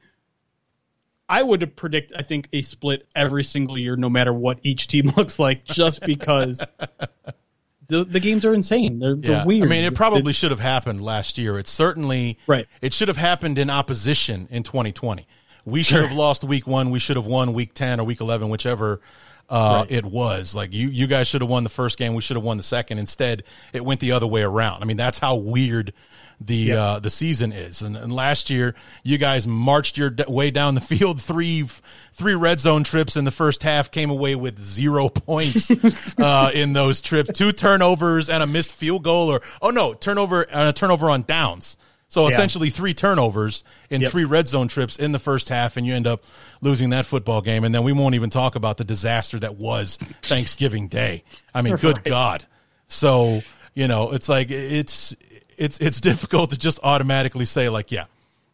I 1.27 1.41
would 1.43 1.75
predict 1.75 2.13
I 2.15 2.21
think 2.21 2.47
a 2.53 2.61
split 2.61 3.07
every 3.15 3.43
single 3.43 3.77
year, 3.77 3.97
no 3.97 4.09
matter 4.09 4.31
what 4.31 4.59
each 4.61 4.87
team 4.87 5.11
looks 5.17 5.39
like, 5.39 5.65
just 5.65 6.03
because. 6.03 6.63
the, 7.87 8.03
the 8.03 8.19
games 8.19 8.45
are 8.45 8.53
insane. 8.53 8.99
They're, 8.99 9.15
they're 9.15 9.45
weird. 9.45 9.65
I 9.65 9.69
mean, 9.69 9.85
it 9.85 9.95
probably 9.95 10.33
should 10.33 10.51
have 10.51 10.59
happened 10.59 11.01
last 11.01 11.37
year. 11.37 11.57
It 11.57 11.67
certainly 11.67 12.37
right. 12.45 12.67
It 12.79 12.93
should 12.93 13.07
have 13.07 13.17
happened 13.17 13.57
in 13.57 13.71
opposition 13.71 14.47
in 14.51 14.61
2020. 14.63 15.27
We 15.65 15.83
should 15.83 16.01
have 16.01 16.13
lost 16.13 16.45
week 16.45 16.65
one. 16.67 16.91
We 16.91 16.99
should 16.99 17.17
have 17.17 17.25
won 17.25 17.51
week 17.51 17.73
10 17.73 17.99
or 17.99 18.05
week 18.05 18.21
11, 18.21 18.47
whichever 18.47 19.01
uh, 19.49 19.79
right. 19.81 19.91
it 19.91 20.05
was. 20.05 20.55
Like 20.55 20.73
you, 20.73 20.89
you 20.89 21.07
guys 21.07 21.27
should 21.27 21.41
have 21.41 21.49
won 21.49 21.63
the 21.63 21.69
first 21.69 21.97
game. 21.97 22.13
We 22.13 22.21
should 22.21 22.35
have 22.35 22.43
won 22.43 22.57
the 22.57 22.63
second. 22.63 22.99
Instead, 22.99 23.43
it 23.73 23.83
went 23.83 23.99
the 23.99 24.11
other 24.11 24.27
way 24.27 24.43
around. 24.43 24.81
I 24.81 24.85
mean, 24.85 24.97
that's 24.97 25.19
how 25.19 25.35
weird 25.35 25.93
the 26.39 26.55
yep. 26.55 26.77
uh, 26.77 26.99
the 26.99 27.09
season 27.09 27.51
is. 27.51 27.81
And, 27.81 27.97
and, 27.97 28.13
last 28.13 28.49
year, 28.49 28.75
you 29.03 29.17
guys 29.17 29.47
marched 29.47 29.97
your 29.97 30.13
way 30.27 30.51
down 30.51 30.75
the 30.75 30.81
field. 30.95 31.21
Three 31.21 31.65
three 32.13 32.35
red 32.35 32.59
zone 32.59 32.83
trips 32.83 33.15
in 33.15 33.25
the 33.25 33.31
first 33.31 33.63
half 33.63 33.91
came 33.91 34.09
away 34.09 34.35
with 34.35 34.59
zero 34.59 35.09
points 35.09 35.71
uh, 36.19 36.51
in 36.53 36.73
those 36.73 37.01
trips. 37.01 37.31
Two 37.37 37.51
turnovers 37.51 38.29
and 38.29 38.43
a 38.43 38.47
missed 38.47 38.73
field 38.73 39.03
goal, 39.03 39.31
or 39.31 39.41
oh 39.61 39.69
no, 39.69 39.93
turnover 39.93 40.43
and 40.43 40.69
a 40.69 40.73
turnover 40.73 41.09
on 41.09 41.23
downs. 41.23 41.77
So 42.09 42.21
yeah. 42.21 42.29
essentially, 42.29 42.69
three 42.69 42.93
turnovers 42.93 43.63
in 43.89 44.01
yep. 44.01 44.11
three 44.11 44.23
red 44.23 44.47
zone 44.47 44.67
trips 44.67 44.97
in 44.97 45.11
the 45.11 45.19
first 45.19 45.49
half, 45.49 45.75
and 45.75 45.85
you 45.85 45.93
end 45.93 46.07
up 46.07 46.23
losing 46.61 46.91
that 46.91 47.05
football 47.05 47.41
game. 47.41 47.63
And 47.63 47.75
then 47.75 47.83
we 47.83 47.91
won't 47.91 48.15
even 48.15 48.29
talk 48.29 48.55
about 48.55 48.77
the 48.77 48.85
disaster 48.85 49.37
that 49.39 49.57
was 49.57 49.97
Thanksgiving 50.21 50.87
Day. 50.87 51.23
I 51.53 51.61
mean, 51.61 51.75
good 51.75 52.03
God. 52.03 52.45
So 52.87 53.41
you 53.73 53.87
know, 53.87 54.13
it's 54.13 54.29
like 54.29 54.51
it's 54.51 55.15
it's 55.57 55.79
it's 55.79 55.99
difficult 56.01 56.51
to 56.51 56.57
just 56.57 56.79
automatically 56.81 57.45
say 57.45 57.67
like, 57.67 57.91
yeah, 57.91 58.05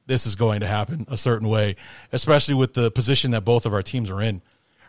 this 0.08 0.26
is 0.26 0.36
going 0.36 0.62
to 0.62 0.68
happen 0.68 1.06
a 1.10 1.18
certain 1.18 1.48
way, 1.48 1.76
especially 2.12 2.56
with 2.56 2.74
the 2.74 2.90
position 2.90 3.32
that 3.32 3.42
both 3.42 3.66
of 3.66 3.74
our 3.74 3.84
teams 3.84 4.10
are 4.10 4.22
in 4.22 4.42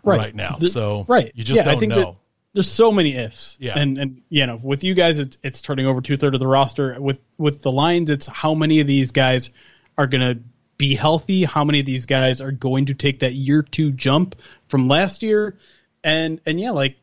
right, 0.03 0.19
right 0.19 0.35
now. 0.35 0.57
The, 0.59 0.69
so 0.69 1.05
right, 1.07 1.31
you 1.35 1.45
just 1.45 1.65
yeah, 1.65 1.75
don't 1.75 1.89
know 1.89 2.17
there's 2.55 2.71
so 2.71 2.91
many 2.93 3.15
ifs. 3.15 3.59
Yeah. 3.61 3.79
And 3.79 3.99
and 3.99 4.23
you 4.31 4.47
know, 4.47 4.59
with 4.63 4.85
you 4.85 4.95
guys 4.95 5.19
it's 5.19 5.37
it's 5.43 5.61
turning 5.61 5.87
over 5.87 6.01
two 6.01 6.17
thirds 6.17 6.35
of 6.35 6.41
the 6.41 6.47
roster. 6.47 7.01
With 7.01 7.21
with 7.37 7.63
the 7.63 7.73
Lions, 7.73 8.11
it's 8.11 8.27
how 8.27 8.55
many 8.55 8.81
of 8.81 8.87
these 8.87 9.11
guys 9.11 9.51
are 9.99 10.07
gonna 10.07 10.37
be 10.79 10.95
healthy, 10.95 11.45
how 11.45 11.65
many 11.65 11.81
of 11.81 11.87
these 11.87 12.07
guys 12.07 12.41
are 12.41 12.53
going 12.53 12.87
to 12.87 12.95
take 12.95 13.21
that 13.21 13.35
year 13.35 13.63
two 13.63 13.93
jump 13.93 14.37
from 14.69 14.89
last 14.89 15.23
year. 15.23 15.59
And 16.03 16.41
and 16.47 16.61
yeah, 16.61 16.71
like 16.71 16.97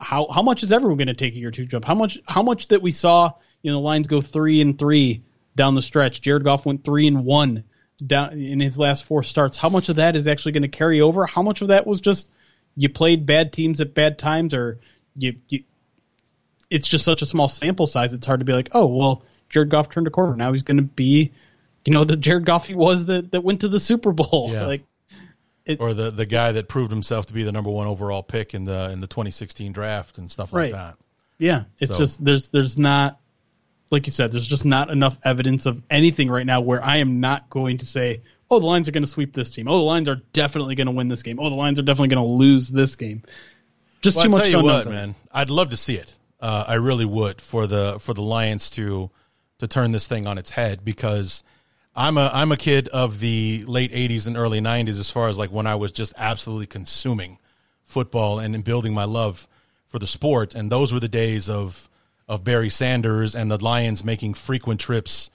how 0.00 0.26
how 0.28 0.42
much 0.42 0.62
is 0.64 0.72
everyone 0.72 0.98
gonna 0.98 1.14
take 1.14 1.34
a 1.34 1.38
year 1.38 1.52
two 1.52 1.64
jump? 1.64 1.84
How 1.84 1.94
much 1.94 2.18
how 2.26 2.42
much 2.42 2.68
that 2.68 2.82
we 2.82 2.90
saw, 2.90 3.32
you 3.62 3.70
know, 3.70 3.78
the 3.78 3.84
Lions 3.84 4.08
go 4.08 4.20
three 4.20 4.60
and 4.60 4.78
three 4.78 5.22
down 5.56 5.74
the 5.74 5.82
stretch. 5.82 6.20
Jared 6.20 6.44
Goff 6.44 6.66
went 6.66 6.84
three 6.84 7.06
and 7.06 7.24
one 7.24 7.64
down 8.04 8.32
in 8.32 8.60
his 8.60 8.76
last 8.76 9.04
four 9.04 9.22
starts. 9.22 9.56
How 9.56 9.68
much 9.68 9.88
of 9.88 9.96
that 9.96 10.16
is 10.16 10.26
actually 10.26 10.52
going 10.52 10.62
to 10.62 10.68
carry 10.68 11.00
over? 11.00 11.26
How 11.26 11.42
much 11.42 11.62
of 11.62 11.68
that 11.68 11.86
was 11.86 12.00
just 12.00 12.26
you 12.76 12.88
played 12.88 13.26
bad 13.26 13.52
teams 13.52 13.80
at 13.80 13.94
bad 13.94 14.18
times, 14.18 14.54
or 14.54 14.78
you, 15.16 15.36
you 15.48 15.64
it's 16.70 16.88
just 16.88 17.04
such 17.04 17.22
a 17.22 17.26
small 17.26 17.48
sample 17.48 17.86
size. 17.86 18.14
It's 18.14 18.26
hard 18.26 18.40
to 18.40 18.44
be 18.44 18.52
like, 18.52 18.70
oh 18.72 18.86
well, 18.86 19.22
Jared 19.48 19.70
Goff 19.70 19.90
turned 19.90 20.06
a 20.06 20.10
corner. 20.10 20.36
Now 20.36 20.52
he's 20.52 20.62
going 20.62 20.78
to 20.78 20.82
be, 20.82 21.32
you 21.84 21.92
know, 21.92 22.04
the 22.04 22.16
Jared 22.16 22.44
Goff 22.44 22.66
he 22.66 22.74
was 22.74 23.06
that 23.06 23.32
that 23.32 23.42
went 23.42 23.60
to 23.60 23.68
the 23.68 23.80
Super 23.80 24.12
Bowl. 24.12 24.50
Yeah. 24.52 24.66
Like, 24.74 24.84
it, 25.66 25.80
or 25.80 25.94
the 25.94 26.10
the 26.10 26.26
guy 26.26 26.52
that 26.52 26.68
proved 26.68 26.90
himself 26.90 27.24
to 27.26 27.32
be 27.32 27.42
the 27.42 27.52
number 27.52 27.70
one 27.70 27.86
overall 27.86 28.22
pick 28.22 28.52
in 28.52 28.64
the 28.64 28.90
in 28.90 29.00
the 29.00 29.06
2016 29.06 29.72
draft 29.72 30.18
and 30.18 30.30
stuff 30.30 30.52
like 30.52 30.60
right. 30.60 30.72
that. 30.72 30.98
Yeah, 31.38 31.64
it's 31.78 31.92
so. 31.92 31.98
just 32.00 32.22
there's 32.22 32.48
there's 32.48 32.78
not 32.78 33.18
like 33.90 34.06
you 34.06 34.12
said, 34.12 34.32
there's 34.32 34.46
just 34.46 34.64
not 34.64 34.90
enough 34.90 35.16
evidence 35.24 35.66
of 35.66 35.82
anything 35.88 36.28
right 36.30 36.44
now 36.44 36.60
where 36.60 36.84
I 36.84 36.98
am 36.98 37.20
not 37.20 37.48
going 37.48 37.78
to 37.78 37.86
say, 37.86 38.22
oh, 38.54 38.60
the 38.60 38.66
Lions 38.66 38.88
are 38.88 38.92
going 38.92 39.02
to 39.02 39.08
sweep 39.08 39.32
this 39.32 39.50
team. 39.50 39.68
Oh, 39.68 39.76
the 39.76 39.84
Lions 39.84 40.08
are 40.08 40.20
definitely 40.32 40.74
going 40.74 40.86
to 40.86 40.92
win 40.92 41.08
this 41.08 41.22
game. 41.22 41.38
Oh, 41.40 41.48
the 41.50 41.56
Lions 41.56 41.78
are 41.78 41.82
definitely 41.82 42.14
going 42.14 42.26
to 42.26 42.34
lose 42.34 42.68
this 42.68 42.96
game. 42.96 43.22
Just 44.00 44.16
well, 44.16 44.24
too 44.24 44.28
I'll 44.30 44.38
much. 44.38 44.50
Tell 44.50 44.60
you 44.60 44.66
what, 44.66 44.86
man, 44.86 45.14
I'd 45.32 45.50
love 45.50 45.70
to 45.70 45.76
see 45.76 45.96
it. 45.96 46.16
Uh, 46.40 46.64
I 46.68 46.74
really 46.74 47.06
would 47.06 47.40
for 47.40 47.66
the 47.66 47.98
for 48.00 48.12
the 48.12 48.22
Lions 48.22 48.70
to 48.70 49.10
to 49.58 49.66
turn 49.66 49.92
this 49.92 50.06
thing 50.06 50.26
on 50.26 50.36
its 50.36 50.50
head 50.50 50.84
because 50.84 51.42
I'm 51.96 52.18
a 52.18 52.30
I'm 52.32 52.52
a 52.52 52.56
kid 52.56 52.88
of 52.88 53.20
the 53.20 53.64
late 53.66 53.92
'80s 53.92 54.26
and 54.26 54.36
early 54.36 54.60
'90s 54.60 55.00
as 55.00 55.10
far 55.10 55.28
as 55.28 55.38
like 55.38 55.50
when 55.50 55.66
I 55.66 55.74
was 55.76 55.90
just 55.90 56.12
absolutely 56.18 56.66
consuming 56.66 57.38
football 57.84 58.38
and, 58.38 58.54
and 58.54 58.62
building 58.64 58.92
my 58.92 59.04
love 59.04 59.48
for 59.86 59.98
the 59.98 60.06
sport, 60.06 60.54
and 60.54 60.70
those 60.70 60.92
were 60.92 61.00
the 61.00 61.08
days 61.08 61.48
of 61.48 61.88
of 62.28 62.44
Barry 62.44 62.70
Sanders 62.70 63.34
and 63.34 63.50
the 63.50 63.62
Lions 63.62 64.04
making 64.04 64.34
frequent 64.34 64.80
trips 64.80 65.30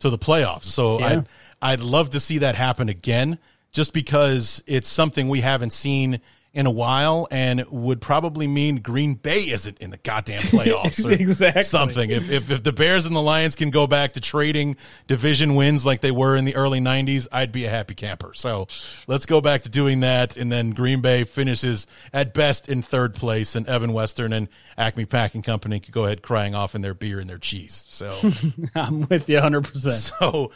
to 0.00 0.10
the 0.10 0.18
playoffs. 0.18 0.64
So 0.64 0.98
yeah. 0.98 1.22
I'd 1.60 1.80
love 1.80 2.10
to 2.10 2.20
see 2.20 2.38
that 2.38 2.54
happen 2.54 2.88
again 2.88 3.38
just 3.72 3.92
because 3.92 4.62
it's 4.66 4.88
something 4.88 5.28
we 5.28 5.40
haven't 5.40 5.72
seen 5.72 6.20
in 6.54 6.66
a 6.66 6.70
while 6.70 7.28
and 7.30 7.64
would 7.70 8.00
probably 8.00 8.46
mean 8.46 8.76
Green 8.76 9.14
Bay 9.14 9.50
isn't 9.50 9.78
in 9.78 9.90
the 9.90 9.96
goddamn 9.98 10.38
playoffs 10.40 11.04
or 11.04 11.12
exactly. 11.12 11.62
something. 11.62 12.10
If, 12.10 12.30
if 12.30 12.50
if 12.50 12.62
the 12.62 12.72
Bears 12.72 13.06
and 13.06 13.14
the 13.14 13.22
Lions 13.22 13.54
can 13.54 13.70
go 13.70 13.86
back 13.86 14.14
to 14.14 14.20
trading 14.20 14.76
division 15.06 15.54
wins 15.54 15.84
like 15.84 16.00
they 16.00 16.10
were 16.10 16.36
in 16.36 16.44
the 16.44 16.56
early 16.56 16.80
90s, 16.80 17.28
I'd 17.30 17.52
be 17.52 17.66
a 17.66 17.70
happy 17.70 17.94
camper. 17.94 18.32
So 18.34 18.66
let's 19.06 19.26
go 19.26 19.40
back 19.40 19.62
to 19.62 19.68
doing 19.68 20.00
that. 20.00 20.36
And 20.36 20.50
then 20.50 20.70
Green 20.70 21.00
Bay 21.00 21.24
finishes 21.24 21.86
at 22.12 22.32
best 22.32 22.68
in 22.68 22.82
third 22.82 23.14
place, 23.14 23.54
and 23.54 23.66
Evan 23.68 23.92
Western 23.92 24.32
and 24.32 24.48
Acme 24.76 25.04
Packing 25.04 25.42
Company 25.42 25.80
could 25.80 25.92
go 25.92 26.06
ahead 26.06 26.22
crying 26.22 26.54
off 26.54 26.74
in 26.74 26.80
their 26.80 26.94
beer 26.94 27.20
and 27.20 27.28
their 27.28 27.38
cheese. 27.38 27.86
So 27.90 28.10
I'm 28.74 29.06
with 29.08 29.28
you 29.28 29.38
100%. 29.38 29.90
So 29.90 30.50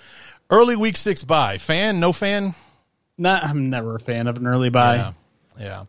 early 0.50 0.76
week 0.76 0.96
six 0.96 1.24
bye. 1.24 1.58
Fan, 1.58 2.00
no 2.00 2.12
fan? 2.12 2.54
Not, 3.18 3.44
I'm 3.44 3.70
never 3.70 3.96
a 3.96 4.00
fan 4.00 4.26
of 4.26 4.36
an 4.36 4.46
early 4.46 4.70
bye. 4.70 4.96
Yeah. 4.96 5.12
Yeah. 5.58 5.84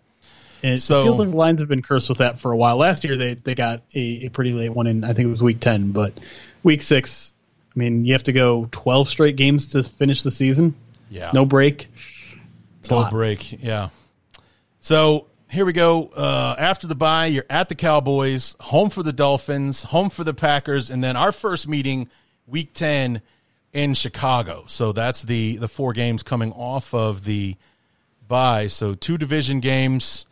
And 0.64 0.80
so, 0.80 1.02
it 1.02 1.04
feels 1.04 1.20
like 1.20 1.30
the 1.30 1.36
Lions 1.36 1.60
have 1.60 1.68
been 1.68 1.82
cursed 1.82 2.08
with 2.08 2.20
that 2.20 2.40
for 2.40 2.52
a 2.52 2.58
while. 2.58 2.78
Last 2.78 3.04
year 3.04 3.18
they 3.18 3.34
they 3.34 3.54
got 3.54 3.84
a, 3.94 4.26
a, 4.26 4.30
pretty 4.30 4.54
late 4.54 4.70
one 4.70 4.88
in 4.88 5.04
I 5.04 5.08
think 5.08 5.28
it 5.28 5.32
was 5.32 5.44
week 5.44 5.60
ten, 5.60 5.92
but 5.92 6.18
week 6.64 6.82
six, 6.82 7.34
I 7.76 7.80
mean, 7.80 8.06
you 8.06 8.14
have 8.14 8.24
to 8.24 8.32
go 8.32 8.70
twelve 8.72 9.10
straight 9.10 9.36
games 9.36 9.70
to 9.70 9.84
finish 9.84 10.24
the 10.24 10.32
season. 10.32 10.76
Yeah. 11.10 11.32
No 11.34 11.46
break. 11.46 11.90
It's 12.80 12.90
no 12.90 13.10
break. 13.10 13.62
Yeah. 13.62 13.90
So 14.80 15.28
here 15.50 15.66
we 15.66 15.74
go. 15.74 16.08
Uh, 16.08 16.56
after 16.58 16.88
the 16.88 16.96
bye, 16.96 17.26
you're 17.26 17.46
at 17.50 17.68
the 17.68 17.76
Cowboys, 17.76 18.56
home 18.62 18.90
for 18.90 19.04
the 19.04 19.14
Dolphins, 19.14 19.84
home 19.84 20.10
for 20.10 20.24
the 20.24 20.34
Packers, 20.34 20.90
and 20.90 21.04
then 21.04 21.18
our 21.18 21.34
first 21.34 21.68
meeting, 21.68 22.10
week 22.48 22.74
ten, 22.74 23.22
in 23.74 23.96
Chicago. 23.96 24.64
So 24.68 24.92
that's 24.92 25.24
the 25.24 25.58
the 25.58 25.68
four 25.68 25.94
games 25.94 26.24
coming 26.24 26.54
off 26.54 26.94
of 26.94 27.26
the 27.26 27.58
bye. 28.28 28.68
So 28.68 28.96
two 28.96 29.18
division 29.18 29.60
games, 29.60 30.26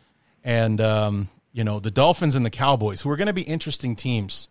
and 0.43 0.79
um, 0.79 1.29
you 1.51 1.63
know 1.63 1.79
the 1.79 1.91
Dolphins 1.91 2.35
and 2.35 2.45
the 2.45 2.51
Cowboys, 2.51 3.01
who 3.01 3.09
are 3.09 3.17
going 3.17 3.27
to 3.27 3.33
be 3.33 3.41
interesting 3.41 3.95
teams 3.95 4.47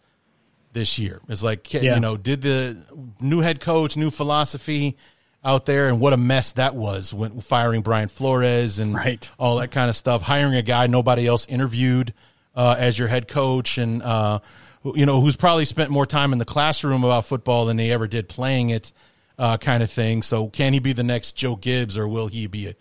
this 0.72 0.98
year. 0.98 1.20
It's 1.28 1.42
like 1.42 1.72
yeah. 1.72 1.94
you 1.94 2.00
know, 2.00 2.16
did 2.16 2.42
the 2.42 2.76
new 3.20 3.40
head 3.40 3.60
coach, 3.60 3.96
new 3.96 4.10
philosophy 4.10 4.96
out 5.44 5.66
there, 5.66 5.88
and 5.88 6.00
what 6.00 6.12
a 6.12 6.18
mess 6.18 6.52
that 6.52 6.74
was 6.74 7.14
when 7.14 7.40
firing 7.40 7.82
Brian 7.82 8.08
Flores 8.08 8.78
and 8.78 8.94
right. 8.94 9.30
all 9.38 9.56
that 9.56 9.70
kind 9.70 9.88
of 9.88 9.96
stuff, 9.96 10.22
hiring 10.22 10.54
a 10.54 10.62
guy 10.62 10.86
nobody 10.86 11.26
else 11.26 11.46
interviewed 11.46 12.12
uh, 12.54 12.76
as 12.78 12.98
your 12.98 13.08
head 13.08 13.28
coach, 13.28 13.78
and 13.78 14.02
uh, 14.02 14.40
you 14.84 15.06
know 15.06 15.20
who's 15.20 15.36
probably 15.36 15.64
spent 15.64 15.90
more 15.90 16.06
time 16.06 16.32
in 16.32 16.38
the 16.38 16.44
classroom 16.44 17.04
about 17.04 17.26
football 17.26 17.66
than 17.66 17.76
they 17.76 17.90
ever 17.90 18.06
did 18.06 18.28
playing 18.28 18.70
it. 18.70 18.92
Uh, 19.38 19.56
kind 19.56 19.82
of 19.82 19.90
thing. 19.90 20.20
So, 20.20 20.48
can 20.48 20.74
he 20.74 20.80
be 20.80 20.92
the 20.92 21.02
next 21.02 21.32
Joe 21.32 21.56
Gibbs, 21.56 21.96
or 21.96 22.06
will 22.06 22.26
he 22.26 22.46
be 22.46 22.68
a, 22.68 22.74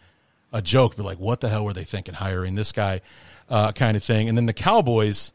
a 0.51 0.61
joke, 0.61 0.97
but 0.97 1.05
like, 1.05 1.17
what 1.17 1.39
the 1.39 1.47
hell 1.47 1.63
were 1.63 1.71
they 1.71 1.85
thinking 1.85 2.15
hiring 2.15 2.55
this 2.55 2.73
guy, 2.73 2.99
uh, 3.49 3.71
kind 3.71 3.95
of 3.95 4.03
thing. 4.03 4.27
And 4.27 4.37
then 4.37 4.45
the 4.45 4.51
Cowboys, 4.51 5.31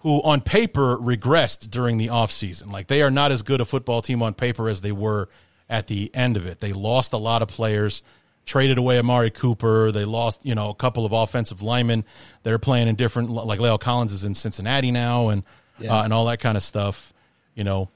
who 0.00 0.20
on 0.22 0.40
paper 0.40 0.98
regressed 0.98 1.70
during 1.70 1.96
the 1.96 2.08
offseason. 2.08 2.70
Like 2.70 2.88
they 2.88 3.02
are 3.02 3.10
not 3.10 3.32
as 3.32 3.42
good 3.42 3.60
a 3.60 3.64
football 3.64 4.02
team 4.02 4.22
on 4.22 4.34
paper 4.34 4.68
as 4.68 4.80
they 4.80 4.92
were 4.92 5.28
at 5.70 5.86
the 5.86 6.10
end 6.12 6.36
of 6.36 6.44
it. 6.44 6.60
They 6.60 6.72
lost 6.72 7.12
a 7.12 7.18
lot 7.18 7.40
of 7.40 7.48
players, 7.48 8.02
traded 8.44 8.78
away 8.78 8.98
Amari 8.98 9.30
Cooper. 9.30 9.92
They 9.92 10.04
lost, 10.04 10.44
you 10.44 10.54
know, 10.54 10.70
a 10.70 10.74
couple 10.74 11.06
of 11.06 11.12
offensive 11.12 11.62
linemen 11.62 12.04
that 12.42 12.52
are 12.52 12.58
playing 12.58 12.88
in 12.88 12.96
different, 12.96 13.30
like 13.30 13.60
La'el 13.60 13.78
Collins 13.78 14.12
is 14.12 14.24
in 14.24 14.34
Cincinnati 14.34 14.90
now 14.90 15.28
and, 15.28 15.44
yeah. 15.78 15.98
uh, 15.98 16.04
and 16.04 16.12
all 16.12 16.26
that 16.26 16.40
kind 16.40 16.56
of 16.56 16.62
stuff. 16.62 17.12
You 17.54 17.64
know, 17.64 17.90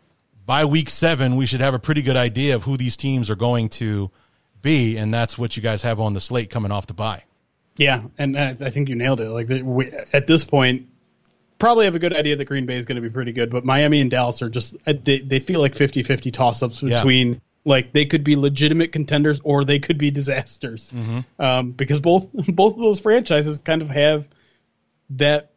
by 0.44 0.65
week 0.65 0.90
seven, 0.90 1.36
we 1.36 1.47
should 1.47 1.61
have 1.61 1.74
a 1.74 1.78
pretty 1.78 2.03
good 2.03 2.16
idea 2.16 2.55
of 2.55 2.65
who 2.65 2.77
these 2.77 2.97
teams 2.97 3.31
are 3.31 3.36
going 3.36 3.69
to– 3.70 4.11
be, 4.66 4.97
and 4.97 5.15
that's 5.15 5.39
what 5.39 5.57
you 5.57 5.62
guys 5.62 5.82
have 5.82 6.01
on 6.01 6.12
the 6.12 6.20
slate 6.20 6.51
coming 6.51 6.73
off 6.73 6.86
the 6.86 6.94
bye. 6.94 7.23
Yeah, 7.77 8.03
and 8.19 8.36
I 8.36 8.55
think 8.55 8.89
you 8.89 8.97
nailed 8.97 9.20
it. 9.20 9.28
Like 9.28 9.48
we, 9.62 9.93
at 10.12 10.27
this 10.27 10.44
point, 10.44 10.89
probably 11.59 11.85
have 11.85 11.94
a 11.94 11.98
good 11.98 12.15
idea 12.15 12.36
that 12.36 12.47
Green 12.47 12.66
Bay 12.66 12.77
is 12.77 12.85
going 12.85 12.97
to 12.97 13.03
be 13.03 13.11
pretty 13.11 13.32
good, 13.32 13.51
but 13.51 13.65
Miami 13.65 14.01
and 14.01 14.11
Dallas 14.11 14.43
are 14.43 14.48
just 14.48 14.77
uh, 14.86 14.94
they, 15.05 15.19
they 15.19 15.40
feel 15.40 15.61
like 15.61 15.74
50-50 15.74 16.32
toss-ups 16.32 16.81
between 16.81 17.35
yeah. 17.35 17.39
like 17.65 17.93
they 17.93 18.07
could 18.07 18.24
be 18.24 18.35
legitimate 18.35 18.93
contenders 18.93 19.40
or 19.44 19.65
they 19.65 19.78
could 19.78 19.98
be 19.98 20.11
disasters. 20.11 20.90
Mm-hmm. 20.90 21.20
Um, 21.39 21.73
because 21.73 22.01
both 22.01 22.32
both 22.48 22.74
of 22.74 22.81
those 22.81 22.98
franchises 22.98 23.59
kind 23.59 23.82
of 23.82 23.90
have 23.90 24.28
that 25.11 25.53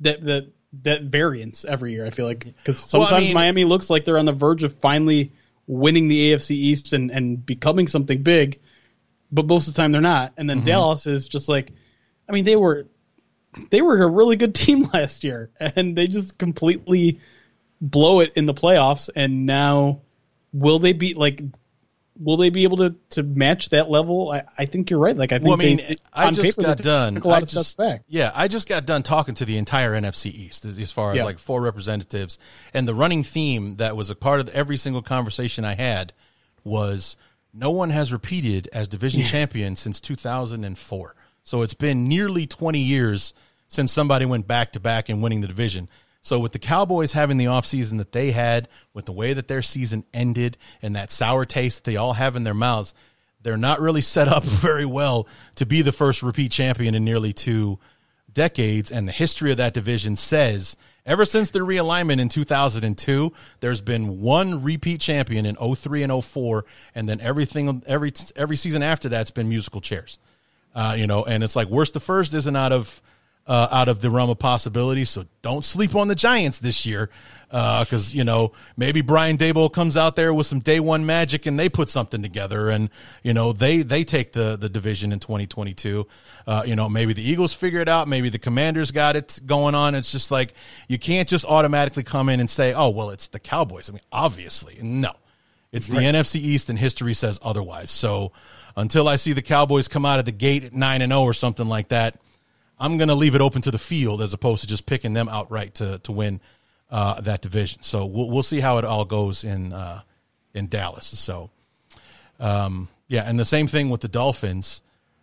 that 0.00 0.24
that 0.24 0.50
that 0.82 1.02
variance 1.02 1.64
every 1.64 1.92
year. 1.92 2.06
I 2.06 2.10
feel 2.10 2.26
like 2.26 2.44
because 2.44 2.80
sometimes 2.80 3.10
well, 3.10 3.20
I 3.20 3.24
mean, 3.24 3.34
Miami 3.34 3.64
looks 3.64 3.90
like 3.90 4.04
they're 4.04 4.18
on 4.18 4.26
the 4.26 4.32
verge 4.32 4.62
of 4.62 4.74
finally 4.74 5.32
winning 5.66 6.08
the 6.08 6.32
AFC 6.32 6.52
East 6.52 6.92
and, 6.92 7.10
and 7.10 7.44
becoming 7.44 7.88
something 7.88 8.22
big, 8.22 8.60
but 9.32 9.46
most 9.46 9.68
of 9.68 9.74
the 9.74 9.82
time 9.82 9.92
they're 9.92 10.00
not. 10.00 10.34
And 10.36 10.48
then 10.48 10.58
mm-hmm. 10.58 10.66
Dallas 10.66 11.06
is 11.06 11.28
just 11.28 11.48
like, 11.48 11.72
I 12.28 12.32
mean, 12.32 12.44
they 12.44 12.56
were 12.56 12.86
they 13.70 13.82
were 13.82 13.96
a 14.02 14.08
really 14.08 14.36
good 14.36 14.54
team 14.66 14.88
last 14.92 15.24
year, 15.24 15.50
and 15.58 15.96
they 15.96 16.06
just 16.06 16.38
completely 16.38 17.20
blow 17.80 18.20
it 18.20 18.32
in 18.36 18.46
the 18.46 18.54
playoffs. 18.54 19.10
And 19.14 19.46
now, 19.46 20.02
will 20.52 20.78
they 20.78 20.92
be 20.92 21.14
like? 21.14 21.42
Will 22.18 22.36
they 22.36 22.50
be 22.50 22.62
able 22.64 22.78
to, 22.78 22.94
to 23.10 23.22
match 23.22 23.70
that 23.70 23.90
level? 23.90 24.30
I, 24.30 24.44
I 24.58 24.66
think 24.66 24.90
you're 24.90 24.98
right. 24.98 25.16
Like 25.16 25.32
I 25.32 25.38
think. 25.38 25.48
Well, 25.48 25.54
I 25.54 25.64
mean, 25.64 25.76
they, 25.76 25.96
I 26.12 26.30
just 26.30 26.56
paper, 26.56 26.66
got 26.66 26.78
done. 26.78 27.18
I 27.24 27.40
just, 27.40 27.78
Yeah, 28.08 28.32
I 28.34 28.48
just 28.48 28.68
got 28.68 28.86
done 28.86 29.02
talking 29.02 29.34
to 29.34 29.44
the 29.44 29.58
entire 29.58 29.92
NFC 29.92 30.26
East 30.26 30.64
as, 30.64 30.78
as 30.78 30.92
far 30.92 31.12
as 31.12 31.18
yeah. 31.18 31.24
like 31.24 31.38
four 31.38 31.60
representatives, 31.60 32.38
and 32.72 32.88
the 32.88 32.94
running 32.94 33.22
theme 33.22 33.76
that 33.76 33.96
was 33.96 34.10
a 34.10 34.14
part 34.14 34.40
of 34.40 34.48
every 34.50 34.76
single 34.76 35.02
conversation 35.02 35.64
I 35.64 35.74
had 35.74 36.12
was 36.64 37.16
no 37.52 37.70
one 37.70 37.90
has 37.90 38.12
repeated 38.12 38.68
as 38.72 38.88
division 38.88 39.20
yeah. 39.20 39.26
champion 39.30 39.76
since 39.76 40.00
2004. 40.00 41.14
So 41.42 41.62
it's 41.62 41.74
been 41.74 42.08
nearly 42.08 42.46
20 42.46 42.78
years 42.78 43.32
since 43.68 43.92
somebody 43.92 44.26
went 44.26 44.46
back 44.46 44.72
to 44.72 44.80
back 44.80 45.08
and 45.08 45.22
winning 45.22 45.40
the 45.40 45.46
division. 45.46 45.88
So 46.26 46.40
with 46.40 46.50
the 46.50 46.58
Cowboys 46.58 47.12
having 47.12 47.36
the 47.36 47.44
offseason 47.44 47.98
that 47.98 48.10
they 48.10 48.32
had, 48.32 48.66
with 48.92 49.04
the 49.04 49.12
way 49.12 49.32
that 49.32 49.46
their 49.46 49.62
season 49.62 50.02
ended 50.12 50.58
and 50.82 50.96
that 50.96 51.12
sour 51.12 51.44
taste 51.44 51.84
they 51.84 51.94
all 51.94 52.14
have 52.14 52.34
in 52.34 52.42
their 52.42 52.52
mouths, 52.52 52.94
they're 53.42 53.56
not 53.56 53.80
really 53.80 54.00
set 54.00 54.26
up 54.26 54.42
very 54.44 54.84
well 54.84 55.28
to 55.54 55.64
be 55.64 55.82
the 55.82 55.92
first 55.92 56.24
repeat 56.24 56.50
champion 56.50 56.96
in 56.96 57.04
nearly 57.04 57.32
two 57.32 57.78
decades. 58.32 58.90
And 58.90 59.06
the 59.06 59.12
history 59.12 59.52
of 59.52 59.56
that 59.58 59.72
division 59.72 60.16
says 60.16 60.76
ever 61.06 61.24
since 61.24 61.52
the 61.52 61.60
realignment 61.60 62.18
in 62.18 62.28
2002, 62.28 63.32
there's 63.60 63.80
been 63.80 64.20
one 64.20 64.64
repeat 64.64 65.00
champion 65.00 65.46
in 65.46 65.54
03 65.54 66.02
and 66.02 66.24
04. 66.24 66.64
And 66.96 67.08
then 67.08 67.20
everything, 67.20 67.84
every, 67.86 68.12
every 68.34 68.56
season 68.56 68.82
after 68.82 69.08
that's 69.08 69.30
been 69.30 69.48
musical 69.48 69.80
chairs. 69.80 70.18
Uh, 70.74 70.96
you 70.98 71.06
know, 71.06 71.22
and 71.24 71.44
it's 71.44 71.54
like 71.54 71.68
worst 71.68 71.92
to 71.92 72.00
first 72.00 72.34
isn't 72.34 72.56
out 72.56 72.72
of 72.72 73.00
uh, 73.46 73.68
out 73.70 73.88
of 73.88 74.00
the 74.00 74.10
realm 74.10 74.30
of 74.30 74.38
possibility. 74.38 75.04
So 75.04 75.26
don't 75.42 75.64
sleep 75.64 75.94
on 75.94 76.08
the 76.08 76.14
Giants 76.14 76.58
this 76.58 76.84
year, 76.84 77.10
because 77.48 78.12
uh, 78.12 78.16
you 78.16 78.24
know 78.24 78.52
maybe 78.76 79.02
Brian 79.02 79.36
Daboll 79.36 79.72
comes 79.72 79.96
out 79.96 80.16
there 80.16 80.34
with 80.34 80.46
some 80.46 80.60
day 80.60 80.80
one 80.80 81.06
magic 81.06 81.46
and 81.46 81.58
they 81.58 81.68
put 81.68 81.88
something 81.88 82.22
together, 82.22 82.68
and 82.68 82.90
you 83.22 83.32
know 83.32 83.52
they 83.52 83.82
they 83.82 84.02
take 84.02 84.32
the 84.32 84.56
the 84.56 84.68
division 84.68 85.12
in 85.12 85.20
2022. 85.20 86.06
Uh, 86.46 86.62
you 86.66 86.74
know 86.74 86.88
maybe 86.88 87.12
the 87.12 87.22
Eagles 87.22 87.54
figure 87.54 87.80
it 87.80 87.88
out, 87.88 88.08
maybe 88.08 88.28
the 88.28 88.38
Commanders 88.38 88.90
got 88.90 89.14
it 89.14 89.38
going 89.46 89.74
on. 89.74 89.94
It's 89.94 90.10
just 90.10 90.30
like 90.30 90.54
you 90.88 90.98
can't 90.98 91.28
just 91.28 91.44
automatically 91.44 92.02
come 92.02 92.28
in 92.28 92.40
and 92.40 92.50
say, 92.50 92.72
oh 92.72 92.90
well, 92.90 93.10
it's 93.10 93.28
the 93.28 93.38
Cowboys. 93.38 93.88
I 93.88 93.92
mean, 93.92 94.02
obviously, 94.10 94.78
no, 94.82 95.12
it's 95.70 95.86
the 95.86 95.98
right. 95.98 96.14
NFC 96.14 96.36
East, 96.36 96.68
and 96.68 96.78
history 96.78 97.14
says 97.14 97.38
otherwise. 97.42 97.90
So. 97.90 98.32
Until 98.78 99.08
I 99.08 99.16
see 99.16 99.32
the 99.32 99.40
Cowboys 99.40 99.88
come 99.88 100.04
out 100.04 100.18
of 100.18 100.26
the 100.26 100.32
gate 100.32 100.62
at 100.62 100.74
nine 100.74 101.00
and 101.00 101.10
zero 101.10 101.22
oh 101.22 101.24
or 101.24 101.32
something 101.32 101.66
like 101.66 101.88
that, 101.88 102.18
I'm 102.78 102.98
going 102.98 103.08
to 103.08 103.14
leave 103.14 103.34
it 103.34 103.40
open 103.40 103.62
to 103.62 103.70
the 103.70 103.78
field 103.78 104.20
as 104.20 104.34
opposed 104.34 104.62
to 104.62 104.66
just 104.66 104.86
picking 104.86 105.12
them 105.12 105.28
outright 105.28 105.74
to 105.76 105.98
to 106.00 106.12
win 106.12 106.40
uh, 106.90 107.20
that 107.22 107.42
division. 107.42 107.82
So 107.82 108.06
we'll 108.06 108.30
we'll 108.30 108.42
see 108.42 108.60
how 108.60 108.78
it 108.78 108.84
all 108.84 109.04
goes 109.04 109.44
in 109.44 109.72
uh, 109.72 110.02
in 110.54 110.68
Dallas. 110.68 111.06
So 111.06 111.50
um, 112.38 112.88
yeah, 113.08 113.22
and 113.22 113.38
the 113.38 113.44
same 113.44 113.66
thing 113.66 113.90
with 113.90 114.00
the 114.00 114.08
Dolphins. 114.08 114.82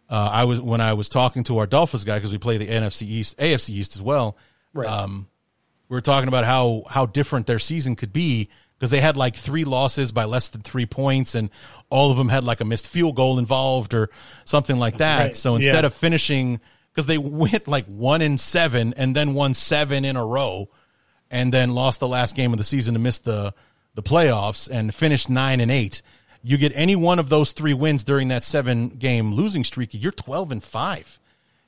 Uh, 0.10 0.30
I 0.32 0.44
was 0.44 0.60
when 0.60 0.82
I 0.82 0.94
was 0.94 1.10
talking 1.10 1.44
to 1.46 1.58
our 1.60 1.66
Dolphins 1.66 2.04
guy 2.04 2.18
because 2.18 2.32
we 2.32 2.38
play 2.38 2.58
the 2.58 2.68
NFC 2.68 3.04
East, 3.04 3.38
AFC 3.38 3.70
East 3.72 3.96
as 3.96 4.02
well. 4.02 4.38
Right. 4.74 4.88
Um, 4.88 5.28
we 5.90 5.96
were 5.96 6.02
talking 6.02 6.28
about 6.28 6.46
how 6.46 6.84
how 6.90 7.06
different 7.06 7.48
their 7.48 7.60
season 7.60 7.96
could 7.96 8.14
be 8.14 8.50
because 8.78 8.92
they 8.92 9.00
had 9.00 9.16
like 9.16 9.36
three 9.36 9.64
losses 9.64 10.12
by 10.12 10.26
less 10.26 10.50
than 10.50 10.62
three 10.62 10.86
points, 10.86 11.36
and 11.36 11.50
all 11.90 12.12
of 12.12 12.18
them 12.18 12.30
had 12.30 12.44
like 12.44 12.62
a 12.62 12.66
missed 12.66 12.88
field 12.88 13.16
goal 13.16 13.40
involved 13.40 13.94
or 13.94 14.10
something 14.46 14.78
like 14.78 14.98
that. 14.98 15.20
Right. 15.20 15.36
So 15.36 15.56
instead 15.56 15.84
yeah. 15.84 15.88
of 15.88 15.94
finishing 15.94 16.60
because 16.94 17.08
they 17.08 17.18
went 17.18 17.68
like 17.68 17.86
one 17.88 18.22
in 18.22 18.38
seven 18.38 18.94
and 18.96 19.16
then 19.16 19.34
won 19.34 19.54
seven 19.54 20.06
in 20.06 20.16
a 20.16 20.26
row 20.26 20.70
and 21.32 21.52
then 21.52 21.74
lost 21.74 22.00
the 22.00 22.08
last 22.08 22.36
game 22.36 22.52
of 22.52 22.58
the 22.58 22.64
season 22.64 22.94
to 22.94 23.00
miss 23.00 23.20
the 23.20 23.54
the 23.96 24.04
playoffs 24.04 24.70
and 24.70 24.94
finished 24.94 25.30
nine 25.30 25.60
and 25.60 25.72
eight. 25.72 26.02
You 26.42 26.58
get 26.58 26.72
any 26.76 26.96
one 26.96 27.20
of 27.20 27.30
those 27.30 27.52
three 27.54 27.74
wins 27.74 28.04
during 28.04 28.28
that 28.30 28.44
seven 28.44 28.90
game 28.90 29.34
losing 29.34 29.64
streak, 29.64 29.90
you're 29.94 30.12
twelve 30.12 30.52
and 30.52 30.64
five. 30.64 31.20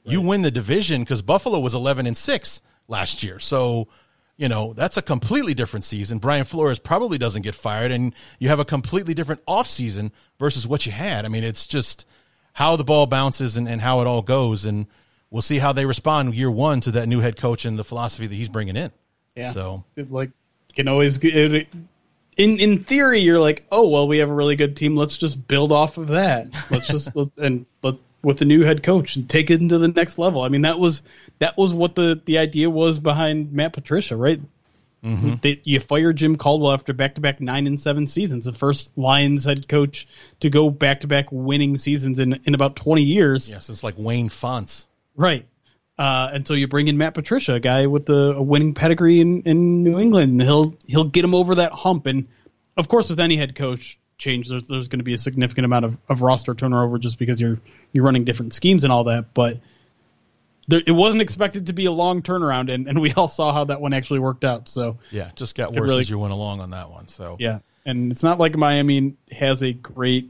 Right. 0.06 0.14
You 0.14 0.22
win 0.22 0.42
the 0.42 0.52
division 0.52 1.02
because 1.02 1.22
Buffalo 1.22 1.60
was 1.60 1.74
eleven 1.74 2.06
and 2.06 2.16
six 2.18 2.62
last 2.88 3.24
year. 3.24 3.40
So, 3.40 3.88
you 4.38 4.50
know, 4.50 4.74
that's 4.74 4.98
a 4.98 5.02
completely 5.02 5.54
different 5.54 5.86
season. 5.86 6.20
Brian 6.20 6.46
Flores 6.46 6.78
probably 6.78 7.18
doesn't 7.18 7.42
get 7.42 7.56
fired, 7.56 7.92
and 7.92 8.14
you 8.38 8.50
have 8.50 8.60
a 8.60 8.66
completely 8.66 9.14
different 9.14 9.44
offseason 9.46 10.12
versus 10.40 10.68
what 10.68 10.86
you 10.86 10.92
had. 10.92 11.26
I 11.26 11.30
mean, 11.30 11.44
it's 11.44 11.66
just 11.66 12.06
how 12.54 12.76
the 12.76 12.84
ball 12.84 13.08
bounces 13.08 13.58
and, 13.58 13.68
and 13.68 13.82
how 13.82 14.02
it 14.02 14.08
all 14.08 14.22
goes. 14.22 14.66
And 14.66 14.88
we'll 15.30 15.42
see 15.42 15.60
how 15.60 15.74
they 15.74 15.86
respond 15.86 16.36
year 16.36 16.52
one 16.52 16.82
to 16.82 16.92
that 16.92 17.08
new 17.08 17.20
head 17.20 17.38
coach 17.38 17.66
and 17.66 17.78
the 17.78 17.84
philosophy 17.84 18.28
that 18.28 18.36
he's 18.36 18.50
bringing 18.50 18.76
in. 18.76 18.92
Yeah. 19.36 19.52
So 19.52 19.84
It, 19.96 20.12
like 20.12 20.32
can 20.76 20.88
always 20.88 21.18
it, 21.22 21.68
in 22.38 22.60
in 22.60 22.84
theory 22.84 23.20
you're 23.20 23.40
like, 23.40 23.66
"Oh, 23.72 23.88
well, 23.88 24.08
we 24.08 24.20
have 24.20 24.30
a 24.30 24.34
really 24.34 24.56
good 24.56 24.76
team. 24.76 24.96
Let's 24.96 25.18
just 25.18 25.48
build 25.48 25.72
off 25.72 25.98
of 25.98 26.10
that. 26.10 26.48
Let's 26.70 26.88
just 26.88 27.16
let, 27.16 27.30
and 27.38 27.66
let 27.82 27.96
with 28.22 28.38
the 28.40 28.46
new 28.46 28.64
head 28.64 28.84
coach 28.84 29.16
and 29.16 29.30
take 29.30 29.52
it 29.52 29.62
into 29.62 29.78
the 29.78 29.88
next 29.88 30.18
level." 30.18 30.42
I 30.42 30.50
mean, 30.50 30.62
that 30.62 30.80
was 30.80 31.02
that 31.40 31.58
was 31.58 31.74
what 31.74 31.96
the 31.96 32.22
the 32.26 32.38
idea 32.38 32.70
was 32.70 33.00
behind 33.00 33.54
Matt 33.54 33.74
Patricia, 33.74 34.16
right? 34.16 34.40
Mm-hmm. 35.04 35.36
They, 35.42 35.62
you 35.64 35.80
fire 35.80 36.14
Jim 36.14 36.36
Caldwell 36.36 36.72
after 36.72 36.92
back 36.92 37.16
to 37.16 37.22
back 37.22 37.40
nine 37.40 37.68
and 37.68 37.80
seven 37.80 38.08
seasons, 38.08 38.46
the 38.46 38.54
first 38.54 38.92
Lions 38.98 39.46
head 39.46 39.68
coach 39.68 40.08
to 40.40 40.50
go 40.50 40.72
back 40.72 41.02
to 41.02 41.08
back 41.08 41.28
winning 41.32 41.78
seasons 41.78 42.20
in 42.20 42.34
in 42.46 42.56
about 42.56 42.76
twenty 42.76 43.04
years. 43.04 43.50
yes, 43.50 43.70
it's 43.70 43.84
like 43.84 43.96
Wayne 43.98 44.30
Fontes. 44.30 44.88
Right. 45.16 45.48
Uh, 45.98 46.40
so 46.44 46.54
you 46.54 46.68
bring 46.68 46.88
in 46.88 46.98
Matt 46.98 47.14
Patricia, 47.14 47.54
a 47.54 47.60
guy 47.60 47.88
with 47.88 48.10
a, 48.10 48.34
a 48.34 48.42
winning 48.42 48.74
pedigree 48.74 49.22
in, 49.22 49.44
in 49.44 49.84
New 49.84 49.98
England. 49.98 50.42
He'll 50.42 50.76
he'll 50.86 51.06
get 51.06 51.24
him 51.24 51.34
over 51.34 51.56
that 51.56 51.72
hump. 51.72 52.06
And 52.06 52.28
of 52.76 52.90
course, 52.90 53.10
with 53.10 53.20
any 53.20 53.38
head 53.38 53.56
coach 53.56 53.98
change, 54.18 54.50
there's 54.50 54.68
there's 54.68 54.90
going 54.90 55.00
to 55.00 55.06
be 55.06 55.14
a 55.14 55.18
significant 55.18 55.64
amount 55.66 55.86
of, 55.86 55.98
of 56.10 56.22
roster 56.22 56.54
turnover 56.54 56.98
just 57.00 57.18
because 57.18 57.40
you're 57.40 57.60
you're 57.94 58.04
running 58.04 58.26
different 58.26 58.54
schemes 58.54 58.84
and 58.84 58.92
all 58.92 59.06
that. 59.06 59.34
But 59.34 59.60
there, 60.68 60.82
it 60.86 60.92
wasn't 60.92 61.22
expected 61.22 61.68
to 61.68 61.74
be 61.74 61.86
a 61.86 61.92
long 61.92 62.22
turnaround, 62.22 62.74
and, 62.74 62.88
and 62.90 63.00
we 63.00 63.14
all 63.14 63.30
saw 63.30 63.54
how 63.54 63.64
that 63.66 63.80
one 63.80 63.94
actually 63.94 64.20
worked 64.20 64.44
out. 64.44 64.68
So 64.68 64.98
Yeah, 65.12 65.30
just 65.36 65.56
got 65.56 65.74
worse 65.74 65.90
really- 65.90 66.02
as 66.02 66.10
you 66.10 66.20
went 66.20 66.34
along 66.34 66.60
on 66.60 66.72
that 66.72 66.92
one. 66.92 67.08
So 67.08 67.38
yeah, 67.40 67.60
and 67.86 68.12
it's 68.12 68.24
not 68.24 68.38
like 68.38 68.58
Miami 68.58 69.16
has 69.32 69.64
a 69.64 69.72
great 69.72 70.30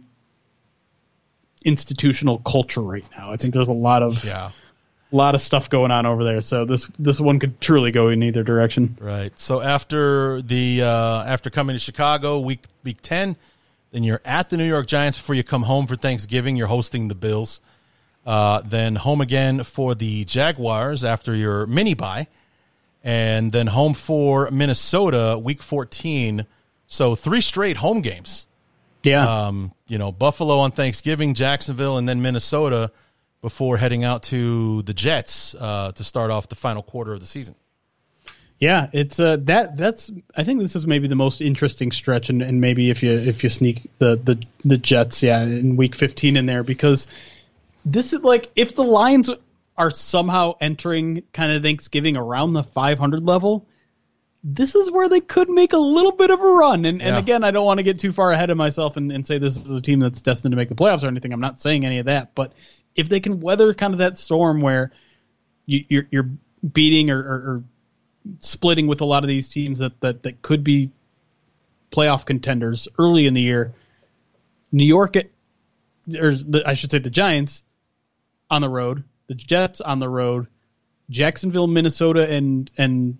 institutional 1.63 2.37
culture 2.37 2.81
right 2.81 3.03
now. 3.17 3.31
I 3.31 3.37
think 3.37 3.53
there's 3.53 3.69
a 3.69 3.73
lot 3.73 4.03
of 4.03 4.23
yeah. 4.23 4.51
A 5.11 5.15
lot 5.15 5.35
of 5.35 5.41
stuff 5.41 5.69
going 5.69 5.91
on 5.91 6.05
over 6.05 6.23
there. 6.23 6.41
So 6.41 6.65
this 6.65 6.89
this 6.99 7.19
one 7.19 7.39
could 7.39 7.61
truly 7.61 7.91
go 7.91 8.09
in 8.09 8.23
either 8.23 8.43
direction. 8.43 8.97
Right. 8.99 9.37
So 9.39 9.61
after 9.61 10.41
the 10.41 10.81
uh, 10.81 11.23
after 11.23 11.49
coming 11.49 11.75
to 11.75 11.79
Chicago 11.79 12.39
week 12.39 12.65
week 12.83 13.01
ten, 13.01 13.35
then 13.91 14.03
you're 14.03 14.21
at 14.25 14.49
the 14.49 14.57
New 14.57 14.67
York 14.67 14.87
Giants 14.87 15.17
before 15.17 15.35
you 15.35 15.43
come 15.43 15.63
home 15.63 15.87
for 15.87 15.95
Thanksgiving. 15.95 16.55
You're 16.55 16.67
hosting 16.67 17.07
the 17.07 17.15
Bills. 17.15 17.61
Uh, 18.25 18.61
then 18.65 18.95
home 18.95 19.21
again 19.21 19.63
for 19.63 19.93
the 19.93 20.25
Jaguars 20.25 21.03
after 21.03 21.35
your 21.35 21.67
mini 21.67 21.93
bye, 21.93 22.27
and 23.03 23.51
then 23.51 23.67
home 23.67 23.93
for 23.93 24.49
Minnesota 24.49 25.39
week 25.41 25.61
fourteen. 25.61 26.47
So 26.87 27.15
three 27.15 27.41
straight 27.41 27.77
home 27.77 28.01
games. 28.01 28.47
Yeah. 29.03 29.45
Um, 29.45 29.73
you 29.87 29.99
know, 29.99 30.11
Buffalo 30.11 30.57
on 30.57 30.71
Thanksgiving, 30.71 31.35
Jacksonville, 31.35 31.97
and 31.97 32.09
then 32.09 32.23
Minnesota 32.23 32.91
before 33.45 33.77
heading 33.77 34.03
out 34.03 34.23
to 34.23 34.81
the 34.81 34.93
Jets 34.95 35.53
uh, 35.53 35.91
to 35.91 36.03
start 36.03 36.31
off 36.31 36.49
the 36.49 36.55
final 36.55 36.81
quarter 36.81 37.13
of 37.13 37.19
the 37.19 37.27
season. 37.27 37.53
Yeah, 38.57 38.89
it's 38.91 39.19
uh 39.19 39.37
that 39.41 39.77
that's 39.77 40.11
I 40.35 40.43
think 40.43 40.61
this 40.61 40.75
is 40.75 40.87
maybe 40.87 41.07
the 41.07 41.15
most 41.15 41.41
interesting 41.41 41.91
stretch 41.91 42.31
and, 42.31 42.41
and 42.41 42.59
maybe 42.59 42.89
if 42.89 43.03
you 43.03 43.11
if 43.11 43.43
you 43.43 43.49
sneak 43.49 43.91
the, 43.99 44.15
the 44.15 44.41
the 44.63 44.79
Jets, 44.79 45.21
yeah, 45.21 45.43
in 45.43 45.75
week 45.75 45.93
fifteen 45.93 46.37
in 46.37 46.47
there 46.47 46.63
because 46.63 47.07
this 47.85 48.13
is 48.13 48.23
like 48.23 48.49
if 48.55 48.75
the 48.75 48.81
Lions 48.81 49.29
are 49.77 49.91
somehow 49.91 50.55
entering 50.59 51.21
kind 51.31 51.51
of 51.51 51.61
Thanksgiving 51.61 52.17
around 52.17 52.53
the 52.53 52.63
five 52.63 52.97
hundred 52.97 53.23
level, 53.23 53.67
this 54.43 54.73
is 54.73 54.89
where 54.89 55.07
they 55.07 55.21
could 55.21 55.51
make 55.51 55.73
a 55.73 55.77
little 55.77 56.13
bit 56.13 56.31
of 56.31 56.39
a 56.41 56.47
run. 56.47 56.85
And 56.85 56.99
and 56.99 57.15
again, 57.15 57.43
I 57.43 57.51
don't 57.51 57.65
want 57.65 57.77
to 57.77 57.83
get 57.83 57.99
too 57.99 58.11
far 58.11 58.31
ahead 58.31 58.49
of 58.49 58.57
myself 58.57 58.97
and, 58.97 59.11
and 59.11 59.27
say 59.27 59.37
this 59.37 59.55
is 59.55 59.69
a 59.69 59.83
team 59.83 59.99
that's 59.99 60.23
destined 60.23 60.53
to 60.53 60.55
make 60.55 60.69
the 60.69 60.75
playoffs 60.75 61.03
or 61.03 61.09
anything. 61.09 61.31
I'm 61.31 61.41
not 61.41 61.61
saying 61.61 61.85
any 61.85 61.99
of 61.99 62.07
that, 62.07 62.33
but 62.33 62.53
if 62.95 63.09
they 63.09 63.19
can 63.19 63.39
weather 63.39 63.73
kind 63.73 63.93
of 63.93 63.99
that 63.99 64.17
storm 64.17 64.61
where 64.61 64.91
you, 65.65 65.85
you're 65.89 66.07
you're 66.11 66.29
beating 66.73 67.11
or, 67.11 67.19
or, 67.19 67.35
or 67.35 67.63
splitting 68.39 68.87
with 68.87 69.01
a 69.01 69.05
lot 69.05 69.23
of 69.23 69.27
these 69.27 69.49
teams 69.49 69.79
that, 69.79 69.99
that, 70.01 70.23
that 70.23 70.41
could 70.41 70.63
be 70.63 70.89
playoff 71.91 72.25
contenders 72.25 72.87
early 72.97 73.27
in 73.27 73.33
the 73.33 73.41
year. 73.41 73.73
New 74.71 74.85
York, 74.85 75.15
or 75.15 76.31
the, 76.31 76.63
I 76.65 76.73
should 76.73 76.91
say 76.91 76.99
the 76.99 77.09
Giants 77.09 77.63
on 78.49 78.61
the 78.61 78.69
road, 78.69 79.03
the 79.27 79.35
Jets 79.35 79.81
on 79.81 79.99
the 79.99 80.09
road, 80.09 80.47
Jacksonville, 81.09 81.67
Minnesota, 81.67 82.29
and 82.29 82.69
and 82.77 83.17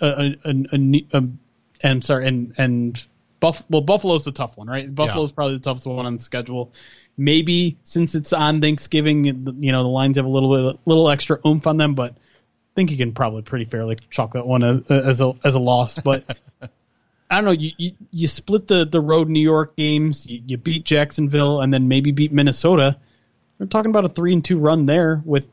uh, 0.00 0.30
and, 0.44 0.68
and, 0.72 1.02
um, 1.12 1.38
and 1.82 2.02
sorry, 2.02 2.26
and 2.26 2.54
and 2.58 3.06
Buff. 3.40 3.64
Well, 3.68 3.82
Buffalo's 3.82 4.24
the 4.24 4.32
tough 4.32 4.56
one, 4.56 4.66
right? 4.66 4.92
Buffalo's 4.92 5.32
probably 5.32 5.54
the 5.54 5.62
toughest 5.62 5.86
one 5.86 6.06
on 6.06 6.16
the 6.16 6.22
schedule. 6.22 6.72
Maybe 7.18 7.78
since 7.82 8.14
it's 8.14 8.32
on 8.32 8.60
Thanksgiving, 8.60 9.24
you 9.24 9.72
know 9.72 9.82
the 9.82 9.88
lines 9.88 10.16
have 10.18 10.26
a 10.26 10.28
little 10.28 10.72
bit, 10.72 10.80
little 10.84 11.08
extra 11.08 11.38
oomph 11.46 11.66
on 11.66 11.78
them, 11.78 11.94
but 11.94 12.12
I 12.12 12.16
think 12.74 12.90
you 12.90 12.98
can 12.98 13.12
probably 13.12 13.40
pretty 13.42 13.64
fairly 13.64 13.96
chalk 14.10 14.32
that 14.34 14.46
one 14.46 14.62
as, 14.62 14.80
as 14.90 15.20
a 15.22 15.32
as 15.42 15.54
a 15.54 15.60
loss. 15.60 15.98
But 15.98 16.24
I 17.30 17.36
don't 17.36 17.44
know. 17.46 17.50
You, 17.52 17.70
you 17.78 17.90
you 18.10 18.28
split 18.28 18.66
the 18.66 18.84
the 18.84 19.00
road 19.00 19.28
New 19.30 19.40
York 19.40 19.76
games. 19.76 20.26
You, 20.26 20.42
you 20.46 20.56
beat 20.58 20.84
Jacksonville, 20.84 21.62
and 21.62 21.72
then 21.72 21.88
maybe 21.88 22.12
beat 22.12 22.32
Minnesota. 22.32 22.98
We're 23.58 23.66
talking 23.66 23.90
about 23.90 24.04
a 24.04 24.10
three 24.10 24.34
and 24.34 24.44
two 24.44 24.58
run 24.58 24.84
there 24.84 25.22
with 25.24 25.48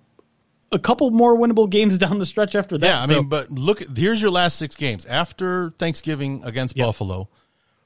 a 0.73 0.79
couple 0.79 1.09
more 1.11 1.37
winnable 1.37 1.69
games 1.69 1.97
down 1.97 2.19
the 2.19 2.25
stretch 2.25 2.55
after 2.55 2.77
that. 2.77 2.85
Yeah, 2.85 3.01
I 3.03 3.05
So- 3.05 3.13
mean, 3.21 3.29
but 3.29 3.49
look, 3.51 3.81
here's 3.97 4.21
your 4.21 4.31
last 4.31 4.57
six 4.57 4.75
games 4.75 5.05
after 5.05 5.69
Thanksgiving 5.79 6.41
against 6.43 6.75
Buffalo, 6.75 7.29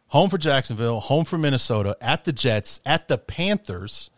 home 0.08 0.30
for 0.30 0.38
Jacksonville, 0.38 1.00
home 1.00 1.26
for 1.26 1.38
Minnesota, 1.38 1.98
at 2.02 2.24
the 2.24 2.32
Jets, 2.32 2.82
at 2.86 3.08
the 3.08 3.18
Panthers, 3.18 4.10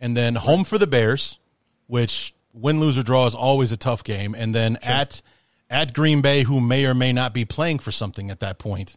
and 0.00 0.16
then 0.16 0.34
home 0.34 0.64
for 0.64 0.78
the 0.78 0.86
Bears, 0.86 1.38
which 1.86 2.34
win, 2.52 2.80
lose 2.80 2.98
or 2.98 3.02
draw 3.02 3.26
is 3.26 3.34
always 3.34 3.72
a 3.72 3.76
tough 3.76 4.04
game, 4.04 4.34
and 4.34 4.54
then 4.54 4.78
at 4.82 5.22
at 5.70 5.94
Green 5.94 6.20
Bay, 6.20 6.42
who 6.42 6.60
may 6.60 6.84
or 6.84 6.94
may 6.94 7.12
not 7.12 7.32
be 7.32 7.44
playing 7.44 7.78
for 7.78 7.92
something 7.92 8.30
at 8.30 8.40
that 8.40 8.58
point 8.58 8.96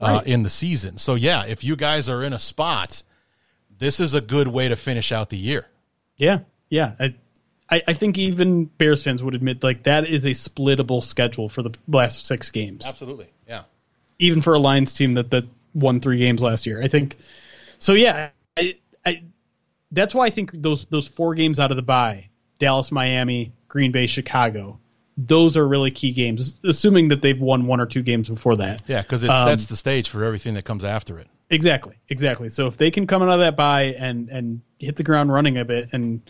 uh, 0.00 0.22
in 0.24 0.42
the 0.42 0.50
season. 0.50 0.96
So 0.96 1.14
yeah, 1.14 1.44
if 1.44 1.62
you 1.62 1.76
guys 1.76 2.08
are 2.08 2.22
in 2.22 2.32
a 2.32 2.38
spot, 2.38 3.02
this 3.78 4.00
is 4.00 4.14
a 4.14 4.20
good 4.20 4.48
way 4.48 4.68
to 4.68 4.76
finish 4.76 5.12
out 5.12 5.28
the 5.28 5.36
year. 5.36 5.66
Yeah, 6.16 6.40
yeah. 6.70 6.92
I, 6.98 7.14
I, 7.68 7.82
I 7.88 7.92
think 7.92 8.16
even 8.16 8.64
Bears 8.64 9.04
fans 9.04 9.22
would 9.22 9.34
admit 9.34 9.62
like 9.62 9.82
that 9.84 10.08
is 10.08 10.24
a 10.24 10.30
splittable 10.30 11.02
schedule 11.02 11.48
for 11.48 11.62
the 11.62 11.74
last 11.88 12.26
six 12.26 12.50
games, 12.50 12.86
Absolutely, 12.86 13.28
yeah. 13.46 13.62
even 14.18 14.40
for 14.40 14.54
a 14.54 14.58
Lions 14.58 14.94
team 14.94 15.14
that 15.14 15.30
that 15.30 15.44
won 15.76 16.00
three 16.00 16.18
games 16.18 16.42
last 16.42 16.66
year. 16.66 16.82
I 16.82 16.88
think 16.88 17.16
so. 17.78 17.92
Yeah, 17.92 18.30
I, 18.56 18.74
I 19.04 19.22
that's 19.92 20.14
why 20.14 20.26
I 20.26 20.30
think 20.30 20.50
those 20.52 20.86
those 20.86 21.06
four 21.06 21.34
games 21.34 21.60
out 21.60 21.70
of 21.70 21.76
the 21.76 21.82
bye, 21.82 22.30
Dallas, 22.58 22.90
Miami, 22.90 23.52
Green 23.68 23.92
Bay, 23.92 24.06
Chicago, 24.06 24.80
those 25.16 25.56
are 25.56 25.66
really 25.66 25.90
key 25.90 26.12
games. 26.12 26.56
Assuming 26.64 27.08
that 27.08 27.22
they've 27.22 27.40
won 27.40 27.66
one 27.66 27.80
or 27.80 27.86
two 27.86 28.02
games 28.02 28.28
before 28.28 28.56
that. 28.56 28.82
Yeah, 28.86 29.02
because 29.02 29.22
it 29.22 29.30
Um, 29.30 29.48
sets 29.48 29.66
the 29.66 29.76
stage 29.76 30.08
for 30.08 30.24
everything 30.24 30.54
that 30.54 30.64
comes 30.64 30.84
after 30.84 31.18
it. 31.18 31.28
Exactly, 31.50 31.96
exactly. 32.08 32.48
So 32.48 32.66
if 32.66 32.76
they 32.76 32.90
can 32.90 33.06
come 33.06 33.22
out 33.22 33.28
of 33.28 33.38
that 33.40 33.56
bye 33.56 33.94
and 33.98 34.28
and 34.30 34.62
hit 34.78 34.96
the 34.96 35.04
ground 35.04 35.30
running 35.30 35.58
a 35.58 35.64
bit, 35.64 35.90
and 35.92 36.20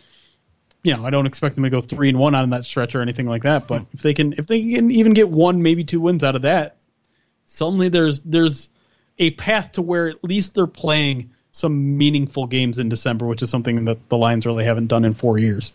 you 0.83 0.95
know, 0.95 1.05
I 1.05 1.09
don't 1.09 1.25
expect 1.25 1.55
them 1.55 1.63
to 1.63 1.69
go 1.69 1.81
three 1.81 2.09
and 2.09 2.19
one 2.19 2.35
on 2.35 2.51
that 2.51 2.65
stretch 2.65 2.95
or 2.95 3.01
anything 3.01 3.27
like 3.27 3.43
that. 3.43 3.67
But 3.67 3.85
if 3.93 4.01
they 4.01 4.13
can, 4.13 4.33
if 4.37 4.45
they 4.45 4.59
can 4.73 4.91
even 4.91 5.13
get 5.13 5.27
one, 5.27 5.61
maybe 5.63 5.83
two 5.83 5.99
wins 5.99 6.23
out 6.23 6.35
of 6.35 6.43
that, 6.43 6.77
suddenly 7.45 7.89
there's 7.89 8.19
there's 8.21 8.69
a 9.19 9.31
path 9.31 9.73
to 9.73 9.81
where 9.81 10.07
at 10.09 10.23
least 10.23 10.55
they're 10.55 10.67
playing 10.67 11.31
some 11.51 11.97
meaningful 11.97 12.45
games 12.45 12.77
in 12.79 12.87
December, 12.89 13.25
which 13.25 13.41
is 13.41 13.49
something 13.49 13.85
that 13.85 14.09
the 14.09 14.17
Lions 14.17 14.45
really 14.45 14.63
haven't 14.63 14.87
done 14.87 15.03
in 15.05 15.13
four 15.13 15.39
years. 15.39 15.73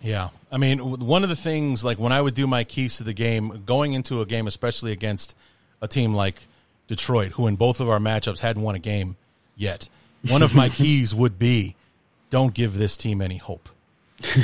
Yeah. 0.00 0.30
I 0.50 0.56
mean, 0.56 0.78
one 0.78 1.22
of 1.22 1.28
the 1.28 1.36
things, 1.36 1.84
like 1.84 1.98
when 1.98 2.10
I 2.12 2.20
would 2.22 2.34
do 2.34 2.46
my 2.46 2.64
keys 2.64 2.96
to 2.96 3.04
the 3.04 3.12
game, 3.12 3.64
going 3.66 3.92
into 3.92 4.22
a 4.22 4.26
game, 4.26 4.46
especially 4.46 4.92
against 4.92 5.36
a 5.82 5.88
team 5.88 6.14
like 6.14 6.42
Detroit, 6.88 7.32
who 7.32 7.46
in 7.46 7.56
both 7.56 7.80
of 7.80 7.88
our 7.90 7.98
matchups 7.98 8.40
hadn't 8.40 8.62
won 8.62 8.74
a 8.74 8.78
game 8.78 9.16
yet, 9.56 9.88
one 10.28 10.42
of 10.42 10.54
my 10.54 10.68
keys 10.70 11.14
would 11.14 11.38
be 11.38 11.76
don't 12.30 12.54
give 12.54 12.78
this 12.78 12.96
team 12.96 13.20
any 13.20 13.36
hope. 13.36 13.68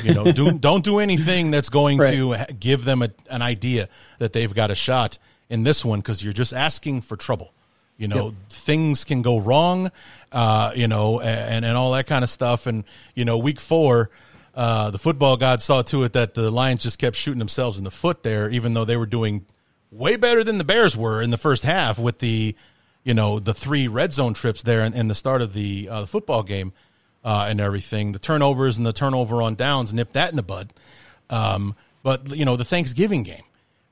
You 0.02 0.12
know, 0.14 0.30
do, 0.32 0.52
don't 0.58 0.84
do 0.84 0.98
anything 0.98 1.50
that's 1.50 1.68
going 1.70 1.98
Right. 1.98 2.46
to 2.48 2.52
give 2.52 2.84
them 2.84 3.00
a, 3.02 3.10
an 3.30 3.40
idea 3.40 3.88
that 4.18 4.32
they've 4.34 4.52
got 4.52 4.70
a 4.70 4.74
shot 4.74 5.18
in 5.48 5.62
this 5.62 5.84
one 5.84 6.00
because 6.00 6.22
you're 6.22 6.32
just 6.34 6.52
asking 6.52 7.00
for 7.00 7.16
trouble. 7.16 7.52
You 7.98 8.08
know, 8.08 8.34
things 8.50 9.04
can 9.04 9.22
go 9.22 9.38
wrong, 9.38 9.90
uh, 10.30 10.72
you 10.76 10.86
know, 10.86 11.20
and, 11.20 11.64
and 11.64 11.76
all 11.78 11.92
that 11.92 12.06
kind 12.06 12.22
of 12.22 12.28
stuff. 12.28 12.66
And, 12.66 12.84
you 13.14 13.24
know, 13.24 13.38
week 13.38 13.58
four, 13.58 14.10
uh, 14.54 14.90
the 14.90 14.98
football 14.98 15.38
gods 15.38 15.64
saw 15.64 15.80
to 15.82 16.04
it 16.04 16.12
that 16.12 16.34
the 16.34 16.50
Lions 16.50 16.82
just 16.82 16.98
kept 16.98 17.16
shooting 17.16 17.38
themselves 17.38 17.78
in 17.78 17.84
the 17.84 17.90
foot 17.90 18.22
there, 18.22 18.50
even 18.50 18.74
though 18.74 18.84
they 18.84 18.98
were 18.98 19.06
doing 19.06 19.46
way 19.90 20.16
better 20.16 20.44
than 20.44 20.58
the 20.58 20.64
Bears 20.64 20.94
were 20.94 21.22
in 21.22 21.30
the 21.30 21.38
first 21.38 21.64
half 21.64 21.98
with 21.98 22.18
the, 22.18 22.54
you 23.02 23.14
know, 23.14 23.38
the 23.38 23.54
three 23.54 23.88
red 23.88 24.12
zone 24.12 24.34
trips 24.34 24.62
there 24.62 24.82
and, 24.82 24.94
in 24.94 25.08
the 25.08 25.14
start 25.14 25.40
of 25.40 25.54
the, 25.54 25.88
uh, 25.88 26.02
the 26.02 26.06
football 26.06 26.42
game 26.42 26.74
uh, 27.24 27.46
and 27.48 27.62
everything. 27.62 28.12
The 28.12 28.18
turnovers 28.18 28.76
and 28.76 28.86
the 28.86 28.92
turnover 28.92 29.40
on 29.40 29.54
downs 29.54 29.94
nipped 29.94 30.12
that 30.12 30.28
in 30.28 30.36
the 30.36 30.42
bud. 30.42 30.70
Um, 31.30 31.74
but, 32.02 32.36
you 32.36 32.44
know, 32.44 32.56
the 32.56 32.64
Thanksgiving 32.64 33.22
game, 33.22 33.44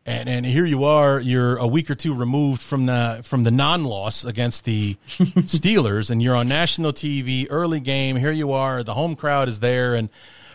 and 0.07 0.29
and 0.29 0.45
here 0.45 0.67
you 0.67 0.85
are, 0.85 1.19
you're 1.19 1.57
a 1.57 1.67
week 1.67 1.91
or 1.91 1.95
two 1.95 2.15
removed 2.15 2.61
from 2.61 2.87
the 2.87 3.21
from 3.25 3.43
the 3.45 3.51
non-loss 3.51 4.25
against 4.25 4.65
the 4.65 4.97
Steelers, 5.09 6.11
and 6.11 6.23
you're 6.23 6.37
on 6.37 6.49
national 6.49 6.93
TV, 6.93 7.47
early 7.49 7.81
game. 7.81 8.17
Here 8.17 8.33
you 8.33 8.53
are, 8.53 8.83
the 8.83 8.95
home 8.95 9.17
crowd 9.17 9.49
is 9.49 9.61
there, 9.61 9.95
and 9.95 10.11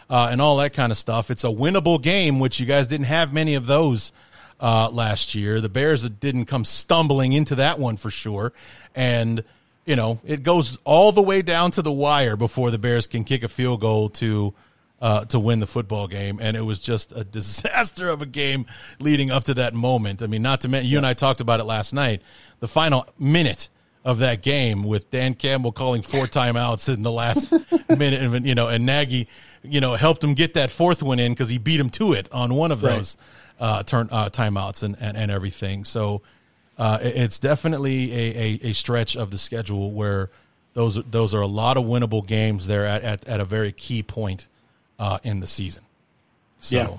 uh, 0.10 0.30
and 0.32 0.42
all 0.42 0.58
that 0.58 0.74
kind 0.74 0.92
of 0.92 0.98
stuff. 0.98 1.32
It's 1.32 1.44
a 1.44 1.48
winnable 1.48 2.02
game, 2.02 2.40
which 2.40 2.60
you 2.60 2.66
guys 2.66 2.88
didn't 2.88 3.08
have 3.08 3.34
many 3.34 3.56
of 3.56 3.66
those 3.66 4.12
uh, 4.60 4.90
last 4.90 5.34
year. 5.34 5.62
The 5.62 5.70
Bears 5.70 6.08
didn't 6.08 6.46
come 6.46 6.64
stumbling 6.66 7.34
into 7.34 7.56
that 7.56 7.80
one 7.80 7.98
for 7.98 8.12
sure, 8.12 8.54
and 8.96 9.44
you 9.86 9.96
know 9.96 10.20
it 10.26 10.44
goes 10.44 10.78
all 10.84 11.12
the 11.12 11.24
way 11.24 11.42
down 11.42 11.72
to 11.72 11.82
the 11.82 11.92
wire 11.92 12.36
before 12.36 12.70
the 12.70 12.78
Bears 12.78 13.08
can 13.08 13.24
kick 13.24 13.42
a 13.42 13.48
field 13.48 13.82
goal 13.82 14.10
to 14.10 14.54
uh, 15.02 15.26
to 15.26 15.40
win 15.40 15.60
the 15.60 15.68
football 15.68 16.08
game, 16.08 16.40
and 16.42 16.58
it 16.58 16.62
was 16.62 16.80
just 16.80 17.12
a 17.12 17.24
disaster 17.38 18.10
of 18.10 18.22
a 18.22 18.26
game 18.26 18.66
leading 19.00 19.32
up 19.32 19.46
to 19.46 19.54
that 19.56 19.74
moment. 19.74 20.22
I 20.22 20.28
mean, 20.28 20.42
not 20.42 20.62
to 20.62 20.70
mention 20.70 20.90
you 20.90 20.98
and 20.98 21.06
I 21.06 21.14
talked 21.14 21.42
about 21.42 21.60
it 21.60 21.66
last 21.66 21.94
night. 21.94 22.22
The 22.60 22.68
final 22.68 23.08
minute 23.18 23.70
of 24.04 24.20
that 24.20 24.42
game 24.42 24.84
with 24.84 25.12
Dan 25.12 25.34
Campbell 25.34 25.72
calling 25.72 26.02
four 26.02 26.26
timeouts 26.26 26.94
in 26.94 27.04
the 27.04 27.12
last 27.12 27.52
minute, 27.90 28.22
and 28.22 28.46
you 28.46 28.56
know, 28.56 28.68
and 28.68 28.86
Nagy, 28.86 29.28
you 29.64 29.82
know, 29.82 29.96
helped 29.96 30.24
him 30.24 30.34
get 30.34 30.54
that 30.56 30.72
fourth 30.72 31.04
one 31.04 31.20
in 31.20 31.34
because 31.34 31.50
he 31.50 31.58
beat 31.58 31.80
him 31.80 31.90
to 31.92 32.14
it 32.14 32.32
on 32.32 32.54
one 32.54 32.72
of 32.72 32.82
those 32.82 33.18
uh, 33.60 33.84
turn 33.84 34.10
uh, 34.12 34.30
timeouts 34.30 34.84
and, 34.84 34.96
and 35.00 35.16
and 35.18 35.32
everything. 35.32 35.86
So 35.86 36.22
uh, 36.78 37.00
it's 37.02 37.40
definitely 37.40 38.12
a, 38.14 38.38
a, 38.38 38.70
a 38.70 38.74
stretch 38.74 39.18
of 39.18 39.32
the 39.32 39.38
schedule 39.38 39.92
where 39.92 40.30
those 40.74 41.02
those 41.04 41.34
are 41.34 41.42
a 41.42 41.48
lot 41.48 41.78
of 41.78 41.84
winnable 41.84 42.26
games 42.26 42.68
there 42.68 42.86
at, 42.86 43.04
at, 43.04 43.28
at 43.28 43.40
a 43.40 43.46
very 43.46 43.72
key 43.72 44.02
point 44.02 44.48
uh, 45.00 45.18
in 45.24 45.40
the 45.40 45.48
season. 45.48 45.84
So, 46.60 46.76
Yeah. 46.78 46.90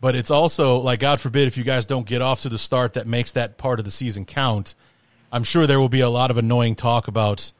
but 0.00 0.14
it's 0.14 0.30
also 0.30 0.78
like 0.78 1.00
God 1.00 1.18
forbid 1.20 1.48
if 1.48 1.56
you 1.56 1.64
guys 1.64 1.86
don't 1.86 2.06
get 2.06 2.20
off 2.22 2.42
to 2.42 2.48
the 2.48 2.58
start 2.58 2.92
that 2.94 3.06
makes 3.06 3.32
that 3.32 3.56
part 3.58 3.78
of 3.78 3.84
the 3.84 3.90
season 3.90 4.24
count. 4.24 4.74
I'm 5.32 5.44
sure 5.44 5.66
there 5.66 5.80
will 5.80 5.88
be 5.88 6.00
a 6.00 6.10
lot 6.10 6.30
of 6.30 6.36
annoying 6.38 6.74
talk 6.74 7.08
about 7.08 7.52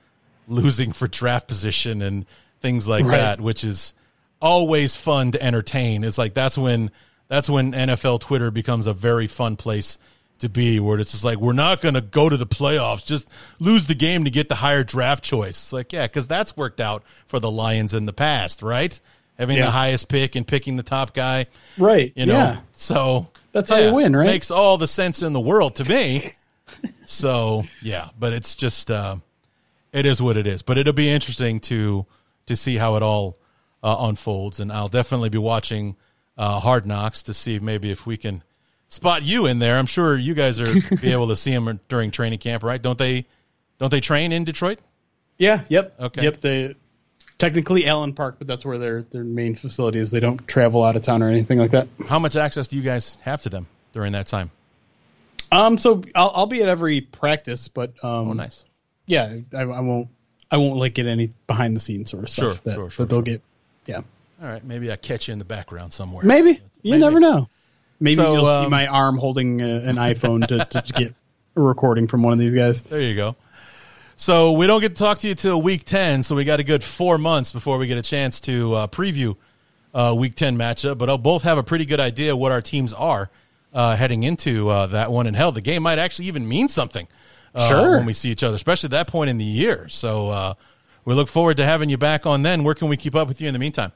losing 0.47 0.93
for 0.93 1.09
draft 1.09 1.49
position 1.49 2.03
and 2.03 2.27
things 2.61 2.87
like 2.87 3.05
Right. 3.05 3.17
that, 3.17 3.41
which 3.41 3.65
is 3.65 3.95
always 4.41 4.95
fun 4.97 5.33
to 5.33 5.43
entertain. 5.43 6.05
It's 6.05 6.19
like 6.19 6.35
that's 6.35 6.59
when 6.59 6.91
that's 7.29 7.49
when 7.49 7.73
NFL 7.73 8.21
Twitter 8.21 8.51
becomes 8.51 8.87
a 8.87 8.93
very 8.93 9.27
fun 9.27 9.57
place 9.57 9.99
to 10.41 10.49
be, 10.51 10.81
where 10.81 10.99
it's 10.99 11.13
just 11.13 11.25
like 11.25 11.39
we're 11.39 11.53
not 11.55 11.81
going 11.81 11.95
to 11.95 12.01
go 12.03 12.29
to 12.29 12.37
the 12.37 12.47
playoffs, 12.47 13.07
just 13.07 13.27
lose 13.61 13.87
the 13.87 13.95
game 13.95 14.25
to 14.25 14.31
get 14.31 14.49
the 14.51 14.57
higher 14.57 14.83
draft 14.85 15.25
choice. 15.25 15.51
It's 15.57 15.73
like 15.73 15.93
yeah, 15.93 16.07
because 16.07 16.27
that's 16.27 16.57
worked 16.57 16.81
out 16.81 17.05
for 17.27 17.39
the 17.41 17.51
Lions 17.51 17.95
in 17.95 18.05
the 18.05 18.13
past, 18.13 18.61
right? 18.61 19.01
Having 19.43 19.57
Yeah. 19.59 19.65
the 19.67 19.71
highest 19.73 20.09
pick 20.09 20.37
and 20.37 20.47
picking 20.47 20.77
the 20.77 20.83
top 20.85 21.15
guy, 21.15 21.47
Right. 21.77 22.13
you 22.15 22.27
know. 22.27 22.35
Yeah. 22.35 22.57
So 22.75 23.27
That's 23.51 23.69
how 23.69 23.79
you 23.79 23.93
win, 23.93 24.15
right? 24.15 24.27
Makes 24.27 24.51
all 24.53 24.79
the 24.79 24.87
sense 24.87 25.21
in 25.21 25.33
the 25.33 25.41
world 25.41 25.75
to 25.77 25.85
me. 25.85 26.31
so 27.07 27.65
yeah, 27.83 28.11
but 28.19 28.33
it's 28.33 28.55
just 28.57 28.91
uh, 28.91 29.17
it 29.93 30.07
is 30.07 30.23
what 30.23 30.37
it 30.37 30.47
is. 30.47 30.63
But 30.63 30.79
it'll 30.79 30.93
be 30.93 31.11
interesting 31.11 31.61
to 31.61 32.07
to 32.47 32.57
see 32.57 32.77
how 32.77 32.95
it 32.97 33.03
all 33.03 33.37
uh, 33.83 33.97
unfolds, 34.01 34.61
and 34.61 34.73
I'll 34.73 34.89
definitely 34.89 35.29
be 35.29 35.39
watching 35.39 35.97
uh, 36.39 36.61
Hard 36.61 36.87
Knocks 36.87 37.23
to 37.25 37.35
see 37.35 37.59
maybe 37.59 37.91
if 37.91 38.07
we 38.07 38.17
can 38.17 38.43
spot 38.89 39.23
you 39.25 39.47
in 39.47 39.59
there. 39.59 39.77
I'm 39.77 39.87
sure 39.87 40.17
you 40.17 40.35
guys 40.35 40.61
are 40.61 40.97
be 41.03 41.11
able 41.13 41.29
to 41.29 41.37
see 41.37 41.51
him 41.53 41.81
during 41.89 42.11
training 42.13 42.39
camp, 42.39 42.63
right? 42.63 42.81
Don't 42.81 42.99
they? 42.99 43.27
Don't 43.79 43.91
they 43.91 44.01
train 44.01 44.31
in 44.33 44.45
Detroit? 44.45 44.79
Yeah. 45.37 45.65
Yep. 45.69 45.95
Okay. 46.01 46.23
Yep. 46.23 46.41
They 46.41 46.75
technically 47.43 47.87
Allen 47.87 48.13
Park, 48.13 48.37
but 48.39 48.47
that's 48.47 48.65
where 48.65 48.79
their 48.79 49.03
their 49.03 49.25
main 49.25 49.57
facility 49.57 49.99
is. 49.99 50.13
They 50.13 50.21
don't 50.21 50.47
travel 50.47 50.85
out 50.85 50.95
of 50.95 51.03
town 51.03 51.25
or 51.25 51.29
anything 51.29 51.59
like 51.59 51.73
that. 51.73 51.89
How 52.09 52.21
much 52.21 52.37
access 52.37 52.69
do 52.69 52.77
you 52.77 52.83
guys 52.83 53.19
have 53.23 53.43
to 53.43 53.49
them 53.49 53.67
during 53.93 54.13
that 54.13 54.29
time? 54.29 54.51
Um. 55.51 55.77
So 55.77 56.03
I'll, 56.15 56.31
I'll 56.35 56.47
be 56.47 56.63
at 56.63 56.69
every 56.69 57.01
practice, 57.01 57.67
but 57.69 57.91
um. 58.03 58.29
Oh, 58.29 58.33
nice. 58.33 58.65
Yeah. 59.07 59.39
I, 59.53 59.63
I 59.63 59.81
won't. 59.81 60.09
I 60.53 60.59
won't 60.59 60.77
like 60.77 60.95
get 60.95 61.07
any 61.07 61.31
behind 61.47 61.75
the 61.75 61.81
scenes 61.81 62.11
sort 62.11 62.23
of 62.23 62.29
stuff 62.29 62.45
Sure, 62.45 62.61
that, 62.65 62.75
sure, 62.75 62.91
sure, 62.91 63.07
that 63.07 63.11
they'll 63.11 63.19
sure. 63.19 63.23
get. 63.25 63.43
Yeah. 63.87 64.01
All 64.43 64.49
right, 64.49 64.65
maybe 64.65 64.93
I 64.93 64.97
catch 64.97 65.29
you 65.29 65.33
in 65.33 65.39
the 65.39 65.45
background 65.45 65.93
somewhere. 65.93 66.25
Maybe 66.25 66.61
you 66.83 66.93
Maybe. 66.93 67.01
never 67.01 67.21
know. 67.21 67.49
Maybe 68.01 68.17
So, 68.17 68.35
you'll 68.35 68.47
see 68.47 68.65
um, 68.65 68.71
my 68.71 68.87
arm 68.87 69.17
holding 69.17 69.63
uh, 69.63 69.83
an 69.85 69.97
iPhone 69.97 70.47
to, 70.49 70.65
to 70.83 70.93
get 70.93 71.15
a 71.57 71.61
recording 71.61 72.07
from 72.09 72.23
one 72.23 72.33
of 72.33 72.39
these 72.39 72.53
guys. 72.53 72.83
There 72.83 73.01
you 73.01 73.15
go. 73.15 73.37
So 74.17 74.53
we 74.53 74.67
don't 74.67 74.81
get 74.81 74.91
to 74.91 74.99
talk 74.99 75.19
to 75.21 75.29
you 75.29 75.35
till 75.35 75.61
week 75.61 75.85
ten, 75.85 76.23
so 76.23 76.35
we 76.37 76.45
got 76.45 76.61
a 76.61 76.65
good 76.65 76.85
four 76.85 77.19
months 77.19 77.51
before 77.53 77.79
we 77.79 77.87
get 77.87 77.99
a 77.99 78.03
chance 78.03 78.41
to 78.43 78.75
uh, 78.75 78.87
preview 78.87 79.37
uh, 79.95 80.15
week 80.17 80.35
ten 80.35 80.57
matchup. 80.57 80.99
But 80.99 81.09
I'll 81.09 81.19
both 81.19 81.43
have 81.43 81.59
a 81.59 81.63
pretty 81.63 81.85
good 81.87 82.01
idea 82.01 82.37
what 82.37 82.53
our 82.53 82.63
teams 82.63 82.93
are 82.93 83.31
uh, 83.73 83.97
heading 83.97 84.23
into 84.23 84.69
uh, 84.69 84.87
that 84.89 85.11
one. 85.11 85.27
And 85.27 85.35
hell, 85.37 85.53
the 85.53 85.61
game 85.61 85.83
might 85.83 85.99
actually 85.99 86.27
even 86.27 86.47
mean 86.47 86.69
something 86.69 87.09
uh, 87.55 87.69
Sure. 87.69 87.97
when 87.97 88.07
we 88.07 88.13
see 88.13 88.31
each 88.31 88.45
other, 88.45 88.55
especially 88.55 88.89
at 88.89 88.93
that 88.93 89.07
point 89.09 89.31
in 89.31 89.39
the 89.39 89.45
year. 89.45 89.89
So 89.89 90.29
uh, 90.29 90.55
we 91.05 91.15
look 91.15 91.29
forward 91.29 91.57
to 91.57 91.65
having 91.65 91.91
you 91.91 91.99
back 91.99 92.27
on 92.27 92.43
then. 92.43 92.65
Where 92.65 92.75
can 92.75 92.89
we 92.89 92.97
keep 92.97 93.15
up 93.15 93.29
with 93.29 93.41
you 93.41 93.49
in 93.49 93.53
the 93.55 93.59
meantime? 93.59 93.93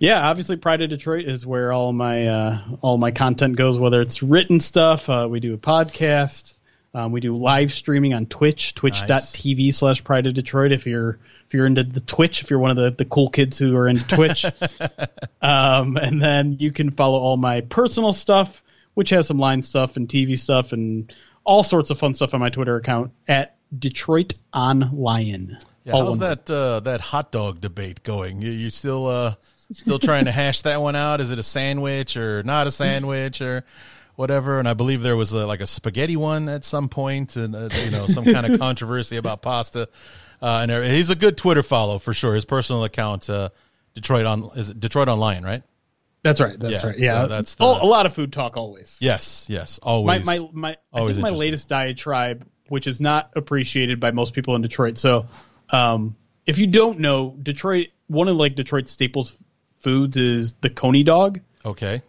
Yeah, 0.00 0.28
obviously 0.28 0.56
Pride 0.56 0.80
of 0.82 0.90
Detroit 0.90 1.24
is 1.26 1.44
where 1.44 1.72
all 1.72 1.92
my 1.92 2.26
uh, 2.28 2.58
all 2.82 2.98
my 2.98 3.10
content 3.10 3.56
goes. 3.56 3.78
Whether 3.80 4.00
it's 4.00 4.22
written 4.22 4.60
stuff, 4.60 5.10
uh, 5.10 5.26
we 5.28 5.40
do 5.40 5.54
a 5.54 5.58
podcast, 5.58 6.54
um, 6.98 7.12
we 7.12 7.20
do 7.20 7.36
live 7.36 7.72
streaming 7.72 8.12
on 8.12 8.26
Twitch, 8.26 8.74
twitch.tv 8.74 9.72
slash 9.72 10.02
Pride 10.02 10.26
of 10.26 10.34
Detroit. 10.34 10.72
If 10.72 10.84
you're 10.84 11.20
if 11.46 11.54
you're 11.54 11.66
into 11.66 11.84
the 11.84 12.00
Twitch, 12.00 12.42
if 12.42 12.50
you're 12.50 12.58
one 12.58 12.72
of 12.72 12.76
the, 12.76 12.90
the 12.90 13.04
cool 13.04 13.30
kids 13.30 13.56
who 13.56 13.76
are 13.76 13.86
into 13.86 14.06
Twitch, 14.08 14.44
um, 15.40 15.96
and 15.96 16.20
then 16.20 16.56
you 16.58 16.72
can 16.72 16.90
follow 16.90 17.18
all 17.18 17.36
my 17.36 17.60
personal 17.60 18.12
stuff, 18.12 18.64
which 18.94 19.10
has 19.10 19.28
some 19.28 19.38
line 19.38 19.62
stuff 19.62 19.96
and 19.96 20.08
TV 20.08 20.36
stuff 20.36 20.72
and 20.72 21.14
all 21.44 21.62
sorts 21.62 21.90
of 21.90 22.00
fun 22.00 22.14
stuff 22.14 22.34
on 22.34 22.40
my 22.40 22.50
Twitter 22.50 22.74
account 22.74 23.12
at 23.28 23.56
Detroit 23.76 24.34
on 24.52 24.90
Lion. 24.92 25.56
Yeah, 25.84 25.92
All 25.92 26.04
how's 26.04 26.18
that 26.18 26.50
uh, 26.50 26.80
that 26.80 27.00
hot 27.00 27.30
dog 27.30 27.60
debate 27.60 28.02
going? 28.02 28.42
You, 28.42 28.50
you 28.50 28.70
still 28.70 29.06
uh, 29.06 29.34
still 29.70 30.00
trying 30.00 30.24
to 30.24 30.32
hash 30.32 30.62
that 30.62 30.82
one 30.82 30.96
out? 30.96 31.20
Is 31.20 31.30
it 31.30 31.38
a 31.38 31.44
sandwich 31.44 32.16
or 32.16 32.42
not 32.42 32.66
a 32.66 32.72
sandwich 32.72 33.40
or 33.40 33.64
whatever? 34.18 34.58
And 34.58 34.68
I 34.68 34.74
believe 34.74 35.00
there 35.00 35.16
was 35.16 35.32
a, 35.32 35.46
like 35.46 35.60
a 35.60 35.66
spaghetti 35.66 36.16
one 36.16 36.48
at 36.48 36.64
some 36.64 36.88
point, 36.88 37.36
and 37.36 37.54
uh, 37.54 37.68
you 37.84 37.90
know 37.90 38.06
some 38.06 38.24
kind 38.24 38.44
of 38.44 38.58
controversy 38.60 39.16
about 39.16 39.42
pasta. 39.42 39.88
Uh, 40.42 40.66
and 40.68 40.84
he's 40.86 41.10
a 41.10 41.16
good 41.16 41.36
Twitter 41.36 41.62
follow 41.62 41.98
for 41.98 42.12
sure. 42.12 42.34
His 42.34 42.44
personal 42.44 42.84
account, 42.84 43.30
uh, 43.30 43.50
Detroit 43.94 44.26
on 44.26 44.50
is 44.56 44.70
it 44.70 44.80
Detroit 44.80 45.08
Online, 45.08 45.44
right? 45.44 45.62
That's 46.22 46.40
right. 46.40 46.58
That's 46.58 46.82
Yeah, 46.82 46.90
right. 46.90 46.98
Yeah, 46.98 47.22
so 47.22 47.28
that's 47.28 47.54
the- 47.54 47.64
oh, 47.64 47.78
a 47.80 47.86
lot 47.86 48.06
of 48.06 48.14
food 48.14 48.32
talk 48.32 48.56
always. 48.56 48.98
Yes, 49.00 49.46
yes, 49.48 49.78
always. 49.82 50.26
my 50.26 50.40
my 50.52 50.76
I 50.92 50.98
always 50.98 51.16
think 51.16 51.22
my 51.22 51.30
latest 51.30 51.68
diatribe, 51.68 52.44
which 52.68 52.86
is 52.86 53.00
not 53.00 53.30
appreciated 53.36 54.00
by 54.00 54.10
most 54.10 54.34
people 54.34 54.56
in 54.56 54.62
Detroit. 54.62 54.98
So, 54.98 55.28
um, 55.70 56.16
if 56.44 56.58
you 56.58 56.66
don't 56.66 56.98
know, 56.98 57.36
Detroit, 57.40 57.88
one 58.08 58.28
of 58.28 58.36
like 58.36 58.56
Detroit's 58.56 58.90
staples 58.92 59.36
foods 59.78 60.16
is 60.16 60.54
the 60.54 60.70
coney 60.70 61.04
dog, 61.04 61.40
okay, 61.64 62.02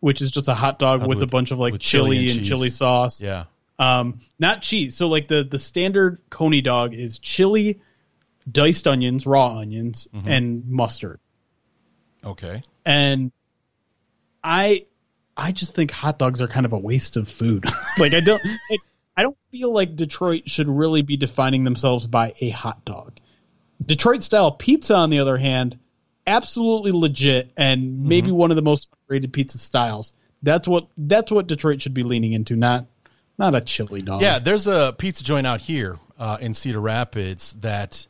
which 0.00 0.20
is 0.22 0.30
just 0.30 0.48
a 0.48 0.54
hot 0.54 0.78
dog 0.78 1.06
with, 1.06 1.22
a 1.22 1.26
bunch 1.26 1.50
of 1.50 1.58
like 1.58 1.78
chili 1.78 2.16
chili, 2.18 2.28
and 2.30 2.38
and, 2.38 2.46
chili 2.46 2.70
sauce. 2.70 3.20
yeah, 3.22 3.44
Um, 3.78 4.20
not 4.38 4.62
cheese. 4.62 4.96
So 4.96 5.08
like 5.08 5.28
the 5.28 5.44
the 5.44 5.58
standard 5.58 6.20
coney 6.30 6.60
dog 6.62 6.94
is 6.94 7.18
chili, 7.18 7.80
diced 8.50 8.86
onions, 8.88 9.26
raw 9.26 9.58
onions, 9.58 10.08
Mm-hmm. 10.14 10.28
and 10.28 10.66
mustard. 10.68 11.20
okay. 12.24 12.62
and 12.84 13.30
I 14.42 14.86
I 15.36 15.52
just 15.52 15.74
think 15.74 15.90
hot 15.90 16.18
dogs 16.18 16.40
are 16.42 16.48
kind 16.48 16.66
of 16.66 16.72
a 16.72 16.78
waste 16.78 17.16
of 17.16 17.28
food. 17.28 17.64
like 17.98 18.14
I 18.14 18.20
don't 18.20 18.42
I, 18.44 18.78
I 19.16 19.22
don't 19.22 19.36
feel 19.50 19.72
like 19.72 19.96
Detroit 19.96 20.48
should 20.48 20.68
really 20.68 21.02
be 21.02 21.16
defining 21.16 21.64
themselves 21.64 22.06
by 22.06 22.32
a 22.40 22.48
hot 22.50 22.84
dog. 22.84 23.18
Detroit 23.84 24.22
style 24.22 24.52
pizza 24.52 24.94
on 24.94 25.10
the 25.10 25.18
other 25.20 25.36
hand, 25.38 25.78
absolutely 26.26 26.92
legit 26.92 27.52
and 27.56 28.04
maybe 28.04 28.30
one 28.30 28.50
of 28.50 28.56
the 28.56 28.62
most 28.62 28.88
rated 29.10 29.32
pizza 29.32 29.58
styles. 29.58 30.14
That's 30.42 30.66
what 30.66 30.86
that's 30.96 31.30
what 31.30 31.46
Detroit 31.46 31.82
should 31.82 31.94
be 31.94 32.02
leaning 32.02 32.32
into, 32.32 32.56
not 32.56 32.86
not 33.38 33.54
a 33.54 33.60
chili 33.60 34.00
dog. 34.00 34.22
Yeah, 34.22 34.38
there's 34.38 34.66
a 34.66 34.94
pizza 34.96 35.22
joint 35.22 35.46
out 35.46 35.60
here 35.62 35.98
uh, 36.18 36.38
in 36.40 36.54
Cedar 36.54 36.80
Rapids 36.80 37.54
that 37.60 38.06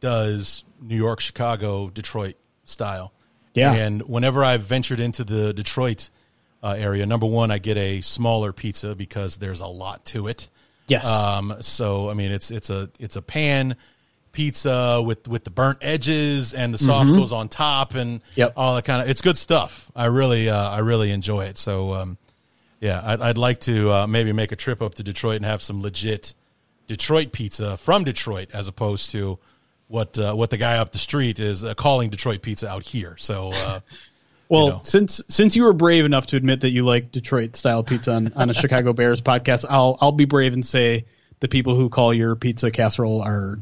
does 0.00 0.64
New 0.80 0.96
York, 0.96 1.20
Chicago, 1.20 1.88
Detroit 1.88 2.36
style. 2.64 3.12
Yeah. 3.54 3.72
And 3.72 4.02
whenever 4.02 4.44
I've 4.44 4.62
ventured 4.62 5.00
into 5.00 5.24
the 5.24 5.52
Detroit 5.52 6.10
uh, 6.62 6.76
area, 6.78 7.04
number 7.04 7.26
one, 7.26 7.50
I 7.50 7.58
get 7.58 7.76
a 7.76 8.00
smaller 8.00 8.52
pizza 8.52 8.94
because 8.94 9.38
there's 9.38 9.60
a 9.60 9.66
lot 9.66 10.04
to 10.06 10.28
it. 10.28 10.48
Yes. 10.86 11.06
Um, 11.06 11.56
so 11.60 12.10
I 12.10 12.14
mean, 12.14 12.32
it's 12.32 12.50
it's 12.50 12.70
a 12.70 12.90
it's 12.98 13.16
a 13.16 13.22
pan 13.22 13.76
pizza 14.32 15.02
with 15.04 15.26
with 15.28 15.44
the 15.44 15.50
burnt 15.50 15.78
edges 15.82 16.54
and 16.54 16.72
the 16.72 16.78
sauce 16.78 17.10
goes 17.10 17.32
on 17.32 17.48
top 17.48 17.94
and 17.94 18.20
Mm-hmm. 18.20 18.40
Yep. 18.40 18.52
all 18.56 18.74
that 18.76 18.84
kind 18.84 19.02
of. 19.02 19.08
It's 19.08 19.20
good 19.20 19.36
stuff. 19.38 19.90
I 19.94 20.06
really 20.06 20.48
uh, 20.48 20.70
I 20.70 20.78
really 20.80 21.10
enjoy 21.10 21.44
it. 21.46 21.58
So 21.58 21.94
um, 21.94 22.18
yeah, 22.80 23.00
I'd, 23.04 23.20
I'd 23.20 23.38
like 23.38 23.60
to 23.60 23.92
uh, 23.92 24.06
maybe 24.06 24.32
make 24.32 24.52
a 24.52 24.56
trip 24.56 24.80
up 24.82 24.94
to 24.96 25.02
Detroit 25.02 25.36
and 25.36 25.44
have 25.44 25.62
some 25.62 25.82
legit 25.82 26.34
Detroit 26.86 27.32
pizza 27.32 27.76
from 27.76 28.04
Detroit 28.04 28.48
as 28.52 28.68
opposed 28.68 29.10
to 29.10 29.38
what 29.88 30.18
uh, 30.18 30.34
what 30.34 30.50
the 30.50 30.56
guy 30.56 30.78
up 30.78 30.92
the 30.92 30.98
street 30.98 31.40
is 31.40 31.64
uh, 31.64 31.74
calling 31.74 32.10
Detroit 32.10 32.42
pizza 32.42 32.68
out 32.68 32.84
here. 32.84 33.16
So 33.18 33.50
uh, 33.52 33.80
Well, 34.48 34.64
you 34.64 34.70
know. 34.72 34.80
since 34.82 35.20
since 35.28 35.54
you 35.54 35.62
were 35.64 35.72
brave 35.72 36.04
enough 36.04 36.26
to 36.26 36.36
admit 36.36 36.62
that 36.62 36.72
you 36.72 36.82
like 36.84 37.12
Detroit 37.12 37.54
style 37.54 37.84
pizza 37.84 38.12
on, 38.14 38.32
on 38.34 38.50
a 38.50 38.54
Chicago 38.62 38.92
Bears 38.92 39.20
podcast, 39.20 39.64
I'll 39.68 39.96
I'll 40.00 40.10
be 40.12 40.24
brave 40.24 40.52
and 40.54 40.64
say 40.66 41.04
the 41.38 41.46
people 41.48 41.76
who 41.76 41.88
call 41.88 42.12
your 42.12 42.34
pizza 42.34 42.70
casserole 42.72 43.22
are 43.22 43.58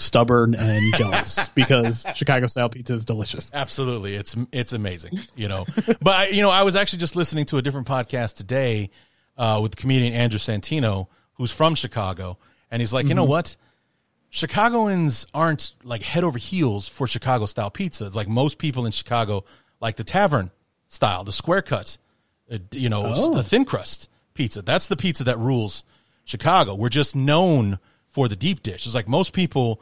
stubborn 0.00 0.54
and 0.54 0.94
jealous 0.94 1.48
because 1.54 2.06
Chicago 2.14 2.46
style 2.46 2.68
pizza 2.68 2.94
is 2.94 3.04
delicious. 3.04 3.50
Absolutely, 3.54 4.14
it's 4.16 4.34
it's 4.52 4.72
amazing, 4.72 5.18
you 5.36 5.46
know. 5.48 5.66
but 6.00 6.14
I, 6.14 6.26
you 6.28 6.42
know, 6.42 6.50
I 6.50 6.62
was 6.62 6.74
actually 6.76 7.00
just 7.00 7.16
listening 7.16 7.44
to 7.46 7.58
a 7.58 7.62
different 7.62 7.86
podcast 7.86 8.36
today 8.36 8.90
uh, 9.38 9.60
with 9.62 9.76
comedian 9.76 10.12
Andrew 10.14 10.38
Santino, 10.38 11.06
who's 11.34 11.52
from 11.52 11.74
Chicago, 11.74 12.38
and 12.70 12.80
he's 12.80 12.92
like, 12.92 13.08
you 13.08 13.14
know 13.14 13.22
Mm-hmm. 13.24 13.30
what? 13.30 13.56
Chicagoans 14.32 15.26
aren't 15.34 15.74
like 15.82 16.02
head 16.02 16.22
over 16.22 16.38
heels 16.38 16.86
for 16.86 17.06
Chicago 17.08 17.46
style 17.46 17.70
pizza. 17.70 18.06
It's 18.06 18.14
like 18.14 18.28
most 18.28 18.58
people 18.58 18.86
in 18.86 18.92
Chicago 18.92 19.44
like 19.80 19.96
the 19.96 20.04
tavern 20.04 20.52
style, 20.88 21.24
the 21.24 21.32
square 21.32 21.62
cut, 21.62 21.98
uh, 22.50 22.58
you 22.72 22.88
know, 22.88 23.12
Oh. 23.14 23.34
the 23.34 23.42
thin 23.42 23.64
crust 23.64 24.08
pizza. 24.34 24.62
That's 24.62 24.86
the 24.86 24.96
pizza 24.96 25.24
that 25.24 25.38
rules 25.38 25.82
Chicago. 26.24 26.76
We're 26.76 26.90
just 26.90 27.16
known 27.16 27.80
for 28.10 28.28
the 28.28 28.36
deep 28.36 28.62
dish. 28.62 28.86
It's 28.86 28.94
like 28.94 29.08
most 29.08 29.32
people 29.32 29.80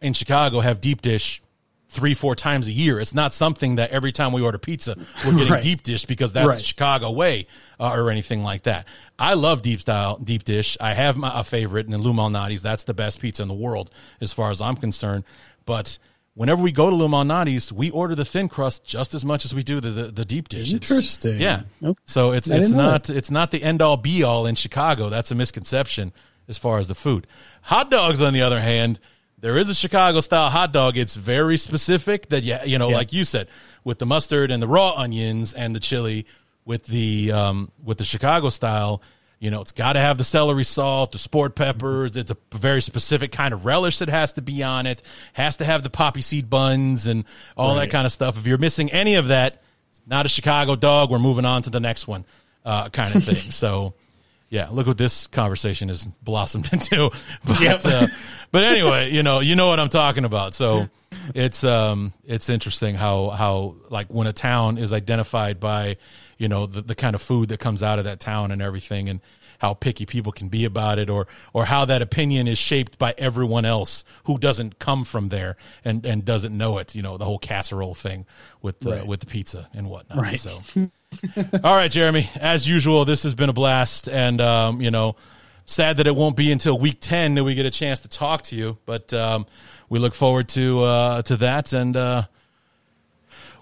in 0.00 0.12
Chicago 0.12 0.60
have 0.60 0.80
deep 0.80 1.02
dish 1.02 1.42
three, 1.88 2.14
four 2.14 2.34
times 2.34 2.68
a 2.68 2.72
year. 2.72 2.98
It's 2.98 3.12
not 3.14 3.34
something 3.34 3.76
that 3.76 3.90
every 3.90 4.12
time 4.12 4.32
we 4.32 4.40
order 4.40 4.56
pizza, 4.58 4.96
we're 5.26 5.34
getting 5.34 5.52
Right. 5.52 5.62
deep 5.62 5.82
dish 5.82 6.06
because 6.06 6.32
that's 6.32 6.48
Right. 6.48 6.56
the 6.58 6.64
Chicago 6.64 7.10
way 7.10 7.46
uh, 7.78 7.92
or 7.92 8.10
anything 8.10 8.42
like 8.42 8.62
that. 8.62 8.86
I 9.18 9.34
love 9.34 9.60
deep 9.62 9.80
style, 9.80 10.16
deep 10.16 10.42
dish. 10.44 10.76
I 10.80 10.94
have 10.94 11.16
my 11.18 11.40
a 11.40 11.44
favorite 11.44 11.86
in 11.86 11.96
Lou 11.98 12.12
Malnati's. 12.14 12.62
That's 12.62 12.84
the 12.84 12.94
best 12.94 13.20
pizza 13.20 13.42
in 13.42 13.48
the 13.48 13.54
world 13.54 13.90
as 14.22 14.32
far 14.32 14.50
as 14.50 14.60
I'm 14.62 14.76
concerned. 14.76 15.24
But 15.66 15.98
whenever 16.34 16.62
we 16.62 16.72
go 16.72 16.88
to 16.88 16.96
Lou 16.96 17.08
Malnati's, 17.08 17.70
we 17.70 17.90
order 17.90 18.14
the 18.14 18.24
thin 18.24 18.48
crust 18.48 18.86
just 18.86 19.12
as 19.14 19.22
much 19.22 19.44
as 19.44 19.54
we 19.54 19.62
do 19.62 19.78
the, 19.80 19.90
the, 19.90 20.02
the 20.04 20.24
deep 20.24 20.48
dish. 20.48 20.72
It's- 20.72 20.90
Interesting. 20.90 21.40
yeah. 21.42 21.62
Okay. 21.84 22.00
So 22.06 22.32
it's 22.32 22.50
I 22.50 22.56
it's 22.56 22.70
not 22.70 23.10
it's 23.10 23.30
not 23.30 23.50
the 23.50 23.62
end 23.62 23.82
all 23.82 23.98
be 23.98 24.22
all 24.22 24.46
in 24.46 24.54
Chicago. 24.54 25.10
That's 25.10 25.30
a 25.30 25.34
misconception 25.34 26.12
as 26.48 26.56
far 26.56 26.78
as 26.78 26.88
the 26.88 26.94
food. 26.94 27.26
Hot 27.62 27.90
dogs, 27.90 28.20
on 28.20 28.32
the 28.34 28.42
other 28.42 28.60
hand, 28.60 28.98
there 29.38 29.56
is 29.56 29.68
a 29.68 29.74
Chicago 29.74 30.20
style 30.20 30.50
hot 30.50 30.72
dog. 30.72 30.96
It's 30.96 31.16
very 31.16 31.56
specific 31.56 32.28
that 32.28 32.44
you 32.44 32.56
you 32.64 32.78
know, 32.78 32.90
Yeah. 32.90 32.96
like 32.96 33.12
you 33.12 33.24
said, 33.24 33.48
with 33.84 33.98
the 33.98 34.06
mustard 34.06 34.50
and 34.50 34.62
the 34.62 34.68
raw 34.68 34.92
onions 34.96 35.52
and 35.54 35.74
the 35.74 35.80
chili 35.80 36.26
with 36.64 36.84
the 36.86 37.32
um 37.32 37.70
with 37.82 37.98
the 37.98 38.04
Chicago 38.04 38.48
style. 38.50 39.02
You 39.40 39.50
know, 39.50 39.60
it's 39.60 39.72
got 39.72 39.94
to 39.94 39.98
have 39.98 40.18
the 40.18 40.24
celery 40.24 40.62
salt, 40.62 41.10
the 41.10 41.18
sport 41.18 41.56
peppers. 41.56 42.16
It's 42.16 42.30
a 42.30 42.36
very 42.52 42.80
specific 42.80 43.32
kind 43.32 43.52
of 43.52 43.64
relish 43.64 43.98
that 43.98 44.08
has 44.08 44.32
to 44.34 44.42
be 44.42 44.62
on 44.62 44.86
it. 44.86 45.02
Has 45.32 45.56
to 45.56 45.64
have 45.64 45.82
the 45.82 45.90
poppy 45.90 46.22
seed 46.22 46.48
buns 46.48 47.08
and 47.08 47.24
all 47.56 47.74
that 47.74 47.90
kind 47.90 48.06
of 48.06 48.12
stuff. 48.12 48.36
If 48.38 48.46
you're 48.46 48.58
missing 48.58 48.92
any 48.92 49.16
of 49.16 49.28
that, 49.28 49.60
it's 49.90 50.00
not 50.06 50.26
a 50.26 50.28
Chicago 50.28 50.76
dog. 50.76 51.10
We're 51.10 51.18
moving 51.18 51.44
on 51.44 51.62
to 51.62 51.70
the 51.70 51.80
next 51.80 52.06
one, 52.06 52.24
uh, 52.64 52.88
kind 52.90 53.16
of 53.16 53.24
thing. 53.24 53.34
so, 53.50 53.94
yeah, 54.52 54.68
look 54.70 54.86
what 54.86 54.98
this 54.98 55.26
conversation 55.28 55.88
has 55.88 56.04
blossomed 56.04 56.70
into. 56.74 57.10
But, 57.46 57.60
Yep. 57.60 57.86
uh, 57.86 58.06
but 58.50 58.64
anyway, 58.64 59.10
you 59.10 59.22
know, 59.22 59.40
you 59.40 59.56
know 59.56 59.68
what 59.68 59.80
I'm 59.80 59.88
talking 59.88 60.26
about. 60.26 60.52
So 60.52 60.88
it's 61.34 61.64
um 61.64 62.12
it's 62.24 62.48
interesting 62.50 62.94
how 62.94 63.30
how 63.30 63.76
like 63.88 64.08
when 64.08 64.26
a 64.26 64.32
town 64.34 64.76
is 64.76 64.92
identified 64.92 65.58
by 65.58 65.96
you 66.36 66.48
know 66.48 66.66
the, 66.66 66.82
the 66.82 66.94
kind 66.94 67.14
of 67.14 67.22
food 67.22 67.48
that 67.48 67.60
comes 67.60 67.82
out 67.82 67.98
of 67.98 68.04
that 68.04 68.20
town 68.20 68.50
and 68.52 68.60
everything 68.60 69.08
and 69.08 69.20
how 69.58 69.72
picky 69.74 70.04
people 70.06 70.32
can 70.32 70.48
be 70.48 70.64
about 70.66 70.98
it 70.98 71.08
or 71.08 71.26
or 71.54 71.64
how 71.64 71.84
that 71.86 72.02
opinion 72.02 72.46
is 72.48 72.58
shaped 72.58 72.98
by 72.98 73.14
everyone 73.16 73.64
else 73.64 74.04
who 74.24 74.36
doesn't 74.36 74.78
come 74.78 75.04
from 75.04 75.28
there 75.30 75.56
and 75.84 76.04
and 76.04 76.24
doesn't 76.26 76.54
know 76.56 76.76
it 76.78 76.94
you 76.94 77.00
know 77.02 77.16
the 77.16 77.24
whole 77.24 77.38
casserole 77.38 77.94
thing 77.94 78.26
with 78.60 78.80
the, 78.80 78.90
Right. 78.90 79.06
with 79.06 79.20
the 79.20 79.26
pizza 79.26 79.68
and 79.72 79.88
whatnot 79.88 80.18
Right. 80.18 80.38
so 80.40 80.58
all 81.64 81.74
right 81.76 81.90
jeremy 81.90 82.28
as 82.40 82.68
usual 82.68 83.04
this 83.04 83.22
has 83.22 83.34
been 83.34 83.48
a 83.48 83.52
blast 83.52 84.08
and 84.08 84.40
um 84.40 84.80
you 84.80 84.90
know 84.90 85.16
sad 85.66 85.98
that 85.98 86.06
it 86.06 86.14
won't 86.16 86.36
be 86.36 86.50
until 86.52 86.78
week 86.78 86.98
10 87.00 87.34
that 87.34 87.44
we 87.44 87.54
get 87.54 87.66
a 87.66 87.70
chance 87.70 88.00
to 88.00 88.08
talk 88.08 88.42
to 88.42 88.56
you 88.56 88.78
but 88.86 89.12
um 89.14 89.46
we 89.88 89.98
look 89.98 90.14
forward 90.14 90.48
to 90.48 90.80
uh 90.82 91.22
to 91.22 91.36
that 91.36 91.72
and 91.72 91.96
uh 91.96 92.22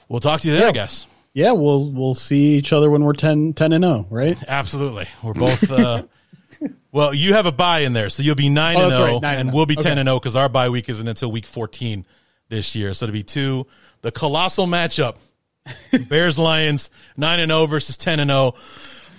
we'll 0.08 0.20
talk 0.20 0.40
to 0.40 0.48
you 0.50 0.56
there 0.56 0.68
i 0.68 0.72
guess 0.72 1.06
Yeah, 1.32 1.52
we'll 1.52 1.90
we'll 1.92 2.14
see 2.14 2.56
each 2.56 2.72
other 2.72 2.90
when 2.90 3.04
we're 3.04 3.12
10, 3.12 3.52
10 3.52 3.72
and 3.72 3.84
0, 3.84 4.06
right? 4.10 4.36
Absolutely. 4.48 5.06
We're 5.22 5.32
both. 5.34 5.70
Uh, 5.70 6.02
well, 6.92 7.14
you 7.14 7.34
have 7.34 7.46
a 7.46 7.52
bye 7.52 7.80
in 7.80 7.92
there, 7.92 8.08
so 8.10 8.24
you'll 8.24 8.34
be 8.34 8.48
nine 8.48 8.76
Oh, 8.76 8.86
and 8.88 8.90
zero, 8.96 9.04
right, 9.04 9.22
nine 9.22 9.38
and 9.38 9.48
and 9.48 9.54
we'll 9.56 9.64
be 9.64 9.76
oh. 9.78 9.80
ten 9.80 9.92
Okay. 9.92 10.00
and 10.00 10.06
zero 10.08 10.18
because 10.18 10.34
our 10.34 10.48
bye 10.48 10.68
week 10.68 10.88
isn't 10.88 11.06
until 11.06 11.30
week 11.30 11.46
fourteen 11.46 12.04
this 12.48 12.74
year. 12.74 12.92
So 12.94 13.06
to 13.06 13.12
be 13.12 13.22
two, 13.22 13.68
the 14.02 14.10
colossal 14.10 14.66
matchup: 14.66 15.18
Bears 16.08 16.38
Lions 16.38 16.90
nine 17.16 17.40
and 17.40 17.50
zero 17.50 17.66
versus 17.66 17.96
ten 17.96 18.20
and 18.20 18.30
zero, 18.30 18.54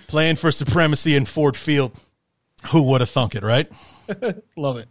playing 0.08 0.36
for 0.36 0.50
supremacy 0.50 1.16
in 1.16 1.24
Ford 1.24 1.56
Field. 1.56 1.98
Who 2.66 2.82
would 2.82 3.00
have 3.00 3.10
thunk 3.10 3.34
it, 3.34 3.42
right? 3.42 3.70
Love 4.56 4.78
it. 4.78 4.88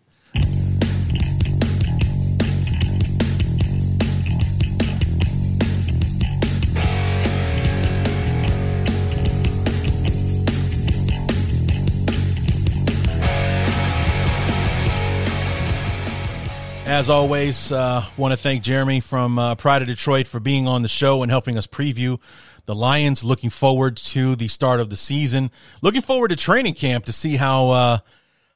As 16.92 17.10
always, 17.10 17.72
uh, 17.72 18.06
want 18.18 18.34
to 18.34 18.36
thank 18.36 18.64
Jeremy 18.64 19.00
from 19.00 19.40
uh, 19.40 19.56
Pride 19.56 19.82
of 19.82 19.88
Detroit 19.88 20.28
for 20.28 20.42
being 20.42 20.68
on 20.68 20.82
the 20.82 20.90
show 20.90 21.24
and 21.24 21.32
helping 21.32 21.58
us 21.58 21.66
preview 21.66 22.20
the 22.66 22.76
Lions. 22.76 23.24
Looking 23.24 23.50
forward 23.50 23.96
to 23.96 24.36
the 24.36 24.50
start 24.50 24.82
of 24.82 24.90
the 24.90 24.98
season. 24.98 25.52
Looking 25.82 26.02
forward 26.02 26.28
to 26.32 26.36
training 26.36 26.74
camp 26.74 27.06
to 27.06 27.14
see 27.14 27.38
how 27.38 27.70
uh, 27.70 27.98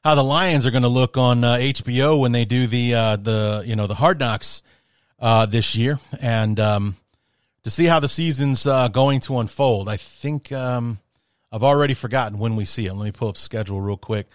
how 0.04 0.14
the 0.16 0.22
Lions 0.22 0.66
are 0.66 0.70
going 0.70 0.82
to 0.82 0.88
look 0.90 1.16
on 1.16 1.44
uh, 1.44 1.54
HBO 1.54 2.20
when 2.20 2.32
they 2.32 2.44
do 2.44 2.66
the 2.66 2.94
uh, 2.94 3.16
the 3.16 3.62
you 3.64 3.74
know 3.74 3.86
the 3.86 3.94
Hard 3.94 4.18
Knocks 4.18 4.62
uh, 5.18 5.46
this 5.46 5.74
year, 5.74 5.98
and 6.20 6.60
um, 6.60 6.96
to 7.62 7.70
see 7.70 7.86
how 7.86 8.00
the 8.00 8.08
season's 8.08 8.66
uh, 8.66 8.88
going 8.88 9.20
to 9.20 9.38
unfold. 9.38 9.88
I 9.88 9.96
think 9.96 10.52
um, 10.52 10.98
I've 11.50 11.64
already 11.64 11.94
forgotten 11.94 12.38
when 12.38 12.54
we 12.54 12.66
see 12.66 12.86
him. 12.86 12.98
Let 12.98 13.06
me 13.06 13.12
pull 13.12 13.28
up 13.28 13.38
schedule 13.38 13.80
real 13.80 13.96
quick 13.96 14.26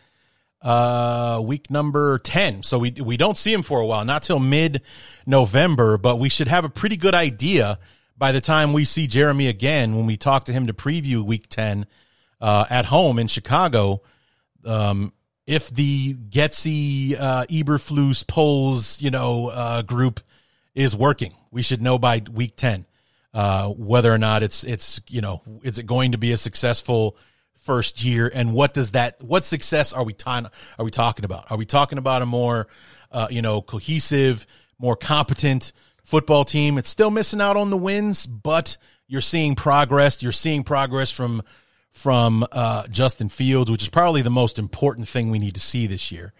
uh 0.61 1.41
week 1.43 1.71
number 1.71 2.19
10 2.19 2.61
so 2.61 2.77
we 2.77 2.91
we 2.91 3.17
don't 3.17 3.35
see 3.35 3.51
him 3.51 3.63
for 3.63 3.79
a 3.79 3.85
while 3.85 4.05
not 4.05 4.21
till 4.21 4.37
mid 4.39 4.81
november 5.25 5.97
but 5.97 6.19
we 6.19 6.29
should 6.29 6.47
have 6.47 6.63
a 6.63 6.69
pretty 6.69 6.95
good 6.95 7.15
idea 7.15 7.79
by 8.15 8.31
the 8.31 8.41
time 8.41 8.71
we 8.71 8.85
see 8.85 9.07
jeremy 9.07 9.47
again 9.47 9.95
when 9.95 10.05
we 10.05 10.15
talk 10.15 10.45
to 10.45 10.53
him 10.53 10.67
to 10.67 10.73
preview 10.73 11.23
week 11.23 11.47
10 11.49 11.87
uh 12.41 12.65
at 12.69 12.85
home 12.85 13.17
in 13.17 13.27
chicago. 13.27 14.01
Um 14.63 15.13
if 15.47 15.71
the 15.71 16.13
Getsy 16.13 17.19
uh 17.19 17.45
Eberflus 17.45 18.25
Poles 18.27 19.01
you 19.01 19.09
know 19.09 19.47
uh 19.47 19.81
group 19.81 20.19
is 20.75 20.95
working 20.95 21.33
we 21.49 21.63
should 21.63 21.81
know 21.81 21.97
by 21.97 22.21
week 22.31 22.55
10 22.55 22.85
uh 23.33 23.67
whether 23.69 24.13
or 24.13 24.19
not 24.19 24.43
it's 24.43 24.63
it's 24.63 25.01
you 25.09 25.21
know 25.21 25.41
is 25.63 25.79
it 25.79 25.87
going 25.87 26.11
to 26.11 26.19
be 26.19 26.31
a 26.31 26.37
successful 26.37 27.17
first 27.61 28.03
year 28.03 28.29
and 28.33 28.53
what 28.53 28.73
does 28.73 28.91
that 28.91 29.21
what 29.23 29.45
success 29.45 29.93
are 29.93 30.03
we 30.03 30.13
ta- 30.13 30.49
are 30.77 30.85
we 30.85 30.91
talking 30.91 31.25
about? 31.25 31.51
Are 31.51 31.57
we 31.57 31.65
talking 31.65 31.97
about 31.97 32.21
a 32.21 32.25
more 32.25 32.67
uh, 33.11 33.27
you 33.29 33.41
know 33.41 33.61
cohesive 33.61 34.47
more 34.79 34.95
competent 34.95 35.71
football 36.03 36.43
team? 36.43 36.77
It's 36.77 36.89
still 36.89 37.11
missing 37.11 37.41
out 37.41 37.57
on 37.57 37.69
the 37.69 37.77
wins 37.77 38.25
but 38.25 38.77
you're 39.07 39.21
seeing 39.21 39.55
progress. 39.55 40.23
You're 40.23 40.31
seeing 40.31 40.63
progress 40.63 41.11
from 41.11 41.43
from 41.91 42.45
uh, 42.51 42.87
Justin 42.87 43.29
Fields 43.29 43.69
which 43.69 43.83
is 43.83 43.89
probably 43.89 44.21
the 44.21 44.29
most 44.29 44.57
important 44.57 45.07
thing 45.07 45.29
we 45.29 45.39
need 45.39 45.55
to 45.55 45.61
see 45.61 45.87
this 45.87 46.11
year. 46.11 46.33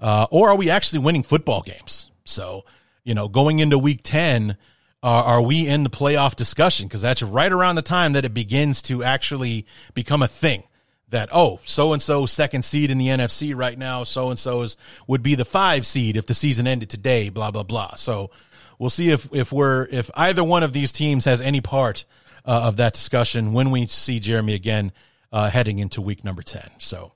Uh, 0.00 0.26
or 0.30 0.50
are 0.50 0.56
we 0.56 0.70
actually 0.70 1.00
winning 1.00 1.22
football 1.22 1.62
games? 1.62 2.10
So 2.24 2.64
you 3.04 3.14
know 3.14 3.28
going 3.28 3.58
into 3.58 3.78
week 3.78 4.00
10 4.02 4.56
are, 5.02 5.24
are 5.24 5.42
we 5.42 5.66
in 5.66 5.84
the 5.84 5.90
playoff 5.90 6.36
discussion? 6.36 6.88
Because 6.88 7.02
that's 7.02 7.22
right 7.22 7.52
around 7.52 7.76
the 7.76 7.82
time 7.82 8.12
that 8.12 8.24
it 8.24 8.34
begins 8.34 8.82
to 8.82 9.04
actually 9.04 9.66
become 9.94 10.22
a 10.22 10.28
thing. 10.28 10.64
That 11.10 11.30
oh, 11.32 11.60
so 11.64 11.94
and 11.94 12.02
so 12.02 12.26
second 12.26 12.66
seed 12.66 12.90
in 12.90 12.98
the 12.98 13.06
NFC 13.06 13.56
right 13.56 13.78
now, 13.78 14.04
so 14.04 14.28
and 14.28 14.38
so 14.38 14.60
is 14.60 14.76
would 15.06 15.22
be 15.22 15.36
the 15.36 15.46
five 15.46 15.86
seed 15.86 16.18
if 16.18 16.26
the 16.26 16.34
season 16.34 16.66
ended 16.66 16.90
today. 16.90 17.30
Blah 17.30 17.50
blah 17.50 17.62
blah. 17.62 17.94
So 17.94 18.30
we'll 18.78 18.90
see 18.90 19.10
if 19.10 19.26
if 19.32 19.50
we're 19.50 19.86
if 19.90 20.10
either 20.14 20.44
one 20.44 20.62
of 20.62 20.74
these 20.74 20.92
teams 20.92 21.24
has 21.24 21.40
any 21.40 21.62
part 21.62 22.04
uh, 22.44 22.60
of 22.64 22.76
that 22.76 22.92
discussion 22.92 23.54
when 23.54 23.70
we 23.70 23.86
see 23.86 24.20
Jeremy 24.20 24.52
again 24.52 24.92
uh, 25.32 25.48
heading 25.48 25.78
into 25.78 26.02
week 26.02 26.24
number 26.24 26.42
ten. 26.42 26.68
So. 26.76 27.12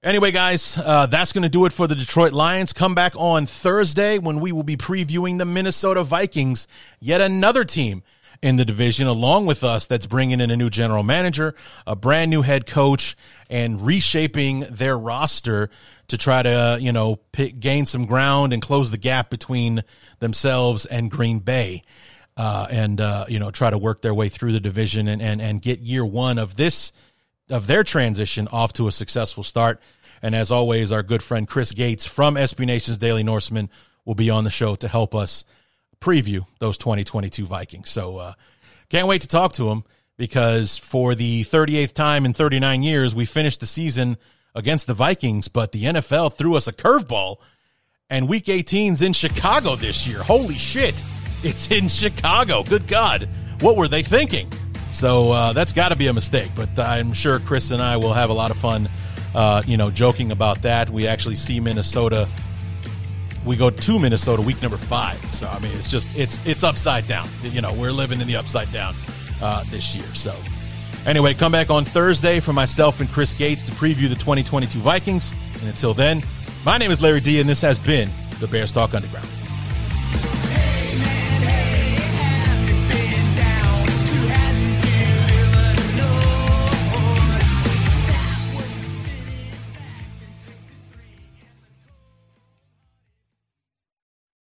Anyway, 0.00 0.30
guys, 0.30 0.78
uh, 0.78 1.06
that's 1.06 1.32
going 1.32 1.42
to 1.42 1.48
do 1.48 1.64
it 1.64 1.72
for 1.72 1.88
the 1.88 1.94
Detroit 1.96 2.32
Lions. 2.32 2.72
Come 2.72 2.94
back 2.94 3.14
on 3.16 3.46
Thursday 3.46 4.18
when 4.18 4.38
we 4.38 4.52
will 4.52 4.62
be 4.62 4.76
previewing 4.76 5.38
the 5.38 5.44
Minnesota 5.44 6.04
Vikings, 6.04 6.68
yet 7.00 7.20
another 7.20 7.64
team 7.64 8.04
in 8.40 8.54
the 8.54 8.64
division, 8.64 9.08
along 9.08 9.46
with 9.46 9.64
us, 9.64 9.86
that's 9.86 10.06
bringing 10.06 10.40
in 10.40 10.52
a 10.52 10.56
new 10.56 10.70
general 10.70 11.02
manager, 11.02 11.52
a 11.84 11.96
brand 11.96 12.30
new 12.30 12.42
head 12.42 12.64
coach, 12.64 13.16
and 13.50 13.84
reshaping 13.84 14.60
their 14.70 14.96
roster 14.96 15.68
to 16.06 16.16
try 16.16 16.44
to, 16.44 16.78
you 16.80 16.92
know, 16.92 17.16
pick, 17.32 17.58
gain 17.58 17.84
some 17.84 18.06
ground 18.06 18.52
and 18.52 18.62
close 18.62 18.92
the 18.92 18.98
gap 18.98 19.30
between 19.30 19.82
themselves 20.20 20.86
and 20.86 21.10
Green 21.10 21.40
Bay. 21.40 21.82
uh, 22.38 22.68
and 22.70 23.00
uh, 23.00 23.26
you 23.28 23.38
know 23.40 23.50
try 23.50 23.68
to 23.68 23.76
work 23.76 24.00
their 24.00 24.14
way 24.14 24.28
through 24.28 24.52
the 24.52 24.60
division 24.60 25.08
and, 25.08 25.20
and 25.20 25.42
and 25.42 25.60
get 25.60 25.80
year 25.80 26.06
one 26.06 26.38
of 26.38 26.54
this 26.56 26.92
of 27.50 27.66
their 27.66 27.84
transition 27.84 28.48
off 28.48 28.72
to 28.74 28.88
a 28.88 28.92
successful 28.92 29.42
start. 29.42 29.80
And 30.22 30.34
as 30.34 30.50
always, 30.50 30.92
our 30.92 31.02
good 31.02 31.22
friend 31.22 31.46
Chris 31.46 31.72
Gates 31.72 32.06
from 32.06 32.34
SB 32.34 32.66
Nation's 32.66 32.98
Daily 32.98 33.22
Norseman 33.22 33.70
will 34.04 34.14
be 34.14 34.30
on 34.30 34.44
the 34.44 34.50
show 34.50 34.74
to 34.76 34.88
help 34.88 35.14
us 35.14 35.44
preview 36.00 36.46
those 36.58 36.78
2022 36.78 37.46
Vikings. 37.46 37.90
So 37.90 38.18
uh, 38.18 38.32
can't 38.88 39.06
wait 39.06 39.22
to 39.22 39.28
talk 39.28 39.52
to 39.54 39.70
him 39.70 39.84
because 40.16 40.76
for 40.76 41.14
the 41.14 41.44
38th 41.44 41.92
time 41.92 42.24
in 42.24 42.32
39 42.32 42.82
years, 42.82 43.14
we 43.14 43.24
finished 43.24 43.60
the 43.60 43.66
season 43.66 44.16
against 44.54 44.86
the 44.86 44.94
Vikings, 44.94 45.48
but 45.48 45.72
the 45.72 45.84
NFL 45.84 46.34
threw 46.34 46.56
us 46.56 46.66
a 46.66 46.72
curveball. 46.72 47.36
And 48.10 48.28
week 48.28 48.46
18's 48.46 49.02
in 49.02 49.12
Chicago 49.12 49.76
this 49.76 50.06
year. 50.06 50.22
Holy 50.22 50.56
shit. 50.56 51.00
It's 51.42 51.70
in 51.70 51.88
Chicago. 51.88 52.64
Good 52.64 52.88
God. 52.88 53.28
What 53.60 53.76
were 53.76 53.88
they 53.88 54.02
thinking? 54.02 54.50
So 54.90 55.30
uh, 55.30 55.52
that's 55.52 55.72
got 55.72 55.90
to 55.90 55.96
be 55.96 56.06
a 56.06 56.12
mistake, 56.12 56.50
but 56.56 56.78
I'm 56.78 57.12
sure 57.12 57.38
Chris 57.38 57.70
and 57.70 57.82
I 57.82 57.96
will 57.96 58.12
have 58.12 58.30
a 58.30 58.32
lot 58.32 58.50
of 58.50 58.56
fun, 58.56 58.88
uh, 59.34 59.62
you 59.66 59.76
know, 59.76 59.90
joking 59.90 60.32
about 60.32 60.62
that. 60.62 60.90
We 60.90 61.06
actually 61.06 61.36
see 61.36 61.60
Minnesota. 61.60 62.28
We 63.44 63.56
go 63.56 63.70
to 63.70 63.98
Minnesota 63.98 64.42
week 64.42 64.60
number 64.62 64.76
five. 64.76 65.18
So 65.30 65.46
I 65.46 65.58
mean, 65.60 65.72
it's 65.72 65.90
just 65.90 66.08
it's 66.16 66.44
it's 66.46 66.64
upside 66.64 67.06
down. 67.06 67.28
You 67.42 67.60
know, 67.60 67.72
we're 67.72 67.92
living 67.92 68.20
in 68.20 68.26
the 68.26 68.36
upside 68.36 68.70
down 68.72 68.94
uh, 69.42 69.64
this 69.64 69.94
year. 69.94 70.06
So 70.14 70.34
anyway, 71.06 71.34
come 71.34 71.52
back 71.52 71.70
on 71.70 71.84
Thursday 71.84 72.40
for 72.40 72.52
myself 72.52 73.00
and 73.00 73.08
Chris 73.10 73.34
Gates 73.34 73.62
to 73.64 73.72
preview 73.72 74.08
the 74.08 74.16
2022 74.16 74.78
Vikings. 74.78 75.34
And 75.60 75.68
until 75.68 75.94
then, 75.94 76.22
my 76.64 76.78
name 76.78 76.90
is 76.90 77.00
Larry 77.00 77.20
D, 77.20 77.40
and 77.40 77.48
this 77.48 77.60
has 77.60 77.78
been 77.78 78.10
the 78.40 78.48
Bears 78.48 78.72
Talk 78.72 78.94
Underground. 78.94 79.28